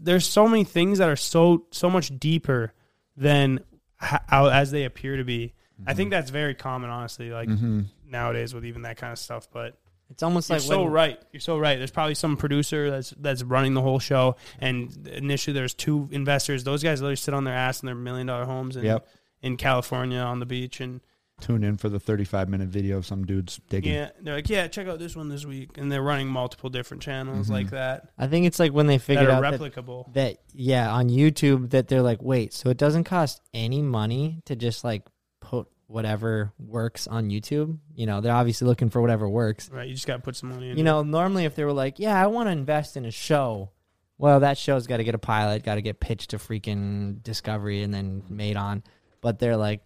there's 0.00 0.26
so 0.26 0.48
many 0.48 0.64
things 0.64 0.96
that 0.96 1.10
are 1.10 1.16
so 1.16 1.66
so 1.72 1.90
much 1.90 2.10
deeper 2.18 2.72
than 3.18 3.60
how 3.96 4.46
as 4.46 4.70
they 4.70 4.84
appear 4.84 5.18
to 5.18 5.24
be. 5.24 5.52
I 5.86 5.92
think 5.92 6.06
mm-hmm. 6.06 6.12
that's 6.12 6.30
very 6.30 6.54
common 6.54 6.88
honestly 6.88 7.30
like 7.30 7.50
mm-hmm. 7.50 7.82
nowadays 8.08 8.54
with 8.54 8.64
even 8.64 8.80
that 8.80 8.96
kind 8.96 9.12
of 9.12 9.18
stuff, 9.18 9.46
but 9.52 9.76
It's 10.08 10.22
almost 10.22 10.48
you're 10.48 10.56
like 10.56 10.66
so 10.66 10.84
when, 10.84 10.90
right. 10.90 11.22
You're 11.34 11.40
so 11.40 11.58
right. 11.58 11.76
There's 11.76 11.90
probably 11.90 12.14
some 12.14 12.38
producer 12.38 12.90
that's 12.90 13.10
that's 13.10 13.42
running 13.42 13.74
the 13.74 13.82
whole 13.82 13.98
show, 13.98 14.36
and 14.58 15.06
initially 15.06 15.52
there's 15.52 15.74
two 15.74 16.08
investors. 16.12 16.64
Those 16.64 16.82
guys 16.82 17.02
literally 17.02 17.16
sit 17.16 17.34
on 17.34 17.44
their 17.44 17.52
ass 17.52 17.82
in 17.82 17.86
their 17.88 17.94
million 17.94 18.26
dollar 18.26 18.46
homes 18.46 18.78
in, 18.78 18.84
Yep. 18.84 19.06
in 19.42 19.58
California 19.58 20.20
on 20.20 20.40
the 20.40 20.46
beach, 20.46 20.80
and 20.80 21.02
Tune 21.40 21.62
in 21.62 21.76
for 21.76 21.88
the 21.88 22.00
35 22.00 22.48
minute 22.48 22.68
video 22.68 22.98
of 22.98 23.06
some 23.06 23.24
dudes 23.24 23.60
digging. 23.68 23.94
yeah, 23.94 24.10
they're 24.20 24.34
like, 24.34 24.48
yeah, 24.48 24.66
check 24.66 24.88
out 24.88 24.98
this 24.98 25.14
one 25.14 25.28
this 25.28 25.46
week, 25.46 25.78
and 25.78 25.90
they're 25.90 26.02
running 26.02 26.28
multiple 26.28 26.70
different 26.70 27.02
channels 27.02 27.46
mm-hmm. 27.46 27.54
like 27.54 27.70
that 27.70 28.10
I 28.18 28.26
think 28.26 28.46
it's 28.46 28.58
like 28.58 28.72
when 28.72 28.86
they 28.86 28.96
that 28.96 29.02
figured 29.02 29.30
out 29.30 29.42
replicable. 29.42 30.12
that 30.14 30.38
yeah 30.52 30.92
on 30.92 31.08
YouTube 31.08 31.70
that 31.70 31.88
they're 31.88 32.02
like, 32.02 32.22
wait, 32.22 32.52
so 32.52 32.70
it 32.70 32.76
doesn't 32.76 33.04
cost 33.04 33.40
any 33.54 33.82
money 33.82 34.42
to 34.46 34.56
just 34.56 34.84
like 34.84 35.06
put 35.40 35.68
whatever 35.88 36.52
works 36.58 37.06
on 37.06 37.30
YouTube. 37.30 37.78
You 37.94 38.06
know, 38.06 38.20
they're 38.20 38.34
obviously 38.34 38.68
looking 38.68 38.90
for 38.90 39.00
whatever 39.00 39.28
works. 39.28 39.70
right, 39.70 39.88
you 39.88 39.94
just 39.94 40.06
got 40.06 40.16
to 40.16 40.22
put 40.22 40.36
some 40.36 40.50
money 40.50 40.70
in. 40.70 40.78
You 40.78 40.84
know, 40.84 41.02
normally 41.02 41.44
if 41.44 41.56
they 41.56 41.64
were 41.64 41.72
like, 41.72 41.98
yeah, 41.98 42.22
I 42.22 42.26
want 42.28 42.46
to 42.46 42.52
invest 42.52 42.96
in 42.96 43.04
a 43.04 43.10
show, 43.10 43.70
well, 44.18 44.40
that 44.40 44.58
show's 44.58 44.86
got 44.86 44.98
to 44.98 45.04
get 45.04 45.14
a 45.14 45.18
pilot, 45.18 45.64
got 45.64 45.76
to 45.76 45.82
get 45.82 45.98
pitched 45.98 46.30
to 46.30 46.38
freaking 46.38 47.22
Discovery 47.22 47.82
and 47.82 47.92
then 47.92 48.22
made 48.28 48.56
on. 48.56 48.84
But 49.20 49.38
they're 49.38 49.56
like, 49.56 49.82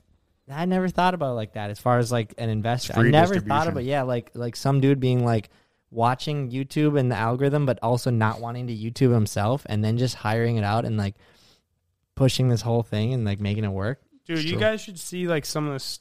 I 0.52 0.64
never 0.66 0.88
thought 0.88 1.14
about 1.14 1.32
it 1.32 1.34
like 1.34 1.54
that 1.54 1.70
as 1.70 1.78
far 1.78 1.98
as 1.98 2.12
like 2.12 2.34
an 2.38 2.48
investor. 2.48 2.94
I 2.96 3.02
never 3.02 3.34
thought 3.34 3.44
distribution. 3.44 3.68
about 3.68 3.84
yeah, 3.84 4.02
like 4.02 4.30
like 4.34 4.56
some 4.56 4.80
dude 4.80 5.00
being 5.00 5.24
like 5.24 5.50
watching 5.90 6.50
YouTube 6.50 6.98
and 6.98 7.10
the 7.10 7.16
algorithm, 7.16 7.66
but 7.66 7.78
also 7.82 8.10
not 8.10 8.40
wanting 8.40 8.66
to 8.68 8.74
YouTube 8.74 9.12
himself, 9.12 9.62
and 9.66 9.84
then 9.84 9.98
just 9.98 10.14
hiring 10.16 10.56
it 10.56 10.64
out 10.64 10.84
and 10.84 10.96
like 10.96 11.14
pushing 12.14 12.48
this 12.48 12.60
whole 12.62 12.82
thing 12.82 13.12
and 13.14 13.24
like 13.24 13.40
making 13.40 13.64
it 13.64 13.68
work. 13.72 14.00
dude, 14.26 14.44
you 14.44 14.52
true. 14.52 14.60
guys 14.60 14.80
should 14.80 14.98
see 14.98 15.26
like 15.26 15.44
some 15.44 15.66
of 15.66 15.72
this. 15.74 16.00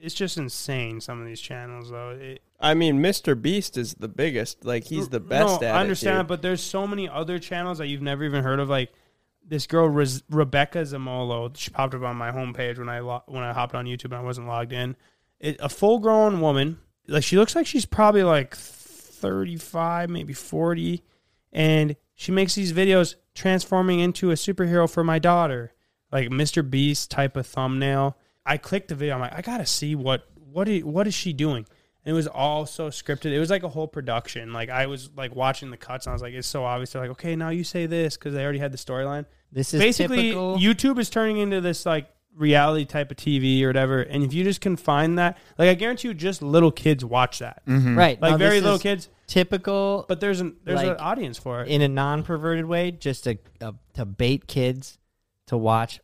It's 0.00 0.14
just 0.16 0.36
insane. 0.36 1.00
Some 1.00 1.20
of 1.20 1.26
these 1.28 1.40
channels, 1.40 1.90
though. 1.90 2.10
It, 2.20 2.42
I 2.58 2.74
mean, 2.74 2.98
Mr. 3.00 3.40
Beast 3.40 3.76
is 3.78 3.94
the 3.94 4.08
biggest. 4.08 4.64
Like 4.64 4.82
he's 4.84 5.08
the 5.08 5.20
best 5.20 5.60
No, 5.60 5.68
at 5.68 5.76
I 5.76 5.80
understand 5.80 6.18
it. 6.18 6.20
it, 6.22 6.26
but 6.26 6.42
there's 6.42 6.60
so 6.60 6.88
many 6.88 7.08
other 7.08 7.38
channels 7.38 7.78
that 7.78 7.86
you've 7.86 8.02
never 8.02 8.24
even 8.24 8.42
heard 8.42 8.58
of. 8.58 8.68
Like 8.68 8.92
this 9.46 9.66
girl 9.66 9.88
Res- 9.88 10.22
Rebecca 10.30 10.78
Zamolo, 10.78 11.56
she 11.56 11.70
popped 11.70 11.94
up 11.94 12.02
on 12.02 12.16
my 12.16 12.30
homepage 12.30 12.78
when 12.78 12.88
I 12.88 13.00
lo- 13.00 13.24
when 13.26 13.42
I 13.42 13.52
hopped 13.52 13.74
on 13.74 13.86
YouTube 13.86 14.06
and 14.06 14.14
I 14.14 14.22
wasn't 14.22 14.46
logged 14.46 14.72
in. 14.72 14.96
It, 15.40 15.56
a 15.60 15.68
full 15.68 15.98
grown 15.98 16.40
woman, 16.40 16.78
like 17.08 17.24
she 17.24 17.36
looks 17.36 17.54
like 17.54 17.66
she's 17.66 17.86
probably 17.86 18.22
like 18.22 18.54
35, 18.54 20.10
maybe 20.10 20.32
40, 20.32 21.02
and 21.52 21.96
she 22.14 22.32
makes 22.32 22.54
these 22.54 22.72
videos 22.72 23.16
transforming 23.34 24.00
into 24.00 24.30
a 24.30 24.34
superhero 24.34 24.90
for 24.90 25.02
my 25.02 25.18
daughter, 25.18 25.72
like 26.10 26.28
Mr. 26.28 26.68
Beast 26.68 27.10
type 27.10 27.36
of 27.36 27.46
thumbnail. 27.46 28.16
I 28.44 28.56
clicked 28.56 28.88
the 28.88 28.94
video. 28.94 29.14
I'm 29.14 29.20
like, 29.20 29.34
I 29.34 29.42
gotta 29.42 29.66
see 29.66 29.94
what 29.94 30.26
what 30.34 30.68
is, 30.68 30.84
what 30.84 31.06
is 31.06 31.14
she 31.14 31.32
doing? 31.32 31.66
And 32.04 32.12
it 32.12 32.16
was 32.16 32.26
all 32.26 32.66
so 32.66 32.88
scripted. 32.88 33.26
It 33.32 33.38
was 33.38 33.50
like 33.50 33.62
a 33.62 33.68
whole 33.68 33.86
production. 33.86 34.52
Like 34.52 34.70
I 34.70 34.86
was 34.86 35.10
like 35.16 35.34
watching 35.36 35.70
the 35.70 35.76
cuts, 35.76 36.06
and 36.06 36.12
I 36.12 36.14
was 36.14 36.22
like, 36.22 36.34
it's 36.34 36.48
so 36.48 36.64
obvious. 36.64 36.90
They're 36.90 37.02
like, 37.02 37.12
okay, 37.12 37.36
now 37.36 37.50
you 37.50 37.62
say 37.64 37.86
this 37.86 38.16
because 38.16 38.34
they 38.34 38.42
already 38.42 38.58
had 38.58 38.72
the 38.72 38.78
storyline. 38.78 39.24
This 39.52 39.72
is 39.74 39.80
Basically, 39.80 40.30
typical. 40.30 40.58
YouTube 40.58 40.98
is 40.98 41.10
turning 41.10 41.38
into 41.38 41.60
this 41.60 41.86
like 41.86 42.08
reality 42.34 42.86
type 42.86 43.10
of 43.10 43.18
TV 43.18 43.62
or 43.62 43.68
whatever. 43.68 44.00
And 44.00 44.22
if 44.24 44.32
you 44.32 44.42
just 44.42 44.60
can 44.60 44.76
find 44.76 45.18
that, 45.18 45.38
like 45.58 45.68
I 45.68 45.74
guarantee 45.74 46.08
you, 46.08 46.14
just 46.14 46.42
little 46.42 46.72
kids 46.72 47.04
watch 47.04 47.38
that, 47.40 47.62
right? 47.66 48.20
like 48.20 48.32
now, 48.32 48.36
very 48.36 48.60
little 48.60 48.78
kids. 48.78 49.08
Typical, 49.26 50.04
But 50.08 50.20
there's 50.20 50.40
an 50.40 50.56
there's 50.64 50.80
an 50.82 50.96
audience 50.96 51.38
for 51.38 51.62
it. 51.62 51.68
in 51.68 51.80
a 51.82 51.88
non-perverted 51.88 52.66
way, 52.66 52.90
just 52.90 53.24
to 53.24 53.38
uh, 53.60 53.72
to 53.94 54.04
bait 54.04 54.46
kids 54.46 54.98
to 55.46 55.56
watch 55.56 56.00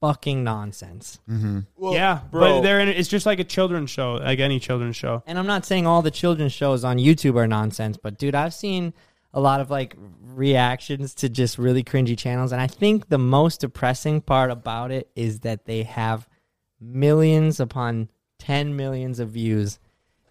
fucking 0.00 0.44
nonsense. 0.44 1.20
Mm-hmm. 1.28 1.60
yeah, 1.92 2.20
bro. 2.30 2.40
but 2.40 2.60
they're 2.62 2.80
in, 2.80 2.88
it's 2.88 3.08
just 3.08 3.26
like 3.26 3.40
a 3.40 3.44
children's 3.44 3.90
show, 3.90 4.14
like 4.14 4.38
any 4.38 4.60
children's 4.60 4.96
show. 4.96 5.22
And 5.26 5.38
I'm 5.38 5.46
not 5.46 5.64
saying 5.64 5.86
all 5.86 6.02
the 6.02 6.10
children's 6.10 6.52
shows 6.52 6.84
on 6.84 6.98
YouTube 6.98 7.36
are 7.36 7.46
nonsense, 7.46 7.96
but 7.96 8.18
dude, 8.18 8.34
I've 8.34 8.54
seen 8.54 8.92
a 9.32 9.40
lot 9.40 9.60
of 9.60 9.70
like 9.70 9.96
reactions 10.22 11.14
to 11.16 11.28
just 11.28 11.58
really 11.58 11.84
cringy 11.84 12.16
channels, 12.16 12.52
and 12.52 12.60
I 12.60 12.66
think 12.66 13.08
the 13.08 13.18
most 13.18 13.60
depressing 13.60 14.20
part 14.20 14.50
about 14.50 14.90
it 14.90 15.10
is 15.14 15.40
that 15.40 15.66
they 15.66 15.82
have 15.82 16.28
millions 16.80 17.60
upon 17.60 18.08
10 18.38 18.76
millions 18.76 19.18
of 19.18 19.30
views 19.30 19.78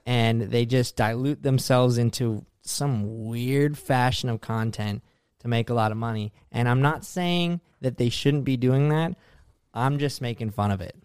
and 0.06 0.44
they 0.44 0.66
just 0.66 0.96
dilute 0.96 1.42
themselves 1.42 1.98
into 1.98 2.46
some 2.62 3.28
weird 3.28 3.78
fashion 3.78 4.30
of 4.30 4.42
content 4.42 5.04
to 5.40 5.48
make 5.48 5.70
a 5.70 5.74
lot 5.74 5.92
of 5.92 5.98
money. 5.98 6.34
And 6.52 6.70
I'm 6.70 6.82
not 6.82 7.06
saying 7.06 7.62
that 7.82 7.98
they 7.98 8.10
shouldn't 8.10 8.44
be 8.44 8.58
doing 8.58 8.90
that. 8.90 9.16
I'm 9.76 10.00
just 10.00 10.22
making 10.22 10.52
fun 10.52 10.72
of 10.72 10.82
it. 10.82 10.96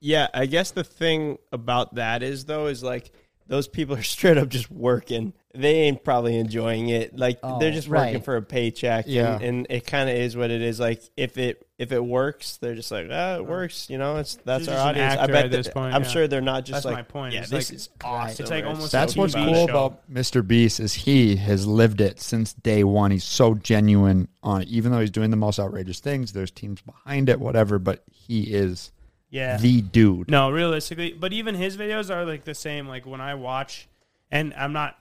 Yeah, 0.00 0.28
I 0.32 0.46
guess 0.46 0.70
the 0.70 0.84
thing 0.84 1.38
about 1.52 1.96
that 1.96 2.22
is 2.22 2.44
though 2.44 2.66
is 2.66 2.82
like 2.82 3.12
those 3.48 3.68
people 3.68 3.96
are 3.96 4.02
straight 4.16 4.38
up 4.38 4.48
just 4.48 4.70
working. 4.70 5.32
They 5.54 5.74
ain't 5.82 6.04
probably 6.04 6.36
enjoying 6.38 6.90
it. 6.90 7.16
Like 7.16 7.38
Oh, 7.42 7.58
they're 7.58 7.70
just 7.72 7.88
working 7.88 8.14
right. 8.16 8.24
for 8.24 8.36
a 8.36 8.42
paycheck. 8.42 9.06
Yeah. 9.08 9.36
and, 9.36 9.42
and 9.42 9.66
it 9.70 9.86
kind 9.86 10.10
of 10.10 10.14
is 10.16 10.36
what 10.36 10.50
it 10.50 10.60
is. 10.60 10.78
Like 10.78 11.02
if 11.16 11.38
it 11.38 11.66
if 11.78 11.92
it 11.92 12.04
works, 12.04 12.58
they're 12.58 12.74
just 12.74 12.90
like, 12.90 13.08
ah, 13.10 13.36
it 13.36 13.46
works. 13.46 13.88
You 13.88 13.96
know, 13.96 14.16
it's 14.16 14.34
that's 14.44 14.66
You're 14.66 14.76
our 14.76 14.88
audience. 14.88 15.14
I 15.18 15.26
bet 15.28 15.46
at 15.46 15.50
this 15.50 15.66
that- 15.66 15.72
point, 15.74 15.94
I'm 15.94 16.02
yeah. 16.02 16.08
sure 16.08 16.28
they're 16.28 16.40
not 16.42 16.66
just 16.66 16.84
That's 16.84 16.84
like, 16.84 16.94
my 16.96 17.02
point. 17.02 17.32
Yeah, 17.34 17.40
It's 17.40 17.50
this 17.50 17.70
like- 17.70 17.76
is 17.76 17.88
awesome. 18.04 18.42
It's 18.42 18.50
like 18.50 18.64
almost 18.66 18.92
That's 18.92 19.16
what's 19.16 19.34
TV 19.34 19.46
cool 19.46 19.64
about 19.64 20.10
Mr. 20.12 20.46
Beast 20.46 20.78
is 20.78 20.92
he 20.92 21.36
has 21.36 21.66
lived 21.66 22.02
it 22.02 22.20
since 22.20 22.52
day 22.52 22.84
one. 22.84 23.10
He's 23.10 23.24
so 23.24 23.54
genuine 23.54 24.28
on 24.42 24.62
it. 24.62 24.68
Even 24.68 24.92
though 24.92 25.00
he's 25.00 25.10
doing 25.10 25.30
the 25.30 25.36
most 25.38 25.58
outrageous 25.58 26.00
things, 26.00 26.32
there's 26.32 26.50
teams 26.50 26.82
behind 26.82 27.30
it, 27.30 27.40
whatever. 27.40 27.78
But 27.78 28.02
he 28.10 28.42
is 28.42 28.92
Yeah. 29.30 29.56
the 29.56 29.82
dude. 29.82 30.30
No, 30.30 30.50
realistically, 30.50 31.12
but 31.12 31.32
even 31.32 31.54
his 31.54 31.76
videos 31.76 32.14
are 32.14 32.24
like 32.24 32.44
the 32.44 32.54
same. 32.54 32.86
Like 32.86 33.06
when 33.06 33.20
I 33.20 33.34
watch, 33.34 33.88
and 34.30 34.54
I'm 34.54 34.72
not 34.72 34.96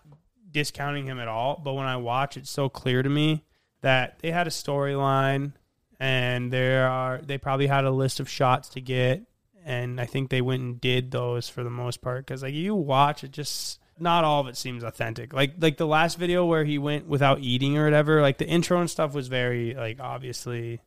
discounting 0.51 1.05
him 1.05 1.19
at 1.19 1.27
all, 1.27 1.61
but 1.63 1.73
when 1.73 1.85
I 1.85 1.97
watch, 1.97 2.37
it's 2.37 2.49
so 2.49 2.69
clear 2.69 3.03
to 3.03 3.09
me 3.09 3.43
that 3.81 4.19
they 4.19 4.31
had 4.31 4.47
a 4.47 4.51
storyline, 4.51 5.53
and 5.99 6.51
there 6.51 6.87
are 6.87 7.19
they 7.21 7.37
probably 7.37 7.67
had 7.67 7.85
a 7.85 7.91
list 7.91 8.19
of 8.19 8.29
shots 8.29 8.69
to 8.69 8.81
get, 8.81 9.21
and 9.63 10.01
I 10.01 10.05
think 10.05 10.29
they 10.29 10.41
went 10.41 10.63
and 10.63 10.81
did 10.81 11.11
those 11.11 11.47
for 11.47 11.63
the 11.63 11.69
most 11.69 12.01
part. 12.01 12.25
Because 12.25 12.41
like 12.41 12.53
you 12.53 12.73
watch, 12.75 13.23
it 13.23 13.31
just 13.31 13.79
not 13.99 14.23
all 14.23 14.41
of 14.41 14.47
it 14.47 14.57
seems 14.57 14.83
authentic. 14.83 15.33
Like 15.33 15.53
like 15.59 15.77
the 15.77 15.87
last 15.87 16.17
video 16.17 16.45
where 16.45 16.65
he 16.65 16.77
went 16.77 17.07
without 17.07 17.39
eating 17.39 17.77
or 17.77 17.85
whatever. 17.85 18.21
Like 18.21 18.37
the 18.39 18.47
intro 18.47 18.79
and 18.79 18.89
stuff 18.89 19.13
was 19.13 19.27
very 19.27 19.73
like 19.75 19.99
obviously. 19.99 20.81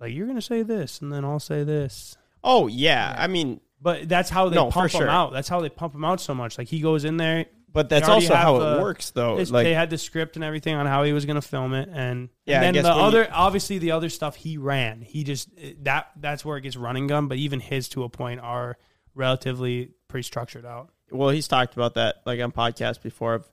Like 0.00 0.12
you're 0.12 0.26
gonna 0.26 0.42
say 0.42 0.62
this, 0.62 1.00
and 1.00 1.12
then 1.12 1.24
I'll 1.24 1.40
say 1.40 1.64
this. 1.64 2.16
Oh 2.46 2.66
yeah, 2.68 3.14
I 3.18 3.26
mean, 3.26 3.60
But 3.82 4.08
that's 4.08 4.30
how 4.30 4.48
they 4.48 4.54
No, 4.56 4.70
for 4.70 4.80
pump 4.80 4.92
him 4.92 4.98
sure. 5.00 5.08
out. 5.08 5.32
That's 5.32 5.48
how 5.48 5.60
they 5.60 5.68
pump 5.68 5.94
him 5.94 6.04
out 6.04 6.20
so 6.20 6.34
much. 6.34 6.56
Like 6.58 6.68
he 6.68 6.80
goes 6.80 7.04
in 7.04 7.16
there. 7.18 7.46
but 7.72 7.90
that's 7.90 8.08
already 8.08 8.24
also 8.24 8.34
have 8.34 8.42
how 8.44 8.58
the- 8.58 8.78
it 8.78 8.80
works, 8.82 9.10
though. 9.10 9.34
it's- 9.34 9.50
Like 9.50 9.64
they 9.64 9.74
had 9.74 9.90
the 9.90 9.98
script 9.98 10.36
and 10.36 10.44
everything 10.44 10.74
on 10.74 10.86
how 10.86 11.02
he 11.02 11.12
was 11.12 11.26
going 11.26 11.34
to 11.36 11.42
film 11.46 11.74
it, 11.74 11.90
and, 11.92 12.30
Yeah, 12.46 12.54
I 12.54 12.64
and 12.64 12.64
then 12.64 12.74
guess 12.74 12.84
the 12.84 12.88
when 12.90 12.98
you- 13.00 13.04
other, 13.04 13.28
obviously 13.30 13.76
the 13.78 13.90
other 13.90 14.08
stuff 14.08 14.34
he 14.36 14.56
ran. 14.56 15.02
He 15.02 15.24
just 15.24 15.50
that 15.82 16.10
that's 16.18 16.42
where 16.42 16.56
it 16.56 16.62
gets 16.62 16.76
running 16.76 17.06
gun. 17.06 17.28
But 17.28 17.36
even 17.36 17.60
his 17.60 17.88
to 17.90 18.04
a 18.04 18.08
point 18.08 18.40
are 18.40 18.78
relatively 19.14 19.90
pretty 20.08 20.22
structured 20.24 20.64
out. 20.64 20.90
well, 21.10 21.28
he's 21.30 21.48
talked 21.48 21.74
about 21.74 21.94
that 21.94 22.16
like 22.24 22.40
on 22.40 22.52
podcasts 22.52 23.02
before. 23.02 23.34
Of 23.34 23.50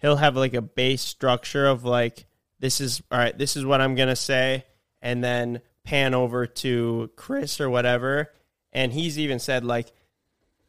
he'll 0.00 0.16
have 0.16 0.36
like 0.36 0.54
a 0.54 0.62
base 0.62 1.02
structure 1.02 1.66
of 1.66 1.84
like 1.84 2.26
this 2.60 2.80
is 2.80 3.02
all 3.10 3.18
right. 3.18 3.36
This 3.36 3.56
is 3.56 3.64
what 3.64 3.80
I'm 3.80 3.94
gonna 3.94 4.16
say, 4.16 4.64
and 5.02 5.22
then 5.24 5.60
pan 5.86 6.12
over 6.12 6.46
to 6.46 7.10
Chris 7.16 7.60
or 7.60 7.70
whatever. 7.70 8.32
And 8.72 8.92
he's 8.92 9.18
even 9.18 9.38
said 9.38 9.64
like 9.64 9.92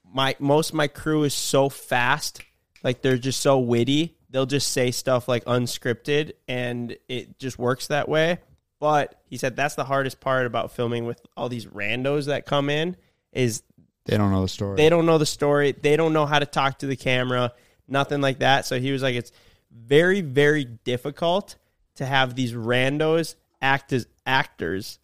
my 0.09 0.35
most 0.39 0.69
of 0.69 0.75
my 0.75 0.87
crew 0.87 1.23
is 1.23 1.33
so 1.33 1.67
fast, 1.67 2.41
like 2.83 3.01
they're 3.01 3.17
just 3.17 3.41
so 3.41 3.59
witty. 3.59 4.15
They'll 4.29 4.45
just 4.45 4.71
say 4.71 4.91
stuff 4.91 5.27
like 5.27 5.43
unscripted, 5.45 6.33
and 6.47 6.97
it 7.07 7.39
just 7.39 7.57
works 7.57 7.87
that 7.87 8.07
way. 8.07 8.39
But 8.79 9.19
he 9.25 9.37
said 9.37 9.55
that's 9.55 9.75
the 9.75 9.83
hardest 9.83 10.19
part 10.19 10.45
about 10.45 10.71
filming 10.71 11.05
with 11.05 11.19
all 11.35 11.49
these 11.49 11.65
randos 11.65 12.25
that 12.27 12.45
come 12.45 12.69
in 12.69 12.95
is 13.33 13.63
They 14.05 14.17
don't 14.17 14.31
know 14.31 14.43
the 14.43 14.47
story. 14.47 14.77
they 14.77 14.89
don't 14.89 15.05
know 15.05 15.17
the 15.17 15.25
story. 15.25 15.73
They 15.73 15.97
don't 15.97 16.13
know 16.13 16.25
how 16.25 16.39
to 16.39 16.45
talk 16.45 16.79
to 16.79 16.85
the 16.87 16.95
camera. 16.95 17.53
Nothing 17.87 18.21
like 18.21 18.39
that. 18.39 18.65
So 18.65 18.79
he 18.79 18.91
was 18.91 19.01
like, 19.01 19.15
it's 19.15 19.31
very, 19.71 20.21
very 20.21 20.65
difficult 20.65 21.55
to 21.95 22.05
have 22.05 22.35
these 22.35 22.53
randos 22.53 23.35
act 23.61 23.91
as 23.93 24.07
actors, 24.25 24.99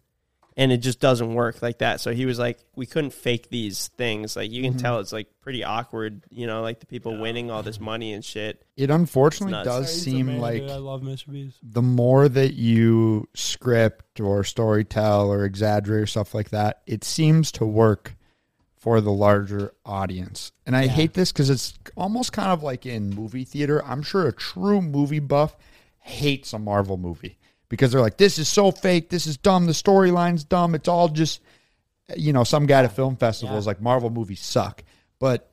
and 0.56 0.70
it 0.70 0.78
just 0.78 1.00
doesn't 1.00 1.34
work 1.34 1.62
like 1.62 1.78
that. 1.78 2.00
So 2.00 2.12
he 2.12 2.26
was 2.26 2.38
like, 2.38 2.58
we 2.76 2.86
couldn't 2.86 3.12
fake 3.12 3.48
these 3.50 3.88
things. 3.96 4.36
Like 4.36 4.52
you 4.52 4.62
can 4.62 4.72
mm-hmm. 4.72 4.80
tell 4.80 5.00
it's 5.00 5.12
like 5.12 5.28
pretty 5.40 5.64
awkward. 5.64 6.22
You 6.30 6.46
know, 6.46 6.62
like 6.62 6.80
the 6.80 6.86
people 6.86 7.18
winning 7.18 7.50
all 7.50 7.62
this 7.62 7.80
money 7.80 8.12
and 8.12 8.24
shit. 8.24 8.64
it 8.76 8.90
unfortunately 8.90 9.58
It's 9.58 9.66
nuts. 9.66 9.90
does 9.90 10.02
seem 10.02 10.38
like 10.38 10.62
love 10.62 11.02
Mr. 11.02 11.32
Beast. 11.32 11.58
the 11.62 11.82
more 11.82 12.28
that 12.28 12.54
you 12.54 13.28
script 13.34 14.20
or 14.20 14.42
storytell 14.42 15.26
or 15.26 15.44
exaggerate 15.44 16.02
or 16.02 16.06
stuff 16.06 16.34
like 16.34 16.50
that, 16.50 16.82
it 16.86 17.02
seems 17.02 17.50
to 17.52 17.66
work 17.66 18.14
for 18.76 19.00
the 19.00 19.12
larger 19.12 19.72
audience. 19.84 20.52
And 20.66 20.76
I 20.76 20.86
hate 20.86 21.14
this 21.14 21.32
because 21.32 21.50
it's 21.50 21.74
almost 21.96 22.32
kind 22.32 22.50
of 22.50 22.62
like 22.62 22.86
in 22.86 23.10
movie 23.10 23.44
theater. 23.44 23.82
I'm 23.84 24.02
sure 24.02 24.28
a 24.28 24.32
true 24.32 24.82
movie 24.82 25.20
buff 25.20 25.56
hates 26.00 26.52
a 26.52 26.58
Marvel 26.58 26.98
movie 26.98 27.38
because 27.68 27.92
they're 27.92 28.00
like, 28.00 28.16
this 28.16 28.38
is 28.38 28.48
so 28.48 28.70
fake. 28.70 29.08
This 29.10 29.26
is 29.26 29.36
dumb. 29.36 29.66
The 29.66 29.72
storyline's 29.72 30.44
dumb. 30.44 30.74
It's 30.74 30.88
all 30.88 31.08
just, 31.08 31.40
you 32.16 32.32
know, 32.32 32.44
some 32.44 32.66
guy 32.66 32.80
at 32.80 32.84
a 32.84 32.88
film 32.88 33.16
festival 33.16 33.56
is 33.56 33.66
like, 33.66 33.80
Marvel 33.80 34.10
movies 34.10 34.40
suck. 34.40 34.84
But 35.18 35.50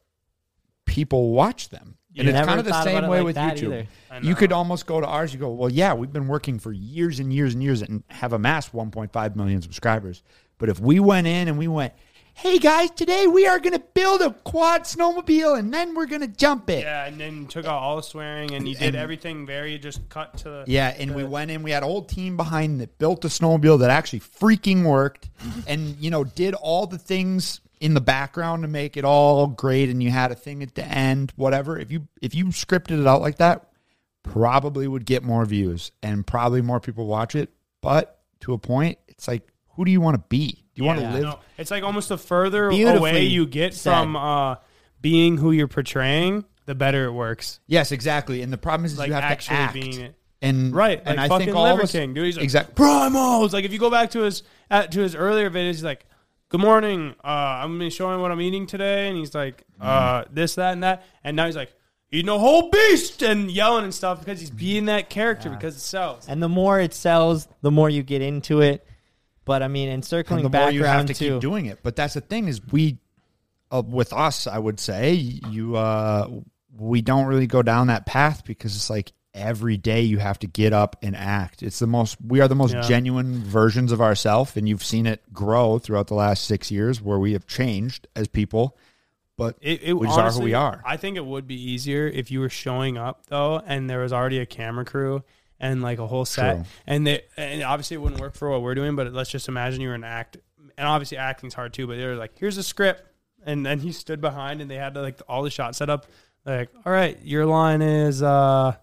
people 0.85 1.31
watch 1.31 1.69
them. 1.69 1.97
And 2.17 2.27
it's 2.27 2.45
kind 2.45 2.59
of 2.59 2.65
the 2.65 2.83
same 2.83 3.07
way 3.07 3.21
like 3.21 3.23
with 3.23 3.35
YouTube. 3.37 3.87
You 4.21 4.35
could 4.35 4.51
almost 4.51 4.85
go 4.85 4.99
to 4.99 5.07
ours. 5.07 5.33
You 5.33 5.39
go, 5.39 5.49
well, 5.49 5.69
yeah, 5.69 5.93
we've 5.93 6.11
been 6.11 6.27
working 6.27 6.59
for 6.59 6.73
years 6.73 7.19
and 7.19 7.31
years 7.31 7.53
and 7.53 7.63
years 7.63 7.81
and 7.81 8.03
have 8.09 8.33
amassed 8.33 8.73
1.5 8.73 9.35
million 9.35 9.61
subscribers. 9.61 10.21
But 10.57 10.67
if 10.69 10.79
we 10.79 10.99
went 10.99 11.25
in 11.25 11.47
and 11.47 11.57
we 11.57 11.69
went, 11.69 11.93
hey 12.33 12.57
guys, 12.57 12.89
today 12.91 13.27
we 13.27 13.45
are 13.45 13.59
going 13.59 13.73
to 13.73 13.83
build 13.93 14.21
a 14.21 14.31
quad 14.31 14.83
snowmobile 14.83 15.57
and 15.57 15.73
then 15.73 15.93
we're 15.93 16.05
going 16.05 16.21
to 16.21 16.27
jump 16.27 16.69
it. 16.69 16.83
Yeah, 16.83 17.05
and 17.05 17.19
then 17.19 17.47
took 17.47 17.65
out 17.65 17.81
all 17.81 17.97
the 17.97 18.03
swearing, 18.03 18.53
and 18.53 18.65
he 18.65 18.73
did 18.73 18.95
everything 18.95 19.45
very 19.45 19.77
just 19.77 20.07
cut 20.09 20.37
to 20.37 20.49
the. 20.49 20.63
Yeah, 20.67 20.95
and 20.97 21.13
we 21.15 21.23
went 21.23 21.51
in. 21.51 21.63
We 21.63 21.71
had 21.71 21.83
a 21.83 21.85
whole 21.85 22.03
team 22.03 22.37
behind 22.37 22.81
that 22.81 22.97
built 22.97 23.25
a 23.25 23.27
snowmobile 23.27 23.79
that 23.79 23.89
actually 23.89 24.21
freaking 24.21 24.83
worked, 24.85 25.29
and 25.67 25.97
you 25.97 26.09
know 26.09 26.23
did 26.23 26.53
all 26.55 26.87
the 26.87 26.97
things 26.97 27.61
in 27.79 27.93
the 27.93 28.01
background 28.01 28.61
to 28.61 28.67
make 28.67 28.97
it 28.97 29.05
all 29.05 29.47
great. 29.47 29.89
And 29.89 30.01
you 30.01 30.11
had 30.11 30.31
a 30.31 30.35
thing 30.35 30.63
at 30.63 30.75
the 30.75 30.85
end, 30.85 31.33
whatever. 31.35 31.77
If 31.77 31.91
you 31.91 32.07
if 32.21 32.33
you 32.35 32.45
scripted 32.45 32.99
it 32.99 33.07
out 33.07 33.21
like 33.21 33.37
that, 33.37 33.69
probably 34.23 34.87
would 34.87 35.05
get 35.05 35.23
more 35.23 35.45
views 35.45 35.91
and 36.01 36.25
probably 36.25 36.61
more 36.61 36.79
people 36.79 37.07
watch 37.07 37.35
it. 37.35 37.49
But 37.81 38.19
to 38.41 38.53
a 38.53 38.57
point, 38.57 38.97
it's 39.07 39.27
like, 39.27 39.47
who 39.75 39.85
do 39.85 39.91
you 39.91 40.01
want 40.01 40.15
to 40.15 40.23
be? 40.29 40.60
Do 40.75 40.81
you 40.81 40.85
want 40.85 40.99
to 40.99 41.09
live? 41.09 41.21
no, 41.23 41.39
it's 41.57 41.71
like 41.71 41.83
almost 41.83 42.09
the 42.09 42.17
further 42.17 42.69
away 42.69 43.23
you 43.25 43.45
get 43.45 43.73
said. 43.73 43.91
from 43.91 44.15
uh, 44.15 44.55
being 45.01 45.37
who 45.37 45.51
you're 45.51 45.67
portraying, 45.67 46.45
the 46.65 46.75
better 46.75 47.05
it 47.05 47.11
works. 47.11 47.59
Yes, 47.67 47.91
exactly. 47.91 48.41
And 48.41 48.53
the 48.53 48.57
problem 48.57 48.85
is, 48.85 48.93
is 48.93 48.99
Like 48.99 49.07
you 49.09 49.13
have 49.13 49.23
actually 49.23 49.57
to 49.57 49.61
act. 49.63 49.73
being 49.73 49.99
it. 50.01 50.15
and 50.41 50.73
Right, 50.73 51.01
and 51.05 51.19
I 51.19 51.27
fucking 51.27 51.47
think 51.47 51.57
all 51.57 51.63
Liver 51.63 51.79
of 51.79 51.83
us, 51.85 51.91
King, 51.91 52.13
dude. 52.13 52.25
He's 52.25 52.37
like, 52.37 52.43
exactly. 52.43 52.73
Primos. 52.75 53.51
Like 53.53 53.65
if 53.65 53.73
you 53.73 53.79
go 53.79 53.89
back 53.89 54.11
to 54.11 54.19
his 54.21 54.43
uh, 54.69 54.87
to 54.87 54.99
his 55.01 55.13
earlier 55.15 55.49
videos, 55.49 55.71
he's 55.71 55.83
like, 55.83 56.05
"Good 56.49 56.61
morning. 56.61 57.15
Uh, 57.23 57.27
I'm 57.27 57.71
gonna 57.71 57.79
be 57.79 57.89
showing 57.89 58.21
what 58.21 58.31
I'm 58.31 58.39
eating 58.41 58.65
today," 58.65 59.09
and 59.09 59.17
he's 59.17 59.35
like, 59.35 59.63
uh, 59.81 60.23
"This, 60.31 60.55
that, 60.55 60.71
and 60.73 60.83
that," 60.83 61.03
and 61.23 61.35
now 61.35 61.47
he's 61.47 61.55
like, 61.57 61.73
"Eating 62.11 62.29
a 62.29 62.39
whole 62.39 62.69
beast" 62.69 63.21
and 63.21 63.51
yelling 63.51 63.83
and 63.83 63.93
stuff 63.93 64.19
because 64.19 64.39
he's 64.39 64.51
being 64.51 64.85
that 64.85 65.09
character 65.09 65.49
because 65.49 65.75
it 65.75 65.81
sells. 65.81 66.27
And 66.29 66.41
the 66.41 66.49
more 66.49 66.79
it 66.79 66.93
sells, 66.93 67.47
the 67.61 67.71
more 67.71 67.89
you 67.89 68.03
get 68.03 68.21
into 68.21 68.61
it. 68.61 68.85
But 69.45 69.63
I 69.63 69.67
mean, 69.67 69.89
and 69.89 70.05
circling 70.05 70.45
and 70.45 70.53
the 70.53 70.57
more 70.57 70.67
back 70.67 70.73
you 70.73 70.83
have 70.83 70.97
around 70.97 71.07
to 71.07 71.13
keep 71.13 71.39
doing 71.41 71.65
it. 71.65 71.79
But 71.83 71.95
that's 71.95 72.13
the 72.13 72.21
thing 72.21 72.47
is 72.47 72.61
we, 72.71 72.99
uh, 73.71 73.81
with 73.85 74.13
us, 74.13 74.47
I 74.47 74.59
would 74.59 74.79
say 74.79 75.13
you, 75.13 75.75
uh, 75.75 76.29
we 76.77 77.01
don't 77.01 77.25
really 77.25 77.47
go 77.47 77.61
down 77.61 77.87
that 77.87 78.05
path 78.05 78.45
because 78.45 78.75
it's 78.75 78.89
like 78.89 79.11
every 79.33 79.77
day 79.77 80.01
you 80.01 80.19
have 80.19 80.37
to 80.39 80.47
get 80.47 80.73
up 80.73 80.97
and 81.01 81.15
act. 81.15 81.63
It's 81.63 81.79
the 81.79 81.87
most 81.87 82.17
we 82.25 82.41
are 82.41 82.47
the 82.47 82.55
most 82.55 82.73
Yeah. 82.73 82.81
genuine 82.81 83.43
versions 83.43 83.91
of 83.91 84.01
ourselves, 84.01 84.55
and 84.57 84.67
you've 84.67 84.83
seen 84.83 85.05
it 85.05 85.21
grow 85.33 85.79
throughout 85.79 86.07
the 86.07 86.15
last 86.15 86.43
six 86.43 86.69
years 86.69 87.01
where 87.01 87.17
we 87.17 87.33
have 87.33 87.47
changed 87.47 88.07
as 88.15 88.27
people. 88.27 88.77
But 89.37 89.55
It, 89.61 89.81
it 89.81 89.93
we 89.93 90.07
just 90.07 90.19
are 90.19 90.31
who 90.31 90.41
we 90.41 90.53
are. 90.53 90.83
I 90.85 90.97
think 90.97 91.17
it 91.17 91.25
would 91.25 91.47
be 91.47 91.55
easier 91.55 92.07
if 92.07 92.29
you 92.29 92.41
were 92.41 92.49
showing 92.49 92.97
up 92.97 93.25
though, 93.27 93.61
and 93.65 93.89
there 93.89 94.01
was 94.01 94.13
already 94.13 94.37
a 94.39 94.45
camera 94.45 94.85
crew 94.85 95.23
and 95.61 95.81
like 95.81 95.99
a 95.99 96.07
whole 96.07 96.25
set, 96.25 96.55
True. 96.55 96.65
and 96.87 97.07
they 97.07 97.21
and 97.37 97.63
obviously 97.63 97.95
it 97.95 97.99
wouldn't 98.01 98.19
work 98.19 98.35
for 98.35 98.49
what 98.49 98.61
we're 98.61 98.75
doing. 98.75 98.95
But 98.97 99.13
let's 99.13 99.29
just 99.29 99.47
imagine 99.47 99.79
you 99.79 99.87
were 99.87 99.95
an 99.95 100.03
act, 100.03 100.35
and 100.77 100.85
obviously 100.87 101.17
acting's 101.17 101.53
hard 101.53 101.71
too. 101.73 101.87
But 101.87 101.95
they 101.97 102.05
were 102.05 102.15
like, 102.15 102.37
"Here's 102.37 102.57
a 102.57 102.63
script," 102.63 103.03
and 103.45 103.65
then 103.65 103.79
he 103.79 103.93
stood 103.93 104.19
behind, 104.19 104.59
and 104.59 104.69
they 104.69 104.75
had 104.75 104.95
like 104.97 105.21
all 105.29 105.43
the 105.43 105.49
shots 105.49 105.77
set 105.77 105.89
up. 105.89 106.07
Like, 106.45 106.69
all 106.85 106.91
right, 106.91 107.17
your 107.23 107.45
line 107.45 107.81
is, 107.81 108.23
uh, 108.23 108.75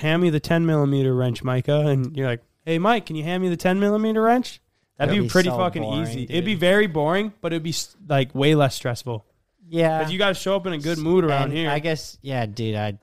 "Hand 0.00 0.22
me 0.22 0.30
the 0.30 0.40
10 0.40 0.66
millimeter 0.66 1.14
wrench, 1.14 1.42
Micah," 1.42 1.86
and 1.86 2.14
you're 2.16 2.26
like, 2.26 2.42
"Hey, 2.66 2.78
Mike, 2.78 3.06
can 3.06 3.16
you 3.16 3.24
hand 3.24 3.42
me 3.42 3.48
the 3.48 3.56
10 3.56 3.80
millimeter 3.80 4.20
wrench?" 4.22 4.60
That'd, 4.98 5.10
That'd 5.10 5.22
be, 5.22 5.26
be 5.26 5.30
pretty 5.32 5.48
so 5.48 5.56
fucking 5.56 5.82
boring, 5.82 6.02
easy. 6.02 6.20
dude. 6.26 6.30
It'd 6.30 6.44
be 6.44 6.54
very 6.54 6.86
boring, 6.86 7.32
but 7.40 7.52
it'd 7.52 7.62
be 7.62 7.74
like 8.08 8.34
way 8.34 8.54
less 8.54 8.74
stressful. 8.74 9.24
yeah, 9.68 9.98
Because 9.98 10.12
you 10.12 10.18
got 10.18 10.28
to 10.28 10.34
show 10.34 10.54
up 10.54 10.66
in 10.66 10.74
a 10.74 10.78
good 10.78 10.98
mood 10.98 11.24
around 11.24 11.44
and 11.44 11.52
here. 11.54 11.70
I 11.70 11.78
guess, 11.78 12.18
yeah, 12.20 12.44
dude, 12.44 12.74
I 12.76 12.98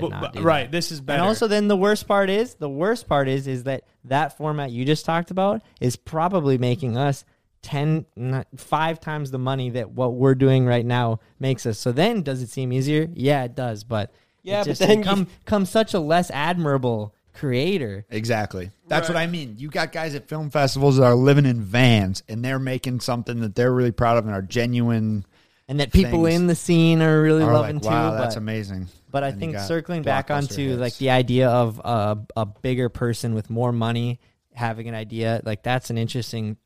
could 0.00 0.10
But- 0.10 0.20
not 0.20 0.32
but- 0.34 0.40
do 0.40 0.42
right. 0.46 0.62
that. 0.64 0.72
This 0.72 0.92
is 0.92 1.00
better. 1.00 1.18
And 1.20 1.26
also, 1.28 1.46
then 1.46 1.68
the 1.68 1.76
worst 1.76 2.06
part 2.08 2.30
is 2.30 2.54
the 2.54 2.68
worst 2.68 3.08
part 3.08 3.28
is 3.28 3.46
is 3.46 3.64
that 3.64 3.84
that 4.04 4.36
format 4.36 4.70
you 4.70 4.84
just 4.84 5.04
talked 5.04 5.30
about 5.30 5.62
is 5.80 5.96
probably 5.96 6.58
making 6.58 6.96
us 6.96 7.24
ten, 7.62 8.06
not, 8.14 8.46
five 8.56 9.00
times 9.00 9.30
the 9.32 9.38
money 9.38 9.70
that 9.70 9.90
what 9.90 10.14
we're 10.14 10.34
doing 10.36 10.66
right 10.66 10.86
now 10.86 11.18
makes 11.40 11.66
us. 11.66 11.78
So 11.78 11.90
then, 11.92 12.22
does 12.22 12.40
it 12.42 12.48
seem 12.50 12.72
easier? 12.72 13.08
Yeah, 13.14 13.42
it 13.44 13.54
does. 13.56 13.82
But 13.82 14.12
Yeah, 14.42 14.56
it 14.60 14.64
but 14.64 14.66
just 14.66 14.80
then 14.80 14.90
you- 14.90 14.96
become 14.98 15.26
become 15.44 15.66
such 15.66 15.92
a 15.94 15.98
less 15.98 16.30
admirable 16.30 17.12
creator. 17.34 18.06
Exactly. 18.10 18.70
That's 18.88 19.08
Right. 19.08 19.14
what 19.16 19.20
I 19.22 19.26
mean. 19.26 19.56
You 19.58 19.68
got 19.68 19.92
guys 19.92 20.14
at 20.14 20.26
film 20.28 20.48
festivals 20.50 20.96
that 20.96 21.04
are 21.04 21.14
living 21.14 21.44
in 21.44 21.60
vans 21.60 22.22
and 22.28 22.42
they're 22.44 22.58
making 22.58 23.00
something 23.00 23.40
that 23.40 23.54
they're 23.54 23.72
really 23.74 23.90
proud 23.92 24.16
of 24.16 24.24
and 24.26 24.34
are 24.34 24.40
genuine 24.42 25.26
and 25.68 25.80
that 25.80 25.92
people 25.92 26.24
things 26.24 26.40
in 26.40 26.46
the 26.46 26.54
scene 26.54 27.02
are 27.02 27.20
really 27.20 27.42
are 27.42 27.52
loving 27.52 27.76
like, 27.76 27.82
too. 27.82 27.88
wow, 27.88 28.10
but, 28.12 28.18
that's 28.18 28.36
amazing. 28.36 28.86
but 29.10 29.24
I 29.24 29.28
And 29.28 29.40
think 29.40 29.58
circling 29.58 30.02
back 30.02 30.30
onto 30.30 30.68
hits. 30.70 30.80
like 30.80 30.96
the 30.98 31.10
idea 31.10 31.48
of 31.48 31.80
a, 31.84 32.18
a 32.36 32.46
bigger 32.46 32.88
person 32.88 33.34
with 33.34 33.50
more 33.50 33.72
money 33.72 34.20
having 34.54 34.88
an 34.88 34.94
idea, 34.94 35.40
like 35.44 35.62
that's 35.62 35.90
an 35.90 35.98
interesting 35.98 36.56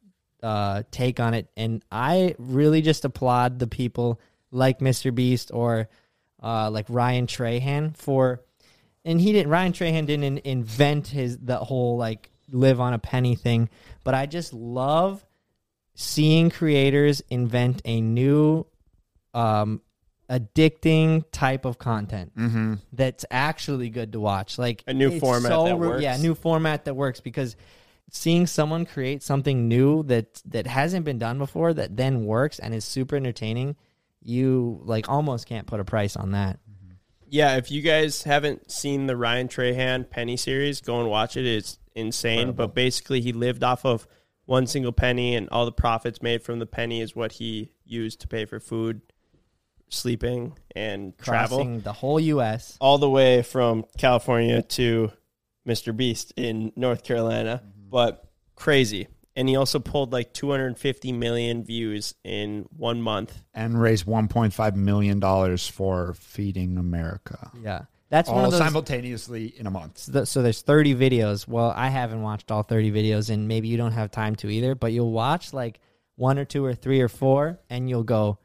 uh, 0.42 0.82
take 0.90 1.18
on 1.20 1.34
it. 1.34 1.48
And 1.56 1.82
I 1.90 2.34
really 2.38 2.82
just 2.82 3.04
applaud 3.04 3.58
the 3.58 3.66
people 3.66 4.20
like 4.50 4.78
Mr. 4.80 5.14
Beast 5.14 5.50
or 5.52 5.88
uh, 6.42 6.70
like 6.70 6.86
Ryan 6.88 7.26
Trahan 7.26 7.96
for, 7.96 8.42
and 9.04 9.20
he 9.20 9.32
didn't. 9.32 9.50
Ryan 9.50 9.72
Trahan 9.72 10.06
didn't 10.06 10.24
in- 10.24 10.38
invent 10.44 11.08
his 11.08 11.38
the 11.38 11.56
whole 11.56 11.96
like 11.96 12.30
live 12.50 12.80
on 12.80 12.92
a 12.92 12.98
penny 12.98 13.34
thing, 13.34 13.68
but 14.04 14.14
I 14.14 14.26
just 14.26 14.52
love 14.52 15.24
seeing 15.94 16.50
creators 16.50 17.22
invent 17.30 17.82
a 17.84 18.00
new 18.00 18.66
um 19.34 19.80
addicting 20.28 21.24
type 21.32 21.64
of 21.64 21.78
content 21.78 22.32
Mm-hmm. 22.36 22.74
that's 22.92 23.24
actually 23.30 23.90
good 23.90 24.12
to 24.12 24.20
watch 24.20 24.58
like 24.58 24.84
A 24.86 24.94
new 24.94 25.18
format 25.18 25.50
that 25.50 25.78
works. 25.78 26.02
yeah 26.02 26.16
new 26.16 26.34
format 26.34 26.84
that 26.84 26.94
works 26.94 27.20
because 27.20 27.56
seeing 28.12 28.46
someone 28.46 28.86
create 28.86 29.22
something 29.22 29.68
new 29.68 30.02
that 30.04 30.40
that 30.46 30.66
hasn't 30.66 31.04
been 31.04 31.18
done 31.18 31.38
before 31.38 31.74
that 31.74 31.96
then 31.96 32.24
works 32.24 32.58
and 32.60 32.72
is 32.74 32.84
super 32.84 33.16
entertaining 33.16 33.76
you 34.22 34.80
like 34.84 35.08
almost 35.08 35.46
can't 35.46 35.66
put 35.66 35.80
a 35.80 35.84
price 35.84 36.16
on 36.16 36.32
that 36.32 36.58
Yeah, 37.28 37.56
if 37.56 37.70
you 37.70 37.80
guys 37.80 38.24
haven't 38.24 38.70
seen 38.72 39.06
the 39.06 39.16
Ryan 39.16 39.46
Trahan 39.48 40.10
Penny 40.10 40.36
series, 40.36 40.80
go 40.80 40.98
and 41.00 41.08
watch 41.08 41.36
it. 41.36 41.46
It's 41.46 41.78
insane. 41.94 42.50
But 42.52 42.74
basically, 42.74 43.20
he 43.20 43.32
lived 43.32 43.62
off 43.62 43.84
of 43.86 44.08
one 44.46 44.66
single 44.66 44.90
penny, 44.90 45.36
and 45.36 45.48
all 45.50 45.64
the 45.64 45.70
profits 45.70 46.20
made 46.20 46.42
from 46.42 46.58
the 46.58 46.66
penny 46.66 47.00
is 47.00 47.14
what 47.14 47.32
he 47.38 47.70
used 47.86 48.20
to 48.22 48.26
pay 48.26 48.46
for 48.46 48.58
food, 48.58 49.00
sleeping, 49.90 50.56
and 50.74 51.16
travel. 51.18 51.58
crossing 51.58 51.80
the 51.80 51.92
whole 51.92 52.20
us 52.20 52.76
All 52.80 52.98
the 52.98 53.10
way 53.10 53.42
from 53.42 53.84
California 53.98 54.62
to 54.62 55.12
Mr. 55.66 55.96
Beast 55.96 56.32
in 56.36 56.72
North 56.76 57.04
Carolina. 57.04 57.62
Mm-hmm. 57.62 57.90
But 57.90 58.24
crazy. 58.54 59.08
And 59.36 59.48
he 59.48 59.56
also 59.56 59.78
pulled 59.78 60.12
like 60.12 60.34
250 60.34 61.12
million 61.12 61.64
views 61.64 62.14
in 62.24 62.66
one 62.76 63.00
month. 63.00 63.40
And 63.54 63.80
raised 63.80 64.06
1.5 64.06 64.74
million 64.76 65.20
dollars 65.20 65.66
for 65.68 66.14
feeding 66.14 66.78
America. 66.78 67.50
yeah 67.60 67.82
that's 68.10 68.28
one 68.28 68.38
All 68.38 68.44
of 68.46 68.50
those 68.50 68.58
simultaneously 68.58 69.54
in 69.56 69.68
a 69.68 69.70
month. 69.70 69.98
So 69.98 70.12
th- 70.12 70.26
so 70.26 70.42
there's 70.42 70.62
30 70.62 70.96
videos. 70.96 71.46
Well, 71.46 71.72
I 71.74 71.88
haven't 71.88 72.22
watched 72.22 72.50
all 72.50 72.64
30 72.64 72.90
videos, 72.90 73.30
and 73.30 73.46
maybe 73.46 73.68
you 73.68 73.76
don't 73.76 73.92
have 73.92 74.10
time 74.10 74.34
to 74.36 74.50
either. 74.50 74.74
But 74.74 74.92
you'll 74.92 75.12
watch 75.12 75.52
like 75.52 75.78
one 76.16 76.36
or 76.36 76.44
two 76.44 76.64
or 76.64 76.74
three 76.74 77.00
or 77.00 77.08
four, 77.08 77.60
and 77.70 77.88
you'll 77.88 78.02
go, 78.02 78.38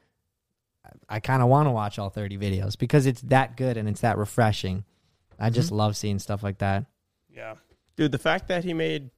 "I 1.09 1.19
kind 1.19 1.41
of 1.41 1.49
want 1.49 1.67
to 1.67 1.71
watch 1.71 1.99
all 1.99 2.09
30 2.09 2.37
videos 2.37 2.77
because 2.77 3.05
it's 3.05 3.21
that 3.21 3.57
good 3.57 3.77
and 3.77 3.87
it's 3.87 4.01
that 4.01 4.17
refreshing." 4.17 4.83
I 5.39 5.49
just 5.49 5.67
mm-hmm. 5.67 5.77
love 5.77 5.97
seeing 5.97 6.19
stuff 6.19 6.43
like 6.43 6.59
that. 6.59 6.85
Yeah. 7.29 7.55
Dude, 7.97 8.11
the 8.11 8.17
fact 8.17 8.47
that 8.47 8.63
he 8.63 8.73
made 8.73 9.09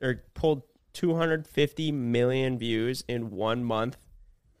or 0.00 0.22
pulled 0.34 0.62
250 0.94 1.92
million 1.92 2.58
views 2.58 3.04
in 3.08 3.30
one 3.30 3.64
month, 3.64 3.96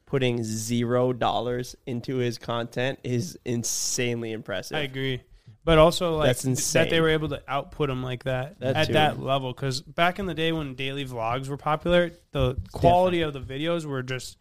putting 0.06 0.42
zero 0.44 1.12
dollars 1.12 1.74
into 1.86 2.16
his 2.16 2.38
content 2.38 2.98
is 3.02 3.38
insanely 3.44 4.32
impressive. 4.32 4.76
I 4.76 4.80
agree. 4.80 5.22
But 5.64 5.78
also, 5.78 6.16
like 6.16 6.28
That's 6.28 6.42
th- 6.42 6.72
that 6.72 6.90
they 6.90 7.00
were 7.00 7.10
able 7.10 7.28
to 7.28 7.42
output 7.46 7.88
him 7.88 8.02
like 8.02 8.24
that, 8.24 8.58
That 8.58 8.76
at 8.76 8.86
too. 8.88 8.92
that 8.94 9.20
level. 9.20 9.52
Because 9.52 9.80
back 9.80 10.18
in 10.18 10.26
the 10.26 10.34
day 10.34 10.50
when 10.50 10.74
daily 10.74 11.04
vlogs 11.04 11.48
were 11.48 11.56
popular, 11.56 12.10
the 12.32 12.56
quality 12.72 13.22
of 13.22 13.32
the 13.32 13.40
videos 13.40 13.84
were 13.84 14.02
just 14.02 14.38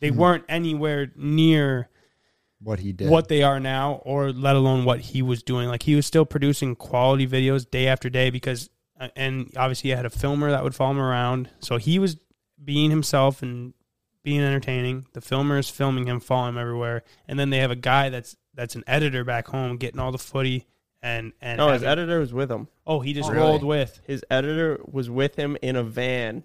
they 0.00 0.10
weren't 0.10 0.44
anywhere 0.48 1.12
near 1.16 1.88
What 2.62 2.78
he 2.80 2.92
did. 2.92 3.08
what 3.10 3.28
they 3.28 3.42
are 3.42 3.60
now, 3.60 4.00
or 4.04 4.32
let 4.32 4.56
alone 4.56 4.84
what 4.84 5.00
he 5.00 5.22
was 5.22 5.42
doing. 5.42 5.68
Like 5.68 5.82
he 5.84 5.94
was 5.94 6.06
still 6.06 6.24
producing 6.26 6.74
quality 6.76 7.26
videos 7.26 7.70
day 7.70 7.86
after 7.86 8.08
day 8.10 8.30
because, 8.30 8.68
uh, 8.98 9.08
and 9.16 9.50
obviously 9.56 9.90
he 9.90 9.96
had 9.96 10.06
a 10.06 10.10
filmer 10.10 10.50
that 10.50 10.62
would 10.64 10.74
follow 10.74 10.92
him 10.92 11.00
around. 11.00 11.50
So 11.60 11.76
he 11.76 11.98
was 11.98 12.16
being 12.62 12.90
himself 12.90 13.42
and 13.42 13.72
being 14.22 14.40
entertaining. 14.42 15.06
The 15.14 15.20
filmer 15.22 15.58
is 15.58 15.70
filming 15.70 16.06
him, 16.06 16.20
following 16.20 16.54
him 16.54 16.58
everywhere, 16.58 17.02
and 17.26 17.38
then 17.38 17.50
they 17.50 17.58
have 17.58 17.70
a 17.70 17.76
guy 17.76 18.08
that's 18.10 18.36
that's 18.54 18.74
an 18.74 18.84
editor 18.86 19.24
back 19.24 19.48
home 19.48 19.76
getting 19.76 20.00
all 20.00 20.12
the 20.12 20.18
footy 20.18 20.66
and 21.02 21.32
and 21.40 21.56
no, 21.58 21.68
his 21.68 21.82
editor 21.82 22.18
was 22.20 22.34
with 22.34 22.50
him. 22.50 22.68
oh 22.86 23.00
he 23.00 23.14
just 23.14 23.30
Really? 23.30 23.40
rolled 23.42 23.64
with. 23.64 24.02
His 24.06 24.22
editor 24.30 24.78
was 24.86 25.08
with 25.08 25.36
him 25.36 25.56
in 25.62 25.76
a 25.76 25.82
van, 25.82 26.44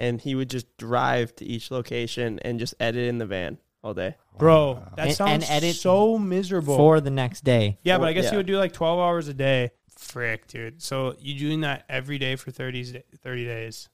and 0.00 0.20
he 0.20 0.34
would 0.34 0.50
just 0.50 0.66
drive 0.78 1.36
to 1.36 1.44
each 1.44 1.70
location 1.70 2.38
and 2.40 2.58
just 2.58 2.74
edit 2.80 3.06
in 3.08 3.18
the 3.18 3.26
van 3.26 3.58
all 3.84 3.94
day. 3.94 4.16
Bro, 4.38 4.82
that 4.96 5.06
And- 5.08 5.14
sounds 5.16 5.32
and 5.32 5.44
edit 5.44 5.76
so 5.76 6.18
miserable. 6.18 6.76
For 6.76 7.00
the 7.00 7.10
next 7.10 7.44
day, 7.44 7.78
Yeah, 7.84 7.98
but 7.98 8.08
I 8.08 8.12
guess 8.12 8.24
Yeah. 8.24 8.30
you 8.32 8.36
would 8.38 8.46
do 8.46 8.56
like 8.58 8.72
12 8.72 8.98
hours 8.98 9.28
a 9.28 9.34
day. 9.34 9.70
Frick, 9.96 10.46
dude. 10.48 10.80
So 10.82 11.14
you 11.20 11.38
doing 11.38 11.60
that 11.60 11.84
every 11.88 12.18
day 12.18 12.34
for 12.36 12.50
30, 12.50 12.80
s- 12.80 13.02
30 13.22 13.44
days. 13.44 13.88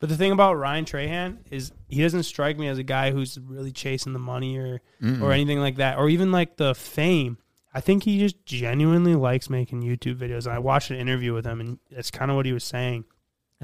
But 0.00 0.08
the 0.08 0.16
thing 0.16 0.32
about 0.32 0.54
Ryan 0.58 0.84
Trahan 0.84 1.38
is 1.50 1.72
he 1.88 2.02
doesn't 2.02 2.24
strike 2.24 2.58
me 2.58 2.66
as 2.68 2.76
a 2.78 2.82
guy 2.82 3.12
who's 3.12 3.38
really 3.38 3.70
chasing 3.72 4.12
the 4.12 4.18
money 4.18 4.58
or 4.58 4.80
or 5.22 5.32
anything 5.32 5.60
like 5.60 5.76
that, 5.76 5.96
or 5.98 6.08
even 6.08 6.32
like 6.32 6.56
the 6.56 6.74
fame. 6.74 7.38
I 7.72 7.80
think 7.80 8.02
he 8.04 8.18
just 8.18 8.44
genuinely 8.44 9.14
likes 9.14 9.48
making 9.48 9.82
YouTube 9.82 10.16
videos. 10.16 10.44
And 10.46 10.54
I 10.54 10.58
watched 10.58 10.90
an 10.90 10.96
interview 10.96 11.32
with 11.32 11.44
him, 11.46 11.60
and 11.60 11.78
that's 11.90 12.10
kind 12.10 12.30
of 12.30 12.36
what 12.36 12.46
he 12.46 12.52
was 12.52 12.64
saying. 12.64 13.04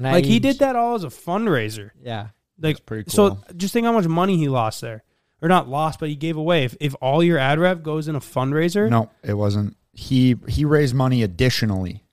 And 0.03 0.07
I, 0.07 0.13
Like 0.13 0.25
he 0.25 0.39
did 0.39 0.59
that 0.59 0.75
all 0.75 0.95
as 0.95 1.03
a 1.03 1.07
fundraiser. 1.09 1.91
Yeah, 2.01 2.29
Like 2.59 2.85
pretty 2.85 3.11
So 3.11 3.37
just 3.55 3.71
think 3.73 3.85
how 3.85 3.91
much 3.93 4.07
money 4.07 4.35
he 4.37 4.49
lost 4.49 4.81
there, 4.81 5.03
or 5.41 5.47
not 5.47 5.69
lost, 5.69 5.99
but 5.99 6.09
he 6.09 6.15
gave 6.15 6.37
away. 6.37 6.63
If 6.65 6.75
if 6.79 6.95
all 7.01 7.23
your 7.23 7.37
ad 7.37 7.59
rev 7.59 7.83
goes 7.83 8.07
in 8.07 8.15
a 8.15 8.19
fundraiser, 8.19 8.89
No, 8.89 9.11
it 9.23 9.33
wasn't. 9.35 9.77
He 9.93 10.37
he 10.47 10.65
raised 10.65 10.95
money 10.95 11.21
additionally. 11.23 12.03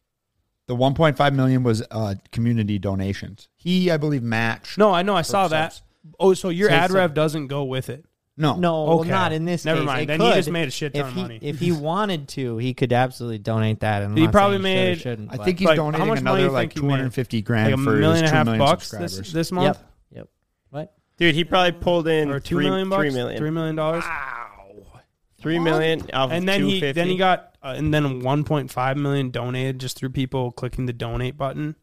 The 0.66 0.76
1.5 0.76 1.34
million 1.34 1.62
was 1.62 1.82
uh, 1.90 2.16
community 2.30 2.78
donations. 2.78 3.48
He, 3.56 3.90
I 3.90 3.96
believe, 3.96 4.22
matched. 4.22 4.76
No, 4.76 4.92
I 4.92 5.00
know. 5.00 5.16
I 5.16 5.22
saw 5.22 5.48
that. 5.48 5.80
Oh, 6.20 6.34
so 6.34 6.50
your 6.50 6.68
So- 6.68 6.74
ad 6.74 6.90
so- 6.90 6.96
rev 6.96 7.14
doesn't 7.14 7.46
go 7.46 7.64
with 7.64 7.88
it. 7.88 8.04
No, 8.38 8.56
no, 8.56 8.84
well, 8.84 9.00
Okay. 9.00 9.10
not 9.10 9.32
in 9.32 9.44
this. 9.44 9.64
Never 9.66 9.80
case. 9.80 9.86
mind. 9.86 10.00
It 10.02 10.06
Then 10.06 10.20
he 10.20 10.26
could. 10.28 10.34
just 10.36 10.50
made 10.50 10.68
a 10.68 10.70
shit 10.70 10.94
ton 10.94 11.00
if 11.02 11.08
of 11.08 11.14
he, 11.14 11.22
money. 11.22 11.38
If 11.42 11.58
he 11.58 11.72
wanted 11.90 12.28
to, 12.28 12.56
he 12.56 12.72
could 12.72 12.92
absolutely 12.92 13.38
donate 13.38 13.80
that. 13.80 14.02
And 14.02 14.12
I'm 14.12 14.16
He 14.16 14.22
not 14.24 14.32
probably 14.32 14.62
saying 14.62 14.94
he 14.94 14.94
should 14.94 15.06
or 15.06 15.10
made- 15.10 15.18
shouldn't, 15.28 15.32
I 15.32 15.36
but- 15.36 15.44
think 15.44 15.58
he's 15.58 15.66
Like, 15.68 15.76
how 15.78 15.84
donating 15.90 16.06
much 16.08 16.22
money 16.22 16.42
another 16.42 16.44
you 16.46 16.50
like 16.52 16.68
think 16.72 16.80
he 16.82 16.86
made? 16.86 16.94
250 16.96 17.42
grand 17.42 17.70
Like 17.72 17.80
a 17.80 17.84
for 17.84 17.96
million 17.96 18.10
his 18.12 18.20
and 18.22 18.26
a 18.26 18.30
2 18.30 18.36
half 18.36 18.44
million 18.46 18.58
bucks 18.64 18.82
subscribers. 18.86 19.16
this, 19.18 19.32
this 19.32 19.52
month, 19.52 19.64
Yep. 19.78 19.90
Yep. 20.16 20.28
What? 20.70 20.94
Dude, 21.18 21.34
he 21.34 21.44
probably 21.44 21.72
pulled 21.72 22.06
in 22.08 22.30
or 22.30 22.38
two 22.40 22.54
three, 22.54 22.64
million 22.66 22.88
bucks, 22.88 23.00
three 23.00 23.10
million. 23.12 23.38
three 23.38 23.50
million 23.50 23.74
dollars, 23.76 24.04
Three 25.40 25.58
million 25.60 26.00
off 26.12 26.30
and 26.32 26.38
of 26.42 26.46
then 26.46 26.62
he 26.64 26.92
then 26.92 27.06
he 27.06 27.16
got 27.16 27.54
uh, 27.62 27.74
and 27.76 27.94
then 27.94 28.22
1.5 28.22 28.96
million 28.96 29.30
donated 29.30 29.78
just 29.78 29.96
through 29.96 30.10
people 30.10 30.50
clicking 30.50 30.86
the 30.86 30.92
donate 30.92 31.36
button. 31.36 31.76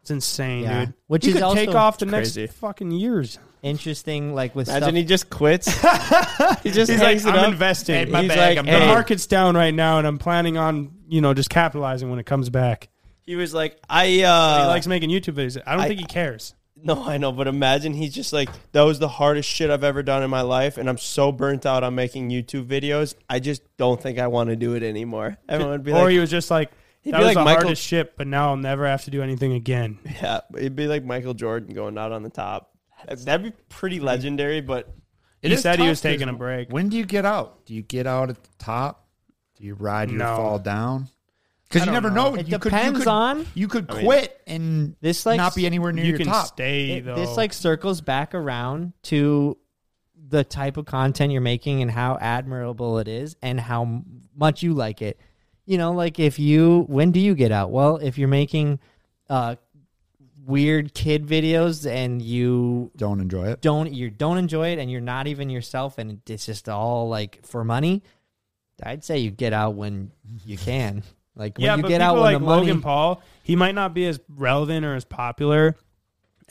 It's 0.00 0.10
insane, 0.12 0.62
Yeah. 0.62 0.84
dude. 0.86 0.94
Which 1.08 1.24
he 1.24 1.32
is 1.32 1.38
could 1.40 1.54
take 1.54 1.74
off 1.74 1.98
the 1.98 2.06
crazy. 2.06 2.42
next 2.42 2.54
fucking 2.54 2.90
years. 2.92 3.38
Interesting, 3.64 4.34
like 4.34 4.54
with 4.54 4.68
Imagine 4.68 4.82
stuff. 4.88 4.94
he 4.94 5.04
just 5.04 5.30
quits. 5.30 5.66
he 6.62 6.70
just 6.70 6.90
He's 6.90 7.00
hangs 7.00 7.24
like, 7.24 7.34
it 7.34 7.38
I'm 7.38 7.44
up. 7.46 7.52
investing. 7.52 8.04
He's 8.04 8.12
My 8.12 8.20
like, 8.20 8.28
bag. 8.28 8.56
I'm- 8.58 8.66
hey. 8.66 8.80
The 8.80 8.86
market's 8.86 9.26
down 9.26 9.56
right 9.56 9.74
now, 9.74 9.98
and 9.98 10.06
I'm 10.06 10.18
planning 10.18 10.56
on 10.58 10.92
you 11.08 11.20
know 11.20 11.34
just 11.34 11.50
capitalizing 11.50 12.10
when 12.10 12.18
it 12.18 12.26
comes 12.26 12.50
back. 12.50 12.88
He 13.22 13.36
was 13.36 13.54
like, 13.54 13.78
I 13.88 14.22
uh, 14.22 14.60
he 14.62 14.66
likes 14.68 14.86
making 14.86 15.10
YouTube 15.10 15.34
videos. 15.34 15.60
I 15.66 15.72
don't 15.72 15.80
I- 15.82 15.88
think 15.88 16.00
he 16.00 16.06
cares. 16.06 16.54
No, 16.76 17.02
I 17.02 17.16
know, 17.16 17.32
but 17.32 17.46
imagine 17.46 17.94
he's 17.94 18.12
just 18.12 18.34
like, 18.34 18.50
that 18.72 18.82
was 18.82 18.98
the 18.98 19.08
hardest 19.08 19.48
shit 19.48 19.70
I've 19.70 19.84
ever 19.84 20.02
done 20.02 20.22
in 20.22 20.28
my 20.28 20.42
life, 20.42 20.76
and 20.76 20.86
I'm 20.86 20.98
so 20.98 21.32
burnt 21.32 21.64
out 21.64 21.82
on 21.82 21.94
making 21.94 22.28
YouTube 22.28 22.66
videos. 22.66 23.14
I 23.30 23.38
just 23.40 23.62
don't 23.78 23.98
think 23.98 24.18
I 24.18 24.26
want 24.26 24.50
to 24.50 24.56
do 24.56 24.74
it 24.74 24.82
anymore. 24.82 25.38
Everyone 25.48 25.72
would 25.72 25.82
be 25.84 25.92
or 25.92 26.02
like, 26.02 26.10
he 26.10 26.18
was 26.18 26.30
just 26.30 26.50
like, 26.50 26.70
He'd 27.00 27.14
that 27.14 27.18
be 27.20 27.24
was 27.24 27.28
like 27.28 27.36
the 27.36 27.44
Michael- 27.44 27.62
hardest 27.62 27.82
shit, 27.82 28.18
but 28.18 28.26
now 28.26 28.50
I'll 28.50 28.58
never 28.58 28.86
have 28.86 29.04
to 29.04 29.10
do 29.10 29.22
anything 29.22 29.54
again. 29.54 29.98
yeah, 30.20 30.40
it'd 30.58 30.76
be 30.76 30.86
like 30.86 31.04
Michael 31.04 31.32
Jordan 31.32 31.72
going 31.74 31.96
out 31.96 32.12
on 32.12 32.22
the 32.22 32.28
top. 32.28 32.73
That'd 33.06 33.42
be 33.42 33.52
pretty 33.68 34.00
legendary, 34.00 34.60
but 34.60 34.92
It 35.42 35.50
he 35.50 35.56
said 35.56 35.78
he 35.78 35.88
was 35.88 36.00
taking 36.00 36.28
a 36.28 36.32
break. 36.32 36.70
When 36.70 36.88
do 36.88 36.96
you 36.96 37.04
get 37.04 37.24
out? 37.24 37.64
Do 37.66 37.74
you 37.74 37.82
get 37.82 38.06
out 38.06 38.30
at 38.30 38.42
the 38.42 38.50
top? 38.58 39.06
Do 39.56 39.64
you 39.64 39.74
ride 39.74 40.10
your 40.10 40.18
No. 40.18 40.36
fall 40.36 40.58
down? 40.58 41.08
Because 41.68 41.82
I 41.82 41.84
you 41.84 41.92
don't 41.92 42.02
never 42.02 42.10
know. 42.14 42.30
know. 42.30 42.36
It 42.36 42.46
you 42.48 42.58
could, 42.58 42.70
depends 42.70 42.98
you 43.00 43.04
could, 43.04 43.10
on- 43.10 43.46
You 43.54 43.68
could 43.68 43.90
I 43.90 43.94
mean- 43.94 44.04
quit 44.04 44.40
and 44.46 44.96
This, 45.00 45.24
like, 45.26 45.36
not 45.38 45.54
be 45.54 45.66
anywhere 45.66 45.92
near 45.92 46.04
you 46.04 46.10
your 46.10 46.18
can 46.18 46.26
top. 46.28 46.46
stay 46.46 46.98
It- 46.98 47.04
though. 47.04 47.16
this 47.16 47.36
like 47.36 47.52
circles 47.52 48.00
back 48.00 48.34
around 48.34 48.92
to 49.04 49.56
the 50.28 50.44
type 50.44 50.76
of 50.76 50.86
content 50.86 51.32
you're 51.32 51.40
making 51.40 51.82
and 51.82 51.90
how 51.90 52.16
admirable 52.20 52.98
it 52.98 53.08
is 53.08 53.36
and 53.42 53.60
how 53.60 53.82
m- 53.82 54.22
much 54.36 54.62
you 54.62 54.72
like 54.74 55.02
it. 55.02 55.20
You 55.66 55.78
know, 55.78 55.92
like 55.92 56.18
if 56.18 56.38
you 56.38 56.84
when 56.88 57.10
do 57.12 57.20
you 57.20 57.34
get 57.34 57.52
out? 57.52 57.70
Well, 57.70 57.96
if 57.96 58.18
you're 58.18 58.28
making 58.28 58.78
uh 59.28 59.56
weird 60.46 60.94
kid 60.94 61.26
videos 61.26 61.90
and 61.90 62.20
you 62.22 62.90
Don't 62.96 63.20
enjoy 63.20 63.46
it. 63.48 63.60
don't 63.62 63.92
you 63.92 64.10
don't 64.10 64.38
enjoy 64.38 64.68
it 64.68 64.78
and 64.78 64.90
you're 64.90 65.00
not 65.00 65.26
even 65.26 65.48
yourself 65.50 65.98
and 65.98 66.20
it's 66.28 66.46
just 66.46 66.68
all 66.68 67.08
like 67.08 67.44
for 67.46 67.64
money, 67.64 68.02
I'd 68.82 69.04
say 69.04 69.18
you 69.18 69.30
get 69.30 69.52
out 69.52 69.74
when 69.74 70.10
you 70.44 70.56
can. 70.58 71.02
Like 71.36 71.58
when 71.58 71.64
yeah, 71.64 71.74
you 71.74 71.82
but 71.82 71.88
get 71.88 72.00
people 72.00 72.06
out 72.06 72.14
when 72.14 72.22
like 72.22 72.34
the 72.34 72.38
money 72.46 72.66
Logan 72.68 72.80
Paul, 72.80 73.20
he 73.42 73.56
might 73.56 73.74
not 73.74 73.92
be 73.92 74.06
as 74.06 74.20
relevant 74.28 74.86
or 74.86 74.94
as 74.94 75.04
popular 75.04 75.74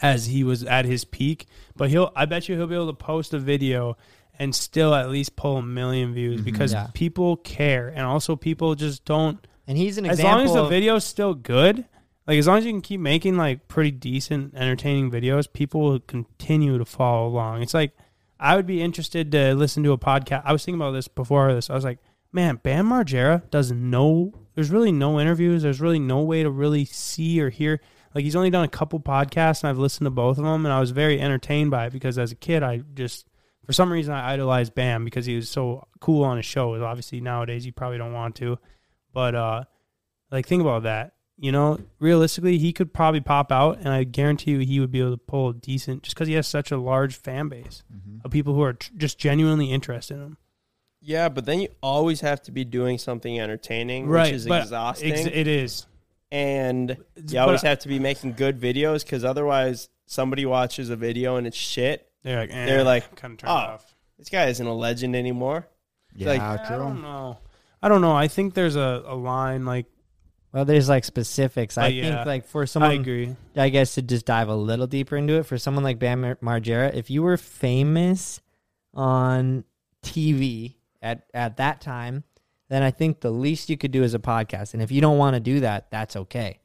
as 0.02 0.26
he 0.26 0.44
was 0.44 0.66
at 0.66 0.84
his 0.84 1.06
peak, 1.06 1.46
but 1.78 1.90
he'll. 1.90 2.12
I 2.18 2.26
bet 2.26 2.50
you 2.50 2.58
he'll 2.58 2.68
be 2.68 2.76
able 2.76 2.88
to 2.88 2.94
post 2.94 3.34
a 3.34 3.40
video 3.40 3.96
and 4.38 4.54
still 4.54 4.94
at 4.94 5.10
least 5.10 5.38
pull 5.38 5.56
a 5.56 5.62
million 5.64 6.14
views 6.14 6.36
mm-hmm. 6.42 6.44
because 6.44 6.74
Yeah. 6.74 6.88
people 6.94 7.38
care, 7.38 7.88
and 7.96 8.02
also 8.02 8.36
people 8.36 8.76
just 8.76 9.06
don't. 9.06 9.40
And 9.68 9.78
he's 9.78 9.98
an 9.98 10.06
As 10.06 10.20
example. 10.20 10.38
long 10.40 10.48
as 10.48 10.54
the 10.54 10.68
video's 10.68 11.06
still 11.06 11.34
good, 11.34 11.86
like 12.28 12.38
as 12.38 12.48
long 12.48 12.58
as 12.58 12.66
you 12.66 12.72
can 12.72 12.82
keep 12.82 13.00
making 13.00 13.38
like 13.38 13.68
pretty 13.68 13.92
decent, 13.92 14.56
entertaining 14.56 15.12
videos, 15.12 15.52
people 15.52 15.82
will 15.82 16.00
continue 16.00 16.78
to 16.78 16.86
follow 16.86 17.28
along. 17.28 17.62
It's 17.62 17.74
like 17.74 17.92
I 18.40 18.56
would 18.56 18.66
be 18.66 18.82
interested 18.82 19.32
to 19.32 19.54
listen 19.56 19.84
to 19.84 19.92
a 19.92 19.98
podcast. 19.98 20.44
I 20.46 20.54
was 20.54 20.64
thinking 20.64 20.82
about 20.82 20.92
this 20.92 21.08
before 21.08 21.54
this. 21.54 21.70
I 21.70 21.76
was 21.76 21.84
like, 21.84 22.00
man, 22.32 22.60
Bam 22.62 22.90
Margera 22.90 23.50
does 23.52 23.72
no. 23.72 24.34
There's 24.56 24.70
really 24.70 24.92
no 24.92 25.20
interviews. 25.20 25.64
There's 25.64 25.82
really 25.82 26.00
no 26.00 26.22
way 26.22 26.44
to 26.44 26.50
really 26.50 26.86
see 26.86 27.42
or 27.42 27.50
hear. 27.50 27.82
Like 28.14 28.24
he's 28.24 28.36
only 28.36 28.50
done 28.50 28.64
a 28.64 28.70
couple 28.70 29.00
podcasts, 29.00 29.64
and 29.64 29.70
I've 29.70 29.80
listened 29.80 30.06
to 30.06 30.12
both 30.12 30.38
of 30.38 30.44
them, 30.44 30.66
and 30.66 30.74
I 30.74 30.80
was 30.80 30.92
very 30.92 31.20
entertained 31.20 31.72
by 31.72 31.88
it 31.88 31.94
because 31.94 32.18
as 32.18 32.32
a 32.32 32.36
kid, 32.36 32.64
I 32.64 32.84
just 32.94 33.28
for 33.66 33.74
some 33.74 33.92
reason 33.92 34.14
I 34.14 34.34
idolized 34.34 34.76
Bam 34.76 35.06
because 35.06 35.26
he 35.26 35.36
was 35.36 35.50
so 35.50 35.88
cool 36.00 36.24
on 36.24 36.38
his 36.38 36.46
show. 36.46 36.82
Obviously 36.84 37.22
nowadays 37.22 37.66
you 37.66 37.72
probably 37.72 37.98
don't 37.98 38.14
want 38.14 38.36
to, 38.36 38.60
but 39.14 39.36
uh, 39.36 39.64
like 40.32 40.46
think 40.46 40.62
about 40.62 40.84
that. 40.84 41.14
You 41.38 41.52
know, 41.52 41.80
realistically, 42.00 42.60
he 42.60 42.72
could 42.72 42.94
probably 42.94 43.20
pop 43.20 43.52
out, 43.52 43.80
and 43.80 43.90
I 43.90 44.04
guarantee 44.04 44.52
you 44.52 44.60
he 44.60 44.80
would 44.80 44.92
be 44.92 45.00
able 45.02 45.12
to 45.12 45.18
pull 45.18 45.50
a 45.50 45.54
decent 45.54 46.04
just 46.04 46.16
because 46.16 46.28
he 46.28 46.36
has 46.36 46.48
such 46.48 46.72
a 46.72 46.78
large 46.78 47.16
fan 47.16 47.50
base 47.50 47.84
of 48.24 48.32
people 48.32 48.54
who 48.54 48.62
are 48.62 48.74
tr- 48.74 48.92
just 48.96 49.18
genuinely 49.18 49.72
interested 49.72 50.16
in 50.16 50.22
him. 50.22 50.38
Yeah, 51.02 51.30
but 51.30 51.46
then 51.46 51.60
you 51.60 51.70
always 51.82 52.22
have 52.22 52.42
to 52.44 52.52
be 52.52 52.64
doing 52.64 52.98
something 52.98 53.40
entertaining, 53.40 54.08
which 54.08 54.32
is 54.32 54.46
but 54.48 54.62
exhausting. 54.62 55.12
ex- 55.12 55.26
it 55.26 55.48
is. 55.48 55.88
and 56.32 56.98
you 57.28 57.40
always 57.40 57.64
I- 57.64 57.70
have 57.70 57.80
to 57.80 57.88
be 57.88 58.00
making 58.00 58.34
good 58.34 58.60
videos 58.62 59.04
because 59.04 59.26
otherwise 59.26 59.90
somebody 60.06 60.46
watches 60.46 60.90
a 60.92 60.96
video 60.96 61.36
and 61.38 61.48
it's 61.48 61.58
shit. 61.58 62.10
They're 62.22 62.40
like, 62.42 62.52
eh, 62.52 62.66
They're 62.68 62.84
like, 62.84 63.04
kind 63.16 63.34
of 63.34 63.40
turned 63.40 63.52
oh, 63.52 63.54
off. 63.54 63.96
This 64.18 64.30
guy 64.30 64.46
isn't 64.46 64.66
a 64.66 64.74
legend 64.74 65.16
anymore. 65.16 65.68
Yeah, 66.16 66.30
Like- 66.30 66.42
I 66.42 66.78
don't 66.78 67.02
know. 67.02 67.40
I 67.82 67.90
don't 67.90 68.02
know. 68.02 68.16
I 68.16 68.30
think 68.30 68.54
there's 68.54 68.78
a, 68.78 69.04
a 69.06 69.16
line 69.16 69.66
like 69.66 69.88
well, 70.54 70.66
there's 70.66 70.88
like 70.88 71.04
specifics. 71.04 71.78
I 71.78 71.88
But 71.88 71.94
yeah, 71.96 72.16
think 72.16 72.26
like 72.28 72.46
for 72.46 72.66
someone, 72.66 72.92
I 72.92 72.96
agree. 72.96 73.36
I 73.56 73.70
guess 73.70 73.96
to 73.96 74.02
just 74.02 74.26
dive 74.26 74.48
a 74.50 74.56
little 74.56 74.88
deeper 74.88 75.18
into 75.18 75.34
it, 75.34 75.44
for 75.48 75.58
someone 75.58 75.84
like 75.84 76.00
Bam 76.00 76.22
Margera, 76.42 76.94
if 76.94 77.10
you 77.10 77.24
were 77.24 77.38
famous 77.38 78.40
on 78.94 79.64
TV 80.04 80.76
at 81.02 81.26
at 81.34 81.58
that 81.58 81.82
time, 81.82 82.24
then 82.70 82.84
I 82.84 82.92
think 82.92 83.22
the 83.22 83.32
least 83.32 83.70
you 83.70 83.78
could 83.78 83.92
do 83.92 84.04
is 84.04 84.14
a 84.14 84.20
podcast. 84.20 84.74
And 84.74 84.82
if 84.84 84.92
you 84.92 85.02
don't 85.02 85.18
want 85.18 85.36
to 85.36 85.40
do 85.40 85.62
that, 85.62 85.90
that's 85.92 86.16
okay. 86.16 86.60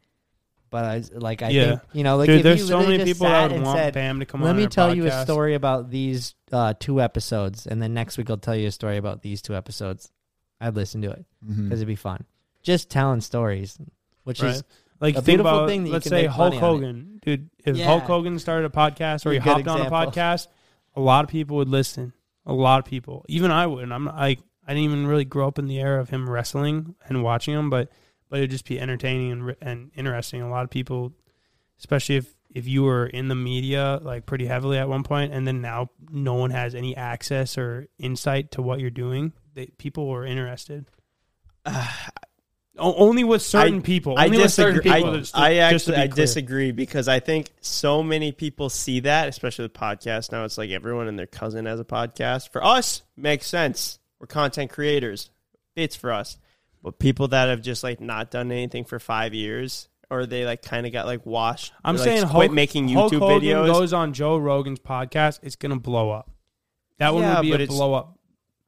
But 0.71 0.85
I, 0.85 1.03
like 1.13 1.43
I 1.43 1.49
Yeah. 1.49 1.65
think 1.77 1.81
you 1.95 2.05
know, 2.05 2.19
like 2.19 2.27
Dude, 2.27 2.37
if 2.39 2.43
there's 2.43 2.61
you 2.61 2.67
so 2.67 2.81
many 2.81 2.99
just 2.99 3.07
people 3.07 3.27
that 3.29 3.51
would 3.51 3.63
want 3.63 3.79
said, 3.79 3.95
Bam 3.95 4.21
to 4.21 4.27
come 4.27 4.43
on. 4.43 4.45
Let 4.45 4.51
on 4.51 4.57
me 4.59 4.65
our 4.65 4.69
tell 4.69 4.95
you 4.95 5.07
a 5.07 5.25
story 5.25 5.55
about 5.55 5.89
these 5.91 6.35
uh, 6.53 6.75
two 6.79 7.01
episodes, 7.01 7.67
and 7.67 7.81
then 7.81 7.95
next 7.95 8.19
week 8.19 8.29
I'll 8.29 8.37
tell 8.37 8.55
you 8.57 8.69
a 8.69 8.73
story 8.73 8.99
about 8.99 9.23
these 9.23 9.41
two 9.41 9.57
episodes. 9.57 10.11
I'd 10.61 10.75
listen 10.77 11.01
to 11.03 11.11
it 11.11 11.25
because 11.41 11.59
Mhm. 11.59 11.73
it'd 11.73 11.87
be 11.87 11.95
fun. 11.95 12.25
Just 12.63 12.91
telling 12.91 13.21
stories, 13.21 13.79
which 14.25 14.43
Right. 14.43 14.55
is 14.57 14.65
Like 15.01 15.17
a 15.17 15.23
beautiful 15.23 15.51
about, 15.51 15.69
thing 15.69 15.83
that 15.85 15.89
you 15.89 15.93
let's 15.93 16.03
can 16.05 16.11
say 16.11 16.23
make 16.23 16.31
Hulk 16.31 16.51
money. 16.55 16.59
Hogan, 16.61 17.19
dude. 17.23 17.51
If 17.65 17.77
Yeah. 17.77 17.87
Hulk 17.87 18.03
Hogan 18.05 18.39
started 18.39 18.67
a 18.67 18.71
podcast 18.75 19.25
or 19.27 19.33
he 19.33 19.39
Good 19.39 19.43
hopped 19.43 19.69
on 19.69 19.81
a 19.81 19.91
podcast, 19.91 20.49
a 20.97 21.01
lot 21.01 21.25
of 21.25 21.31
people 21.31 21.57
would 21.59 21.69
listen. 21.69 22.13
A 22.47 22.53
lot 22.53 22.79
of 22.81 22.85
people, 22.87 23.25
even 23.29 23.51
I 23.51 23.67
would. 23.67 23.91
I'm 23.93 24.05
not, 24.05 24.15
I 24.15 24.39
I 24.67 24.75
didn't 24.75 24.85
even 24.85 25.07
really 25.07 25.25
grow 25.25 25.47
up 25.49 25.59
in 25.59 25.67
the 25.67 25.79
era 25.81 26.01
of 26.01 26.11
him 26.11 26.29
wrestling 26.29 26.95
and 27.07 27.23
watching 27.23 27.55
him, 27.55 27.71
but 27.71 27.91
but 28.29 28.39
it'd 28.39 28.51
just 28.51 28.67
be 28.67 28.81
entertaining 28.81 29.31
and 29.33 29.57
and 29.61 29.91
interesting. 29.95 30.43
A 30.43 30.51
lot 30.51 30.65
of 30.65 30.71
people, 30.71 31.13
especially 31.79 32.17
if 32.17 32.35
if 32.55 32.67
you 32.67 32.83
were 32.83 33.07
in 33.07 33.29
the 33.29 33.35
media 33.35 34.01
like 34.03 34.25
pretty 34.27 34.47
heavily 34.47 34.79
at 34.79 34.89
one 34.89 35.03
point, 35.05 35.33
and 35.33 35.47
then 35.47 35.61
now 35.61 35.91
no 36.11 36.35
one 36.35 36.51
has 36.51 36.75
any 36.75 36.97
access 36.97 37.57
or 37.59 37.87
insight 37.99 38.51
to 38.53 38.63
what 38.63 38.81
you're 38.81 38.91
doing, 38.91 39.33
they, 39.55 39.67
people 39.79 40.09
were 40.09 40.25
interested. 40.27 40.87
O- 41.67 41.89
only 42.79 43.25
with 43.25 43.43
certain 43.43 43.83
people. 43.83 44.17
I 44.19 44.27
Only 44.27 44.39
with 44.39 44.53
certain 44.53 44.77
disagree. 44.83 44.93
people. 45.01 45.15
I, 45.15 45.19
just 45.19 45.35
to- 45.35 45.41
I 45.41 45.55
actually 45.57 45.97
I 45.97 46.07
disagree 46.07 46.71
because 46.73 47.09
I 47.09 47.21
think 47.21 47.51
so 47.61 48.03
many 48.03 48.33
people 48.33 48.71
see 48.71 49.01
that, 49.01 49.29
especially 49.29 49.65
with 49.65 49.75
podcasts 49.75 50.31
now. 50.33 50.45
It's 50.45 50.59
like 50.59 50.71
everyone 50.71 51.09
and 51.09 51.19
their 51.19 51.27
cousin 51.27 51.67
has 51.67 51.81
a 51.81 51.85
podcast. 51.85 52.51
For 52.51 52.65
us, 52.65 53.03
makes 53.17 53.47
sense. 53.47 53.99
We're 54.21 54.27
content 54.27 54.71
creators. 54.71 55.31
It's 55.77 55.95
for 55.97 56.13
us. 56.13 56.39
But 56.83 56.99
people 56.99 57.29
that 57.29 57.49
have 57.49 57.61
just 57.63 57.83
like 57.85 58.01
not 58.01 58.31
done 58.31 58.51
anything 58.53 58.85
for 58.85 58.99
five 58.99 59.35
years, 59.35 59.89
or 60.11 60.27
they 60.27 60.45
like 60.45 60.63
kind 60.63 60.87
of 60.87 60.93
got 60.93 61.07
like 61.07 61.27
washed. 61.27 61.73
I'm 61.85 61.97
like, 61.97 62.05
saying 62.05 62.21
quit 62.23 62.31
Hulk, 62.49 62.53
making 62.53 62.89
Hulk 62.89 63.13
YouTube 63.13 63.19
Hogan 63.21 63.49
videos. 63.49 63.67
goes 63.67 63.93
on 63.93 64.13
Joe 64.13 64.37
Rogan's 64.39 64.79
podcast, 64.81 65.41
it's 65.43 65.57
gonna 65.57 65.79
blow 65.79 66.11
up. 66.11 66.31
That 66.99 67.15
one 67.15 67.23
Yeah, 67.23 67.41
would 67.41 67.43
be 67.59 67.65
a 67.65 67.67
blow 67.67 67.95
up. 67.95 68.18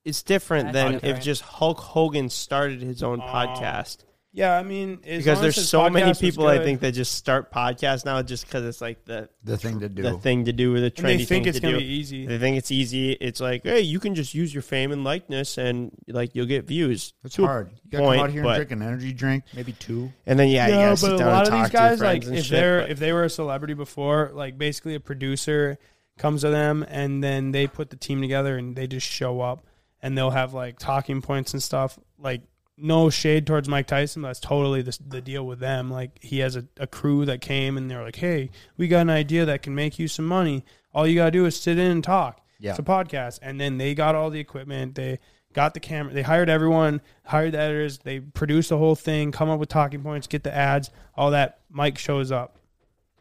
It's 0.05 0.23
different 0.23 0.73
That's 0.73 0.75
than 0.75 0.93
different. 0.93 1.19
if 1.19 1.23
just 1.25 1.43
Hulk 1.43 1.79
Hogan 1.79 2.29
started 2.29 2.83
his 2.83 3.03
own 3.03 3.21
Oh. 3.21 3.27
podcast. 3.27 3.99
Yeah, 4.33 4.57
I 4.57 4.63
mean, 4.63 5.01
Because 5.05 5.41
there's 5.41 5.69
so 5.69 5.91
many 5.91 6.15
people 6.15 6.47
I 6.47 6.59
think 6.63 6.83
that 6.83 6.93
just 6.93 7.17
start 7.17 7.51
podcasts 7.53 8.05
now 8.05 8.23
just 8.23 8.47
because 8.47 8.65
it's 8.65 8.81
like 8.81 9.05
the 9.05 9.29
The 9.43 9.57
thing 9.59 9.81
to 9.81 9.89
do. 9.89 10.03
the 10.03 10.13
thing 10.19 10.45
to 10.45 10.53
do 10.53 10.73
or 10.73 10.79
the 10.79 10.87
and 10.87 10.95
trendy 10.95 11.03
they 11.19 11.25
think 11.25 11.27
thing 11.27 11.47
it's 11.47 11.57
to 11.59 11.63
gonna 11.63 11.73
do. 11.75 11.81
be 11.81 11.93
easy. 11.93 12.27
They 12.27 12.39
think 12.39 12.57
it's 12.57 12.71
easy. 12.71 13.11
It's 13.11 13.41
like, 13.41 13.65
hey, 13.65 13.81
you 13.81 13.99
can 13.99 14.15
just 14.15 14.33
use 14.33 14.55
your 14.55 14.63
fame 14.63 14.93
and 14.93 15.03
likeness, 15.03 15.59
and 15.59 15.91
like 16.07 16.37
you'll 16.37 16.47
get 16.47 16.69
views. 16.69 17.13
It's 17.25 17.35
hard. 17.35 17.71
You 17.85 17.91
gotta 17.91 18.05
point, 18.05 18.19
come 18.19 18.25
out 18.27 18.33
here 18.33 18.43
but- 18.45 18.49
and 18.61 18.69
drink 18.69 18.71
an 18.71 18.87
energy 18.87 19.13
drink, 19.13 19.45
maybe 19.53 19.73
two. 19.73 20.13
And 20.27 20.39
then 20.39 20.47
yeah, 20.49 20.69
Yeah, 20.69 20.91
but 20.91 20.97
sit 20.97 21.11
a 21.11 21.17
lot 21.27 21.49
of 21.49 21.53
these 21.53 21.71
guys, 21.71 22.01
like 22.01 22.23
if 22.25 22.45
shit, 22.45 22.51
they're 22.53 22.83
but- 22.83 22.91
if 22.91 22.99
they 23.01 23.13
were 23.13 23.25
a 23.25 23.31
celebrity 23.31 23.75
before, 23.75 24.31
like 24.33 24.57
basically 24.57 24.95
a 24.95 25.01
producer 25.01 25.77
comes 26.19 26.43
to 26.43 26.51
them 26.51 26.85
and 26.89 27.25
then 27.25 27.51
they 27.51 27.67
put 27.67 27.91
the 27.91 27.97
team 27.97 28.21
together 28.21 28.57
and 28.57 28.77
they 28.77 28.87
just 28.87 29.09
show 29.09 29.41
up 29.41 29.67
and 30.03 30.17
they'll 30.17 30.31
have 30.31 30.55
like 30.55 30.79
talking 30.79 31.23
points 31.23 31.53
and 31.53 31.63
stuff. 31.63 31.99
Like 32.19 32.43
no 32.77 33.11
shade 33.11 33.47
towards 33.47 33.69
Mike 33.69 33.87
Tyson, 33.87 34.23
but 34.23 34.29
that's 34.29 34.41
totally 34.41 34.83
the, 34.83 34.99
the 35.07 35.21
deal 35.21 35.47
with 35.47 35.59
them. 35.59 35.91
Like 35.91 36.23
he 36.23 36.39
has 36.39 36.57
a, 36.57 36.67
a 36.79 36.87
crew 36.87 37.25
that 37.27 37.41
came 37.41 37.77
and 37.77 37.91
they're 37.91 38.03
like, 38.03 38.17
"Hey, 38.17 38.51
we 38.77 38.89
got 38.89 39.01
an 39.01 39.11
idea 39.11 39.45
that 39.45 39.63
can 39.63 39.75
make 39.75 39.99
you 39.99 40.09
some 40.09 40.27
money. 40.27 40.65
All 40.95 41.07
you 41.07 41.15
gotta 41.15 41.31
do 41.31 41.47
is 41.47 41.59
sit 41.59 41.79
in 41.79 41.91
and 41.91 42.05
talk. 42.05 42.41
Yeah. 42.59 42.71
It's 42.71 42.79
a 42.79 42.83
podcast." 42.83 43.39
And 43.43 43.61
then 43.61 43.79
they 43.79 43.95
got 43.95 44.15
all 44.15 44.31
the 44.31 44.41
equipment. 44.41 44.95
They 44.95 45.19
got 45.53 45.75
the 45.75 45.81
camera. 45.81 46.13
They 46.13 46.23
hired 46.23 46.49
everyone, 46.49 47.01
hired 47.25 47.53
the 47.53 47.59
editors. 47.59 47.99
They 47.99 48.21
produced 48.21 48.71
the 48.71 48.79
whole 48.79 48.95
thing, 48.95 49.33
come 49.33 49.51
up 49.51 49.61
with 49.61 49.69
talking 49.69 50.03
points, 50.03 50.27
get 50.27 50.45
the 50.45 50.55
ads, 50.55 50.91
all 51.15 51.33
that. 51.33 51.59
Mike 51.71 51.99
shows 51.99 52.33
up, 52.33 52.59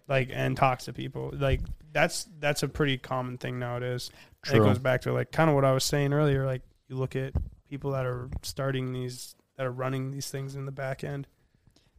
like, 0.08 0.30
and 0.32 0.58
talks 0.58 0.86
to 0.86 0.94
people. 0.94 1.32
Like 1.34 1.62
that's 1.92 2.28
that's 2.40 2.64
a 2.64 2.68
pretty 2.68 2.98
common 2.98 3.38
thing 3.38 3.60
nowadays. 3.60 4.12
It 4.52 4.60
goes 4.60 4.80
back 4.80 5.02
to 5.02 5.14
like 5.14 5.32
kind 5.32 5.50
of 5.50 5.56
what 5.56 5.66
I 5.66 5.74
was 5.74 5.84
saying 5.84 6.14
earlier. 6.14 6.46
Like 6.46 6.62
you 6.90 6.96
look 6.96 7.16
at 7.16 7.34
people 7.70 7.92
that 7.92 8.06
are 8.06 8.30
starting 8.42 8.92
these, 8.92 9.36
that 9.56 9.66
are 9.66 9.72
running 9.72 10.12
these 10.12 10.30
things 10.30 10.56
in 10.56 10.66
the 10.66 10.72
back 10.72 11.04
end. 11.04 11.28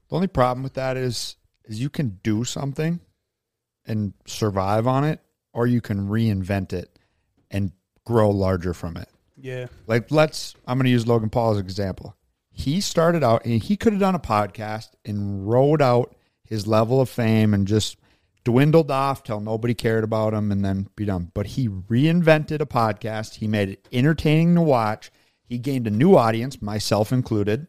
The 0.08 0.16
only 0.16 0.26
problem 0.26 0.62
with 0.62 0.74
that 0.74 0.96
is 0.96 1.36
is 1.64 1.80
you 1.80 1.88
can 1.88 2.18
do 2.22 2.42
something 2.42 3.00
and 3.86 4.12
survive 4.26 4.86
on 4.86 5.04
it, 5.04 5.20
or 5.52 5.66
you 5.66 5.80
can 5.80 6.08
reinvent 6.08 6.72
it 6.72 6.98
and 7.50 7.70
grow 8.04 8.30
larger 8.30 8.74
from 8.74 8.96
it. 8.96 9.08
Yeah, 9.36 9.66
Like 9.86 10.10
let's 10.10 10.54
I'm 10.66 10.78
gonna 10.78 10.90
use 10.90 11.06
Logan 11.06 11.30
Paul 11.30 11.52
as 11.52 11.58
an 11.58 11.64
example. 11.64 12.16
He 12.50 12.80
started 12.80 13.22
out 13.24 13.44
and 13.46 13.62
he 13.62 13.76
could 13.76 13.92
have 13.92 14.00
done 14.00 14.14
a 14.14 14.20
podcast 14.20 14.90
and 15.04 15.48
rode 15.48 15.80
out 15.80 16.14
his 16.44 16.66
level 16.66 17.00
of 17.00 17.08
fame 17.08 17.54
and 17.54 17.66
just 17.66 17.96
dwindled 18.44 18.90
off 18.90 19.22
till 19.22 19.40
nobody 19.40 19.74
cared 19.74 20.04
about 20.04 20.34
him 20.34 20.50
and 20.50 20.64
then 20.64 20.88
be 20.96 21.04
done. 21.04 21.30
But 21.34 21.48
he 21.48 21.68
reinvented 21.68 22.60
a 22.60 22.66
podcast. 22.66 23.36
He 23.36 23.46
made 23.46 23.68
it 23.68 23.88
entertaining 23.92 24.54
to 24.54 24.62
watch. 24.62 25.10
He 25.44 25.58
gained 25.58 25.86
a 25.86 25.90
new 25.90 26.16
audience, 26.16 26.62
myself 26.62 27.12
included, 27.12 27.66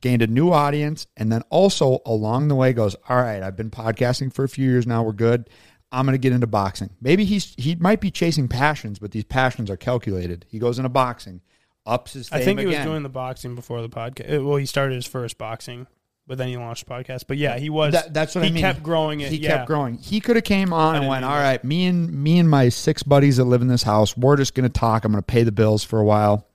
gained 0.00 0.22
a 0.22 0.26
new 0.26 0.50
audience, 0.52 1.06
and 1.16 1.30
then 1.30 1.42
also 1.50 2.00
along 2.04 2.48
the 2.48 2.54
way 2.54 2.72
goes, 2.72 2.96
All 3.08 3.16
right, 3.18 3.42
I've 3.42 3.56
been 3.56 3.70
podcasting 3.70 4.32
for 4.32 4.44
a 4.44 4.48
few 4.48 4.68
years 4.68 4.86
now. 4.86 5.02
We're 5.02 5.12
good. 5.12 5.48
I'm 5.92 6.06
going 6.06 6.14
to 6.14 6.18
get 6.18 6.32
into 6.32 6.46
boxing. 6.46 6.90
Maybe 7.00 7.24
he's 7.24 7.54
he 7.56 7.74
might 7.76 8.00
be 8.00 8.10
chasing 8.10 8.46
passions, 8.48 8.98
but 8.98 9.10
these 9.10 9.24
passions 9.24 9.70
are 9.70 9.76
calculated. 9.76 10.46
He 10.48 10.58
goes 10.58 10.78
into 10.78 10.88
boxing, 10.88 11.40
ups 11.84 12.12
his 12.12 12.30
I 12.30 12.42
think 12.42 12.60
he 12.60 12.66
again. 12.66 12.80
was 12.80 12.86
doing 12.92 13.02
the 13.02 13.08
boxing 13.08 13.54
before 13.54 13.82
the 13.82 13.88
podcast. 13.88 14.44
Well, 14.44 14.56
he 14.56 14.66
started 14.66 14.94
his 14.94 15.06
first 15.06 15.36
boxing, 15.36 15.88
but 16.30 16.38
then 16.38 16.46
he 16.46 16.56
launched 16.56 16.86
the 16.86 16.94
podcast. 16.94 17.24
But 17.26 17.38
yeah, 17.38 17.58
he 17.58 17.70
was. 17.70 17.92
That- 17.92 18.14
that's 18.14 18.36
what 18.36 18.44
he 18.44 18.50
I 18.50 18.52
mean. 18.52 18.60
kept 18.62 18.84
growing 18.84 19.18
it. 19.18 19.32
He 19.32 19.38
yeah. 19.38 19.56
kept 19.56 19.66
growing. 19.66 19.98
He 19.98 20.20
could 20.20 20.36
have 20.36 20.44
came 20.44 20.72
on 20.72 20.94
and 20.94 21.08
went, 21.08 21.22
mean 21.22 21.30
"All 21.32 21.36
that. 21.36 21.42
right, 21.42 21.64
me 21.64 21.86
and 21.86 22.08
me 22.22 22.38
and 22.38 22.48
my 22.48 22.68
six 22.68 23.02
buddies 23.02 23.38
that 23.38 23.46
live 23.46 23.62
in 23.62 23.66
this 23.66 23.82
house, 23.82 24.16
we're 24.16 24.36
just 24.36 24.54
going 24.54 24.62
to 24.62 24.72
talk. 24.72 25.04
I'm 25.04 25.10
going 25.10 25.20
to 25.20 25.26
pay 25.26 25.42
the 25.42 25.50
bills 25.50 25.82
for 25.82 25.98
a 25.98 26.04
while, 26.04 26.46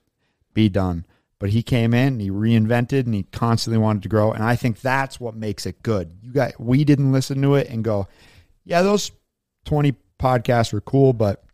be 0.54 0.70
done." 0.70 1.04
But 1.38 1.50
he 1.50 1.62
came 1.62 1.92
in, 1.92 2.14
and 2.14 2.20
he 2.22 2.30
reinvented, 2.30 3.04
and 3.04 3.14
he 3.14 3.24
constantly 3.24 3.76
wanted 3.76 4.02
to 4.04 4.08
grow, 4.08 4.32
and 4.32 4.42
I 4.42 4.56
think 4.56 4.80
that's 4.80 5.20
what 5.20 5.36
makes 5.36 5.66
it 5.66 5.82
good. 5.82 6.10
You 6.22 6.32
got 6.32 6.58
we 6.58 6.82
didn't 6.82 7.12
listen 7.12 7.42
to 7.42 7.56
it 7.56 7.68
and 7.68 7.84
go, 7.84 8.08
"Yeah, 8.64 8.80
those 8.80 9.10
20 9.66 9.94
podcasts 10.18 10.72
were 10.72 10.80
cool, 10.80 11.12
but 11.12 11.44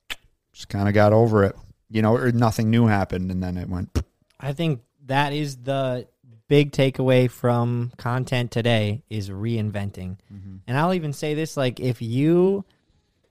just 0.53 0.69
kind 0.69 0.87
of 0.87 0.95
got 0.95 1.13
over 1.13 1.43
it." 1.43 1.57
You 1.91 2.03
know, 2.03 2.15
or 2.17 2.31
nothing 2.31 2.71
new 2.71 2.87
happened, 2.87 3.33
and 3.33 3.43
then 3.43 3.57
it 3.57 3.69
went. 3.69 3.99
I 4.39 4.53
think 4.53 4.83
that 5.07 5.33
is 5.33 5.57
the 5.57 6.07
big 6.53 6.71
takeaway 6.71 7.31
from 7.31 7.91
content 7.97 8.51
today 8.51 9.03
is 9.09 9.31
reinventing. 9.31 10.19
Mm-hmm. 10.31 10.57
And 10.67 10.77
I'll 10.77 10.93
even 10.93 11.15
say 11.15 11.33
this 11.33 11.57
like 11.57 11.81
if 11.81 12.03
you 12.03 12.67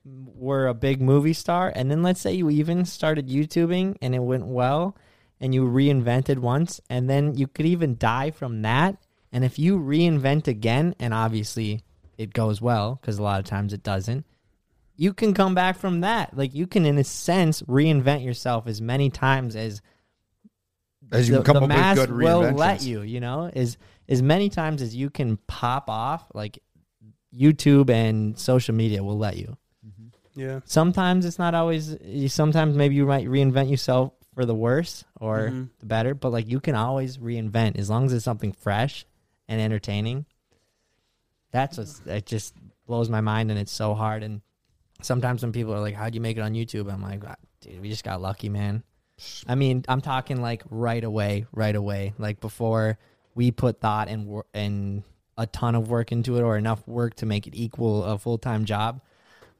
were 0.03 0.65
a 0.65 0.73
big 0.73 1.03
movie 1.03 1.34
star, 1.34 1.72
and 1.76 1.91
then 1.91 2.02
let's 2.02 2.19
say 2.19 2.34
you 2.34 2.49
even 2.49 2.84
started 2.84 3.30
YouTubing 3.30 3.98
and 4.02 4.15
it 4.15 4.23
went 4.23 4.48
well, 4.48 4.98
and 5.39 5.53
you 5.53 5.65
reinvented 5.65 6.39
once, 6.39 6.81
and 6.89 7.07
then 7.07 7.35
you 7.35 7.45
could 7.45 7.68
even 7.68 7.95
die 7.95 8.31
from 8.31 8.64
that. 8.64 8.98
And 9.31 9.45
if 9.45 9.60
you 9.60 9.77
reinvent 9.77 10.48
again, 10.48 10.95
and 10.98 11.14
obviously 11.14 11.84
it 12.18 12.34
goes 12.34 12.60
well, 12.60 12.98
because 12.99 13.19
a 13.19 13.23
lot 13.23 13.39
of 13.39 13.45
times 13.45 13.72
it 13.72 13.84
doesn't, 13.84 14.26
you 14.95 15.14
can 15.14 15.35
come 15.35 15.53
back 15.53 15.77
from 15.77 16.02
that. 16.02 16.35
Like 16.35 16.56
you 16.56 16.65
can, 16.65 16.88
in 16.88 16.98
a 16.98 17.03
sense, 17.03 17.61
reinvent 17.61 18.26
yourself 18.26 18.65
as 18.65 18.81
many 18.81 19.11
times 19.11 19.56
as 19.56 19.80
As 21.11 21.27
you 21.29 21.35
the, 21.38 21.43
come 21.43 21.55
the 21.57 21.61
up 21.63 21.67
mass 21.69 21.97
with 21.97 22.09
good 22.09 22.17
will 22.17 22.51
let 22.53 22.81
you. 22.83 23.01
You 23.01 23.19
know, 23.19 23.49
as 23.53 23.77
as 24.07 24.21
many 24.21 24.49
times 24.49 24.81
as 24.81 24.95
you 24.95 25.09
can 25.09 25.38
pop 25.47 25.89
off, 25.89 26.25
like 26.33 26.59
YouTube 27.35 27.89
and 27.89 28.38
social 28.38 28.75
media 28.75 29.03
will 29.03 29.17
let 29.17 29.38
you. 29.38 29.57
Yeah. 30.33 30.61
Sometimes 30.65 31.25
it's 31.25 31.38
not 31.39 31.53
always. 31.53 31.97
you- 32.03 32.29
Sometimes 32.29 32.75
maybe 32.75 32.95
you 32.95 33.05
might 33.05 33.27
reinvent 33.27 33.69
yourself 33.69 34.13
for 34.33 34.45
the 34.45 34.55
worse 34.55 35.03
or 35.19 35.49
Mhm. 35.49 35.69
the 35.79 35.85
better, 35.85 36.13
but 36.15 36.29
like 36.31 36.47
you 36.47 36.61
can 36.61 36.73
always 36.75 37.17
reinvent 37.17 37.77
as 37.77 37.89
long 37.89 38.05
as 38.05 38.13
it's 38.13 38.23
something 38.23 38.53
fresh 38.53 39.05
and 39.49 39.59
entertaining. 39.59 40.25
That's 41.51 41.77
what 41.77 41.89
it 42.05 42.25
just 42.25 42.55
blows 42.88 43.09
my 43.09 43.19
mind, 43.19 43.51
and 43.51 43.59
it's 43.59 43.73
so 43.73 43.93
hard. 43.93 44.23
And 44.23 44.41
sometimes 45.01 45.41
when 45.43 45.51
people 45.51 45.73
are 45.73 45.81
like, 45.81 45.95
"How'd 45.95 46.15
you 46.15 46.21
make 46.21 46.38
it 46.38 46.41
on 46.41 46.53
YouTube?" 46.53 46.89
I'm 46.91 47.01
like, 47.01 47.23
"Ah, 47.27 47.35
"Dude, 47.59 47.81
we 47.81 47.89
just 47.89 48.05
got 48.05 48.21
lucky, 48.21 48.47
man." 48.47 48.83
I 49.48 49.56
mean, 49.56 49.84
I'm 49.88 50.02
talking 50.02 50.41
like 50.41 50.64
right 50.69 51.03
away, 51.03 51.45
right 51.52 51.76
away, 51.76 52.14
like 52.18 52.39
before 52.39 52.98
we 53.35 53.52
put 53.52 53.80
thought 53.80 54.07
and 54.10 54.26
wor- 54.27 54.45
and 54.53 55.03
a 55.38 55.48
ton 55.48 55.76
of 55.76 55.89
work 55.89 56.11
into 56.11 56.38
it, 56.38 56.41
or 56.41 56.57
enough 56.57 56.85
work 56.88 57.15
to 57.15 57.26
make 57.26 57.48
it 57.48 57.56
equal 57.56 58.03
a 58.03 58.18
full 58.18 58.38
time 58.38 58.65
job. 58.65 59.02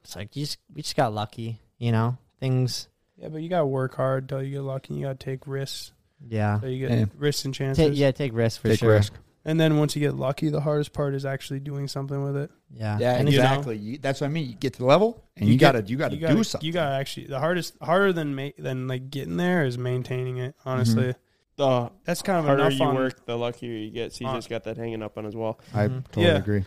It's 0.04 0.14
like 0.16 0.34
you 0.36 0.44
just 0.44 0.58
we 0.74 0.82
just 0.82 0.96
got 0.96 1.12
lucky, 1.14 1.60
you 1.78 1.92
know. 1.92 2.18
Things, 2.40 2.88
Yeah, 3.16 3.28
but 3.28 3.38
you 3.42 3.48
gotta 3.48 3.66
work 3.66 3.94
hard 3.94 4.28
till 4.28 4.42
you 4.42 4.50
get 4.52 4.62
lucky. 4.62 4.94
You 4.94 5.02
gotta 5.02 5.14
take 5.14 5.46
risks. 5.46 5.92
yeah, 6.28 6.60
So 6.60 6.66
you 6.66 6.86
get 6.88 6.98
Yeah. 6.98 7.04
risks 7.16 7.44
and 7.44 7.54
chances. 7.54 7.86
Ta- 7.86 7.92
yeah, 7.94 8.10
take 8.10 8.32
risks 8.34 8.58
for 8.60 8.68
Take 8.68 8.80
sure. 8.80 8.92
risk. 8.94 9.12
And 9.44 9.58
then 9.60 9.76
once 9.78 9.96
you 9.96 10.00
get 10.00 10.14
lucky, 10.14 10.48
the 10.50 10.60
hardest 10.60 10.92
part 10.92 11.14
is 11.14 11.24
actually 11.26 11.58
doing 11.60 11.88
something 11.88 12.22
with 12.22 12.36
it. 12.36 12.50
Yeah, 12.70 12.98
Yeah, 13.00 13.14
and 13.16 13.28
it's- 13.28 13.32
you 13.34 13.38
know- 13.42 13.48
exactly. 13.50 13.76
You- 13.76 13.98
that's 13.98 14.20
what 14.20 14.28
I 14.28 14.30
mean. 14.30 14.48
You 14.48 14.54
get 14.54 14.74
to 14.74 14.78
the 14.80 14.84
level, 14.84 15.24
and 15.36 15.48
you, 15.48 15.56
get- 15.56 15.72
gotta 15.74 15.88
you 15.90 15.96
gotta 15.96 16.16
you 16.16 16.28
do 16.28 16.44
something. 16.44 16.64
You 16.66 16.72
gotta 16.72 16.94
actually 16.94 17.26
the 17.26 17.40
hardest 17.40 17.74
harder 17.82 18.12
than 18.12 18.34
ma- 18.36 18.50
than 18.58 18.86
like 18.86 19.10
getting 19.10 19.36
there 19.36 19.64
is 19.64 19.76
maintaining 19.78 20.38
it. 20.38 20.54
Honestly, 20.64 21.14
The 21.56 21.90
that's 22.04 22.22
kind 22.22 22.38
of 22.38 22.44
harder 22.46 22.62
enough 22.66 22.78
you 22.78 22.84
on. 22.86 22.94
work, 22.94 23.26
the 23.26 23.36
luckier 23.36 23.72
you 23.76 23.90
get. 23.90 24.12
So 24.12 24.24
Uh, 24.26 24.34
CJ's 24.34 24.46
got 24.46 24.64
that 24.64 24.76
hanging 24.76 25.02
up 25.02 25.18
on 25.18 25.24
his 25.24 25.34
wall. 25.34 25.58
I 25.74 25.88
Mhm. 25.88 26.04
totally 26.06 26.26
Yeah. 26.26 26.36
agree. 26.36 26.64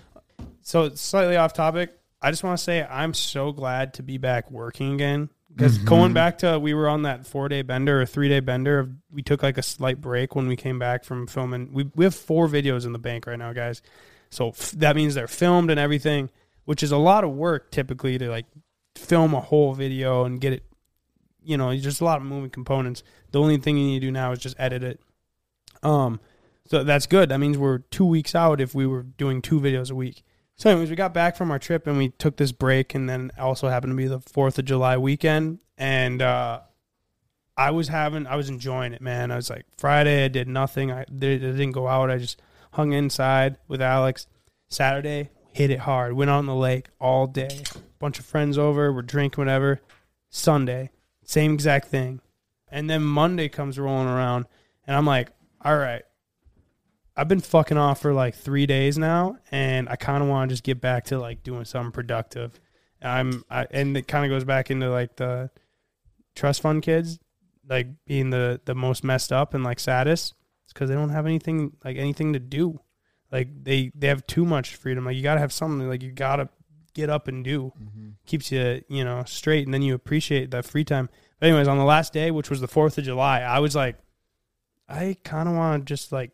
So 0.61 0.89
slightly 0.95 1.38
off 1.38 1.53
topic. 1.53 1.97
I 2.22 2.30
just 2.31 2.43
want 2.43 2.57
to 2.57 2.64
say 2.64 2.84
I'm 2.84 3.14
so 3.14 3.52
glad 3.52 3.93
to 3.95 4.03
be 4.03 4.18
back 4.18 4.49
working 4.52 4.93
again. 4.95 5.30
Because 5.56 5.77
Mhm. 5.80 5.86
going 5.86 6.14
back 6.14 6.38
to 6.40 6.60
we 6.60 6.73
were 6.73 6.90
on 6.90 7.03
that 7.03 7.26
four 7.26 7.48
day 7.48 7.61
bender 7.61 8.02
or 8.02 8.06
three 8.06 8.27
day 8.27 8.41
bender. 8.41 8.90
We 9.11 9.22
took 9.22 9.41
like 9.41 9.57
a 9.57 9.64
slight 9.64 10.02
break 10.02 10.36
when 10.36 10.48
we 10.48 10.56
came 10.57 10.77
back 10.80 11.03
from 11.06 11.27
filming. 11.27 11.72
We 11.72 11.90
we 11.95 12.03
have 12.03 12.14
four 12.15 12.48
videos 12.48 12.86
in 12.86 12.91
the 12.94 12.99
bank 12.99 13.26
right 13.26 13.40
now, 13.40 13.53
guys. 13.53 13.82
So 14.30 14.49
f- 14.49 14.72
that 14.72 14.95
means 14.98 15.14
they're 15.15 15.27
filmed 15.27 15.69
and 15.72 15.80
everything, 15.80 16.30
which 16.65 16.84
is 16.84 16.91
a 16.91 16.98
lot 16.98 17.23
of 17.23 17.32
work 17.32 17.72
typically 17.72 18.18
to 18.18 18.30
like 18.30 18.45
film 18.95 19.34
a 19.34 19.40
whole 19.40 19.73
video 19.73 20.26
and 20.26 20.41
get 20.41 20.52
it. 20.53 20.64
You 21.44 21.56
know, 21.57 21.69
there's 21.77 22.02
a 22.02 22.06
lot 22.06 22.18
of 22.19 22.23
moving 22.27 22.49
components. 22.49 23.03
The 23.32 23.40
only 23.40 23.57
thing 23.57 23.77
you 23.77 23.86
need 23.86 23.99
to 24.02 24.07
do 24.07 24.11
now 24.11 24.32
is 24.34 24.40
just 24.40 24.56
edit 24.60 24.84
it. 24.84 24.99
Um, 25.84 26.19
so 26.68 26.84
that's 26.84 27.06
good. 27.06 27.30
That 27.30 27.38
means 27.40 27.57
we're 27.57 27.77
two 27.77 28.06
weeks 28.06 28.34
out 28.36 28.60
if 28.60 28.73
we 28.73 28.88
were 28.88 29.03
doing 29.03 29.41
two 29.41 29.60
videos 29.60 29.91
a 29.91 29.95
week. 29.95 30.23
So, 30.57 30.69
anyways, 30.69 30.90
we 30.90 30.95
got 30.95 31.14
back 31.14 31.36
from 31.36 31.52
our 31.52 31.60
trip 31.60 31.86
and 31.86 31.98
we 31.98 32.10
took 32.10 32.38
this 32.38 32.52
break, 32.53 32.95
and 32.95 33.10
then 33.10 33.32
also 33.38 33.68
happened 33.68 33.91
to 33.91 33.98
be 33.98 34.07
the 34.07 34.22
Fourth 34.22 34.57
of 34.57 34.65
July 34.65 34.98
weekend, 34.98 35.60
and 35.77 36.22
uh, 36.22 36.61
I 37.57 37.72
was 37.72 37.90
having, 37.90 38.26
I 38.26 38.36
was 38.36 38.49
enjoying 38.49 38.94
it, 38.94 39.02
man. 39.02 39.32
I 39.32 39.36
was 39.36 39.49
like, 39.49 39.65
Friday, 39.77 40.23
I 40.23 40.27
did 40.30 40.48
nothing. 40.48 40.91
I, 40.91 41.06
did, 41.06 41.44
I 41.44 41.52
didn't 41.52 41.73
go 41.73 41.88
out. 41.88 42.10
I 42.10 42.18
just 42.18 42.41
hung 42.72 42.94
inside 42.94 43.57
with 43.68 43.82
Alex. 43.82 44.27
Saturday, 44.69 45.30
hit 45.52 45.72
it 45.72 45.80
hard. 45.80 46.14
Went 46.14 46.32
out 46.32 46.40
on 46.40 46.45
the 46.45 46.56
lake 46.56 46.88
all 46.99 47.27
day. 47.27 47.64
Bunch 47.99 48.19
of 48.19 48.26
friends 48.26 48.57
over. 48.57 48.91
We're 48.94 49.02
drinking 49.02 49.41
whatever. 49.41 49.82
Sunday, 50.30 50.91
same 51.23 51.53
exact 51.53 51.88
thing. 51.88 52.22
And 52.69 52.90
then 52.90 53.03
Monday 53.03 53.48
comes 53.49 53.80
rolling 53.80 54.07
around, 54.07 54.45
and 54.88 54.95
I'm 54.95 55.06
like, 55.06 55.32
all 55.64 55.77
right, 55.77 56.03
I've 57.18 57.28
been 57.28 57.40
fucking 57.40 57.78
off 57.78 58.02
for 58.02 58.14
like 58.14 58.36
three 58.36 58.66
days 58.66 58.98
now, 58.98 59.38
and 59.52 59.88
I 59.88 59.96
kind 59.96 60.22
of 60.22 60.30
want 60.30 60.50
to 60.50 60.54
just 60.54 60.64
get 60.64 60.82
back 60.82 61.06
to 61.06 61.20
like 61.20 61.44
doing 61.44 61.64
something 61.64 61.92
productive. 61.92 62.60
I'm, 63.02 63.44
I, 63.50 63.68
and 63.72 63.96
it 63.96 64.08
kind 64.08 64.26
of 64.26 64.36
goes 64.36 64.44
back 64.44 64.70
into 64.70 64.90
like 64.90 65.16
the 65.16 65.50
trust 66.36 66.62
fund 66.62 66.82
kids, 66.82 67.20
like 67.68 67.88
being 68.06 68.32
the 68.32 68.60
the 68.66 68.76
most 68.76 69.04
messed 69.04 69.32
up 69.32 69.54
and 69.54 69.64
like 69.64 69.80
saddest. 69.80 70.34
It's 70.66 70.74
because 70.74 70.90
they 70.90 70.96
don't 70.96 71.10
have 71.10 71.26
anything 71.26 71.78
like 71.84 71.98
anything 71.98 72.34
to 72.34 72.40
do. 72.40 72.82
Like 73.32 73.64
they 73.64 73.92
they 73.96 74.08
have 74.08 74.28
too 74.28 74.46
much 74.46 74.76
freedom. 74.76 75.06
Like 75.06 75.16
you 75.16 75.24
gotta 75.24 75.40
have 75.40 75.54
something. 75.54 75.88
Like 75.88 76.04
you 76.04 76.12
gotta 76.12 76.50
get 76.94 77.10
up 77.10 77.28
and 77.28 77.44
do. 77.44 77.72
Mm-hmm. 77.82 78.10
Keeps 78.26 78.52
you 78.52 78.84
you 78.90 79.06
know 79.06 79.24
straight, 79.26 79.66
and 79.66 79.74
then 79.74 79.82
you 79.82 79.94
appreciate 79.94 80.52
that 80.52 80.66
free 80.66 80.84
time. 80.84 81.10
But 81.40 81.48
anyways, 81.48 81.68
on 81.68 81.78
the 81.78 81.86
last 81.86 82.12
day, 82.12 82.32
which 82.32 82.50
was 82.50 82.62
the 82.62 82.68
Fourth 82.68 82.98
of 82.98 83.04
July, 83.04 83.42
I 83.42 83.60
was 83.60 83.76
like, 83.76 83.98
I 84.90 85.18
kind 85.24 85.48
of 85.48 85.56
want 85.56 85.82
to 85.82 85.86
just 85.86 86.12
like 86.12 86.32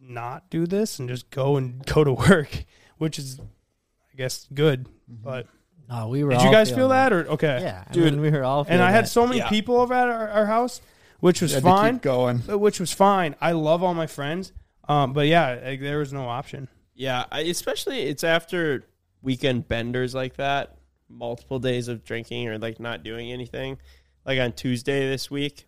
not 0.00 0.50
do 0.50 0.66
this 0.66 0.98
and 0.98 1.08
just 1.08 1.30
go 1.30 1.56
and 1.56 1.84
go 1.94 2.04
to 2.04 2.12
work, 2.12 2.64
which 2.98 3.18
is, 3.18 3.38
I 3.40 4.16
guess, 4.16 4.46
good. 4.52 4.86
But 5.08 5.46
No, 5.88 6.08
we 6.08 6.24
were. 6.24 6.30
did 6.30 6.40
you 6.40 6.46
all 6.46 6.52
guys 6.52 6.68
feeling 6.68 6.80
feel 6.80 6.88
that 6.90 7.12
or 7.12 7.26
okay? 7.30 7.60
Yeah, 7.62 7.84
I 7.88 7.92
Dude, 7.92 8.12
mean, 8.14 8.20
we 8.20 8.30
were 8.30 8.44
all. 8.44 8.60
And 8.60 8.68
feeling 8.68 8.82
I 8.82 8.90
had 8.90 9.04
that. 9.04 9.08
so 9.08 9.26
many 9.26 9.38
Yeah. 9.38 9.48
people 9.48 9.76
over 9.78 9.94
at 9.94 10.08
our, 10.08 10.28
our 10.28 10.46
house, 10.46 10.80
which 11.20 11.40
was 11.42 11.52
Had 11.52 11.62
to 11.62 11.68
keep 11.68 11.76
fine. 11.76 11.98
going. 11.98 12.42
uh, 12.50 12.58
Which 12.58 12.80
was 12.80 12.92
fine. 12.92 13.34
I 13.40 13.52
love 13.52 13.82
all 13.82 13.94
my 13.94 14.06
friends, 14.06 14.52
um, 14.88 15.12
but 15.12 15.26
yeah, 15.26 15.58
like, 15.64 15.80
there 15.80 15.98
was 15.98 16.12
no 16.12 16.28
option. 16.28 16.68
Yeah, 16.94 17.24
I, 17.30 17.40
especially 17.40 18.02
it's 18.02 18.24
after 18.24 18.84
weekend 19.22 19.68
benders 19.68 20.14
like 20.14 20.36
that, 20.36 20.76
multiple 21.08 21.58
days 21.58 21.88
of 21.88 22.04
drinking 22.04 22.48
or 22.48 22.58
like 22.58 22.78
not 22.80 23.02
doing 23.02 23.32
anything. 23.32 23.78
Like 24.24 24.38
on 24.38 24.52
Tuesday 24.52 25.08
this 25.08 25.30
week, 25.30 25.66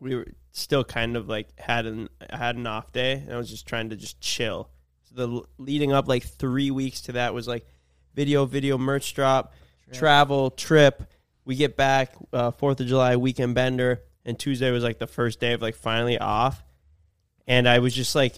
we 0.00 0.14
were 0.14 0.26
still 0.52 0.84
kind 0.84 1.16
of 1.16 1.28
like 1.28 1.58
had 1.58 1.86
an 1.86 2.08
I 2.30 2.36
had 2.36 2.56
an 2.56 2.66
off 2.66 2.92
day, 2.92 3.12
and 3.12 3.32
I 3.32 3.36
was 3.36 3.50
just 3.50 3.66
trying 3.66 3.90
to 3.90 3.96
just 3.96 4.20
chill. 4.20 4.70
So 5.04 5.26
the 5.26 5.42
leading 5.58 5.92
up 5.92 6.08
like 6.08 6.24
three 6.24 6.70
weeks 6.70 7.02
to 7.02 7.12
that 7.12 7.34
was 7.34 7.46
like 7.46 7.66
video, 8.14 8.44
video, 8.46 8.78
merch 8.78 9.14
drop, 9.14 9.52
travel, 9.92 10.50
trip. 10.50 11.04
We 11.44 11.56
get 11.56 11.76
back 11.76 12.14
uh, 12.32 12.50
Fourth 12.52 12.80
of 12.80 12.86
July 12.86 13.16
weekend 13.16 13.54
bender, 13.54 14.02
and 14.24 14.38
Tuesday 14.38 14.70
was 14.70 14.84
like 14.84 14.98
the 14.98 15.06
first 15.06 15.40
day 15.40 15.52
of 15.52 15.62
like 15.62 15.74
finally 15.74 16.18
off, 16.18 16.62
and 17.46 17.68
I 17.68 17.78
was 17.78 17.94
just 17.94 18.14
like 18.14 18.34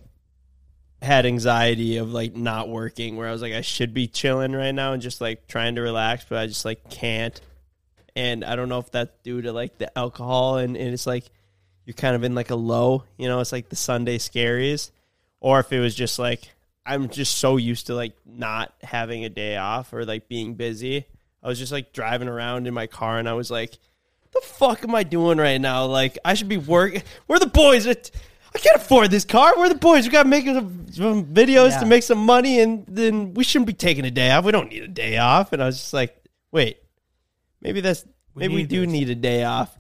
had 1.03 1.27
anxiety 1.27 1.97
of 1.97 2.13
like 2.13 2.37
not 2.37 2.69
working 2.69 3.17
where 3.17 3.29
I 3.29 3.33
was 3.33 3.43
like 3.43 3.53
I 3.53 3.61
should 3.61 3.93
be 3.93 4.07
chilling 4.07 4.53
right 4.53 4.71
now 4.71 4.93
and 4.93 5.03
just 5.03 5.21
like 5.21 5.49
trying 5.49 5.75
to 5.75 5.81
relax 5.81 6.25
but 6.29 6.39
I 6.39 6.47
just 6.47 6.65
like 6.65 6.89
can't 6.91 7.41
and 8.15 8.45
I 8.45 8.55
don't 8.55 8.69
know 8.69 8.79
if 8.79 8.93
that's 8.93 9.11
due 9.25 9.43
to 9.43 9.53
like 9.53 9.79
the 9.79 9.97
alcohol 9.99 10.59
and, 10.59 10.77
and 10.77 10.95
it's 10.95 11.07
like 11.07 11.25
you're 11.85 11.95
kind 11.95 12.15
of 12.17 12.25
in 12.25 12.35
like 12.35 12.51
a 12.51 12.55
low 12.57 13.05
you 13.17 13.29
know 13.29 13.41
it's 13.41 13.53
like 13.53 13.69
the 13.69 13.77
Sunday 13.77 14.19
scaries 14.19 14.91
or 15.41 15.61
if 15.61 15.73
it 15.73 15.81
was 15.81 15.95
just 15.95 16.19
like 16.19 16.51
I'm 16.85 17.09
just 17.09 17.37
so 17.39 17.57
used 17.57 17.87
to 17.87 17.95
like 17.95 18.13
not 18.27 18.73
having 18.83 19.25
a 19.25 19.29
day 19.29 19.57
off 19.57 19.93
or 19.93 20.05
like 20.05 20.29
being 20.29 20.55
busy 20.55 21.07
I 21.43 21.49
was 21.49 21.59
just 21.59 21.73
like 21.73 21.93
driving 21.93 22.29
around 22.29 22.67
in 22.67 22.75
my 22.75 22.87
car 22.87 23.19
and 23.19 23.29
I 23.29 23.33
was 23.35 23.51
like 23.51 23.79
the 24.33 24.41
fuck 24.43 24.83
am 24.83 24.95
I 24.95 25.03
doing 25.03 25.37
right 25.37 25.61
now? 25.61 25.85
Like, 25.85 26.17
I 26.25 26.33
should 26.33 26.49
be 26.49 26.57
working. 26.57 27.03
We're 27.29 27.39
the 27.39 27.47
boys. 27.49 27.87
I 27.87 27.93
can't 27.95 28.77
afford 28.77 29.11
this 29.11 29.27
car. 29.27 29.53
We're 29.59 29.69
the 29.69 29.75
boys. 29.75 30.07
We 30.07 30.11
got 30.11 30.23
to 30.23 30.29
make 30.31 30.47
some, 30.47 30.87
videos 31.27 31.73
Yeah. 31.73 31.81
to 31.81 31.85
make 31.85 32.03
some 32.03 32.17
money, 32.17 32.59
and 32.61 32.83
then 32.89 33.35
we 33.35 33.45
shouldn't 33.45 33.67
be 33.67 33.75
taking 33.75 34.07
a 34.07 34.11
day 34.11 34.31
off. 34.31 34.47
We 34.47 34.53
don't 34.53 34.71
need 34.71 34.85
a 34.85 34.89
day 34.89 35.19
off. 35.19 35.53
And 35.53 35.63
I 35.63 35.67
was 35.67 35.77
just 35.77 35.93
like, 35.93 36.17
wait, 36.51 36.79
maybe 37.61 37.83
that's 37.83 38.07
We 38.35 38.41
maybe 38.49 38.55
we 38.55 38.63
do 38.65 38.81
this. 38.87 38.91
need 38.91 39.11
a 39.11 39.15
day 39.15 39.45
off. 39.45 39.77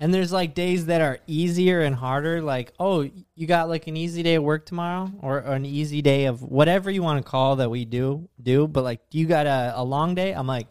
And 0.00 0.14
there's 0.14 0.30
like 0.30 0.54
days 0.54 0.86
that 0.86 1.00
are 1.00 1.18
easier 1.26 1.80
and 1.80 1.94
harder. 1.94 2.40
Like, 2.40 2.72
oh, 2.78 3.08
you 3.34 3.46
got 3.46 3.68
like 3.68 3.88
an 3.88 3.96
easy 3.96 4.22
day 4.22 4.36
of 4.36 4.44
work 4.44 4.64
tomorrow, 4.64 5.10
or, 5.20 5.38
or 5.38 5.54
an 5.54 5.66
easy 5.66 6.02
day 6.02 6.26
of 6.26 6.40
whatever 6.42 6.90
you 6.90 7.02
want 7.02 7.24
to 7.24 7.28
call 7.28 7.56
that 7.56 7.70
we 7.70 7.84
do 7.84 8.28
do. 8.40 8.68
But 8.68 8.84
like, 8.84 9.00
you 9.10 9.26
got 9.26 9.46
a, 9.46 9.72
a 9.74 9.82
long 9.82 10.14
day. 10.14 10.32
I'm 10.32 10.46
like, 10.46 10.68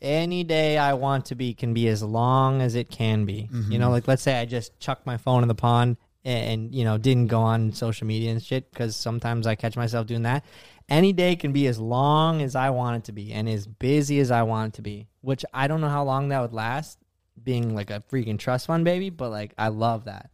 any 0.00 0.44
day 0.44 0.78
I 0.78 0.94
want 0.94 1.26
to 1.26 1.34
be 1.34 1.54
can 1.54 1.74
be 1.74 1.88
as 1.88 2.02
long 2.02 2.62
as 2.62 2.74
it 2.74 2.88
can 2.90 3.24
be. 3.24 3.48
You 3.52 3.78
know, 3.78 3.86
mm-hmm. 3.86 3.92
like 3.92 4.08
let's 4.08 4.22
say 4.22 4.40
I 4.40 4.44
just 4.44 4.78
chucked 4.78 5.06
my 5.06 5.16
phone 5.16 5.42
in 5.42 5.48
the 5.48 5.54
pond 5.54 5.96
and, 6.24 6.48
and 6.48 6.74
you 6.74 6.84
know 6.84 6.98
didn't 6.98 7.26
go 7.26 7.40
on 7.40 7.72
social 7.72 8.06
media 8.06 8.30
and 8.30 8.42
shit 8.42 8.70
because 8.70 8.94
sometimes 8.94 9.46
I 9.46 9.54
catch 9.54 9.76
myself 9.76 10.06
doing 10.06 10.22
that. 10.22 10.44
Any 10.88 11.12
day 11.12 11.36
can 11.36 11.52
be 11.52 11.66
as 11.66 11.78
long 11.78 12.40
as 12.40 12.54
I 12.54 12.70
want 12.70 12.98
it 12.98 13.04
to 13.04 13.12
be 13.12 13.32
and 13.32 13.48
as 13.48 13.66
busy 13.66 14.20
as 14.20 14.30
I 14.30 14.42
want 14.42 14.74
it 14.74 14.76
to 14.76 14.82
be. 14.82 15.08
Which 15.20 15.44
I 15.52 15.66
don't 15.66 15.80
know 15.80 15.88
how 15.88 16.04
long 16.04 16.28
that 16.28 16.40
would 16.40 16.54
last 16.54 16.98
being 17.44 17.74
like 17.74 17.90
a 17.90 18.02
freaking 18.10 18.38
trust 18.38 18.66
fund 18.66 18.84
baby, 18.84 19.10
but 19.10 19.30
like 19.30 19.54
I 19.58 19.68
love 19.68 20.04
that. 20.04 20.30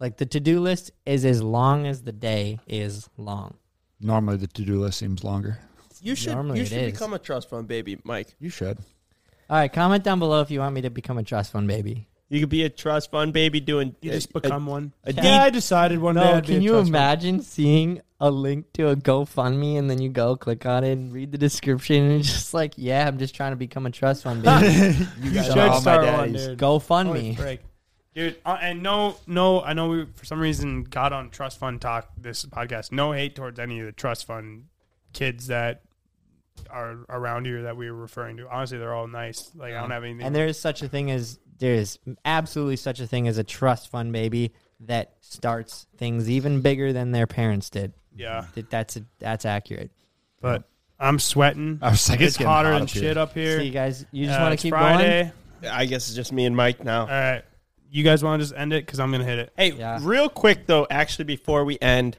Like 0.00 0.16
the 0.16 0.26
to 0.26 0.40
do 0.40 0.60
list 0.60 0.92
is 1.06 1.24
as 1.24 1.42
long 1.42 1.86
as 1.86 2.02
the 2.02 2.12
day 2.12 2.60
is 2.66 3.08
long. 3.16 3.54
Normally, 4.00 4.36
the 4.36 4.46
to 4.46 4.62
do 4.62 4.80
list 4.80 4.98
seems 4.98 5.24
longer. 5.24 5.58
You 6.00 6.14
should 6.14 6.34
Normally 6.34 6.58
you 6.58 6.64
it 6.64 6.68
should 6.68 6.78
is. 6.82 6.92
become 6.92 7.12
a 7.14 7.18
trust 7.18 7.50
fund 7.50 7.66
baby, 7.66 7.98
Mike. 8.04 8.34
You 8.38 8.50
should. 8.50 8.78
All 9.50 9.56
right, 9.56 9.72
comment 9.72 10.04
down 10.04 10.18
below 10.20 10.40
if 10.40 10.50
you 10.50 10.60
want 10.60 10.74
me 10.74 10.82
to 10.82 10.90
become 10.90 11.18
a 11.18 11.24
trust 11.24 11.50
fund 11.52 11.66
baby. 11.66 12.06
You 12.28 12.38
could 12.40 12.50
be 12.50 12.62
a 12.64 12.68
trust 12.68 13.10
fund 13.10 13.32
baby 13.32 13.58
doing 13.58 13.96
You 14.02 14.10
a- 14.10 14.14
just 14.14 14.30
a- 14.30 14.40
become 14.40 14.66
one. 14.66 14.92
a 15.04 15.12
yeah, 15.12 15.22
deed- 15.22 15.30
I 15.30 15.50
decided 15.50 15.98
one 15.98 16.14
day. 16.14 16.20
No, 16.20 16.34
I'd 16.34 16.42
be 16.42 16.46
can 16.52 16.56
a 16.56 16.60
you 16.60 16.70
trust 16.70 16.84
fund. 16.84 16.88
imagine 16.88 17.40
seeing 17.42 18.00
a 18.20 18.30
link 18.30 18.72
to 18.72 18.88
a 18.88 18.96
GoFundMe 18.96 19.78
and 19.78 19.88
then 19.88 20.00
you 20.00 20.08
go 20.08 20.36
click 20.36 20.66
on 20.66 20.82
it 20.82 20.92
and 20.92 21.12
read 21.12 21.30
the 21.30 21.38
description 21.38 22.02
and 22.04 22.20
it's 22.20 22.28
just 22.32 22.52
like, 22.54 22.74
yeah, 22.76 23.06
I'm 23.06 23.18
just 23.18 23.34
trying 23.34 23.52
to 23.52 23.56
become 23.56 23.86
a 23.86 23.90
trust 23.90 24.24
fund 24.24 24.42
baby. 24.44 24.96
You 25.20 25.30
You 25.30 25.42
should 25.42 25.56
are 25.58 25.68
all 25.68 25.74
my 25.74 25.80
start 25.80 26.04
one, 26.04 26.32
dude. 26.32 26.58
Go 26.58 26.78
fund 26.78 27.08
Holy 27.08 27.22
me. 27.30 27.34
frick. 27.36 27.60
Dude, 28.14 28.36
uh, 28.44 28.58
and 28.60 28.82
no, 28.82 29.16
no, 29.28 29.62
I 29.62 29.74
know 29.74 29.88
we 29.88 30.06
for 30.14 30.24
some 30.24 30.40
reason 30.40 30.82
got 30.82 31.12
on 31.12 31.30
trust 31.30 31.58
fund 31.60 31.80
talk 31.80 32.08
this 32.16 32.44
podcast. 32.46 32.90
No 32.90 33.12
hate 33.12 33.36
towards 33.36 33.60
any 33.60 33.78
of 33.78 33.86
the 33.86 33.92
trust 33.92 34.24
fund 34.26 34.64
kids 35.12 35.46
that 35.46 35.82
are 36.68 36.96
around 37.08 37.44
here 37.46 37.62
that 37.62 37.76
we 37.76 37.88
were 37.88 37.96
referring 37.96 38.36
to. 38.38 38.48
Honestly, 38.48 38.78
they're 38.78 38.94
all 38.94 39.06
nice. 39.06 39.52
Like 39.54 39.74
I 39.74 39.80
don't 39.80 39.92
have 39.92 40.02
anything. 40.02 40.26
And 40.26 40.34
there 40.34 40.48
is 40.48 40.58
such 40.58 40.82
a 40.82 40.88
thing 40.88 41.12
as 41.12 41.38
there 41.58 41.74
is 41.74 42.00
absolutely 42.24 42.76
such 42.76 42.98
a 42.98 43.06
thing 43.06 43.28
as 43.28 43.38
a 43.38 43.44
trust 43.44 43.88
fund 43.90 44.12
baby 44.12 44.52
that 44.80 45.14
starts 45.20 45.86
things 45.96 46.28
even 46.28 46.60
bigger 46.60 46.92
than 46.92 47.12
their 47.12 47.26
parents 47.28 47.70
did. 47.70 47.92
Yeah, 48.18 48.44
That- 48.54 48.68
That's 48.70 48.96
a, 48.96 49.04
that's 49.18 49.44
accurate. 49.46 49.90
but 50.40 50.64
I'm 51.00 51.18
sweating. 51.18 51.78
I 51.80 51.90
was 51.90 52.08
like, 52.08 52.20
it's 52.20 52.28
it's 52.28 52.36
getting 52.38 52.50
hotter 52.50 52.70
hot 52.72 52.74
than 52.80 52.82
up 52.82 52.90
here. 52.90 53.02
shit 53.02 53.16
up 53.16 53.32
here. 53.34 53.56
So 53.58 53.62
you 53.62 53.70
guys, 53.70 54.04
you 54.10 54.26
just 54.26 54.38
Uh, 54.38 54.42
want 54.42 54.50
to 54.50 54.54
it's 54.54 54.62
keep 54.62 54.72
going? 54.72 54.82
Friday. 54.96 55.32
I 55.70 55.86
guess 55.86 56.08
it's 56.08 56.16
just 56.16 56.32
me 56.32 56.44
and 56.44 56.56
Mike 56.56 56.82
now. 56.84 57.02
All 57.02 57.06
right, 57.06 57.42
you 57.90 58.02
guys 58.04 58.22
want 58.22 58.40
to 58.40 58.44
just 58.46 58.56
end 58.58 58.72
it 58.72 58.84
because 58.84 58.98
I'm 59.00 59.10
gonna 59.12 59.24
hit 59.24 59.38
it. 59.38 59.52
Hey, 59.56 59.72
Yeah. 59.72 59.98
real 60.02 60.28
quick 60.28 60.66
though, 60.66 60.86
actually, 60.90 61.24
before 61.24 61.64
we 61.64 61.78
end, 61.80 62.18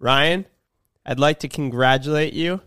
Ryan, 0.00 0.46
I'd 1.06 1.18
like 1.20 1.38
to 1.40 1.48
congratulate 1.48 2.34
you 2.34 2.60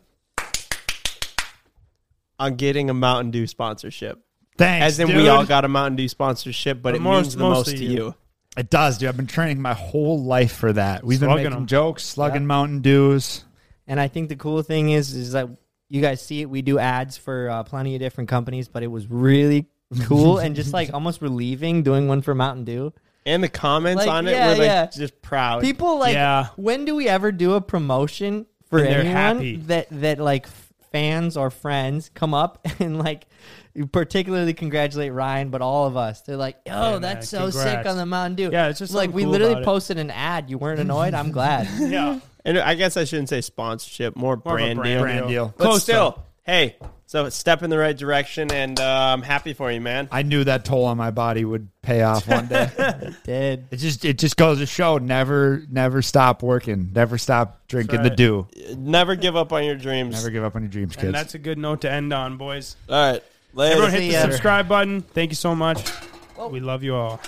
on 2.40 2.56
getting 2.56 2.90
a 2.90 2.94
Mountain 2.94 3.32
Dew 3.32 3.48
sponsorship. 3.48 4.20
Thanks. 4.58 4.86
As 4.86 5.00
in, 5.00 5.08
dude. 5.08 5.18
we 5.18 5.28
all 5.30 5.46
got 5.46 5.64
a 5.66 5.68
Mountain 5.68 5.96
Dew 5.96 6.08
sponsorship, 6.08 6.78
but 6.82 6.92
But 6.92 6.96
it 6.96 7.02
most- 7.02 7.24
means 7.24 7.36
the 7.36 7.44
most 7.44 7.56
mostly 7.68 7.78
to 7.78 7.84
you. 7.86 7.92
you. 7.92 8.16
It 8.58 8.70
does, 8.70 8.98
dude. 8.98 9.10
I've 9.10 9.18
been 9.18 9.28
training 9.28 9.62
my 9.62 9.74
whole 9.74 10.22
life 10.24 10.54
for 10.54 10.74
that. 10.74 11.04
We've 11.04 11.20
Slugging 11.20 11.36
been 11.38 11.44
making 11.52 11.58
'em. 11.62 11.68
jokes, 11.68 12.04
slugging 12.04 12.42
Yeah. 12.42 12.48
Mountain 12.48 12.82
Dews. 12.82 13.46
And 13.88 14.00
I 14.00 14.08
think 14.08 14.30
the 14.30 14.36
cool 14.36 14.62
thing 14.62 14.90
is, 14.92 15.14
is 15.14 15.32
that 15.32 15.48
you 15.90 16.02
guys 16.02 16.22
see 16.22 16.42
it. 16.42 16.50
We 16.50 16.62
do 16.62 16.78
ads 16.80 17.18
for 17.18 17.50
uh, 17.50 17.64
plenty 17.64 17.96
of 17.96 18.02
different 18.02 18.30
companies, 18.30 18.68
but 18.68 18.84
it 18.84 18.88
was 18.88 19.08
really 19.10 19.68
cool 20.04 20.38
and 20.40 20.56
just 20.56 20.74
like 20.74 20.90
almost 20.94 21.22
relieving 21.22 21.84
doing 21.84 22.08
one 22.08 22.22
for 22.22 22.36
Mountain 22.36 22.66
Dew. 22.66 22.94
And 23.26 23.44
the 23.44 23.50
comments 23.50 24.06
Like, 24.06 24.10
on 24.10 24.28
it 24.28 24.32
yeah, 24.32 24.46
were 24.48 24.52
like 24.54 24.62
yeah. 24.62 24.86
just 24.88 25.22
proud. 25.22 25.62
People 25.62 26.00
like, 26.00 26.14
Yeah. 26.14 26.48
when 26.56 26.86
do 26.86 26.96
we 26.96 27.08
ever 27.08 27.32
do 27.32 27.54
a 27.54 27.62
promotion 27.62 28.46
for 28.70 28.80
And 28.80 28.88
they're 28.88 29.00
anyone 29.02 29.16
happy. 29.16 29.56
that 29.68 29.88
that 29.92 30.20
like 30.20 30.48
f- 30.48 30.74
fans 30.92 31.38
or 31.38 31.50
friends 31.52 32.10
come 32.14 32.34
up 32.34 32.66
and 32.80 32.98
like 33.00 33.28
particularly 33.92 34.54
congratulate 34.54 35.14
Ryan, 35.14 35.50
but 35.50 35.62
all 35.62 35.88
of 35.88 35.98
us. 35.98 36.22
They're 36.22 36.38
like, 36.38 36.58
"Yo, 36.66 36.74
Yeah, 36.74 36.92
man, 36.92 37.02
that's 37.02 37.30
so 37.30 37.50
sick 37.50 37.86
on 37.86 37.98
the 37.98 38.06
Mountain 38.06 38.36
Dew." 38.36 38.50
Yeah, 38.52 38.68
it's 38.68 38.80
just 38.80 38.94
like 38.94 39.14
we 39.14 39.24
cool 39.24 39.32
literally 39.32 39.54
about 39.54 39.64
it. 39.64 39.66
posted 39.66 39.98
an 39.98 40.12
ad. 40.12 40.50
You 40.50 40.58
weren't 40.58 40.80
annoyed. 40.80 41.14
I'm 41.14 41.32
glad. 41.32 41.68
Yeah, 41.92 42.20
and 42.46 42.58
I 42.58 42.76
guess 42.76 42.96
I 42.96 43.04
shouldn't 43.04 43.30
say 43.30 43.42
sponsorship, 43.42 44.16
more, 44.16 44.36
More 44.44 44.56
brand, 44.56 44.80
brand 44.80 44.96
deal. 44.96 45.02
Brand 45.02 45.28
deal. 45.28 45.54
But 45.58 45.64
Close, 45.66 45.84
still, 45.84 46.24
hey, 46.44 46.76
so 47.12 47.26
it's 47.26 47.36
step 47.36 47.62
in 47.62 47.70
the 47.70 47.78
right 47.78 47.98
direction, 47.98 48.54
and 48.54 48.80
uh, 48.80 48.84
I'm 49.14 49.22
happy 49.22 49.52
for 49.52 49.70
you, 49.70 49.82
man. 49.82 50.08
I 50.14 50.22
knew 50.22 50.46
that 50.46 50.64
toll 50.64 50.86
on 50.86 50.96
my 50.96 51.12
body 51.12 51.44
would 51.44 51.68
pay 51.82 52.04
off 52.04 52.26
one 52.26 52.48
day. 52.48 52.70
Did 53.26 53.66
it 53.70 53.78
just 53.78 54.06
it 54.06 54.18
just 54.18 54.38
goes 54.38 54.60
to 54.60 54.66
show 54.66 54.98
never 54.98 55.64
never 55.70 56.02
stop 56.02 56.42
working, 56.42 56.92
never 56.94 57.18
stop 57.18 57.68
drinking 57.68 58.04
That's 58.04 58.12
the 58.12 58.16
dew. 58.16 58.48
Never 58.78 59.16
give 59.16 59.36
up 59.36 59.52
on 59.52 59.66
your 59.66 59.76
dreams. 59.76 60.16
Never 60.16 60.30
give 60.30 60.46
up 60.46 60.56
on 60.56 60.62
your 60.62 60.72
dreams, 60.72 60.94
and 60.96 61.02
kids. 61.02 61.14
that's 61.14 61.36
a 61.36 61.40
good 61.40 61.58
note 61.58 61.82
to 61.82 61.92
end 61.92 62.14
on, 62.14 62.38
boys. 62.38 62.78
All 62.88 63.12
right, 63.12 63.24
later. 63.54 63.74
Everyone 63.74 63.92
hit 63.92 64.12
the 64.12 64.22
subscribe 64.22 64.68
button. 64.68 65.02
Thank 65.02 65.32
you 65.32 65.36
so 65.36 65.56
much. 65.56 65.92
We 66.50 66.60
love 66.60 66.84
you 66.84 66.96
all. 66.96 67.20